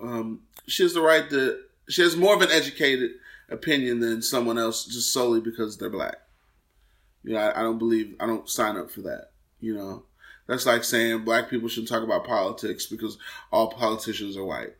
um, 0.00 0.40
she 0.66 0.82
has 0.82 0.94
the 0.94 1.02
right 1.02 1.28
to. 1.30 1.60
She 1.88 2.00
has 2.00 2.16
more 2.16 2.34
of 2.34 2.40
an 2.40 2.50
educated 2.50 3.10
opinion 3.50 4.00
than 4.00 4.22
someone 4.22 4.58
else 4.58 4.86
just 4.86 5.12
solely 5.12 5.40
because 5.40 5.76
they're 5.76 5.90
black. 5.90 6.16
You 7.22 7.34
know, 7.34 7.40
I, 7.40 7.60
I 7.60 7.62
don't 7.62 7.78
believe 7.78 8.16
I 8.18 8.26
don't 8.26 8.48
sign 8.48 8.78
up 8.78 8.90
for 8.90 9.02
that. 9.02 9.30
You 9.60 9.74
know, 9.74 10.04
that's 10.46 10.66
like 10.66 10.84
saying 10.84 11.24
black 11.24 11.50
people 11.50 11.68
shouldn't 11.68 11.88
talk 11.88 12.02
about 12.02 12.26
politics 12.26 12.86
because 12.86 13.18
all 13.52 13.70
politicians 13.70 14.36
are 14.36 14.44
white. 14.44 14.74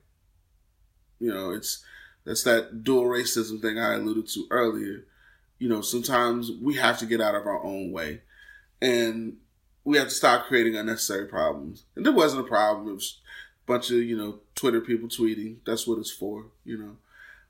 You 1.20 1.32
know, 1.32 1.50
it's 1.50 1.84
that's 2.24 2.42
that 2.44 2.84
dual 2.84 3.04
racism 3.04 3.60
thing 3.60 3.78
I 3.78 3.94
alluded 3.94 4.28
to 4.28 4.46
earlier. 4.50 5.04
You 5.58 5.68
know, 5.68 5.80
sometimes 5.80 6.50
we 6.50 6.74
have 6.74 6.98
to 6.98 7.06
get 7.06 7.20
out 7.20 7.34
of 7.34 7.46
our 7.46 7.62
own 7.62 7.92
way, 7.92 8.22
and 8.82 9.36
we 9.84 9.96
have 9.98 10.08
to 10.08 10.14
stop 10.14 10.46
creating 10.46 10.76
unnecessary 10.76 11.26
problems. 11.26 11.84
And 11.96 12.04
there 12.04 12.12
wasn't 12.12 12.44
a 12.44 12.48
problem; 12.48 12.88
it 12.88 12.94
was 12.94 13.20
a 13.66 13.72
bunch 13.72 13.90
of 13.90 13.98
you 13.98 14.16
know 14.16 14.40
Twitter 14.54 14.80
people 14.80 15.08
tweeting. 15.08 15.58
That's 15.66 15.86
what 15.86 15.98
it's 15.98 16.10
for. 16.10 16.46
You 16.64 16.78
know, 16.78 16.96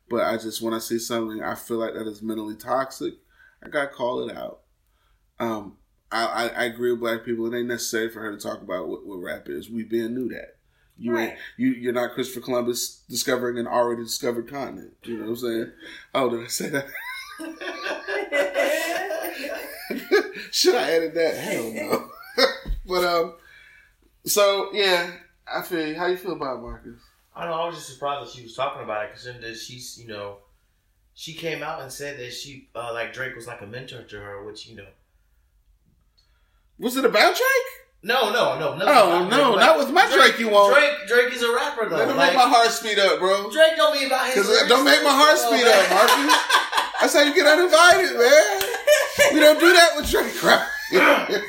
But 0.08 0.22
I 0.22 0.36
just 0.36 0.62
when 0.62 0.74
I 0.74 0.78
see 0.78 0.98
something 0.98 1.42
I 1.42 1.54
feel 1.54 1.78
like 1.78 1.94
that 1.94 2.06
is 2.06 2.22
mentally 2.22 2.56
toxic, 2.56 3.14
I 3.62 3.68
gotta 3.68 3.88
call 3.88 4.28
it 4.28 4.36
out. 4.36 4.60
Um, 5.40 5.76
I, 6.12 6.24
I, 6.24 6.46
I 6.48 6.64
agree 6.64 6.92
with 6.92 7.00
black 7.00 7.24
people. 7.24 7.52
It 7.52 7.58
ain't 7.58 7.66
necessary 7.68 8.08
for 8.08 8.20
her 8.20 8.30
to 8.30 8.40
talk 8.40 8.62
about 8.62 8.86
what, 8.88 9.04
what 9.04 9.16
rap 9.16 9.48
is. 9.48 9.68
We 9.68 9.82
been 9.82 10.14
knew 10.14 10.28
that. 10.28 10.56
You 10.96 11.18
ain't 11.18 11.34
you 11.56 11.70
you're 11.72 11.92
not 11.92 12.12
Christopher 12.12 12.44
Columbus 12.44 13.02
discovering 13.08 13.58
an 13.58 13.66
already 13.66 14.04
discovered 14.04 14.48
continent. 14.48 14.94
You 15.02 15.14
know 15.16 15.24
what 15.24 15.30
I'm 15.30 15.36
saying? 15.36 15.72
Oh, 16.14 16.30
did 16.30 16.44
I 16.44 16.46
say 16.48 16.68
that? 16.68 16.86
Should 20.50 20.74
I 20.74 20.90
edit 20.90 21.14
that? 21.14 21.36
Hell 21.36 21.70
no. 21.72 22.08
but 22.86 23.04
um, 23.04 23.34
so 24.24 24.70
yeah, 24.72 25.10
I 25.52 25.62
feel. 25.62 25.86
you. 25.86 25.94
How 25.96 26.06
you 26.06 26.16
feel 26.16 26.32
about 26.32 26.62
Marcus? 26.62 27.00
I 27.34 27.42
don't 27.42 27.50
know. 27.50 27.60
I 27.62 27.66
was 27.66 27.74
just 27.76 27.88
surprised 27.92 28.26
that 28.28 28.34
she 28.36 28.42
was 28.44 28.54
talking 28.54 28.82
about 28.82 29.04
it, 29.06 29.10
considering 29.12 29.42
that 29.42 29.56
she's, 29.56 29.98
you 30.00 30.06
know, 30.06 30.36
she 31.14 31.34
came 31.34 31.62
out 31.62 31.80
and 31.82 31.90
said 31.90 32.18
that 32.20 32.32
she, 32.32 32.68
uh, 32.76 32.92
like 32.92 33.12
Drake 33.12 33.34
was 33.34 33.46
like 33.48 33.60
a 33.60 33.66
mentor 33.66 34.02
to 34.04 34.20
her, 34.20 34.44
which 34.44 34.68
you 34.68 34.76
know, 34.76 34.86
Was 36.78 36.96
it 36.96 37.04
about 37.04 37.34
Drake? 37.34 37.70
no, 38.04 38.30
no, 38.32 38.56
no, 38.58 38.76
Oh 38.86 39.26
no, 39.28 39.54
Drake, 39.54 39.66
not 39.66 39.78
with 39.78 39.90
my 39.90 40.06
Drake. 40.14 40.38
You 40.38 40.50
won't. 40.50 40.72
Drake, 40.74 40.94
Drake 41.08 41.32
is 41.34 41.42
a 41.42 41.52
rapper 41.54 41.88
though. 41.88 41.96
Don't 42.06 42.16
Like, 42.16 42.34
make 42.34 42.36
my 42.36 42.48
heart 42.48 42.70
speed 42.70 42.98
up, 42.98 43.18
bro. 43.18 43.50
Drake 43.50 43.76
don't 43.76 43.98
be 43.98 44.04
about 44.06 44.26
his. 44.30 44.46
Don't 44.68 44.84
make 44.84 45.02
my 45.02 45.10
heart 45.10 45.36
Oh, 45.40 45.50
speed 45.50 45.66
up, 45.66 45.90
Marcus. 45.90 46.60
That's 47.04 47.16
how 47.16 47.22
you 47.22 47.34
get 47.34 47.46
uninvited, 47.46 48.16
man. 48.18 48.60
We 49.34 49.40
don't 49.40 49.60
do 49.60 49.70
that 49.74 49.90
with 49.94 50.10
Drake, 50.10 50.42
right? 50.42 50.66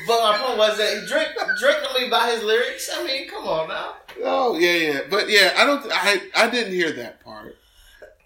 but 0.06 0.20
my 0.20 0.36
point 0.38 0.58
was 0.58 0.76
that 0.76 1.06
Drake, 1.08 1.28
Drake 1.58 1.76
don't 1.82 1.96
be 1.98 2.08
about 2.08 2.30
his 2.30 2.42
lyrics. 2.42 2.90
I 2.94 3.02
mean, 3.06 3.26
come 3.26 3.46
on 3.46 3.68
now. 3.68 3.94
oh 4.22 4.58
yeah, 4.58 4.72
yeah, 4.74 5.00
but 5.08 5.30
yeah, 5.30 5.54
I 5.56 5.64
don't. 5.64 5.82
I 5.90 6.20
I 6.36 6.50
didn't 6.50 6.74
hear 6.74 6.92
that 6.92 7.24
part. 7.24 7.56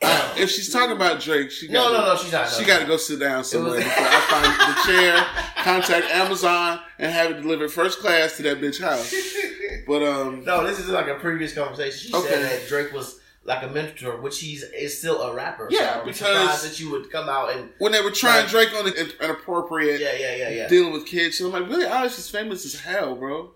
Uh, 0.03 0.35
if 0.39 0.51
she's 0.51 0.73
talking 0.73 0.97
about 0.97 1.21
Drake, 1.21 1.53
she 1.53 1.69
No, 1.69 1.93
no, 1.93 2.05
no, 2.05 2.17
she's 2.17 2.33
not. 2.33 2.49
She 2.49 2.63
no. 2.63 2.67
got 2.67 2.81
to 2.81 2.87
go 2.87 2.97
sit 2.97 3.21
down 3.21 3.45
somewhere 3.45 3.77
was- 3.77 3.85
before 3.85 4.07
I 4.09 4.21
find 4.23 4.75
the 4.75 4.93
chair, 4.93 5.27
contact 5.63 6.07
Amazon, 6.13 6.81
and 6.99 7.13
have 7.13 7.31
it 7.31 7.43
delivered 7.43 7.71
first 7.71 8.01
class 8.01 8.37
to 8.39 8.43
that 8.43 8.61
bitch 8.61 8.81
house. 8.81 9.15
But 9.87 10.03
um, 10.03 10.45
No, 10.45 10.67
this 10.67 10.79
is 10.81 10.89
like 10.89 11.07
a 11.07 11.15
previous 11.15 11.55
conversation. 11.55 12.11
She 12.11 12.15
Okay. 12.17 12.29
said 12.29 12.43
that 12.63 12.69
Drake 12.69 12.93
was 12.93 13.20
like 13.51 13.63
a 13.63 13.69
mentor, 13.69 14.17
which 14.21 14.41
he's 14.41 14.63
is 14.63 14.97
still 14.99 15.21
a 15.23 15.35
rapper. 15.35 15.69
Yeah, 15.71 15.95
so 15.95 16.01
I'm 16.01 16.07
because- 16.07 16.63
that 16.63 16.81
you 16.81 16.91
would 16.93 17.11
come 17.11 17.29
out 17.29 17.51
and 17.55 17.71
when 17.79 17.93
they 17.93 18.01
were 18.01 18.11
trying 18.11 18.43
Right. 18.45 18.51
Drake 18.51 18.75
on 18.75 18.87
an 18.87 18.95
inappropriate 18.95 20.01
yeah, 20.01 20.13
yeah, 20.19 20.35
yeah, 20.37 20.49
yeah. 20.51 20.69
dealing 20.69 20.93
with 20.93 21.07
kids, 21.07 21.37
she 21.37 21.43
was 21.45 21.53
like, 21.53 21.69
"Billie 21.69 21.87
Eilish 21.87 22.19
is 22.19 22.31
famous 22.31 22.65
as 22.65 22.81
hell, 22.81 23.15
bro." 23.17 23.53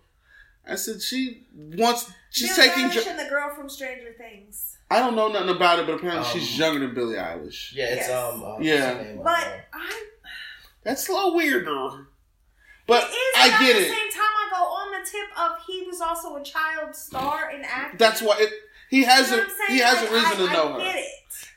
I 0.68 0.74
said 0.76 1.00
she 1.02 1.46
wants. 1.54 2.10
She's 2.30 2.54
Billie 2.56 2.68
taking. 2.68 2.88
Eilish 2.90 3.06
and 3.06 3.18
the 3.18 3.28
girl 3.30 3.54
from 3.54 3.68
Stranger 3.68 4.12
Things. 4.18 4.76
I 4.90 4.98
don't 4.98 5.16
know 5.16 5.28
nothing 5.28 5.48
about 5.56 5.78
it, 5.78 5.86
but 5.86 5.94
apparently 5.94 6.26
Um, 6.26 6.32
she's 6.38 6.58
younger 6.58 6.80
than 6.80 6.94
Billie 6.94 7.16
Eilish. 7.16 7.72
Yeah, 7.72 7.86
it's 7.86 8.08
Yes. 8.08 8.10
um. 8.10 8.42
Uh, 8.44 8.58
Yeah. 8.60 8.94
But 9.22 9.44
Uh, 9.46 9.50
I 9.74 10.02
That's 10.82 11.08
a 11.08 11.12
little 11.12 11.34
weirder. 11.34 12.06
But 12.86 13.04
it 13.04 13.14
is. 13.14 13.34
I 13.36 13.48
get 13.48 13.76
at 13.76 13.78
the 13.80 13.86
it. 13.86 13.88
same 13.88 14.10
time, 14.12 14.34
I 14.42 14.48
go 14.50 14.62
on 14.64 14.92
the 14.92 15.08
tip 15.10 15.38
of 15.38 15.52
he 15.66 15.82
was 15.86 16.00
also 16.02 16.36
a 16.36 16.42
child 16.44 16.94
star 16.94 17.50
in 17.50 17.62
acting. 17.64 17.96
That's 17.98 18.20
why 18.20 18.36
it, 18.38 18.52
he 18.94 19.04
has 19.04 19.30
You 19.30 19.36
know 19.36 19.42
a 19.42 19.46
what 19.46 19.50
I'm 19.50 19.56
saying? 19.68 19.70
he 19.70 19.78
has 19.78 19.98
a 19.98 20.04
Like, 20.04 20.12
reason 20.12 20.26
I, 20.32 20.46
to 20.46 20.52
know 20.52 20.78
I 20.78 20.92
her. 20.92 21.00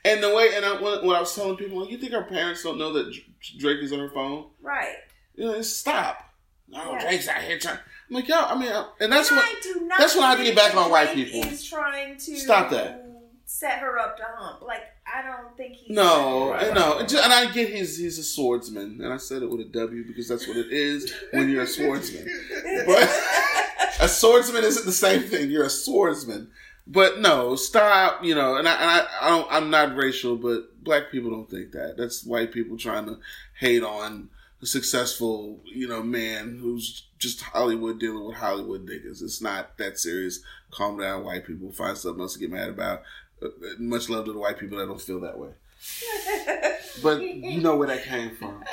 And 0.06 0.24
the 0.24 0.34
way, 0.36 0.50
and 0.56 0.64
I, 0.66 0.82
when, 0.82 1.06
when 1.06 1.16
I 1.16 1.20
was 1.20 1.36
telling 1.36 1.58
people, 1.58 1.82
like, 1.82 1.92
you 1.92 1.98
think 1.98 2.14
our 2.14 2.24
parents 2.24 2.64
don't 2.64 2.78
know 2.78 2.94
that 2.94 3.14
Drake 3.60 3.80
is 3.84 3.92
on 3.92 4.00
her 4.00 4.10
phone? 4.10 4.46
Right. 4.62 4.96
You 5.36 5.46
know, 5.46 5.62
stop. 5.62 6.24
No, 6.70 6.94
Yeah. 6.94 7.02
Drake's 7.02 7.28
out 7.28 7.42
here 7.42 7.60
trying. 7.60 7.78
I'm 8.10 8.16
like, 8.16 8.28
yo, 8.28 8.40
I 8.40 8.58
mean, 8.58 8.72
I- 8.72 8.90
and 9.02 9.12
that's 9.12 9.30
And 9.30 9.38
what. 9.38 9.46
I 9.46 9.60
do 9.62 9.82
not 9.86 10.00
that's 10.00 10.16
when 10.16 10.24
I 10.24 10.36
get 10.38 10.44
think 10.46 10.56
back 10.56 10.76
on 10.76 10.90
white 10.92 11.14
people. 11.14 11.42
Is 11.52 11.64
trying 11.68 12.16
to 12.18 12.38
Stop 12.38 12.70
that. 12.72 13.04
Set 13.46 13.80
her 13.80 13.98
up 13.98 14.18
to 14.18 14.24
hump. 14.36 14.62
Like 14.62 14.84
I 15.06 15.22
don't 15.22 15.56
think 15.56 15.76
he's 15.76 15.96
No, 15.96 16.52
Right, 16.52 16.74
no, 16.74 16.98
and 17.00 17.08
ju- 17.08 17.20
and 17.24 17.32
I 17.32 17.50
get 17.52 17.70
he's 17.70 17.98
he's 17.98 18.18
a 18.20 18.24
swordsman, 18.24 19.00
and 19.02 19.14
I 19.14 19.16
said 19.18 19.42
it 19.42 19.50
with 19.50 19.62
a 19.62 19.70
W 19.70 20.06
because 20.06 20.28
that's 20.28 20.46
what 20.48 20.58
it 20.58 20.72
is 20.72 21.14
when 21.32 21.50
you're 21.50 21.64
a 21.64 21.68
swordsman. 21.68 22.28
But 22.86 23.10
a 24.02 24.08
swordsman 24.10 24.66
isn't 24.66 24.86
the 24.86 24.92
same 24.92 25.24
thing. 25.24 25.50
You're 25.50 25.64
a 25.66 25.70
swordsman. 25.70 26.52
But 26.90 27.20
no, 27.20 27.56
stop. 27.56 28.24
You 28.24 28.36
know, 28.36 28.56
and 28.56 28.68
I, 28.68 28.74
and 28.74 28.90
I, 28.90 29.08
I 29.22 29.30
don't. 29.30 29.48
I'm 29.52 29.70
not 29.70 29.96
racial, 29.96 30.38
but 30.38 30.84
black 30.84 31.12
people 31.12 31.30
don't 31.30 31.50
think 31.50 31.72
that. 31.74 31.96
That's 31.98 32.24
white 32.24 32.52
people 32.52 32.78
trying 32.78 33.06
to 33.06 33.20
hate 33.60 33.84
on 33.84 34.30
a 34.62 34.66
successful, 34.66 35.60
you 35.66 35.88
know, 35.88 36.02
man 36.02 36.58
who's 36.62 37.08
just 37.20 37.42
Hollywood 37.42 38.00
dealing 38.00 38.26
with 38.26 38.38
Hollywood 38.38 38.88
niggas. 38.88 39.22
It's 39.22 39.42
not 39.42 39.78
that 39.78 40.00
serious. 40.00 40.40
Calm 40.72 41.00
down, 41.00 41.24
white 41.24 41.46
people. 41.46 41.72
Find 41.72 41.98
something 41.98 42.22
else 42.22 42.34
to 42.34 42.40
get 42.40 42.52
mad 42.52 42.70
about. 42.70 43.04
Uh, 43.42 43.50
much 43.78 44.10
love 44.10 44.26
to 44.26 44.34
the 44.34 44.40
white 44.40 44.58
people 44.58 44.78
that 44.78 44.88
don't 44.88 45.02
feel 45.02 45.20
that 45.20 45.38
way. 45.38 45.50
But 47.02 47.22
you 47.22 47.62
know 47.62 47.76
where 47.76 47.88
that 47.88 48.04
came 48.06 48.36
from. 48.36 48.64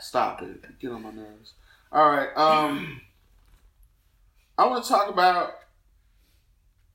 Stop 0.00 0.42
it. 0.42 0.78
Get 0.78 0.92
on 0.92 1.02
my 1.02 1.10
nerves. 1.10 1.54
All 1.92 2.08
right. 2.08 2.28
Um, 2.36 3.00
I 4.56 4.66
want 4.66 4.84
to 4.84 4.90
talk 4.90 5.08
about 5.08 5.54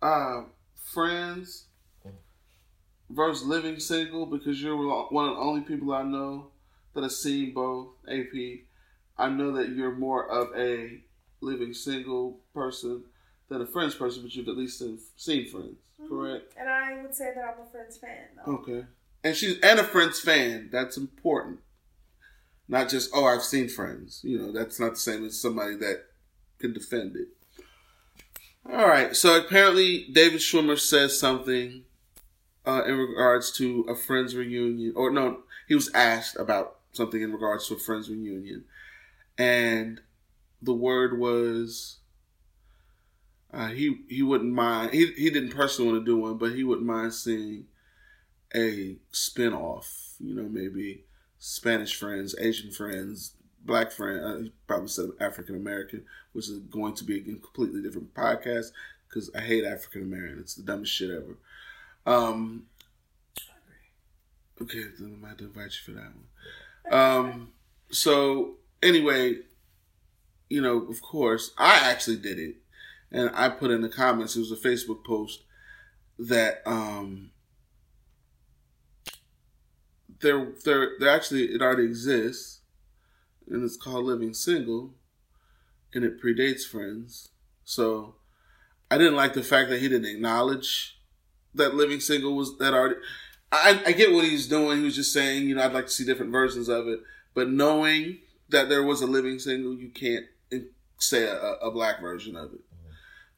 uh, 0.05 0.43
friends 0.75 1.65
versus 3.09 3.45
living 3.45 3.79
single 3.79 4.25
because 4.25 4.61
you're 4.61 4.77
one 4.77 5.29
of 5.29 5.35
the 5.35 5.41
only 5.41 5.61
people 5.61 5.93
I 5.93 6.03
know 6.03 6.47
that 6.93 7.03
have 7.03 7.11
seen 7.11 7.53
both. 7.53 7.89
AP, 8.07 8.59
I 9.17 9.29
know 9.29 9.51
that 9.53 9.69
you're 9.69 9.95
more 9.95 10.29
of 10.29 10.49
a 10.55 11.01
living 11.41 11.73
single 11.73 12.39
person 12.53 13.03
than 13.49 13.61
a 13.61 13.65
friends 13.65 13.95
person, 13.95 14.21
but 14.23 14.35
you've 14.35 14.47
at 14.47 14.57
least 14.57 14.79
seen, 15.17 15.49
friends, 15.49 15.77
correct? 16.07 16.53
And 16.59 16.69
I 16.69 17.01
would 17.01 17.13
say 17.13 17.31
that 17.35 17.43
I'm 17.43 17.65
a 17.65 17.69
Friends 17.69 17.97
fan. 17.97 18.25
Though. 18.45 18.53
Okay. 18.53 18.85
And 19.23 19.35
she's 19.35 19.59
and 19.61 19.79
a 19.79 19.83
Friends 19.83 20.19
fan. 20.19 20.69
That's 20.71 20.97
important. 20.97 21.59
Not 22.67 22.89
just 22.89 23.11
oh 23.13 23.25
I've 23.25 23.43
seen 23.43 23.69
Friends. 23.69 24.21
You 24.23 24.39
know 24.39 24.51
that's 24.51 24.79
not 24.79 24.91
the 24.91 24.99
same 24.99 25.25
as 25.25 25.39
somebody 25.39 25.75
that 25.77 26.05
can 26.59 26.73
defend 26.73 27.15
it. 27.15 27.29
All 28.71 28.87
right. 28.87 29.15
So 29.15 29.39
apparently 29.39 30.07
David 30.11 30.39
Schwimmer 30.39 30.79
says 30.79 31.19
something 31.19 31.83
uh, 32.65 32.83
in 32.85 32.97
regards 32.97 33.51
to 33.57 33.85
a 33.87 33.95
Friends 33.95 34.35
reunion, 34.35 34.93
or 34.95 35.11
no, 35.11 35.43
he 35.67 35.75
was 35.75 35.91
asked 35.93 36.35
about 36.37 36.77
something 36.93 37.21
in 37.21 37.31
regards 37.31 37.67
to 37.67 37.75
a 37.75 37.79
Friends 37.79 38.09
reunion, 38.09 38.65
and 39.37 40.01
the 40.61 40.73
word 40.73 41.19
was. 41.19 41.97
Uh, 43.53 43.67
he 43.67 44.01
he 44.09 44.21
wouldn't 44.21 44.51
mind. 44.51 44.93
He 44.93 45.11
he 45.13 45.29
didn't 45.29 45.51
personally 45.55 45.91
want 45.91 46.05
to 46.05 46.11
do 46.11 46.17
one, 46.17 46.37
but 46.37 46.53
he 46.53 46.63
wouldn't 46.63 46.87
mind 46.87 47.13
seeing 47.13 47.67
a 48.53 48.97
spin-off, 49.11 50.15
you 50.19 50.35
know, 50.35 50.47
maybe 50.49 51.05
Spanish 51.37 51.95
friends, 51.95 52.35
Asian 52.39 52.71
friends, 52.71 53.33
black 53.65 53.91
friend, 53.91 54.23
uh, 54.23 54.37
he 54.37 54.53
probably 54.67 54.87
said 54.87 55.09
African 55.19 55.55
American, 55.55 56.05
which 56.33 56.49
is 56.49 56.59
going 56.59 56.93
to 56.95 57.03
be 57.03 57.17
a 57.17 57.21
completely 57.21 57.81
different 57.81 58.13
podcast 58.13 58.67
because 59.07 59.29
I 59.35 59.41
hate 59.41 59.65
African 59.65 60.03
American. 60.03 60.39
It's 60.39 60.55
the 60.55 60.63
dumbest 60.63 60.93
shit 60.93 61.09
ever. 61.09 61.37
Um, 62.05 62.67
okay, 64.61 64.83
then 64.99 65.17
I 65.17 65.27
might 65.27 65.39
invite 65.39 65.71
you 65.71 65.83
for 65.85 65.91
that 65.91 66.11
one. 66.13 66.91
Um, 66.91 67.51
so 67.89 68.55
anyway, 68.83 69.39
you 70.49 70.61
know, 70.61 70.85
of 70.87 71.01
course, 71.01 71.51
I 71.57 71.89
actually 71.89 72.17
did 72.17 72.37
it, 72.37 72.55
and 73.11 73.31
I 73.33 73.49
put 73.49 73.71
in 73.71 73.81
the 73.81 73.89
comments. 73.89 74.35
It 74.35 74.41
was 74.41 74.51
a 74.51 74.55
Facebook 74.55 75.03
post 75.03 75.41
that 76.17 76.61
um 76.65 77.29
there 80.21 80.47
there 80.63 80.91
there 80.99 81.09
actually 81.09 81.43
it 81.45 81.61
already 81.61 81.83
exists 81.83 82.54
and 83.49 83.63
it's 83.63 83.77
called 83.77 84.05
living 84.05 84.33
single 84.33 84.93
and 85.93 86.03
it 86.03 86.21
predates 86.21 86.63
friends. 86.63 87.29
So 87.63 88.15
i 88.91 88.97
didn't 88.97 89.15
like 89.15 89.33
the 89.33 89.43
fact 89.43 89.69
that 89.69 89.79
he 89.79 89.89
didn't 89.89 90.13
acknowledge 90.13 90.99
that 91.55 91.73
living 91.73 91.99
single 91.99 92.35
was 92.35 92.55
that 92.59 92.73
already 92.73 92.95
i 93.51 93.81
i 93.87 93.91
get 93.91 94.13
what 94.13 94.25
he's 94.25 94.47
doing. 94.47 94.79
He 94.79 94.85
was 94.85 94.95
just 94.95 95.13
saying 95.13 95.47
you 95.47 95.55
know 95.55 95.63
i'd 95.63 95.73
like 95.73 95.87
to 95.87 95.91
see 95.91 96.05
different 96.05 96.31
versions 96.31 96.69
of 96.69 96.87
it. 96.87 96.99
But 97.33 97.49
knowing 97.49 98.19
that 98.49 98.69
there 98.69 98.83
was 98.83 99.01
a 99.01 99.07
living 99.07 99.39
single 99.39 99.73
you 99.73 99.89
can't 99.89 100.25
say 100.99 101.23
a, 101.23 101.53
a 101.61 101.71
black 101.71 101.99
version 101.99 102.35
of 102.35 102.53
it. 102.53 102.61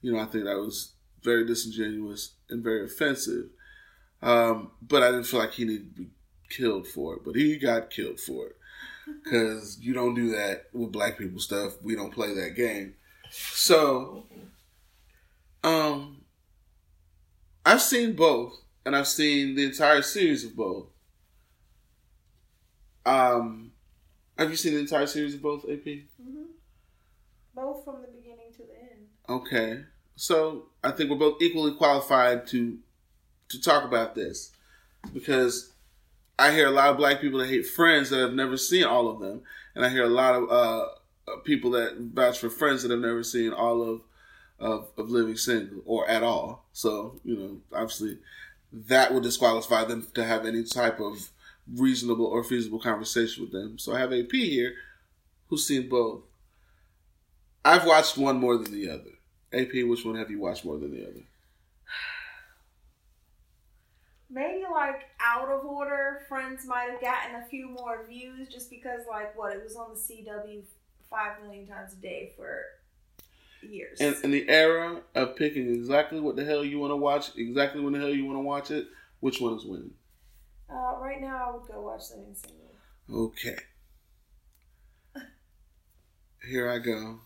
You 0.01 0.13
know 0.13 0.19
i 0.19 0.25
think 0.25 0.45
that 0.45 0.57
was 0.57 0.93
very 1.23 1.45
disingenuous 1.45 2.33
and 2.49 2.63
very 2.63 2.85
offensive. 2.85 3.49
Um, 4.21 4.71
but 4.81 5.03
I 5.03 5.11
didn't 5.11 5.25
feel 5.25 5.39
like 5.41 5.53
he 5.53 5.65
needed 5.65 5.95
to 5.95 6.01
be 6.01 6.09
killed 6.49 6.87
for 6.87 7.15
it. 7.15 7.21
But 7.25 7.35
he 7.35 7.57
got 7.57 7.89
killed 7.89 8.19
for 8.19 8.47
it 8.47 8.55
because 9.23 9.79
you 9.79 9.93
don't 9.93 10.15
do 10.15 10.31
that 10.31 10.65
with 10.73 10.91
black 10.91 11.17
people 11.17 11.39
stuff. 11.39 11.73
We 11.81 11.95
don't 11.95 12.13
play 12.13 12.33
that 12.33 12.55
game. 12.55 12.95
So, 13.29 14.25
um, 15.63 16.21
I've 17.65 17.81
seen 17.81 18.13
both, 18.13 18.53
and 18.85 18.95
I've 18.95 19.07
seen 19.07 19.55
the 19.55 19.65
entire 19.65 20.01
series 20.01 20.43
of 20.45 20.55
both. 20.55 20.87
Um, 23.05 23.71
have 24.37 24.49
you 24.49 24.55
seen 24.57 24.73
the 24.73 24.79
entire 24.79 25.07
series 25.07 25.33
of 25.35 25.41
both, 25.41 25.63
AP? 25.69 25.83
hmm 26.21 26.43
Both 27.55 27.85
from 27.85 28.01
the 28.01 28.07
beginning 28.07 28.51
to 28.57 28.63
the 28.63 28.73
end. 28.79 29.07
Okay, 29.29 29.83
so 30.15 30.69
I 30.83 30.91
think 30.91 31.09
we're 31.09 31.17
both 31.17 31.41
equally 31.41 31.73
qualified 31.75 32.47
to 32.47 32.79
to 33.49 33.61
talk 33.61 33.83
about 33.85 34.13
this. 34.15 34.51
because 35.13 35.71
I 36.39 36.51
hear 36.51 36.67
a 36.67 36.71
lot 36.71 36.89
of 36.89 36.97
black 36.97 37.19
people 37.19 37.39
that 37.39 37.49
hate 37.49 37.65
Friends 37.65 38.09
that 38.09 38.19
have 38.19 38.33
never 38.33 38.57
seen 38.57 38.83
all 38.83 39.09
of 39.09 39.19
them, 39.19 39.41
and 39.75 39.85
I 39.85 39.89
hear 39.89 40.03
a 40.03 40.09
lot 40.09 40.35
of 40.35 40.51
uh, 40.51 40.85
people 41.43 41.71
that 41.71 41.97
vouch 41.97 42.39
for 42.39 42.49
Friends 42.49 42.83
that 42.83 42.91
have 42.91 42.99
never 42.99 43.23
seen 43.23 43.53
all 43.53 43.81
of, 43.81 44.01
of 44.59 44.89
of 44.97 45.09
Living 45.09 45.37
Single 45.37 45.81
or 45.85 46.07
at 46.07 46.23
all. 46.23 46.65
So 46.73 47.19
you 47.23 47.35
know, 47.35 47.61
obviously, 47.73 48.19
that 48.71 49.13
would 49.13 49.23
disqualify 49.23 49.85
them 49.85 50.07
to 50.13 50.23
have 50.23 50.45
any 50.45 50.63
type 50.63 50.99
of 50.99 51.29
reasonable 51.75 52.25
or 52.25 52.43
feasible 52.43 52.79
conversation 52.79 53.43
with 53.43 53.51
them. 53.51 53.77
So 53.77 53.93
I 53.93 53.99
have 53.99 54.13
AP 54.13 54.31
here, 54.31 54.75
who's 55.49 55.67
seen 55.67 55.89
both. 55.89 56.21
I've 57.65 57.85
watched 57.85 58.17
one 58.17 58.39
more 58.39 58.57
than 58.57 58.71
the 58.71 58.89
other. 58.89 59.11
AP, 59.51 59.87
which 59.87 60.05
one 60.05 60.15
have 60.15 60.29
you 60.31 60.39
watched 60.39 60.63
more 60.63 60.77
than 60.77 60.91
the 60.91 61.03
other? 61.03 61.23
Maybe 64.29 64.63
like 64.69 65.05
out 65.21 65.49
of 65.49 65.65
order, 65.65 66.23
Friends 66.27 66.65
might 66.65 66.89
have 66.91 67.01
gotten 67.01 67.35
a 67.35 67.45
few 67.45 67.69
more 67.69 68.05
views 68.07 68.49
just 68.49 68.69
because 68.69 69.01
like 69.09 69.37
what 69.37 69.53
it 69.55 69.63
was 69.63 69.75
on 69.75 69.91
the 69.93 69.99
CW 69.99 70.63
five 71.09 71.41
million 71.41 71.65
times 71.65 71.93
a 71.93 71.95
day 71.97 72.33
for 72.35 72.63
years. 73.61 73.99
In, 74.01 74.15
in 74.23 74.31
the 74.31 74.47
era 74.49 75.01
of 75.15 75.35
picking 75.35 75.73
exactly 75.73 76.19
what 76.19 76.35
the 76.35 76.43
hell 76.45 76.63
you 76.63 76.79
want 76.79 76.91
to 76.91 76.97
watch, 76.97 77.31
exactly 77.37 77.81
when 77.81 77.93
the 77.93 77.99
hell 77.99 78.09
you 78.09 78.25
want 78.25 78.35
to 78.35 78.41
watch 78.41 78.71
it, 78.71 78.87
which 79.19 79.39
one 79.39 79.53
is 79.53 79.65
winning? 79.65 79.91
uh, 80.69 80.97
right 80.99 81.21
now, 81.21 81.47
I 81.49 81.55
would 81.55 81.67
go 81.67 81.81
watch 81.81 82.03
Living 82.11 82.35
Single. 82.35 83.27
Okay. 83.29 83.57
Here 86.45 86.69
I 86.69 86.79
go. 86.79 87.19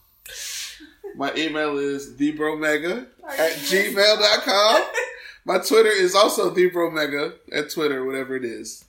My 1.15 1.33
email 1.35 1.77
is 1.77 2.15
thebromega 2.15 3.07
at 3.27 3.51
gmail.com. 3.53 4.83
My 5.45 5.57
Twitter 5.57 5.89
is 5.89 6.15
also 6.15 6.53
thebromega 6.53 7.34
at 7.51 7.72
Twitter, 7.72 8.05
whatever 8.05 8.35
it 8.35 8.45
is. 8.45 8.85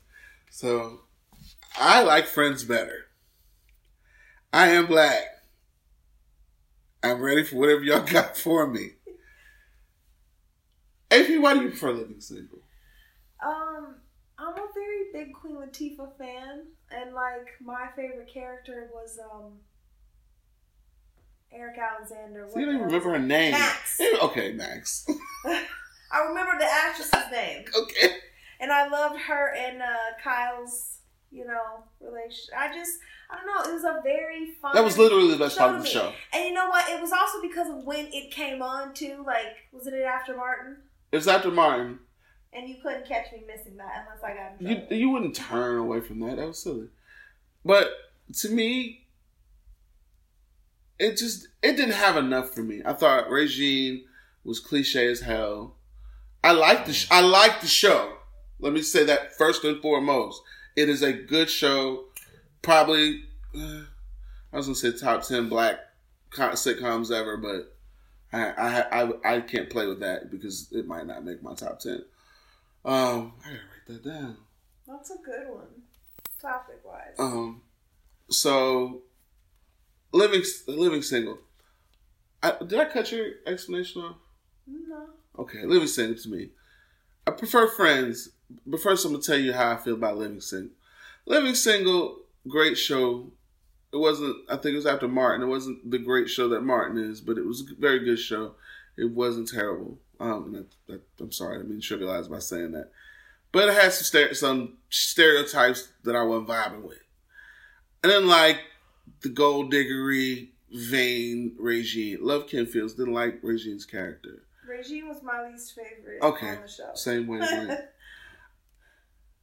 So 0.51 1.01
I 1.77 2.03
like 2.03 2.27
Friends 2.27 2.65
better. 2.65 3.07
I 4.53 4.69
am 4.69 4.87
black. 4.87 5.24
I'm 7.03 7.20
ready 7.20 7.43
for 7.43 7.57
whatever 7.57 7.83
y'all 7.83 8.01
got 8.07 8.37
for 8.37 8.66
me. 8.66 8.91
AP, 11.11 11.41
why 11.41 11.55
do 11.55 11.62
you 11.62 11.69
prefer 11.70 11.93
living 11.93 12.20
single? 12.20 12.61
Um, 13.45 13.97
I'm 14.39 14.55
a 14.55 14.66
very 14.74 15.12
big 15.12 15.35
Queen 15.35 15.57
Latifah 15.57 16.16
fan, 16.16 16.66
and 16.91 17.15
like 17.15 17.49
my 17.61 17.89
favorite 17.97 18.31
character 18.33 18.89
was 18.93 19.19
um 19.33 19.59
Erika 21.53 21.81
Alexander. 21.97 22.47
So 22.51 22.59
you 22.59 22.66
don't 22.66 22.74
even 22.77 22.87
remember 22.87 23.11
her 23.11 23.19
name. 23.19 23.53
Max. 23.53 24.01
Okay, 24.23 24.53
Max. 24.53 25.07
I 26.12 26.26
remember 26.26 26.52
the 26.59 26.70
actress's 26.70 27.30
name, 27.32 27.64
okay. 27.74 28.16
and 28.60 28.70
I 28.70 28.89
loved 28.89 29.18
her 29.20 29.55
and 29.55 29.80
uh, 29.80 29.86
Kyle's, 30.22 30.98
you 31.30 31.47
know, 31.47 31.84
relation. 32.01 32.55
I 32.56 32.72
just, 32.72 32.98
I 33.30 33.36
don't 33.36 33.47
know. 33.47 33.70
It 33.70 33.74
was 33.74 33.84
a 33.84 34.02
very 34.02 34.52
fun. 34.60 34.72
That 34.74 34.84
was 34.84 34.98
literally 34.98 35.30
the 35.30 35.39
best 35.39 35.56
part 35.56 35.74
of 35.74 35.82
the 35.82 35.89
show. 35.89 36.12
And 36.34 36.44
you 36.44 36.52
know 36.52 36.68
what? 36.68 36.89
It 36.90 37.01
was 37.01 37.12
also 37.12 37.40
because 37.40 37.70
of 37.70 37.84
when 37.84 38.09
it 38.12 38.30
came 38.30 38.60
on 38.60 38.93
too. 38.93 39.24
Like, 39.26 39.56
wasn't 39.72 39.97
it 39.97 40.02
after 40.05 40.36
Martin? 40.36 40.76
It 41.10 41.16
was 41.16 41.28
after 41.28 41.51
Martin. 41.51 41.98
And 42.52 42.68
you 42.68 42.76
couldn't 42.82 43.06
catch 43.06 43.32
me 43.32 43.43
missing 43.47 43.78
that 43.78 44.06
unless 44.06 44.22
I 44.22 44.34
got 44.34 44.90
You 44.90 44.97
you 44.97 45.09
wouldn't 45.09 45.34
turn 45.34 45.78
away 45.78 46.01
from 46.01 46.20
that. 46.20 46.36
That 46.36 46.48
was 46.48 46.62
silly. 46.62 46.89
But 47.64 47.89
to 48.40 48.51
me, 48.51 49.06
it 50.98 51.16
just 51.16 51.48
it 51.62 51.76
didn't 51.76 51.94
have 51.94 52.18
enough 52.18 52.55
for 52.55 52.62
me. 52.62 52.82
I 52.84 52.93
thought 52.93 53.30
Regine 53.30 54.05
was 54.44 54.60
cliche 54.60 55.10
as 55.10 55.20
hell. 55.20 55.76
I 56.44 56.52
like 56.52 56.86
the 56.86 56.93
sh- 56.93 57.09
I 57.10 57.20
like 57.20 57.60
the 57.60 57.66
show. 57.66 58.14
Let 58.59 58.73
me 58.73 58.82
say 58.82 59.05
that 59.05 59.36
first 59.36 59.64
and 59.64 59.81
foremost. 59.81 60.43
It 60.77 60.89
is 60.89 61.02
a 61.02 61.12
good 61.12 61.51
show. 61.51 62.05
Probably, 62.62 63.24
uh, 63.56 63.82
I 64.52 64.56
was 64.56 64.66
gonna 64.66 64.77
say 64.77 64.93
top 64.93 65.23
ten 65.23 65.48
black 65.48 65.78
sitcoms 66.32 67.10
ever, 67.10 67.36
but 67.36 67.77
I, 68.32 68.51
I 68.51 69.02
I 69.02 69.36
I 69.36 69.40
can't 69.40 69.70
play 69.70 69.86
with 69.86 70.01
that 70.01 70.31
because 70.31 70.69
it 70.73 70.86
might 70.86 71.06
not 71.06 71.24
make 71.24 71.43
my 71.43 71.55
top 71.55 71.81
ten. 71.81 72.05
Um, 72.85 73.35
I 73.44 73.51
gotta 73.51 73.55
write 73.55 73.86
that 73.89 74.05
down. 74.05 74.36
That's 74.86 75.10
a 75.10 75.19
good 75.24 75.48
one, 75.48 75.82
topic 76.40 76.81
wise. 76.85 77.14
Um, 77.19 77.62
so 78.31 79.02
living 80.12 80.43
living 80.66 81.02
single. 81.02 81.39
I, 82.43 82.56
did 82.64 82.81
I 82.81 82.86
cut 82.86 83.12
your 83.12 83.27
explanation 83.47 84.02
off? 84.02 84.16
no. 84.66 85.10
Okay, 85.39 85.65
living 85.65 85.89
single 85.89 86.21
to 86.23 86.29
me. 86.29 86.51
I 87.27 87.31
prefer 87.31 87.69
friends, 87.69 88.31
but 88.67 88.81
first 88.81 89.05
I'm 89.05 89.13
gonna 89.13 89.23
tell 89.23 89.39
you 89.39 89.53
how 89.53 89.73
I 89.73 89.77
feel 89.77 89.95
about 89.95 90.19
living 90.19 90.41
single. 90.41 90.75
Living 91.27 91.55
single, 91.55 92.21
great 92.49 92.77
show. 92.77 93.31
It 93.93 93.97
wasn't. 93.97 94.37
I 94.49 94.57
think 94.57 94.75
it 94.75 94.77
was 94.77 94.87
after 94.87 95.09
Martin. 95.09 95.43
It 95.43 95.51
wasn't 95.51 95.91
the 95.91 95.99
great 95.99 96.29
show 96.29 96.49
that 96.49 96.63
Martin 96.63 96.99
is, 96.99 97.21
but 97.21 97.39
it 97.39 97.47
was 97.47 97.63
a 97.63 97.81
very 97.81 98.01
good 98.01 98.19
show. 98.19 98.55
It 98.97 99.11
wasn't 99.11 99.49
terrible. 99.49 99.99
Um, 100.21 100.67
I, 100.89 100.95
I'm 101.21 101.33
sorry, 101.33 101.59
I 101.59 101.63
mean 101.63 101.81
to 101.81 101.97
trivialize 101.97 102.31
by 102.31 102.39
saying 102.39 102.73
that, 102.73 102.91
but 103.51 103.69
it 103.69 103.75
had 103.75 103.93
some 103.93 104.35
some 104.35 104.79
stereotypes 104.89 105.89
that 106.05 106.15
I 106.15 106.23
wasn't 106.23 106.49
vibing 106.49 106.83
with. 106.83 107.03
And 108.03 108.13
then 108.13 108.27
like 108.27 108.61
the 109.23 109.29
gold 109.29 109.73
diggery 109.73 110.49
vain 110.73 111.55
Regine. 111.59 112.19
Love 112.21 112.47
Kim 112.47 112.67
Fields. 112.67 112.95
Didn't 112.95 113.15
like 113.15 113.41
Regine's 113.43 113.85
character. 113.85 114.43
Regine 114.66 115.09
was 115.09 115.22
my 115.22 115.48
least 115.48 115.74
favorite 115.74 116.22
Okay. 116.22 116.51
on 116.51 116.62
the 116.62 116.68
show. 116.68 116.90
Same 116.94 117.26
way. 117.26 117.40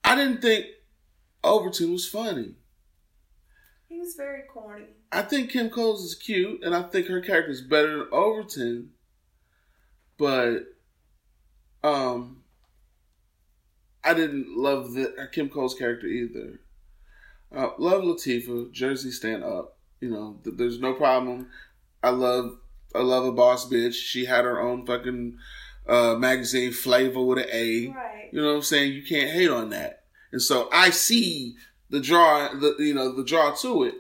I 0.04 0.16
didn't 0.16 0.42
think 0.42 0.66
Overton 1.44 1.92
was 1.92 2.08
funny. 2.08 2.56
he 3.88 4.00
was 4.00 4.16
very 4.16 4.44
corny. 4.44 4.86
I 5.12 5.22
think 5.24 5.52
Kim 5.52 5.70
Coles 5.70 6.04
is 6.04 6.16
cute, 6.16 6.64
and 6.64 6.76
I 6.76 6.84
think 6.84 7.08
her 7.08 7.22
character 7.22 7.52
is 7.52 7.62
better 7.62 7.98
than 8.00 8.08
Overton. 8.12 8.92
But, 10.18 10.60
um, 11.84 12.44
I 14.04 14.14
didn't 14.14 14.56
love 14.58 14.94
the 14.94 15.16
uh, 15.16 15.28
Kim 15.28 15.50
Coles 15.50 15.76
character 15.76 16.08
either. 16.08 16.60
Uh, 17.56 17.70
love 17.78 18.04
Latifah, 18.04 18.72
Jersey 18.72 19.12
stand 19.12 19.44
up. 19.44 19.78
You 20.02 20.10
know, 20.12 20.40
th- 20.44 20.56
there's 20.58 20.80
no 20.80 20.94
problem. 20.94 21.48
I 22.04 22.10
love, 22.12 22.60
I 22.96 23.00
love 23.00 23.26
a 23.26 23.32
boss 23.32 23.70
bitch. 23.70 23.94
She 23.94 24.26
had 24.26 24.46
her 24.46 24.60
own 24.60 24.86
fucking 24.86 25.38
uh, 25.88 26.16
magazine, 26.16 26.72
Flavor 26.72 27.22
with 27.22 27.40
an 27.40 27.46
A. 27.52 27.88
Right. 27.88 28.30
You 28.32 28.42
know 28.42 28.48
what 28.50 28.56
I'm 28.58 28.62
saying? 28.62 28.94
You 28.94 29.04
can't 29.04 29.30
hate 29.30 29.50
on 29.50 29.70
that. 29.70 30.04
And 30.32 30.42
so 30.42 30.70
I 30.72 30.90
see 30.92 31.56
the 31.90 32.00
draw, 32.00 32.50
the 32.54 32.76
you 32.80 32.94
know 32.94 33.12
the 33.16 33.24
draw 33.24 33.54
to 33.56 33.84
it, 33.84 33.96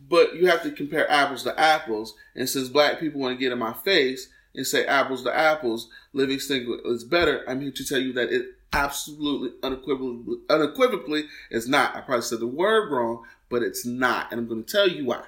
but 0.00 0.34
you 0.34 0.46
have 0.48 0.62
to 0.62 0.72
compare 0.72 1.10
apples 1.10 1.44
to 1.44 1.58
apples. 1.58 2.14
And 2.34 2.48
since 2.48 2.68
black 2.68 2.98
people 3.00 3.20
want 3.20 3.36
to 3.38 3.40
get 3.42 3.52
in 3.52 3.58
my 3.58 3.72
face 3.72 4.28
and 4.54 4.66
say 4.66 4.84
apples 4.86 5.22
to 5.24 5.36
apples, 5.36 5.88
living 6.12 6.40
single 6.40 6.80
is 6.86 7.04
better, 7.04 7.44
I'm 7.48 7.60
here 7.60 7.70
to 7.70 7.84
tell 7.84 8.00
you 8.00 8.12
that 8.14 8.30
it 8.32 8.46
absolutely 8.72 9.50
unequivocally, 9.62 10.38
unequivocally 10.50 11.24
is 11.50 11.68
not. 11.68 11.94
I 11.96 12.00
probably 12.00 12.22
said 12.22 12.40
the 12.40 12.46
word 12.46 12.90
wrong, 12.90 13.24
but 13.48 13.62
it's 13.62 13.86
not, 13.86 14.30
and 14.30 14.40
I'm 14.40 14.48
going 14.48 14.64
to 14.64 14.70
tell 14.70 14.88
you 14.88 15.06
why. 15.06 15.22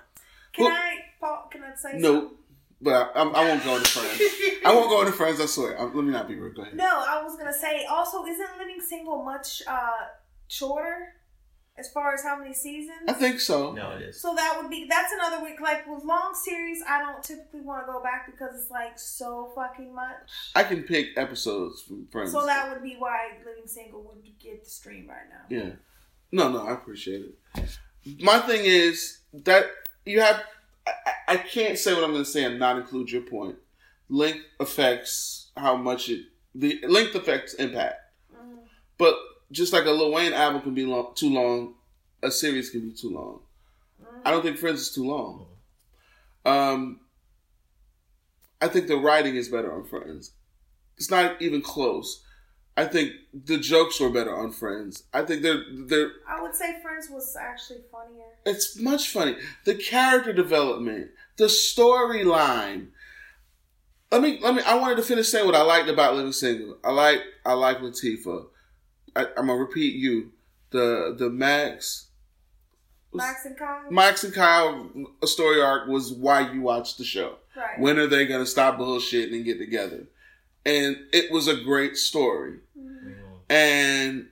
Can 0.53 0.65
Well- 0.65 0.75
I, 0.75 0.97
Paul? 1.21 1.49
Can 1.51 1.63
I 1.63 1.75
say 1.77 1.99
No, 1.99 2.33
but 2.81 2.93
I, 2.95 3.19
I'm- 3.19 3.35
I 3.35 3.45
won't 3.49 3.65
go 3.65 3.77
into 3.77 3.91
friends. 3.91 4.21
I 4.65 4.73
won't 4.75 4.89
go 4.91 5.01
into 5.01 5.13
friends. 5.13 5.41
I 5.41 5.47
swear. 5.47 5.81
Um, 5.81 5.95
let 5.95 6.05
me 6.05 6.13
not 6.13 6.29
be 6.29 6.35
rude. 6.37 6.55
Go 6.57 6.63
ahead. 6.63 6.77
No, 6.77 6.85
I 7.07 7.23
was 7.23 7.37
gonna 7.37 7.53
say. 7.53 7.85
Also, 7.87 8.25
isn't 8.25 8.59
Living 8.59 8.81
Single 8.81 9.23
much 9.25 9.63
uh 9.67 10.07
shorter 10.49 11.15
as 11.79 11.91
far 11.93 12.13
as 12.13 12.23
how 12.23 12.37
many 12.39 12.53
seasons? 12.53 13.01
I 13.09 13.13
think 13.15 13.41
so. 13.41 13.73
No, 13.73 13.93
it 13.93 14.03
is. 14.03 14.21
So 14.21 14.35
that 14.35 14.59
would 14.61 14.71
be 14.71 14.87
that's 14.89 15.13
another 15.13 15.43
week. 15.43 15.61
Like 15.61 15.87
with 15.87 16.05
long 16.05 16.35
series, 16.35 16.83
I 16.87 17.01
don't 17.01 17.23
typically 17.23 17.61
want 17.63 17.87
to 17.87 17.93
go 17.93 18.03
back 18.03 18.27
because 18.31 18.61
it's 18.61 18.71
like 18.71 18.99
so 18.99 19.53
fucking 19.55 19.95
much. 19.95 20.29
I 20.55 20.65
can 20.65 20.83
pick 20.83 21.17
episodes 21.17 21.83
from 21.83 22.07
friends. 22.13 22.33
So 22.33 22.45
that 22.45 22.71
would 22.71 22.83
be 22.83 22.97
why 22.99 23.31
Living 23.47 23.67
Single 23.67 24.03
would 24.03 24.23
get 24.39 24.65
the 24.65 24.71
stream 24.71 25.09
right 25.09 25.29
now. 25.31 25.45
Yeah. 25.57 25.71
No, 26.33 26.49
no, 26.51 26.67
I 26.67 26.73
appreciate 26.75 27.25
it. 27.57 27.79
My 28.21 28.39
thing 28.41 28.65
is 28.65 29.21
that 29.33 29.65
you 30.05 30.21
have. 30.21 30.43
I, 30.87 30.93
I- 31.29 31.37
can't 31.37 31.79
say 31.79 31.95
what 31.95 32.05
I'm 32.05 32.13
going 32.13 32.25
to 32.25 32.31
say 32.31 32.45
and 32.45 32.59
not 32.59 32.77
include 32.79 33.11
your 33.11 33.23
point. 33.23 33.57
Length 34.09 34.45
affects 34.59 35.51
how 35.57 35.77
much 35.77 36.09
it. 36.09 36.25
The 36.55 36.81
length 36.89 37.15
affects 37.15 37.55
impact. 37.55 37.97
Mhm. 38.35 38.59
But 38.99 39.15
just 39.53 39.73
like 39.73 39.85
a 39.85 39.91
Lil 39.91 40.11
Wayne 40.13 40.33
album 40.33 40.63
can 40.63 40.75
be 40.75 40.85
long, 40.85 41.13
too 41.15 41.31
long, 41.33 41.75
a 42.23 42.31
series 42.31 42.71
can 42.71 42.81
be 42.89 42.93
too 42.93 43.11
long. 43.11 43.41
Mhm. 44.03 44.21
I 44.25 44.31
don't 44.31 44.43
think 44.43 44.59
Friends 44.59 44.81
is 44.81 44.93
too 44.93 45.05
long. 45.07 45.47
Um, 46.45 47.01
I 48.61 48.69
think 48.69 48.89
the 48.89 48.97
writing 48.97 49.37
is 49.37 49.49
better 49.49 49.73
on 49.73 49.85
Friends. 49.87 50.33
It's 50.97 51.11
not 51.11 51.41
even 51.41 51.63
close. 51.63 52.25
I 52.81 52.87
think 52.87 53.13
the 53.35 53.59
jokes 53.59 54.01
were 54.01 54.09
better 54.09 54.35
on 54.35 54.53
Friends. 54.53 55.03
I 55.13 55.21
think 55.23 55.43
they're 55.43 55.63
they're 55.87 56.13
I 56.27 56.41
would 56.41 56.55
say 56.55 56.81
Friends 56.81 57.11
was 57.11 57.37
actually 57.37 57.81
funnier. 57.93 58.25
it's 58.47 58.79
much 58.79 59.11
funny. 59.11 59.37
The 59.67 59.75
character 59.75 60.33
development, 60.33 61.11
the 61.37 61.45
storyline. 61.45 62.89
Let 64.11 64.23
me 64.23 64.39
let 64.41 64.55
me. 64.55 64.63
I 64.63 64.77
wanted 64.77 64.97
to 64.97 65.03
finish 65.03 65.29
saying 65.29 65.45
what 65.45 65.55
I 65.55 65.61
liked 65.61 65.91
about 65.91 66.15
Living 66.17 66.33
Single. 66.33 66.79
I 66.83 66.91
like 66.91 67.21
I 67.45 67.53
like 67.53 67.81
Latifah. 67.81 68.47
I, 69.15 69.27
I'm 69.37 69.49
gonna 69.49 69.57
repeat 69.57 69.97
you. 69.97 70.33
The 70.71 71.15
the 71.19 71.29
Max 71.29 72.07
Max 73.13 73.45
and 73.45 73.59
Kyle. 73.59 73.91
Max 73.91 74.25
and 74.25 74.33
Kyle 74.33 74.91
story 75.25 75.61
arc 75.61 75.87
was 75.87 76.13
why 76.13 76.51
you 76.51 76.63
watched 76.63 76.97
the 76.97 77.05
show. 77.05 77.37
right. 77.55 77.79
When 77.79 77.99
are 77.99 78.07
they 78.07 78.27
gonna 78.27 78.47
stop 78.47 78.79
bullshitting 78.79 79.35
and 79.35 79.45
get 79.45 79.59
together? 79.59 80.07
And 80.65 80.97
it 81.13 81.33
was 81.33 81.49
a 81.49 81.57
great 81.57 81.97
story. 81.97 82.59
And 83.51 84.29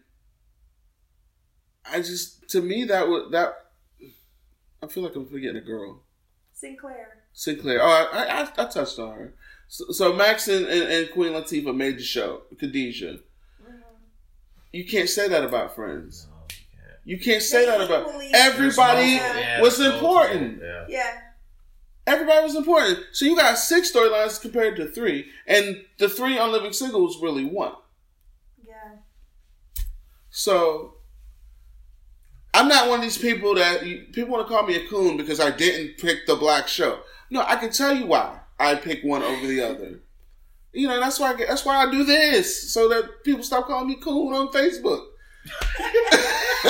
I 1.85 1.97
just 1.99 2.49
to 2.51 2.63
me 2.63 2.85
that 2.85 3.09
was 3.09 3.31
that 3.33 3.53
I 4.83 4.87
feel 4.87 5.03
like 5.03 5.17
I'm 5.17 5.27
forgetting 5.27 5.57
a 5.57 5.61
girl. 5.61 6.03
Sinclair. 6.55 7.19
Sinclair. 7.33 7.81
Oh, 7.83 8.09
I, 8.13 8.43
I, 8.43 8.43
I 8.43 8.65
touched 8.67 8.99
on 8.99 9.15
her. 9.15 9.35
So, 9.69 9.85
so 9.91 10.13
Max 10.13 10.49
and, 10.49 10.67
and, 10.67 10.83
and 10.85 11.11
Queen 11.11 11.33
Latifah 11.33 11.77
made 11.77 11.99
the 11.99 12.03
show. 12.03 12.43
Khadijah. 12.59 13.19
Mhm. 13.63 13.81
You 14.73 14.85
can't 14.87 15.09
say 15.09 15.29
that 15.29 15.45
about 15.45 15.75
Friends. 15.75 16.27
No, 16.31 16.37
you 16.49 16.57
can't. 16.57 17.01
You 17.05 17.19
can't 17.19 17.43
say 17.43 17.67
that 17.67 17.81
about 17.81 18.09
everybody. 18.35 19.13
Yeah. 19.13 19.61
was 19.61 19.81
important. 19.81 20.61
Yeah. 20.63 20.85
Yeah. 20.89 21.21
Everybody 22.07 22.43
was 22.45 22.55
important. 22.55 23.01
So 23.13 23.25
you 23.25 23.37
got 23.37 23.59
six 23.59 23.93
storylines 23.93 24.41
compared 24.41 24.77
to 24.77 24.87
three, 24.87 25.27
and 25.47 25.85
the 25.99 26.09
three 26.09 26.39
on 26.39 26.53
Living 26.53 26.73
Single 26.73 27.03
was 27.03 27.19
really 27.21 27.45
one. 27.45 27.75
So 30.31 30.95
I'm 32.55 32.69
not 32.69 32.89
one 32.89 32.99
of 32.99 33.05
these 33.05 33.19
people 33.19 33.55
that 33.55 33.83
people 34.13 34.31
want 34.31 34.47
to 34.47 34.53
call 34.53 34.67
me 34.67 34.77
a 34.77 34.87
coon 34.89 35.17
because 35.17 35.41
I 35.41 35.51
didn't 35.51 35.99
pick 35.99 36.27
the 36.27 36.37
black 36.37 36.69
show. 36.69 37.01
No, 37.31 37.43
I 37.47 37.57
can 37.57 37.71
tell 37.71 37.95
you 37.95 38.07
why 38.07 38.41
I 38.59 38.75
pick 38.75 39.03
one 39.05 39.23
over 39.23 39.47
the 39.47 39.61
other. 39.61 40.01
You 40.73 40.89
know, 40.89 41.01
that's 41.01 41.19
why 41.19 41.33
I 41.33 41.37
get, 41.37 41.49
that's 41.49 41.65
why 41.65 41.77
I 41.77 41.91
do 41.91 42.05
this 42.05 42.73
so 42.73 42.89
that 42.89 43.25
people 43.25 43.43
stop 43.43 43.67
calling 43.67 43.89
me 43.89 43.97
coon 43.97 44.33
on 44.35 44.49
Facebook. 44.49 45.05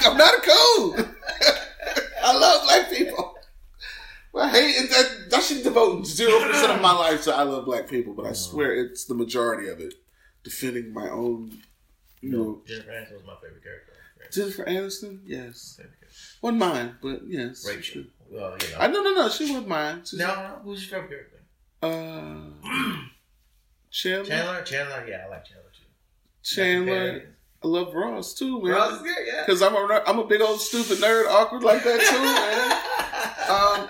I'm 0.00 0.16
not 0.16 0.34
a 0.34 0.40
coon. 0.40 1.14
I 2.22 2.36
love 2.36 2.62
black 2.64 2.90
people. 2.90 3.34
I 4.34 4.50
hate 4.50 4.74
it. 4.76 4.90
That, 4.90 5.36
I 5.36 5.40
should 5.40 5.62
devote 5.62 6.06
zero 6.06 6.40
percent 6.40 6.72
of 6.72 6.82
my 6.82 6.92
life 6.92 7.24
to 7.24 7.34
I 7.34 7.42
love 7.44 7.64
black 7.64 7.88
people, 7.88 8.12
but 8.12 8.26
I 8.26 8.32
swear 8.32 8.74
it's 8.74 9.04
the 9.04 9.14
majority 9.14 9.68
of 9.68 9.80
it. 9.80 9.94
Defending 10.44 10.92
my 10.92 11.08
own, 11.08 11.62
you 12.26 12.32
know, 12.32 12.62
Jennifer 12.66 12.90
Aniston 12.90 13.14
was 13.14 13.24
my 13.26 13.34
favorite 13.34 13.62
character. 13.62 13.92
Friends. 14.16 14.34
Jennifer 14.34 14.64
Aniston, 14.64 15.20
yes. 15.24 15.80
Wasn't 16.42 16.58
mine, 16.58 16.96
but 17.02 17.20
yes. 17.26 17.66
Rachel. 17.68 18.04
Well, 18.30 18.56
you 18.60 18.70
know. 18.70 18.78
I 18.80 18.86
no 18.88 19.02
no 19.02 19.14
no, 19.14 19.28
she 19.28 19.44
wasn't 19.44 19.68
mine. 19.68 20.02
She's, 20.04 20.18
no, 20.18 20.26
no, 20.26 20.60
who's 20.64 20.90
your 20.90 21.02
favorite 21.02 21.30
character? 21.30 21.42
Uh, 21.82 22.96
Chandler. 23.90 24.24
Chandler. 24.26 24.62
Chandler. 24.62 25.06
Yeah, 25.08 25.24
I 25.26 25.30
like 25.30 25.44
Chandler 25.44 25.70
too. 25.72 25.84
Chandler. 26.42 27.36
I 27.62 27.68
love 27.68 27.94
Ross 27.94 28.34
too, 28.34 28.62
man. 28.62 28.72
Ross 28.72 28.92
is 28.94 29.02
good. 29.02 29.26
Yeah. 29.26 29.44
Because 29.46 29.62
I'm 29.62 29.74
a 29.74 30.02
I'm 30.06 30.18
a 30.18 30.26
big 30.26 30.40
old 30.40 30.60
stupid 30.60 30.98
nerd, 30.98 31.28
awkward 31.28 31.62
like 31.62 31.84
that 31.84 32.00
too, 32.00 32.22
man. 32.22 32.82
Um, 33.46 33.88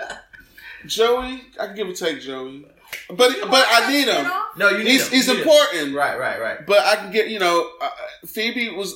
Joey, 0.85 1.45
I 1.59 1.67
can 1.67 1.77
give 1.77 1.89
or 1.89 1.95
take 1.95 2.21
Joey, 2.21 2.67
but 3.09 3.33
but 3.51 3.67
I 3.69 3.91
need 3.91 4.09
him. 4.09 4.27
no, 4.57 4.69
you 4.71 4.79
need 4.79 4.87
He's 4.89 5.07
him. 5.09 5.13
he's 5.15 5.27
You 5.29 5.35
need 5.35 5.41
him. 5.43 5.49
important, 5.49 5.95
Right, 5.97 6.19
right, 6.19 6.41
right. 6.41 6.67
but 6.67 6.79
I 6.85 6.97
can 6.97 7.11
get 7.13 7.29
you 7.29 7.39
know 7.39 7.71
uh, 7.81 7.91
Phoebe 8.27 8.71
was 8.71 8.95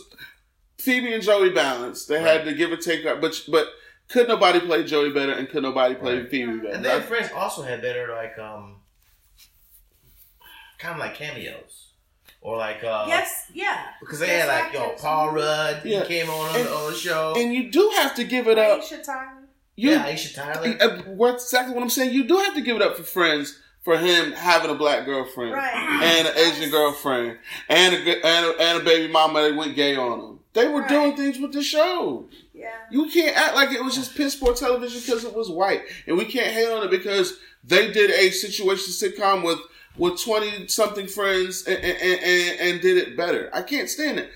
Phoebe 0.78 1.12
and 1.12 1.22
Joey 1.22 1.50
balanced. 1.50 2.08
They 2.08 2.20
had 2.20 2.44
to 2.44 2.54
give 2.54 2.70
or 2.72 2.76
take, 2.76 3.04
but 3.04 3.42
but 3.50 3.66
could 4.08 4.26
nobody 4.28 4.60
play 4.60 4.84
Joey 4.84 5.10
better, 5.12 5.32
and 5.32 5.48
could 5.48 5.62
nobody 5.62 5.94
play 5.94 6.18
Right. 6.20 6.30
Phoebe 6.30 6.56
better? 6.58 6.74
And 6.74 6.84
then 6.84 7.02
Friends 7.02 7.30
also 7.34 7.62
had 7.62 7.80
better 7.82 8.08
like 8.14 8.38
um, 8.38 8.80
kind 10.78 10.94
of 10.94 11.00
like 11.00 11.14
cameos, 11.14 11.92
or 12.40 12.56
like 12.56 12.82
uh, 12.82 13.04
Yes. 13.08 13.46
Yeah. 13.52 13.84
because 14.00 14.18
they 14.20 14.26
Yes, 14.28 14.48
had 14.48 14.64
like 14.64 14.72
yo. 14.72 14.94
Paul 14.98 15.32
Rudd. 15.32 15.82
Yeah. 15.84 16.00
He 16.02 16.06
came 16.06 16.30
on 16.30 16.48
on, 16.50 16.56
And- 16.56 16.66
the, 16.66 16.74
on 16.74 16.92
the 16.92 16.98
show. 16.98 17.34
and 17.36 17.52
you 17.54 17.70
do 17.70 17.90
have 17.96 18.14
to 18.16 18.24
give 18.24 18.48
it 18.48 18.58
up. 18.58 18.80
Aisha 18.80 19.02
Tyler. 19.04 19.36
You 19.76 19.90
yeah, 19.92 20.06
Aisha 20.12 20.34
Tyler. 20.34 20.76
Uh, 20.80 21.02
what 21.12 21.34
exactly 21.34 21.74
what 21.74 21.82
I'm 21.82 21.90
saying? 21.90 22.12
You 22.12 22.24
do 22.24 22.36
have 22.38 22.54
to 22.54 22.60
give 22.60 22.76
it 22.76 22.82
up 22.82 22.96
for 22.96 23.02
friends 23.02 23.58
for 23.82 23.96
him 23.96 24.32
having 24.32 24.70
a 24.70 24.74
black 24.74 25.04
girlfriend 25.06 25.52
Right. 25.52 25.74
and 26.02 26.28
an 26.28 26.36
Asian 26.36 26.70
girlfriend 26.70 27.38
and 27.68 27.94
a, 27.94 28.26
and 28.26 28.46
a 28.46 28.60
and 28.62 28.82
a 28.82 28.84
baby 28.84 29.10
mama 29.12 29.42
that 29.42 29.54
went 29.56 29.74
gay 29.74 29.96
on 29.96 30.20
him. 30.20 30.40
They 30.52 30.66
were 30.68 30.80
Right. 30.80 30.88
doing 30.88 31.16
things 31.16 31.38
with 31.38 31.52
the 31.52 31.62
show. 31.62 32.26
Yeah. 32.52 32.72
You 32.90 33.08
can't 33.08 33.36
act 33.36 33.54
like 33.54 33.72
it 33.72 33.82
was 33.82 33.94
just 33.94 34.14
piss 34.16 34.36
poor 34.36 34.54
television 34.54 35.00
because 35.00 35.24
it 35.24 35.34
was 35.34 35.48
white, 35.48 35.82
and 36.06 36.18
we 36.18 36.24
can't 36.26 36.52
hate 36.52 36.68
on 36.68 36.84
it 36.84 36.90
because 36.90 37.38
they 37.64 37.90
did 37.90 38.10
a 38.10 38.30
situation 38.30 38.92
sitcom 38.92 39.42
with 39.44 39.58
with 39.96 40.22
twenty 40.22 40.68
something 40.68 41.06
friends 41.06 41.64
and, 41.66 41.76
and, 41.78 41.96
and, 42.22 42.60
and 42.60 42.80
did 42.80 42.96
it 42.96 43.16
better. 43.16 43.50
I 43.52 43.62
can't 43.62 43.88
stand 43.88 44.18
it. 44.18 44.30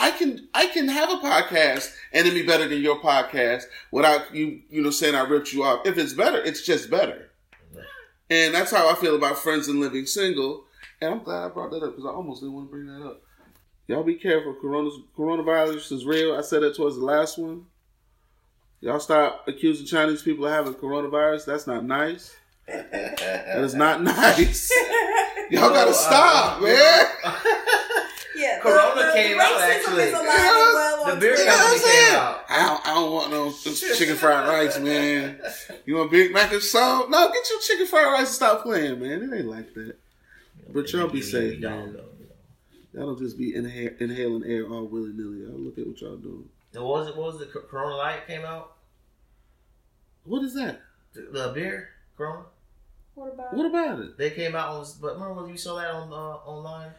I 0.00 0.10
can 0.10 0.48
I 0.54 0.66
can 0.66 0.88
have 0.88 1.10
a 1.10 1.16
podcast 1.16 1.94
and 2.12 2.26
it 2.26 2.34
be 2.34 2.42
better 2.42 2.66
than 2.66 2.80
your 2.82 2.98
podcast 3.00 3.64
without 3.92 4.34
you 4.34 4.60
you 4.68 4.82
know 4.82 4.90
saying 4.90 5.14
I 5.14 5.20
ripped 5.22 5.52
you 5.52 5.62
off. 5.62 5.86
If 5.86 5.98
it's 5.98 6.12
better, 6.14 6.38
it's 6.42 6.62
just 6.62 6.90
better. 6.90 7.28
And 8.32 8.54
that's 8.54 8.70
how 8.70 8.88
I 8.88 8.94
feel 8.94 9.14
about 9.14 9.36
Friends 9.36 9.68
and 9.68 9.78
Living 9.78 10.06
Single. 10.06 10.64
And 11.02 11.12
I'm 11.12 11.22
glad 11.22 11.44
I 11.44 11.48
brought 11.50 11.70
that 11.72 11.82
up 11.82 11.90
because 11.90 12.06
I 12.06 12.14
almost 12.14 12.40
didn't 12.40 12.54
want 12.54 12.66
to 12.66 12.70
bring 12.70 12.86
that 12.86 13.06
up. 13.06 13.20
Y'all 13.86 14.02
be 14.02 14.14
careful. 14.14 14.54
Corona, 14.54 14.88
coronavirus 15.14 15.92
is 15.92 16.06
real. 16.06 16.34
I 16.34 16.40
said 16.40 16.62
that 16.62 16.74
towards 16.74 16.96
the 16.96 17.04
last 17.04 17.36
one. 17.36 17.66
Y'all 18.80 19.00
stop 19.00 19.46
accusing 19.46 19.84
Chinese 19.84 20.22
people 20.22 20.46
of 20.46 20.52
having 20.52 20.72
coronavirus. 20.72 21.44
That's 21.44 21.66
not 21.66 21.84
nice. 21.84 22.34
That 22.68 23.58
is 23.58 23.74
not 23.74 24.02
nice. 24.02 24.72
Y'all 25.50 25.68
gotta 25.68 25.90
uh, 25.90 25.92
stop, 25.92 26.62
man. 26.62 27.06
Yeah. 28.42 28.58
Corona 28.60 29.00
the, 29.00 29.06
the 29.06 29.12
came 29.12 29.40
out, 29.40 29.60
actually. 29.60 30.02
Is 30.04 30.12
alive 30.12 30.26
Yeah. 30.26 30.64
and 30.66 30.74
well 30.74 31.14
The 31.14 31.20
beer 31.20 31.34
Twitter. 31.36 31.44
You 31.44 31.46
know 31.46 31.56
company 31.56 31.92
came 31.92 32.14
out. 32.14 32.44
I 32.48 32.66
don't, 32.66 32.86
I 32.86 32.94
don't 32.94 33.12
want 33.12 33.30
no 33.30 33.52
chicken 33.52 34.16
fried 34.16 34.48
rice, 34.48 34.78
man. 34.80 35.40
You 35.86 35.96
want 35.96 36.10
Big 36.10 36.32
Mac 36.32 36.52
and 36.52 36.62
salt? 36.62 37.10
No, 37.10 37.28
get 37.28 37.48
your 37.50 37.60
chicken 37.60 37.86
fried 37.86 38.06
rice 38.06 38.18
and 38.20 38.28
stop 38.28 38.62
playing, 38.62 39.00
man. 39.00 39.22
It 39.22 39.36
ain't 39.36 39.46
like 39.46 39.72
that. 39.74 39.94
But 40.72 40.92
y'all 40.92 41.08
be 41.08 41.22
safe, 41.22 41.54
you 41.54 41.60
don't, 41.60 41.78
man. 41.78 41.88
you 41.88 41.92
know. 41.94 42.04
Y'all 42.94 43.06
don't 43.14 43.18
just 43.18 43.38
be 43.38 43.52
inha- 43.54 43.98
inhaling 44.00 44.44
air 44.44 44.66
all 44.68 44.84
willy 44.84 45.12
nilly. 45.14 45.40
Y'all 45.46 45.58
look 45.58 45.78
at 45.78 45.86
what 45.86 46.00
y'all 46.00 46.16
doing. 46.16 46.48
What 46.72 46.84
was 46.84 47.08
it? 47.08 47.16
What 47.16 47.26
was 47.32 47.38
the 47.40 47.46
Corona 47.46 47.96
Light 47.96 48.26
came 48.26 48.42
out? 48.44 48.72
What 50.24 50.42
is 50.44 50.54
that? 50.54 50.80
The, 51.14 51.22
the 51.32 51.52
beer 51.54 51.88
Corona. 52.16 52.44
What 53.14 53.32
about? 53.34 53.54
What 53.54 53.66
about 53.66 53.98
it? 54.00 54.16
They 54.18 54.30
came 54.30 54.54
out 54.54 54.70
on, 54.70 54.86
but 55.00 55.14
remember 55.14 55.42
when 55.42 55.50
you 55.50 55.56
saw 55.58 55.76
that 55.76 55.90
on 55.90 56.12
uh, 56.12 56.16
online? 56.48 56.90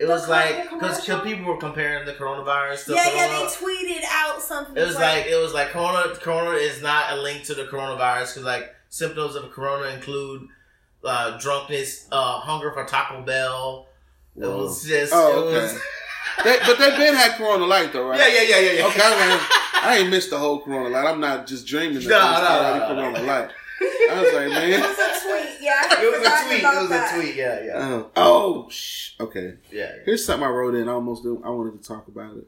It 0.00 0.06
The 0.06 0.12
was 0.12 0.28
like 0.28 0.70
because 0.70 1.04
people 1.22 1.44
were 1.44 1.58
comparing 1.58 2.06
the 2.06 2.14
coronavirus 2.14 2.86
to 2.86 2.94
yeah, 2.94 3.04
Corona. 3.04 3.16
yeah. 3.18 3.38
They 3.38 3.44
tweeted 3.44 4.04
out 4.10 4.40
something. 4.40 4.74
It 4.76 4.86
was 4.86 4.96
like 4.96 5.26
it 5.26 5.36
was 5.36 5.52
like 5.52 5.68
Corona. 5.68 6.14
Corona 6.14 6.52
is 6.56 6.80
not 6.82 7.12
a 7.12 7.16
link 7.16 7.44
to 7.44 7.54
the 7.54 7.64
coronavirus 7.64 8.32
because 8.34 8.44
like 8.44 8.74
symptoms 8.88 9.36
of 9.36 9.50
Corona 9.52 9.94
include 9.94 10.48
uh, 11.04 11.36
drunkenness, 11.38 12.08
uh, 12.10 12.38
hunger 12.40 12.72
for 12.72 12.86
Taco 12.86 13.22
Bell. 13.22 13.88
It 14.36 14.46
was 14.46 14.86
just. 14.86 15.12
Oh, 15.14 15.50
it 15.50 15.56
okay. 15.56 15.62
was, 15.74 15.80
They, 16.44 16.58
but 16.64 16.78
they 16.78 16.96
been 16.96 17.14
had 17.14 17.32
Corona 17.32 17.66
Light 17.66 17.92
though, 17.92 18.08
right? 18.08 18.18
yeah, 18.18 18.28
yeah, 18.28 18.42
yeah, 18.42 18.58
yeah, 18.60 18.72
yeah. 18.78 18.86
Okay, 18.86 19.00
I, 19.02 19.10
mean, 19.28 19.40
I 19.82 19.96
ain't 19.98 20.08
missed 20.10 20.30
the 20.30 20.38
whole 20.38 20.60
Corona 20.62 20.88
Light. 20.88 21.04
I'm 21.06 21.20
not 21.20 21.46
just 21.46 21.66
dreaming 21.66 21.98
that 21.98 22.08
No, 22.08 22.16
it 22.16 22.22
was 22.22 22.40
no, 22.40 22.48
already 22.48 22.78
no, 22.78 22.88
no, 22.88 22.94
Corona 22.94 23.18
no. 23.18 23.24
Light. 23.26 23.50
I 23.80 24.22
was 24.22 24.32
like, 24.34 24.48
man. 24.50 24.72
it 24.72 24.80
was 24.80 24.98
a 24.98 25.26
tweet. 25.26 25.60
Yeah, 25.60 25.82
It 26.02 26.18
was 26.18 26.26
a 26.26 26.46
tweet. 26.46 26.62
It 26.62 26.80
was 26.80 26.88
that. 26.90 27.14
a 27.14 27.20
tweet. 27.20 27.34
Yeah, 27.34 27.64
yeah, 27.64 27.72
Oh, 27.76 28.10
oh, 28.16 28.68
shh. 28.70 29.12
Okay. 29.20 29.54
yeah. 29.70 29.92
Here's 30.04 30.24
something 30.24 30.46
I 30.46 30.50
wrote 30.50 30.74
in. 30.74 30.88
I 30.88 30.92
almost 30.92 31.22
didn't, 31.22 31.44
I 31.44 31.50
wanted 31.50 31.80
to 31.82 31.88
talk 31.88 32.08
about 32.08 32.36
it. 32.36 32.46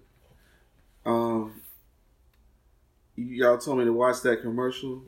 Um, 1.06 1.60
y- 3.16 3.24
y'all 3.28 3.58
told 3.58 3.78
me 3.78 3.84
to 3.84 3.92
watch 3.92 4.20
that 4.22 4.42
commercial. 4.42 5.02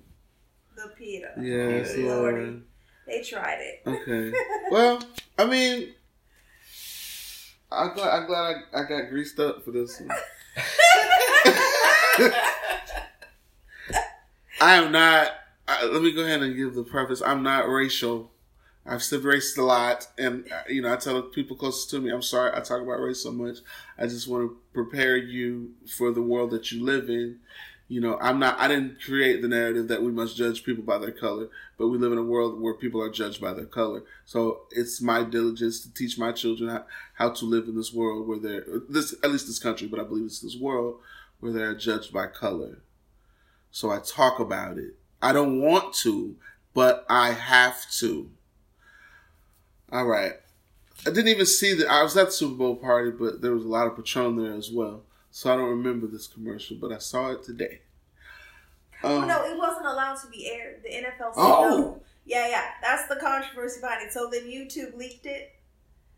The 0.77 0.89
PETA. 0.97 1.33
Yes, 1.41 1.97
Yeah. 1.97 2.15
Lord. 2.15 2.35
Lordy. 2.35 2.63
They 3.07 3.23
tried 3.23 3.59
it. 3.61 3.83
Okay. 3.87 4.33
well, 4.71 5.01
I 5.39 5.45
mean, 5.45 5.93
I'm 7.71 7.95
glad, 7.95 8.09
I'm 8.21 8.27
glad 8.27 8.57
I, 8.73 8.81
I 8.81 8.85
got 8.89 9.11
greased 9.11 9.39
up 9.39 9.65
for 9.65 9.73
this 9.73 10.01
one. 10.01 10.09
I 14.61 14.77
am 14.77 14.93
not. 14.93 15.33
I, 15.67 15.85
let 15.87 16.03
me 16.03 16.13
go 16.13 16.23
ahead 16.23 16.43
and 16.43 16.57
give 16.57 16.75
the 16.75 16.83
preface. 16.83 17.23
I'm 17.23 17.43
not 17.43 17.69
racial. 17.69 18.31
I've 18.87 19.03
said 19.03 19.25
race 19.25 19.57
a 19.57 19.63
lot, 19.63 20.07
and 20.19 20.45
uh, 20.53 20.63
you 20.69 20.83
know, 20.83 20.93
I 20.93 20.97
tell 20.97 21.23
people 21.23 21.57
closest 21.57 21.89
to 21.91 22.01
me, 22.01 22.13
I'm 22.13 22.21
sorry 22.21 22.51
I 22.55 22.61
talk 22.61 22.83
about 22.83 23.01
race 23.01 23.23
so 23.23 23.33
much. 23.33 23.59
I 23.99 24.07
just 24.07 24.29
want 24.29 24.43
to 24.43 24.59
prepare 24.75 25.17
you 25.17 25.71
for 25.87 26.11
the 26.11 26.21
world 26.21 26.51
that 26.51 26.71
you 26.71 26.85
live 26.85 27.09
in. 27.09 27.39
You 27.89 28.03
know, 28.03 28.19
I'm 28.21 28.39
not. 28.39 28.59
I 28.59 28.69
didn't 28.69 29.01
create 29.01 29.41
the 29.41 29.49
narrative 29.49 29.89
that 29.89 30.03
we 30.03 30.11
must 30.11 30.37
judge 30.37 30.65
people 30.65 30.85
by 30.85 30.99
their 30.99 31.13
color, 31.13 31.49
but 31.79 31.89
we 31.89 31.97
live 31.97 32.13
in 32.13 32.19
a 32.19 32.23
world 32.23 32.61
where 32.61 32.75
people 32.75 33.01
are 33.01 33.11
judged 33.11 33.41
by 33.41 33.55
their 33.55 33.65
color. 33.65 34.03
So 34.27 34.63
it's 34.71 35.01
my 35.01 35.23
diligence 35.23 35.81
to 35.81 35.93
teach 35.93 36.19
my 36.19 36.33
children 36.33 36.69
how, 36.69 36.85
how 37.15 37.31
to 37.31 37.45
live 37.47 37.69
in 37.69 37.77
this 37.77 37.93
world 37.93 38.27
where 38.27 38.39
they're 38.39 38.65
this 38.89 39.15
at 39.23 39.31
least 39.31 39.47
this 39.47 39.59
country, 39.59 39.87
but 39.87 40.01
I 40.01 40.05
believe 40.05 40.27
it's 40.27 40.41
this 40.41 40.57
world 40.57 40.99
where 41.41 41.53
they're 41.53 41.75
judged 41.75 42.13
by 42.13 42.27
color. 42.27 42.81
So 43.71 43.91
I 43.91 43.99
talk 43.99 44.41
about 44.41 44.77
it. 44.77 44.97
I 45.25 45.33
don't 45.33 45.61
want 45.61 45.95
to, 46.03 46.37
but 46.75 47.07
I 47.09 47.31
have 47.33 47.91
to. 48.01 48.31
All 49.91 50.05
right. 50.07 50.33
I 51.07 51.11
didn't 51.11 51.29
even 51.29 51.47
see 51.47 51.75
that. 51.75 51.89
I 51.91 52.03
was 52.03 52.17
at 52.17 52.27
the 52.27 52.33
Super 52.33 52.55
Bowl 52.57 52.77
party, 52.77 53.11
but 53.11 53.41
there 53.43 53.53
was 53.53 53.65
a 53.65 53.69
lot 53.69 53.87
of 53.87 53.97
Patron 53.97 54.37
there 54.37 54.55
as 54.55 54.71
well. 54.71 55.03
So 55.31 55.53
I 55.53 55.57
don't 55.57 55.69
remember 55.71 56.07
this 56.07 56.27
commercial, 56.27 56.77
but 56.81 56.93
I 56.93 56.99
saw 56.99 57.31
it 57.33 57.43
today. 57.43 57.81
Oh, 59.03 59.23
Um, 59.23 59.29
no, 59.29 59.45
it 59.45 59.57
wasn't 59.59 59.87
allowed 59.87 60.17
to 60.23 60.29
be 60.29 60.51
aired. 60.51 60.83
The 60.83 60.91
NFL 60.91 61.35
said 61.35 61.43
Oh. 61.43 61.69
no. 61.69 62.03
Yeah, 62.27 62.49
yeah. 62.49 62.65
That's 62.83 63.07
the 63.09 63.17
controversy 63.17 63.81
behind 63.81 64.03
it. 64.07 64.13
So 64.13 64.29
then 64.31 64.43
YouTube 64.45 64.97
leaked 64.97 65.27
it, 65.27 65.53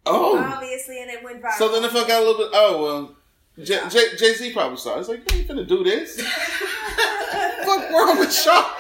oh, 0.05 0.39
obviously, 0.39 1.01
and 1.03 1.11
it 1.11 1.23
went 1.25 1.43
viral. 1.43 1.53
so 1.59 1.69
then 1.73 1.83
if 1.85 1.97
I 1.97 2.07
got 2.07 2.23
a 2.23 2.25
little 2.25 2.39
bit, 2.39 2.51
oh 2.53 2.83
well, 2.83 3.17
Jay 3.65 4.35
Z 4.35 4.53
probably 4.53 4.77
saw. 4.77 4.97
it. 4.97 5.01
It's 5.01 5.09
like 5.09 5.33
you 5.33 5.39
ain't 5.41 5.49
finna 5.49 5.67
do 5.67 5.83
this. 5.83 6.21
Fuck 7.65 7.91
wrong 7.91 8.19
with 8.21 8.47
y'all? 8.47 8.71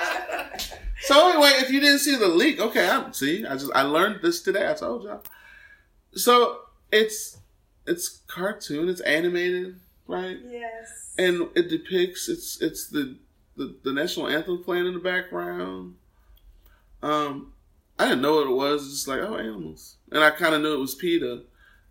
So 1.07 1.31
anyway, 1.31 1.51
if 1.59 1.71
you 1.71 1.81
didn't 1.81 2.01
see 2.01 2.17
the 2.17 2.27
leak, 2.29 2.61
okay, 2.61 2.89
I 2.89 3.11
see. 3.13 3.47
I 3.47 3.55
just 3.55 3.71
I 3.75 3.83
learned 3.83 4.21
this 4.23 4.43
today. 4.43 4.69
I 4.69 4.75
told 4.75 5.05
y'all. 5.05 5.23
So 6.13 6.61
it's 6.91 7.39
it's 7.87 8.23
cartoon. 8.27 8.89
It's 8.89 9.01
animated, 9.03 9.79
right? 10.09 10.39
Yes. 10.45 11.15
and 11.17 11.49
it 11.55 11.69
depicts 11.69 12.29
it's 12.29 12.61
it's 12.61 12.89
the, 12.89 13.17
the 13.57 13.77
the 13.85 13.93
national 13.93 14.29
anthem 14.29 14.65
playing 14.65 14.87
in 14.87 14.95
the 14.95 15.01
background. 15.01 15.95
Um, 17.03 17.53
I 17.99 18.07
didn't 18.09 18.23
know 18.23 18.37
what 18.37 18.49
it 18.49 18.55
was. 18.55 18.83
It's 18.85 18.95
just 18.95 19.09
like 19.09 19.21
oh 19.21 19.37
animals, 19.37 19.97
and 20.11 20.25
I 20.25 20.31
kind 20.31 20.55
of 20.55 20.63
knew 20.63 20.75
it 20.75 20.81
was 20.81 20.95
PETA. 20.95 21.43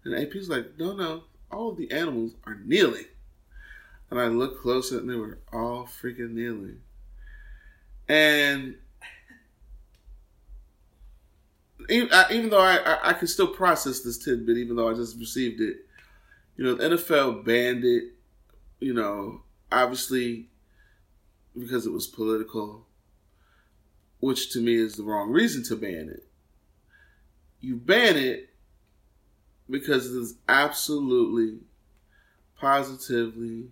And 0.03 0.13
AP's 0.13 0.49
like, 0.49 0.77
no, 0.77 0.93
no, 0.93 1.23
all 1.51 1.71
of 1.71 1.77
the 1.77 1.89
animals 1.91 2.35
are 2.45 2.59
kneeling. 2.63 3.05
And 4.11 4.19
I 4.19 4.27
looked 4.27 4.61
closer, 4.61 4.99
and 4.99 5.09
they 5.09 5.15
were 5.15 5.39
all 5.51 5.87
freaking 5.87 6.33
kneeling. 6.33 6.81
And 8.07 8.75
even, 11.89 12.09
I, 12.11 12.25
even 12.31 12.49
though 12.49 12.61
I, 12.61 12.77
I 12.77 13.09
I 13.09 13.13
can 13.13 13.27
still 13.27 13.47
process 13.47 14.01
this 14.01 14.17
tidbit, 14.17 14.57
even 14.57 14.75
though 14.75 14.89
I 14.89 14.93
just 14.93 15.19
received 15.19 15.61
it, 15.61 15.77
you 16.57 16.63
know, 16.63 16.75
the 16.75 16.95
NFL 16.95 17.45
banned 17.45 17.83
it 17.83 18.15
you 18.79 18.93
know, 18.93 19.41
obviously 19.71 20.47
because 21.57 21.85
it 21.85 21.91
was 21.91 22.07
political, 22.07 22.85
which 24.19 24.51
to 24.51 24.59
me 24.59 24.75
is 24.75 24.95
the 24.95 25.03
wrong 25.03 25.31
reason 25.31 25.63
to 25.63 25.75
ban 25.75 26.09
it. 26.09 26.27
You 27.61 27.75
ban 27.77 28.17
it 28.17 28.49
because 29.69 30.13
it 30.13 30.19
is 30.19 30.35
absolutely, 30.47 31.59
positively, 32.59 33.69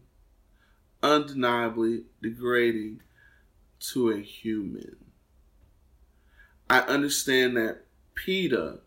undeniably 1.02 2.04
degrading 2.22 3.02
to 3.92 4.10
a 4.10 4.20
human. 4.20 4.96
I 6.70 6.80
understand 6.80 7.58
that 7.58 7.83
PETA 8.16 8.80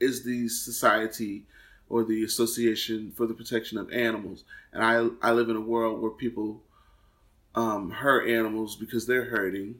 is 0.00 0.24
the 0.24 0.48
society 0.48 1.44
or 1.88 2.04
the 2.04 2.24
Association 2.24 3.12
for 3.16 3.26
the 3.26 3.34
Protection 3.34 3.78
of 3.78 3.90
Animals. 3.92 4.44
And 4.72 4.82
I, 4.84 5.08
I 5.22 5.32
live 5.32 5.48
in 5.48 5.56
a 5.56 5.60
world 5.60 6.00
where 6.02 6.10
people 6.10 6.62
um, 7.54 7.90
hurt 7.90 8.28
animals 8.28 8.76
because 8.76 9.06
they're 9.06 9.24
hurting. 9.26 9.76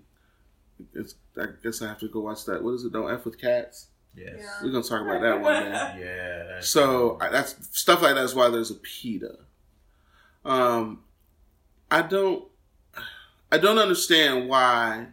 It's, 0.95 1.15
I 1.37 1.47
guess 1.63 1.83
I 1.83 1.89
have 1.89 1.99
to 2.01 2.09
go 2.09 2.21
watch 2.21 2.45
that. 2.47 2.63
What 2.63 2.73
is 2.75 2.85
it? 2.85 2.93
Don't 2.93 3.13
F 3.13 3.25
with 3.25 3.41
cats? 3.41 3.89
Yes. 4.15 4.37
Yeah. 4.39 4.49
We're 4.63 4.71
going 4.71 4.83
to 4.83 4.89
talk 4.89 5.03
about 5.03 5.21
that 5.21 5.41
one 5.41 5.63
day. 5.65 5.69
Yeah. 6.01 6.39
that's- 6.45 6.69
So 6.69 7.19
I- 7.21 7.29
that's 7.31 7.55
stuff 7.79 8.01
like 8.03 8.15
that's 8.15 8.35
why 8.35 8.49
there's 8.49 8.71
a 8.71 8.77
PETA. 8.77 9.39
Um, 10.45 11.01
I 11.91 12.03
don't, 12.03 12.45
I 13.51 13.59
don't 13.59 13.79
understand 13.79 14.49
why 14.49 15.09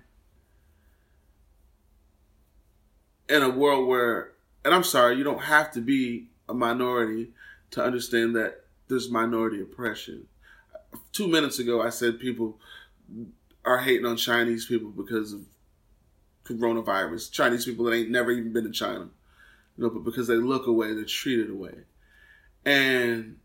in 3.34 3.42
a 3.42 3.50
world 3.50 3.88
where, 3.88 4.32
and 4.64 4.74
I'm 4.74 4.84
sorry, 4.84 5.18
you 5.18 5.24
don't 5.24 5.44
have 5.44 5.72
to 5.74 5.82
be 5.82 6.28
a 6.48 6.54
minority 6.54 7.32
to 7.72 7.84
understand 7.84 8.36
that 8.36 8.66
there's 8.88 9.10
minority 9.10 9.62
oppression. 9.62 10.28
Two 11.12 11.28
minutes 11.28 11.60
ago, 11.60 11.82
I 11.82 11.90
said 11.90 12.20
people 12.20 12.60
are 13.66 13.80
hating 13.80 14.06
on 14.06 14.18
Chinese 14.18 14.66
people 14.66 14.90
because 14.90 15.34
of 15.34 15.42
coronavirus. 16.46 17.32
Chinese 17.32 17.66
people 17.66 17.86
that 17.86 17.96
ain't 17.96 18.12
never 18.12 18.32
even 18.32 18.54
been 18.54 18.66
to 18.66 18.72
China 18.72 19.10
you 19.78 19.84
know, 19.84 19.90
but 19.90 20.04
because 20.04 20.28
they 20.28 20.36
look 20.36 20.68
away, 20.68 20.94
they're 20.94 21.06
treated 21.06 21.50
away. 21.50 21.74
And 22.66 23.38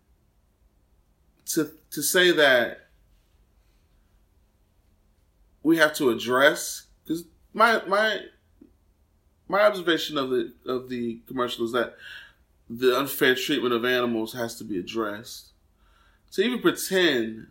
to 1.46 1.70
to 1.92 2.02
say 2.02 2.30
that 2.32 2.88
we 5.62 5.78
have 5.78 5.94
to 5.94 6.10
address 6.10 6.86
because 7.04 7.24
my 7.54 7.82
my 7.86 8.20
my 9.48 9.60
observation 9.60 10.18
of 10.18 10.30
the 10.30 10.52
of 10.66 10.88
the 10.88 11.20
commercial 11.26 11.64
is 11.64 11.72
that 11.72 11.96
the 12.68 12.96
unfair 12.98 13.34
treatment 13.34 13.74
of 13.74 13.84
animals 13.84 14.34
has 14.34 14.54
to 14.56 14.64
be 14.64 14.78
addressed. 14.78 15.48
To 16.32 16.42
even 16.42 16.60
pretend 16.60 17.48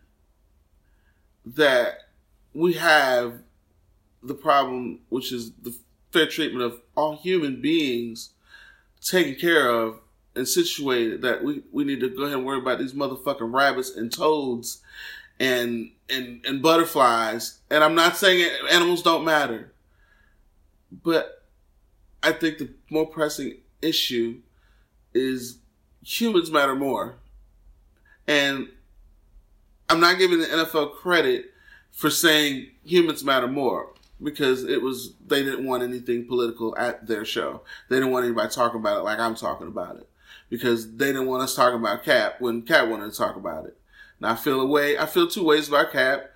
that 1.44 2.08
we 2.54 2.74
have 2.74 3.40
the 4.22 4.34
problem, 4.34 5.00
which 5.08 5.32
is 5.32 5.52
the 5.62 5.74
fair 6.12 6.26
treatment 6.26 6.64
of 6.64 6.80
all 6.96 7.16
human 7.16 7.60
beings 7.60 8.30
taken 9.00 9.34
care 9.34 9.68
of 9.68 10.00
and 10.34 10.46
situated 10.46 11.22
that 11.22 11.42
we, 11.42 11.62
we 11.72 11.84
need 11.84 12.00
to 12.00 12.08
go 12.08 12.22
ahead 12.22 12.36
and 12.36 12.46
worry 12.46 12.58
about 12.58 12.78
these 12.78 12.92
motherfucking 12.92 13.52
rabbits 13.52 13.90
and 13.90 14.12
toads 14.12 14.82
and 15.40 15.90
and 16.08 16.44
and 16.46 16.62
butterflies. 16.62 17.58
And 17.70 17.82
I'm 17.82 17.94
not 17.94 18.16
saying 18.16 18.48
animals 18.70 19.02
don't 19.02 19.24
matter, 19.24 19.72
but 21.02 21.37
I 22.22 22.32
think 22.32 22.58
the 22.58 22.70
more 22.90 23.06
pressing 23.06 23.58
issue 23.82 24.40
is 25.14 25.58
humans 26.02 26.50
matter 26.50 26.74
more. 26.74 27.16
And 28.26 28.68
I'm 29.88 30.00
not 30.00 30.18
giving 30.18 30.40
the 30.40 30.46
NFL 30.46 30.96
credit 30.96 31.46
for 31.90 32.10
saying 32.10 32.68
humans 32.84 33.24
matter 33.24 33.48
more 33.48 33.92
because 34.22 34.64
it 34.64 34.82
was 34.82 35.14
they 35.26 35.42
didn't 35.42 35.66
want 35.66 35.82
anything 35.82 36.26
political 36.26 36.76
at 36.76 37.06
their 37.06 37.24
show. 37.24 37.62
They 37.88 37.96
didn't 37.96 38.10
want 38.10 38.24
anybody 38.26 38.50
talking 38.50 38.80
about 38.80 38.98
it 38.98 39.04
like 39.04 39.18
I'm 39.18 39.34
talking 39.34 39.68
about 39.68 39.96
it 39.96 40.08
because 40.50 40.96
they 40.96 41.06
didn't 41.06 41.26
want 41.26 41.42
us 41.42 41.54
talking 41.54 41.78
about 41.78 42.04
Cap 42.04 42.40
when 42.40 42.62
Cap 42.62 42.88
wanted 42.88 43.10
to 43.10 43.16
talk 43.16 43.36
about 43.36 43.66
it. 43.66 43.76
Now 44.20 44.32
I 44.32 44.36
feel 44.36 44.60
a 44.60 44.66
way. 44.66 44.98
I 44.98 45.06
feel 45.06 45.28
two 45.28 45.44
ways 45.44 45.68
about 45.68 45.92
Cap. 45.92 46.30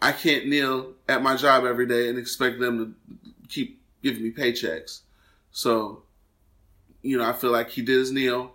I 0.00 0.12
can't 0.12 0.46
kneel 0.46 0.94
at 1.08 1.22
my 1.22 1.36
job 1.36 1.64
every 1.64 1.86
day 1.86 2.08
and 2.08 2.18
expect 2.18 2.60
them 2.60 2.78
to 2.78 3.48
keep 3.48 3.80
giving 4.02 4.22
me 4.22 4.30
paychecks. 4.30 5.00
So, 5.50 6.02
you 7.02 7.18
know, 7.18 7.28
I 7.28 7.32
feel 7.32 7.50
like 7.50 7.70
he 7.70 7.82
did 7.82 7.98
his 7.98 8.12
kneel. 8.12 8.52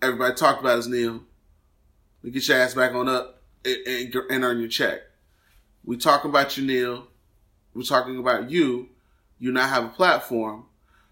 Everybody 0.00 0.34
talked 0.34 0.60
about 0.60 0.76
his 0.76 0.88
kneel. 0.88 1.22
We 2.22 2.30
get 2.30 2.46
your 2.48 2.58
ass 2.58 2.74
back 2.74 2.94
on 2.94 3.08
up 3.08 3.42
and, 3.64 4.12
and, 4.30 4.44
earn 4.44 4.58
your 4.60 4.68
check. 4.68 5.00
We 5.84 5.96
talking 5.96 6.30
about 6.30 6.56
your 6.56 6.66
kneel. 6.66 7.08
We're 7.74 7.82
talking 7.82 8.18
about 8.18 8.50
you. 8.50 8.88
You 9.38 9.52
now 9.52 9.68
have 9.68 9.84
a 9.84 9.88
platform. 9.88 10.64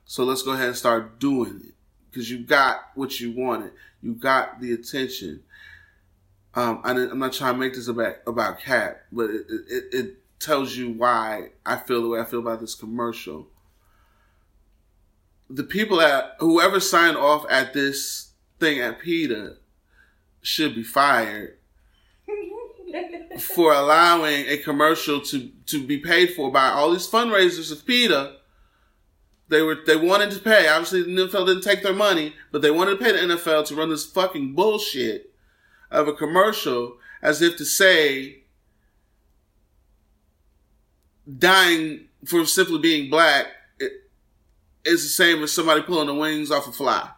So 0.04 0.24
let's 0.24 0.42
go 0.42 0.52
ahead 0.52 0.68
and 0.68 0.76
start 0.76 1.18
doing 1.18 1.60
it. 1.64 1.74
Because 2.10 2.30
you 2.30 2.38
got 2.38 2.80
what 2.94 3.20
you 3.20 3.32
wanted. 3.32 3.72
You 4.02 4.14
got 4.14 4.60
the 4.60 4.72
attention. 4.72 5.42
Um, 6.54 6.80
I, 6.84 6.92
am 6.92 7.18
not 7.18 7.34
trying 7.34 7.54
to 7.54 7.60
make 7.60 7.74
this 7.74 7.88
about 7.88 8.16
about 8.26 8.60
Cat, 8.60 9.04
but 9.12 9.28
it, 9.28 9.46
it, 9.68 9.84
it 9.92 10.16
tells 10.38 10.76
you 10.76 10.90
why 10.90 11.50
I 11.64 11.76
feel 11.76 12.02
the 12.02 12.08
way 12.08 12.20
I 12.20 12.24
feel 12.24 12.40
about 12.40 12.60
this 12.60 12.74
commercial. 12.74 13.48
The 15.48 15.64
people 15.64 15.98
that 15.98 16.36
whoever 16.40 16.80
signed 16.80 17.16
off 17.16 17.46
at 17.50 17.72
this 17.72 18.32
thing 18.58 18.80
at 18.80 19.00
PETA 19.00 19.56
should 20.42 20.74
be 20.74 20.82
fired 20.82 21.58
for 23.38 23.72
allowing 23.72 24.46
a 24.46 24.56
commercial 24.58 25.20
to 25.20 25.50
to 25.66 25.84
be 25.84 25.98
paid 25.98 26.34
for 26.34 26.50
by 26.50 26.68
all 26.68 26.92
these 26.92 27.08
fundraisers 27.08 27.70
of 27.70 27.86
PETA. 27.86 28.36
They 29.48 29.62
were 29.62 29.78
they 29.86 29.96
wanted 29.96 30.30
to 30.32 30.40
pay. 30.40 30.68
Obviously, 30.68 31.02
the 31.02 31.10
NFL 31.10 31.46
didn't 31.46 31.62
take 31.62 31.82
their 31.82 31.92
money, 31.92 32.34
but 32.50 32.62
they 32.62 32.70
wanted 32.70 32.98
to 32.98 33.04
pay 33.04 33.12
the 33.12 33.34
NFL 33.34 33.66
to 33.66 33.74
run 33.74 33.90
this 33.90 34.06
fucking 34.06 34.54
bullshit 34.54 35.32
of 35.90 36.08
a 36.08 36.12
commercial 36.12 36.98
as 37.22 37.42
if 37.42 37.56
to 37.56 37.64
say 37.64 38.42
dying 41.38 42.06
for 42.24 42.44
simply 42.46 42.78
being 42.78 43.10
black 43.10 43.46
is 44.84 45.02
the 45.02 45.08
same 45.08 45.42
as 45.42 45.52
somebody 45.52 45.82
pulling 45.82 46.06
the 46.06 46.14
wings 46.14 46.50
off 46.50 46.68
a 46.68 46.72
fly. 46.72 47.10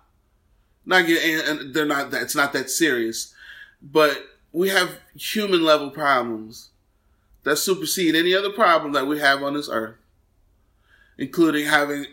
Not 0.86 1.06
get, 1.06 1.48
and 1.48 1.74
they're 1.74 1.84
not 1.84 2.10
that. 2.12 2.22
It's 2.22 2.34
not 2.34 2.52
that 2.54 2.70
serious, 2.70 3.34
but 3.82 4.16
we 4.52 4.70
have 4.70 4.98
human 5.14 5.62
level 5.62 5.90
problems 5.90 6.70
that 7.44 7.56
supersede 7.56 8.14
any 8.14 8.34
other 8.34 8.50
problem 8.50 8.92
that 8.92 9.06
we 9.06 9.18
have 9.18 9.42
on 9.42 9.54
this 9.54 9.68
earth, 9.70 9.96
including 11.18 11.66
having 11.66 12.06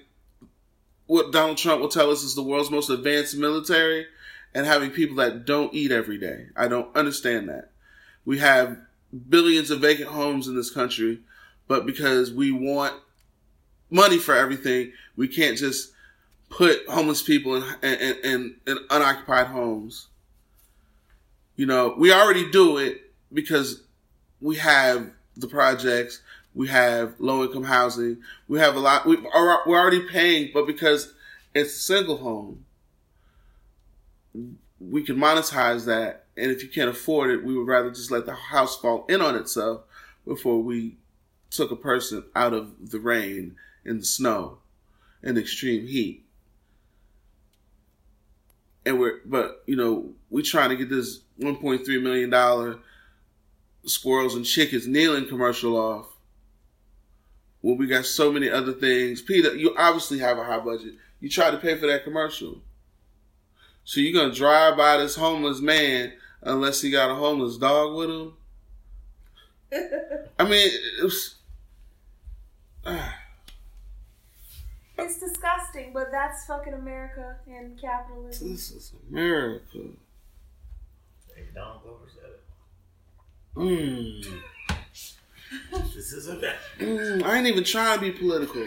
what 1.08 1.32
Donald 1.32 1.58
Trump 1.58 1.82
will 1.82 1.90
tell 1.90 2.12
us 2.12 2.24
is 2.24 2.36
the 2.36 2.44
world's 2.44 2.72
most 2.72 2.90
advanced 2.90 3.38
military 3.38 4.08
and 4.54 4.66
having 4.66 4.90
people 4.90 5.16
that 5.18 5.46
don't 5.46 5.74
eat 5.74 5.92
every 5.92 6.18
day. 6.18 6.48
I 6.56 6.68
don't 6.68 6.96
understand 6.96 7.48
that. 7.50 7.72
We 8.26 8.40
have 8.40 8.78
billions 9.30 9.70
of 9.70 9.82
vacant 9.82 10.10
homes 10.10 10.48
in 10.48 10.56
this 10.56 10.72
country, 10.72 11.20
but 11.68 11.86
because 11.86 12.32
we 12.32 12.52
want 12.52 12.94
money 13.90 14.18
for 14.18 14.36
everything, 14.36 14.92
we 15.16 15.28
can't 15.28 15.58
just 15.58 15.92
put 16.50 16.88
homeless 16.88 17.22
people 17.22 17.56
in 17.56 17.64
in, 17.84 18.18
in, 18.24 18.56
in 18.68 18.78
unoccupied 18.90 19.48
homes. 19.48 20.08
You 21.56 21.66
know, 21.66 21.96
we 21.98 22.12
already 22.12 22.52
do 22.52 22.78
it 22.78 23.02
because 23.34 23.84
we 24.42 24.58
have 24.58 25.10
the 25.38 25.48
projects, 25.48 26.22
we 26.54 26.68
have 26.68 27.16
low 27.20 27.44
income 27.44 27.64
housing, 27.64 28.18
we 28.48 28.60
have 28.60 28.76
a 28.76 28.80
lot. 28.80 29.06
We 29.06 29.18
are 29.34 29.62
we're 29.66 29.80
already 29.80 30.08
paying, 30.08 30.52
but 30.54 30.68
because 30.68 31.14
it's 31.54 31.76
a 31.76 31.80
single 31.80 32.18
home, 32.18 32.66
we 34.80 35.04
can 35.04 35.18
monetize 35.18 35.86
that. 35.86 36.26
And 36.38 36.52
if 36.52 36.62
you 36.62 36.70
can't 36.70 36.90
afford 36.90 37.32
it, 37.32 37.46
we 37.46 37.58
would 37.58 37.68
rather 37.68 37.90
just 37.90 38.12
let 38.12 38.26
the 38.26 38.34
house 38.36 38.78
fall 38.78 39.06
in 39.08 39.22
on 39.22 39.36
itself 39.36 39.82
before 40.26 40.62
we 40.62 40.98
took 41.56 41.72
a 41.72 41.76
person 41.76 42.24
out 42.36 42.54
of 42.54 42.92
the 42.92 43.00
rain 43.00 43.56
and 43.84 44.02
the 44.02 44.06
snow 44.06 44.60
and 45.24 45.38
extreme 45.38 45.88
heat. 45.88 46.26
And 48.86 49.00
we're, 49.00 49.20
but 49.26 49.64
you 49.66 49.76
know, 49.76 50.14
we 50.30 50.44
trying 50.44 50.70
to 50.70 50.76
get 50.76 50.90
this 50.90 51.22
1.3 51.40 52.02
million 52.02 52.30
dollar 52.30 52.80
squirrels 53.86 54.36
and 54.36 54.46
chickens 54.46 54.88
kneeling 54.88 55.28
commercial 55.28 55.76
off. 55.76 56.08
Well, 57.62 57.76
we 57.76 57.88
got 57.88 58.06
so 58.06 58.32
many 58.32 58.50
other 58.50 58.74
things. 58.74 59.22
PETA, 59.22 59.58
you 59.58 59.76
obviously 59.78 60.20
have 60.20 60.38
a 60.38 60.44
high 60.44 60.60
budget. 60.60 60.94
You 61.20 61.30
try 61.30 61.50
to 61.50 61.58
pay 61.58 61.76
for 61.76 61.88
that 61.88 62.04
commercial. 62.04 62.62
So 63.84 64.00
you're 64.00 64.14
gonna 64.14 64.34
drive 64.34 64.78
by 64.78 64.98
this 64.98 65.16
homeless 65.16 65.62
man 65.62 66.14
unless 66.42 66.82
he 66.82 66.92
got 66.92 67.10
a 67.10 67.16
homeless 67.16 67.58
dog 67.58 67.96
with 67.96 68.10
him. 68.10 68.34
I 70.40 70.44
mean, 70.44 70.70
it 71.00 71.04
was, 71.04 71.35
It's 74.98 75.20
disgusting, 75.20 75.92
but 75.94 76.08
that's 76.10 76.46
fucking 76.46 76.74
America 76.74 77.36
and 77.48 77.80
capitalism. 77.80 78.50
this 78.52 78.72
is 78.72 78.94
America. 79.12 79.80
Hey, 81.36 81.48
Don 81.54 81.82
Glover 81.84 82.06
said 82.14 82.30
it. 82.30 82.44
Mm. 83.58 84.26
This 85.94 86.14
is 86.14 86.28
a 86.30 86.36
bad. 86.36 86.56
Mm, 86.80 87.24
I 87.24 87.38
ain't 87.38 87.48
even 87.48 87.66
trying 87.66 88.00
to 88.00 88.02
be 88.02 88.12
political. 88.12 88.66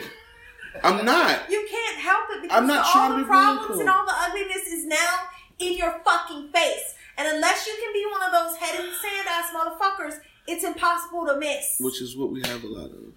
I'm 0.85 1.03
not. 1.07 1.51
You 1.51 1.67
can't 1.71 1.99
help 1.99 2.25
it 2.33 2.43
because 2.43 2.59
I'm 2.59 2.67
not 2.67 2.85
all 2.85 2.93
trying 2.93 3.11
to 3.13 3.17
the 3.17 3.23
be 3.23 3.29
problems 3.29 3.67
political. 3.67 3.81
and 3.81 3.89
all 3.91 4.05
the 4.07 4.15
ugliness 4.29 4.67
is 4.69 4.85
now 4.85 5.15
in 5.61 5.77
your 5.79 5.99
fucking 6.05 6.51
face. 6.53 6.95
And 7.17 7.27
unless 7.27 7.67
you 7.67 7.75
can 7.83 7.93
be 7.95 8.05
one 8.13 8.23
of 8.23 8.33
those 8.33 8.57
head 8.59 8.79
in 8.79 8.87
the 8.87 8.93
sand 8.93 9.29
ass 9.31 9.51
motherfuckers, 9.55 10.21
it's 10.47 10.63
impossible 10.65 11.25
to 11.27 11.39
miss. 11.39 11.79
Which 11.81 12.03
is 12.03 12.17
what 12.19 12.31
we 12.31 12.43
have 12.43 12.63
a 12.65 12.69
lot 12.69 12.91
of. 12.91 13.15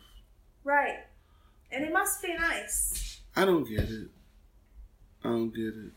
Right. 0.64 1.00
And 1.72 1.84
it 1.84 1.94
must 1.94 2.22
be 2.22 2.34
nice. 2.34 3.22
I 3.36 3.46
don't 3.46 3.64
get 3.68 3.90
it. 3.90 4.10
I 5.24 5.30
don't 5.30 5.54
get 5.54 5.68
it. 5.68 5.92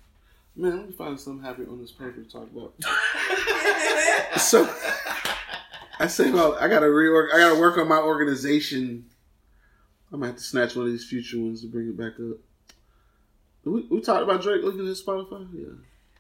Man, 0.56 0.76
let 0.76 0.86
me 0.88 0.92
find 0.92 1.18
something 1.18 1.44
happy 1.44 1.62
on 1.64 1.80
this 1.80 1.90
paper 1.90 2.22
to 2.22 2.30
talk 2.30 2.48
about. 2.50 2.74
So 4.36 4.68
I 6.00 6.08
say, 6.08 6.30
well, 6.30 6.56
I 6.60 6.66
gotta 6.68 6.86
rework. 6.86 7.32
I 7.32 7.38
gotta 7.38 7.58
work 7.58 7.78
on 7.78 7.88
my 7.88 7.98
organization. 7.98 9.06
I 10.12 10.16
might 10.16 10.26
have 10.28 10.36
to 10.36 10.42
snatch 10.42 10.74
one 10.76 10.86
of 10.86 10.92
these 10.92 11.04
future 11.08 11.38
ones 11.38 11.60
to 11.62 11.68
bring 11.68 11.88
it 11.88 11.96
back 11.96 12.14
up. 12.20 12.38
We, 13.64 13.82
we 13.90 14.00
talked 14.00 14.22
about 14.22 14.42
Drake 14.42 14.62
looking 14.62 14.80
at 14.80 14.86
his 14.86 15.02
Spotify. 15.02 15.48
Yeah. 15.54 15.74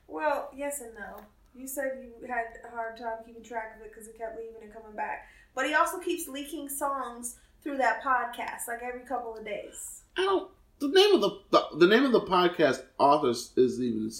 well, 0.06 0.50
yes 0.56 0.80
and 0.80 0.94
no. 0.94 1.20
You 1.54 1.66
said 1.68 2.02
you 2.02 2.26
had 2.26 2.46
a 2.66 2.74
hard 2.74 2.96
time 2.96 3.18
keeping 3.26 3.42
track 3.42 3.76
of 3.76 3.82
it 3.84 3.92
because 3.92 4.08
it 4.08 4.16
kept 4.16 4.36
leaving 4.38 4.62
and 4.62 4.72
coming 4.72 4.96
back. 4.96 5.28
But 5.54 5.66
he 5.66 5.74
also 5.74 5.98
keeps 5.98 6.26
leaking 6.28 6.68
songs 6.68 7.36
through 7.64 7.78
that 7.78 8.02
podcast, 8.04 8.68
like 8.68 8.82
every 8.84 9.04
couple 9.06 9.36
of 9.36 9.44
days. 9.44 10.02
I 10.16 10.22
don't. 10.22 10.48
The 10.80 10.88
name 10.88 11.14
of 11.14 11.20
the 11.22 11.30
the, 11.50 11.78
the 11.78 11.86
name 11.86 12.04
of 12.04 12.12
the 12.12 12.20
podcast 12.20 12.82
authors 12.98 13.52
is 13.56 13.80
even 13.80 14.10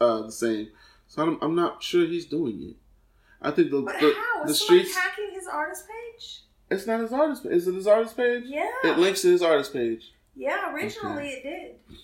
uh, 0.00 0.22
the 0.22 0.32
same. 0.32 0.68
So 1.06 1.22
I'm, 1.22 1.38
I'm 1.40 1.54
not 1.54 1.82
sure 1.82 2.04
he's 2.04 2.26
doing 2.26 2.60
it. 2.70 2.76
I 3.40 3.50
think 3.52 3.70
the 3.70 3.80
But 3.82 4.00
the, 4.00 4.12
how? 4.14 4.44
the 4.44 4.50
Is 4.50 4.60
streets. 4.60 4.94
hacking 4.94 5.30
his 5.32 5.46
artist 5.46 5.84
page? 5.88 6.40
It's 6.70 6.86
not 6.86 7.00
his 7.00 7.12
artist. 7.12 7.44
page. 7.44 7.52
Is 7.52 7.68
it 7.68 7.74
his 7.74 7.86
artist 7.86 8.16
page? 8.16 8.44
Yeah. 8.46 8.68
It 8.84 8.98
links 8.98 9.22
to 9.22 9.28
his 9.30 9.40
artist 9.42 9.72
page. 9.72 10.12
Yeah, 10.36 10.72
originally 10.74 11.28
it 11.30 11.42
did. 11.42 11.98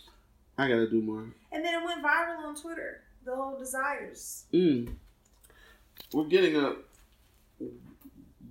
I 0.56 0.68
gotta 0.68 0.88
do 0.88 1.02
more. 1.02 1.24
And 1.52 1.64
then 1.64 1.74
it 1.74 1.84
went 1.84 2.02
viral 2.04 2.38
on 2.38 2.54
Twitter. 2.54 3.00
The 3.24 3.34
whole 3.34 3.58
desires. 3.58 4.44
Mm. 4.52 4.94
We're 6.12 6.24
getting 6.26 6.56
a 6.56 6.74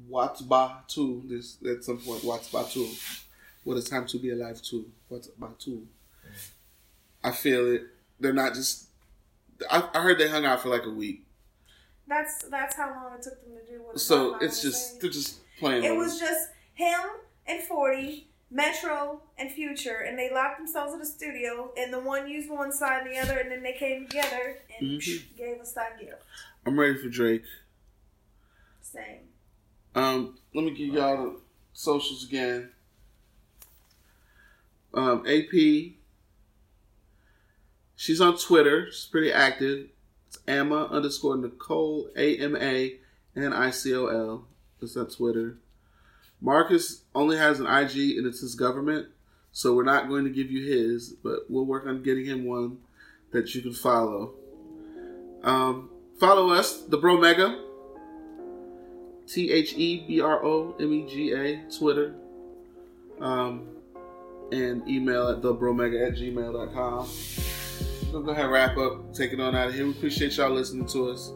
What's 0.07 0.41
Ba 0.41 0.83
2 0.87 1.23
this 1.27 1.57
at 1.69 1.83
some 1.83 1.97
point. 1.99 2.23
What's 2.23 2.49
Ba 2.49 2.65
2. 2.69 2.87
What 3.63 3.77
is 3.77 3.89
time 3.89 4.05
to 4.07 4.17
be 4.19 4.31
alive 4.31 4.61
2. 4.61 4.85
What's 5.07 5.27
Ba 5.27 5.49
2. 5.57 5.87
I 7.23 7.31
feel 7.31 7.67
it. 7.73 7.83
They're 8.19 8.33
not 8.33 8.53
just. 8.53 8.87
I, 9.71 9.87
I 9.93 10.01
heard 10.01 10.17
they 10.19 10.27
hung 10.27 10.45
out 10.45 10.61
for 10.61 10.69
like 10.69 10.85
a 10.85 10.89
week. 10.89 11.25
That's 12.07 12.43
that's 12.45 12.75
how 12.75 12.89
long 12.89 13.13
it 13.17 13.21
took 13.21 13.41
them 13.43 13.53
to 13.55 13.71
do 13.71 13.81
what. 13.81 13.99
So 13.99 14.35
it's 14.39 14.61
just. 14.61 14.89
saying. 14.89 14.99
They're 15.01 15.09
just 15.11 15.39
playing. 15.57 15.83
It 15.85 15.95
was 15.95 16.19
just 16.19 16.49
him 16.73 16.99
and 17.47 17.61
Forty, 17.63 18.27
Metro 18.51 19.21
and 19.37 19.51
Future, 19.51 19.99
and 20.07 20.19
they 20.19 20.29
locked 20.31 20.57
themselves 20.57 20.93
in 20.93 21.01
a 21.01 21.05
studio, 21.05 21.71
and 21.77 21.93
the 21.93 21.99
one 21.99 22.27
used 22.27 22.49
one 22.49 22.73
side 22.73 23.05
and 23.07 23.15
the 23.15 23.19
other, 23.19 23.37
and 23.39 23.49
then 23.49 23.63
they 23.63 23.73
came 23.73 24.05
together 24.07 24.57
and 24.79 24.99
Mhm. 24.99 25.37
gave 25.37 25.59
us 25.61 25.71
that 25.73 25.97
gift. 25.99 26.21
I'm 26.65 26.77
ready 26.77 26.97
for 26.97 27.07
Drake. 27.09 27.43
Same. 28.81 29.29
Um, 29.95 30.37
let 30.53 30.65
me 30.65 30.71
give 30.71 30.93
y'all 30.93 31.17
the 31.17 31.39
socials 31.73 32.25
again. 32.25 32.71
Um, 34.93 35.25
AP. 35.27 35.93
She's 37.95 38.21
on 38.21 38.37
Twitter. 38.37 38.87
She's 38.91 39.05
pretty 39.05 39.31
active. 39.31 39.89
It's 40.27 40.39
underscore 40.47 41.37
Nicole 41.37 42.09
A 42.15 42.37
M 42.37 42.55
A 42.55 42.97
N 43.35 43.53
I 43.53 43.69
C 43.69 43.93
O 43.95 44.07
L. 44.07 44.47
It's 44.81 44.97
on 44.97 45.07
Twitter. 45.07 45.57
Marcus 46.41 47.03
only 47.15 47.37
has 47.37 47.59
an 47.59 47.67
IG 47.67 48.17
and 48.17 48.27
it's 48.27 48.41
his 48.41 48.55
government, 48.55 49.07
so 49.53 49.73
we're 49.73 49.83
not 49.83 50.09
going 50.09 50.25
to 50.25 50.29
give 50.29 50.51
you 50.51 50.69
his, 50.69 51.11
but 51.23 51.49
we'll 51.49 51.65
work 51.65 51.85
on 51.85 52.03
getting 52.03 52.25
him 52.25 52.45
one 52.45 52.79
that 53.31 53.55
you 53.55 53.61
can 53.61 53.73
follow. 53.73 54.33
Um, 55.41 55.89
follow 56.19 56.49
us, 56.49 56.81
the 56.81 56.97
Bro 56.97 57.19
Mega. 57.19 57.62
T 59.27 59.51
H 59.51 59.73
E 59.73 60.05
B 60.07 60.21
R 60.21 60.43
O 60.43 60.75
M 60.79 60.93
E 60.93 61.07
G 61.07 61.33
A, 61.33 61.63
Twitter. 61.77 62.15
Um, 63.19 63.67
and 64.51 64.87
email 64.87 65.29
at 65.29 65.41
thebromega 65.41 66.07
at 66.07 66.15
gmail.com. 66.15 67.09
We'll 68.11 68.21
go 68.21 68.31
ahead 68.31 68.45
and 68.45 68.53
wrap 68.53 68.77
up, 68.77 69.13
take 69.13 69.33
it 69.33 69.39
on 69.39 69.55
out 69.55 69.69
of 69.69 69.73
here. 69.73 69.85
We 69.85 69.91
appreciate 69.91 70.37
y'all 70.37 70.51
listening 70.51 70.85
to 70.87 71.09
us. 71.09 71.33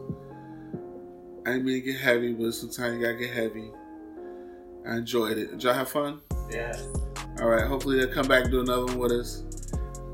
I 1.46 1.54
didn't 1.54 1.66
mean 1.66 1.82
to 1.82 1.92
get 1.92 2.00
heavy, 2.00 2.34
but 2.34 2.52
sometimes 2.52 2.96
you 2.96 3.02
gotta 3.02 3.18
get 3.18 3.32
heavy. 3.32 3.72
I 4.88 4.98
enjoyed 4.98 5.38
it. 5.38 5.52
Did 5.52 5.64
y'all 5.64 5.74
have 5.74 5.90
fun? 5.90 6.22
Yeah. 6.52 6.78
All 7.40 7.50
right. 7.50 7.66
Hopefully 7.66 7.98
they'll 7.98 8.14
come 8.14 8.28
back 8.28 8.44
and 8.44 8.52
do 8.52 8.62
another 8.62 8.86
one 8.86 9.00
with 9.00 9.12
us. 9.12 9.44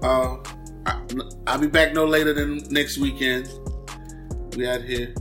Uh, 0.01 0.37
I, 0.85 1.01
I'll 1.47 1.59
be 1.59 1.67
back 1.67 1.93
no 1.93 2.05
later 2.05 2.33
than 2.33 2.57
next 2.69 2.97
weekend. 2.97 3.51
We 4.55 4.67
out 4.67 4.81
here. 4.81 5.13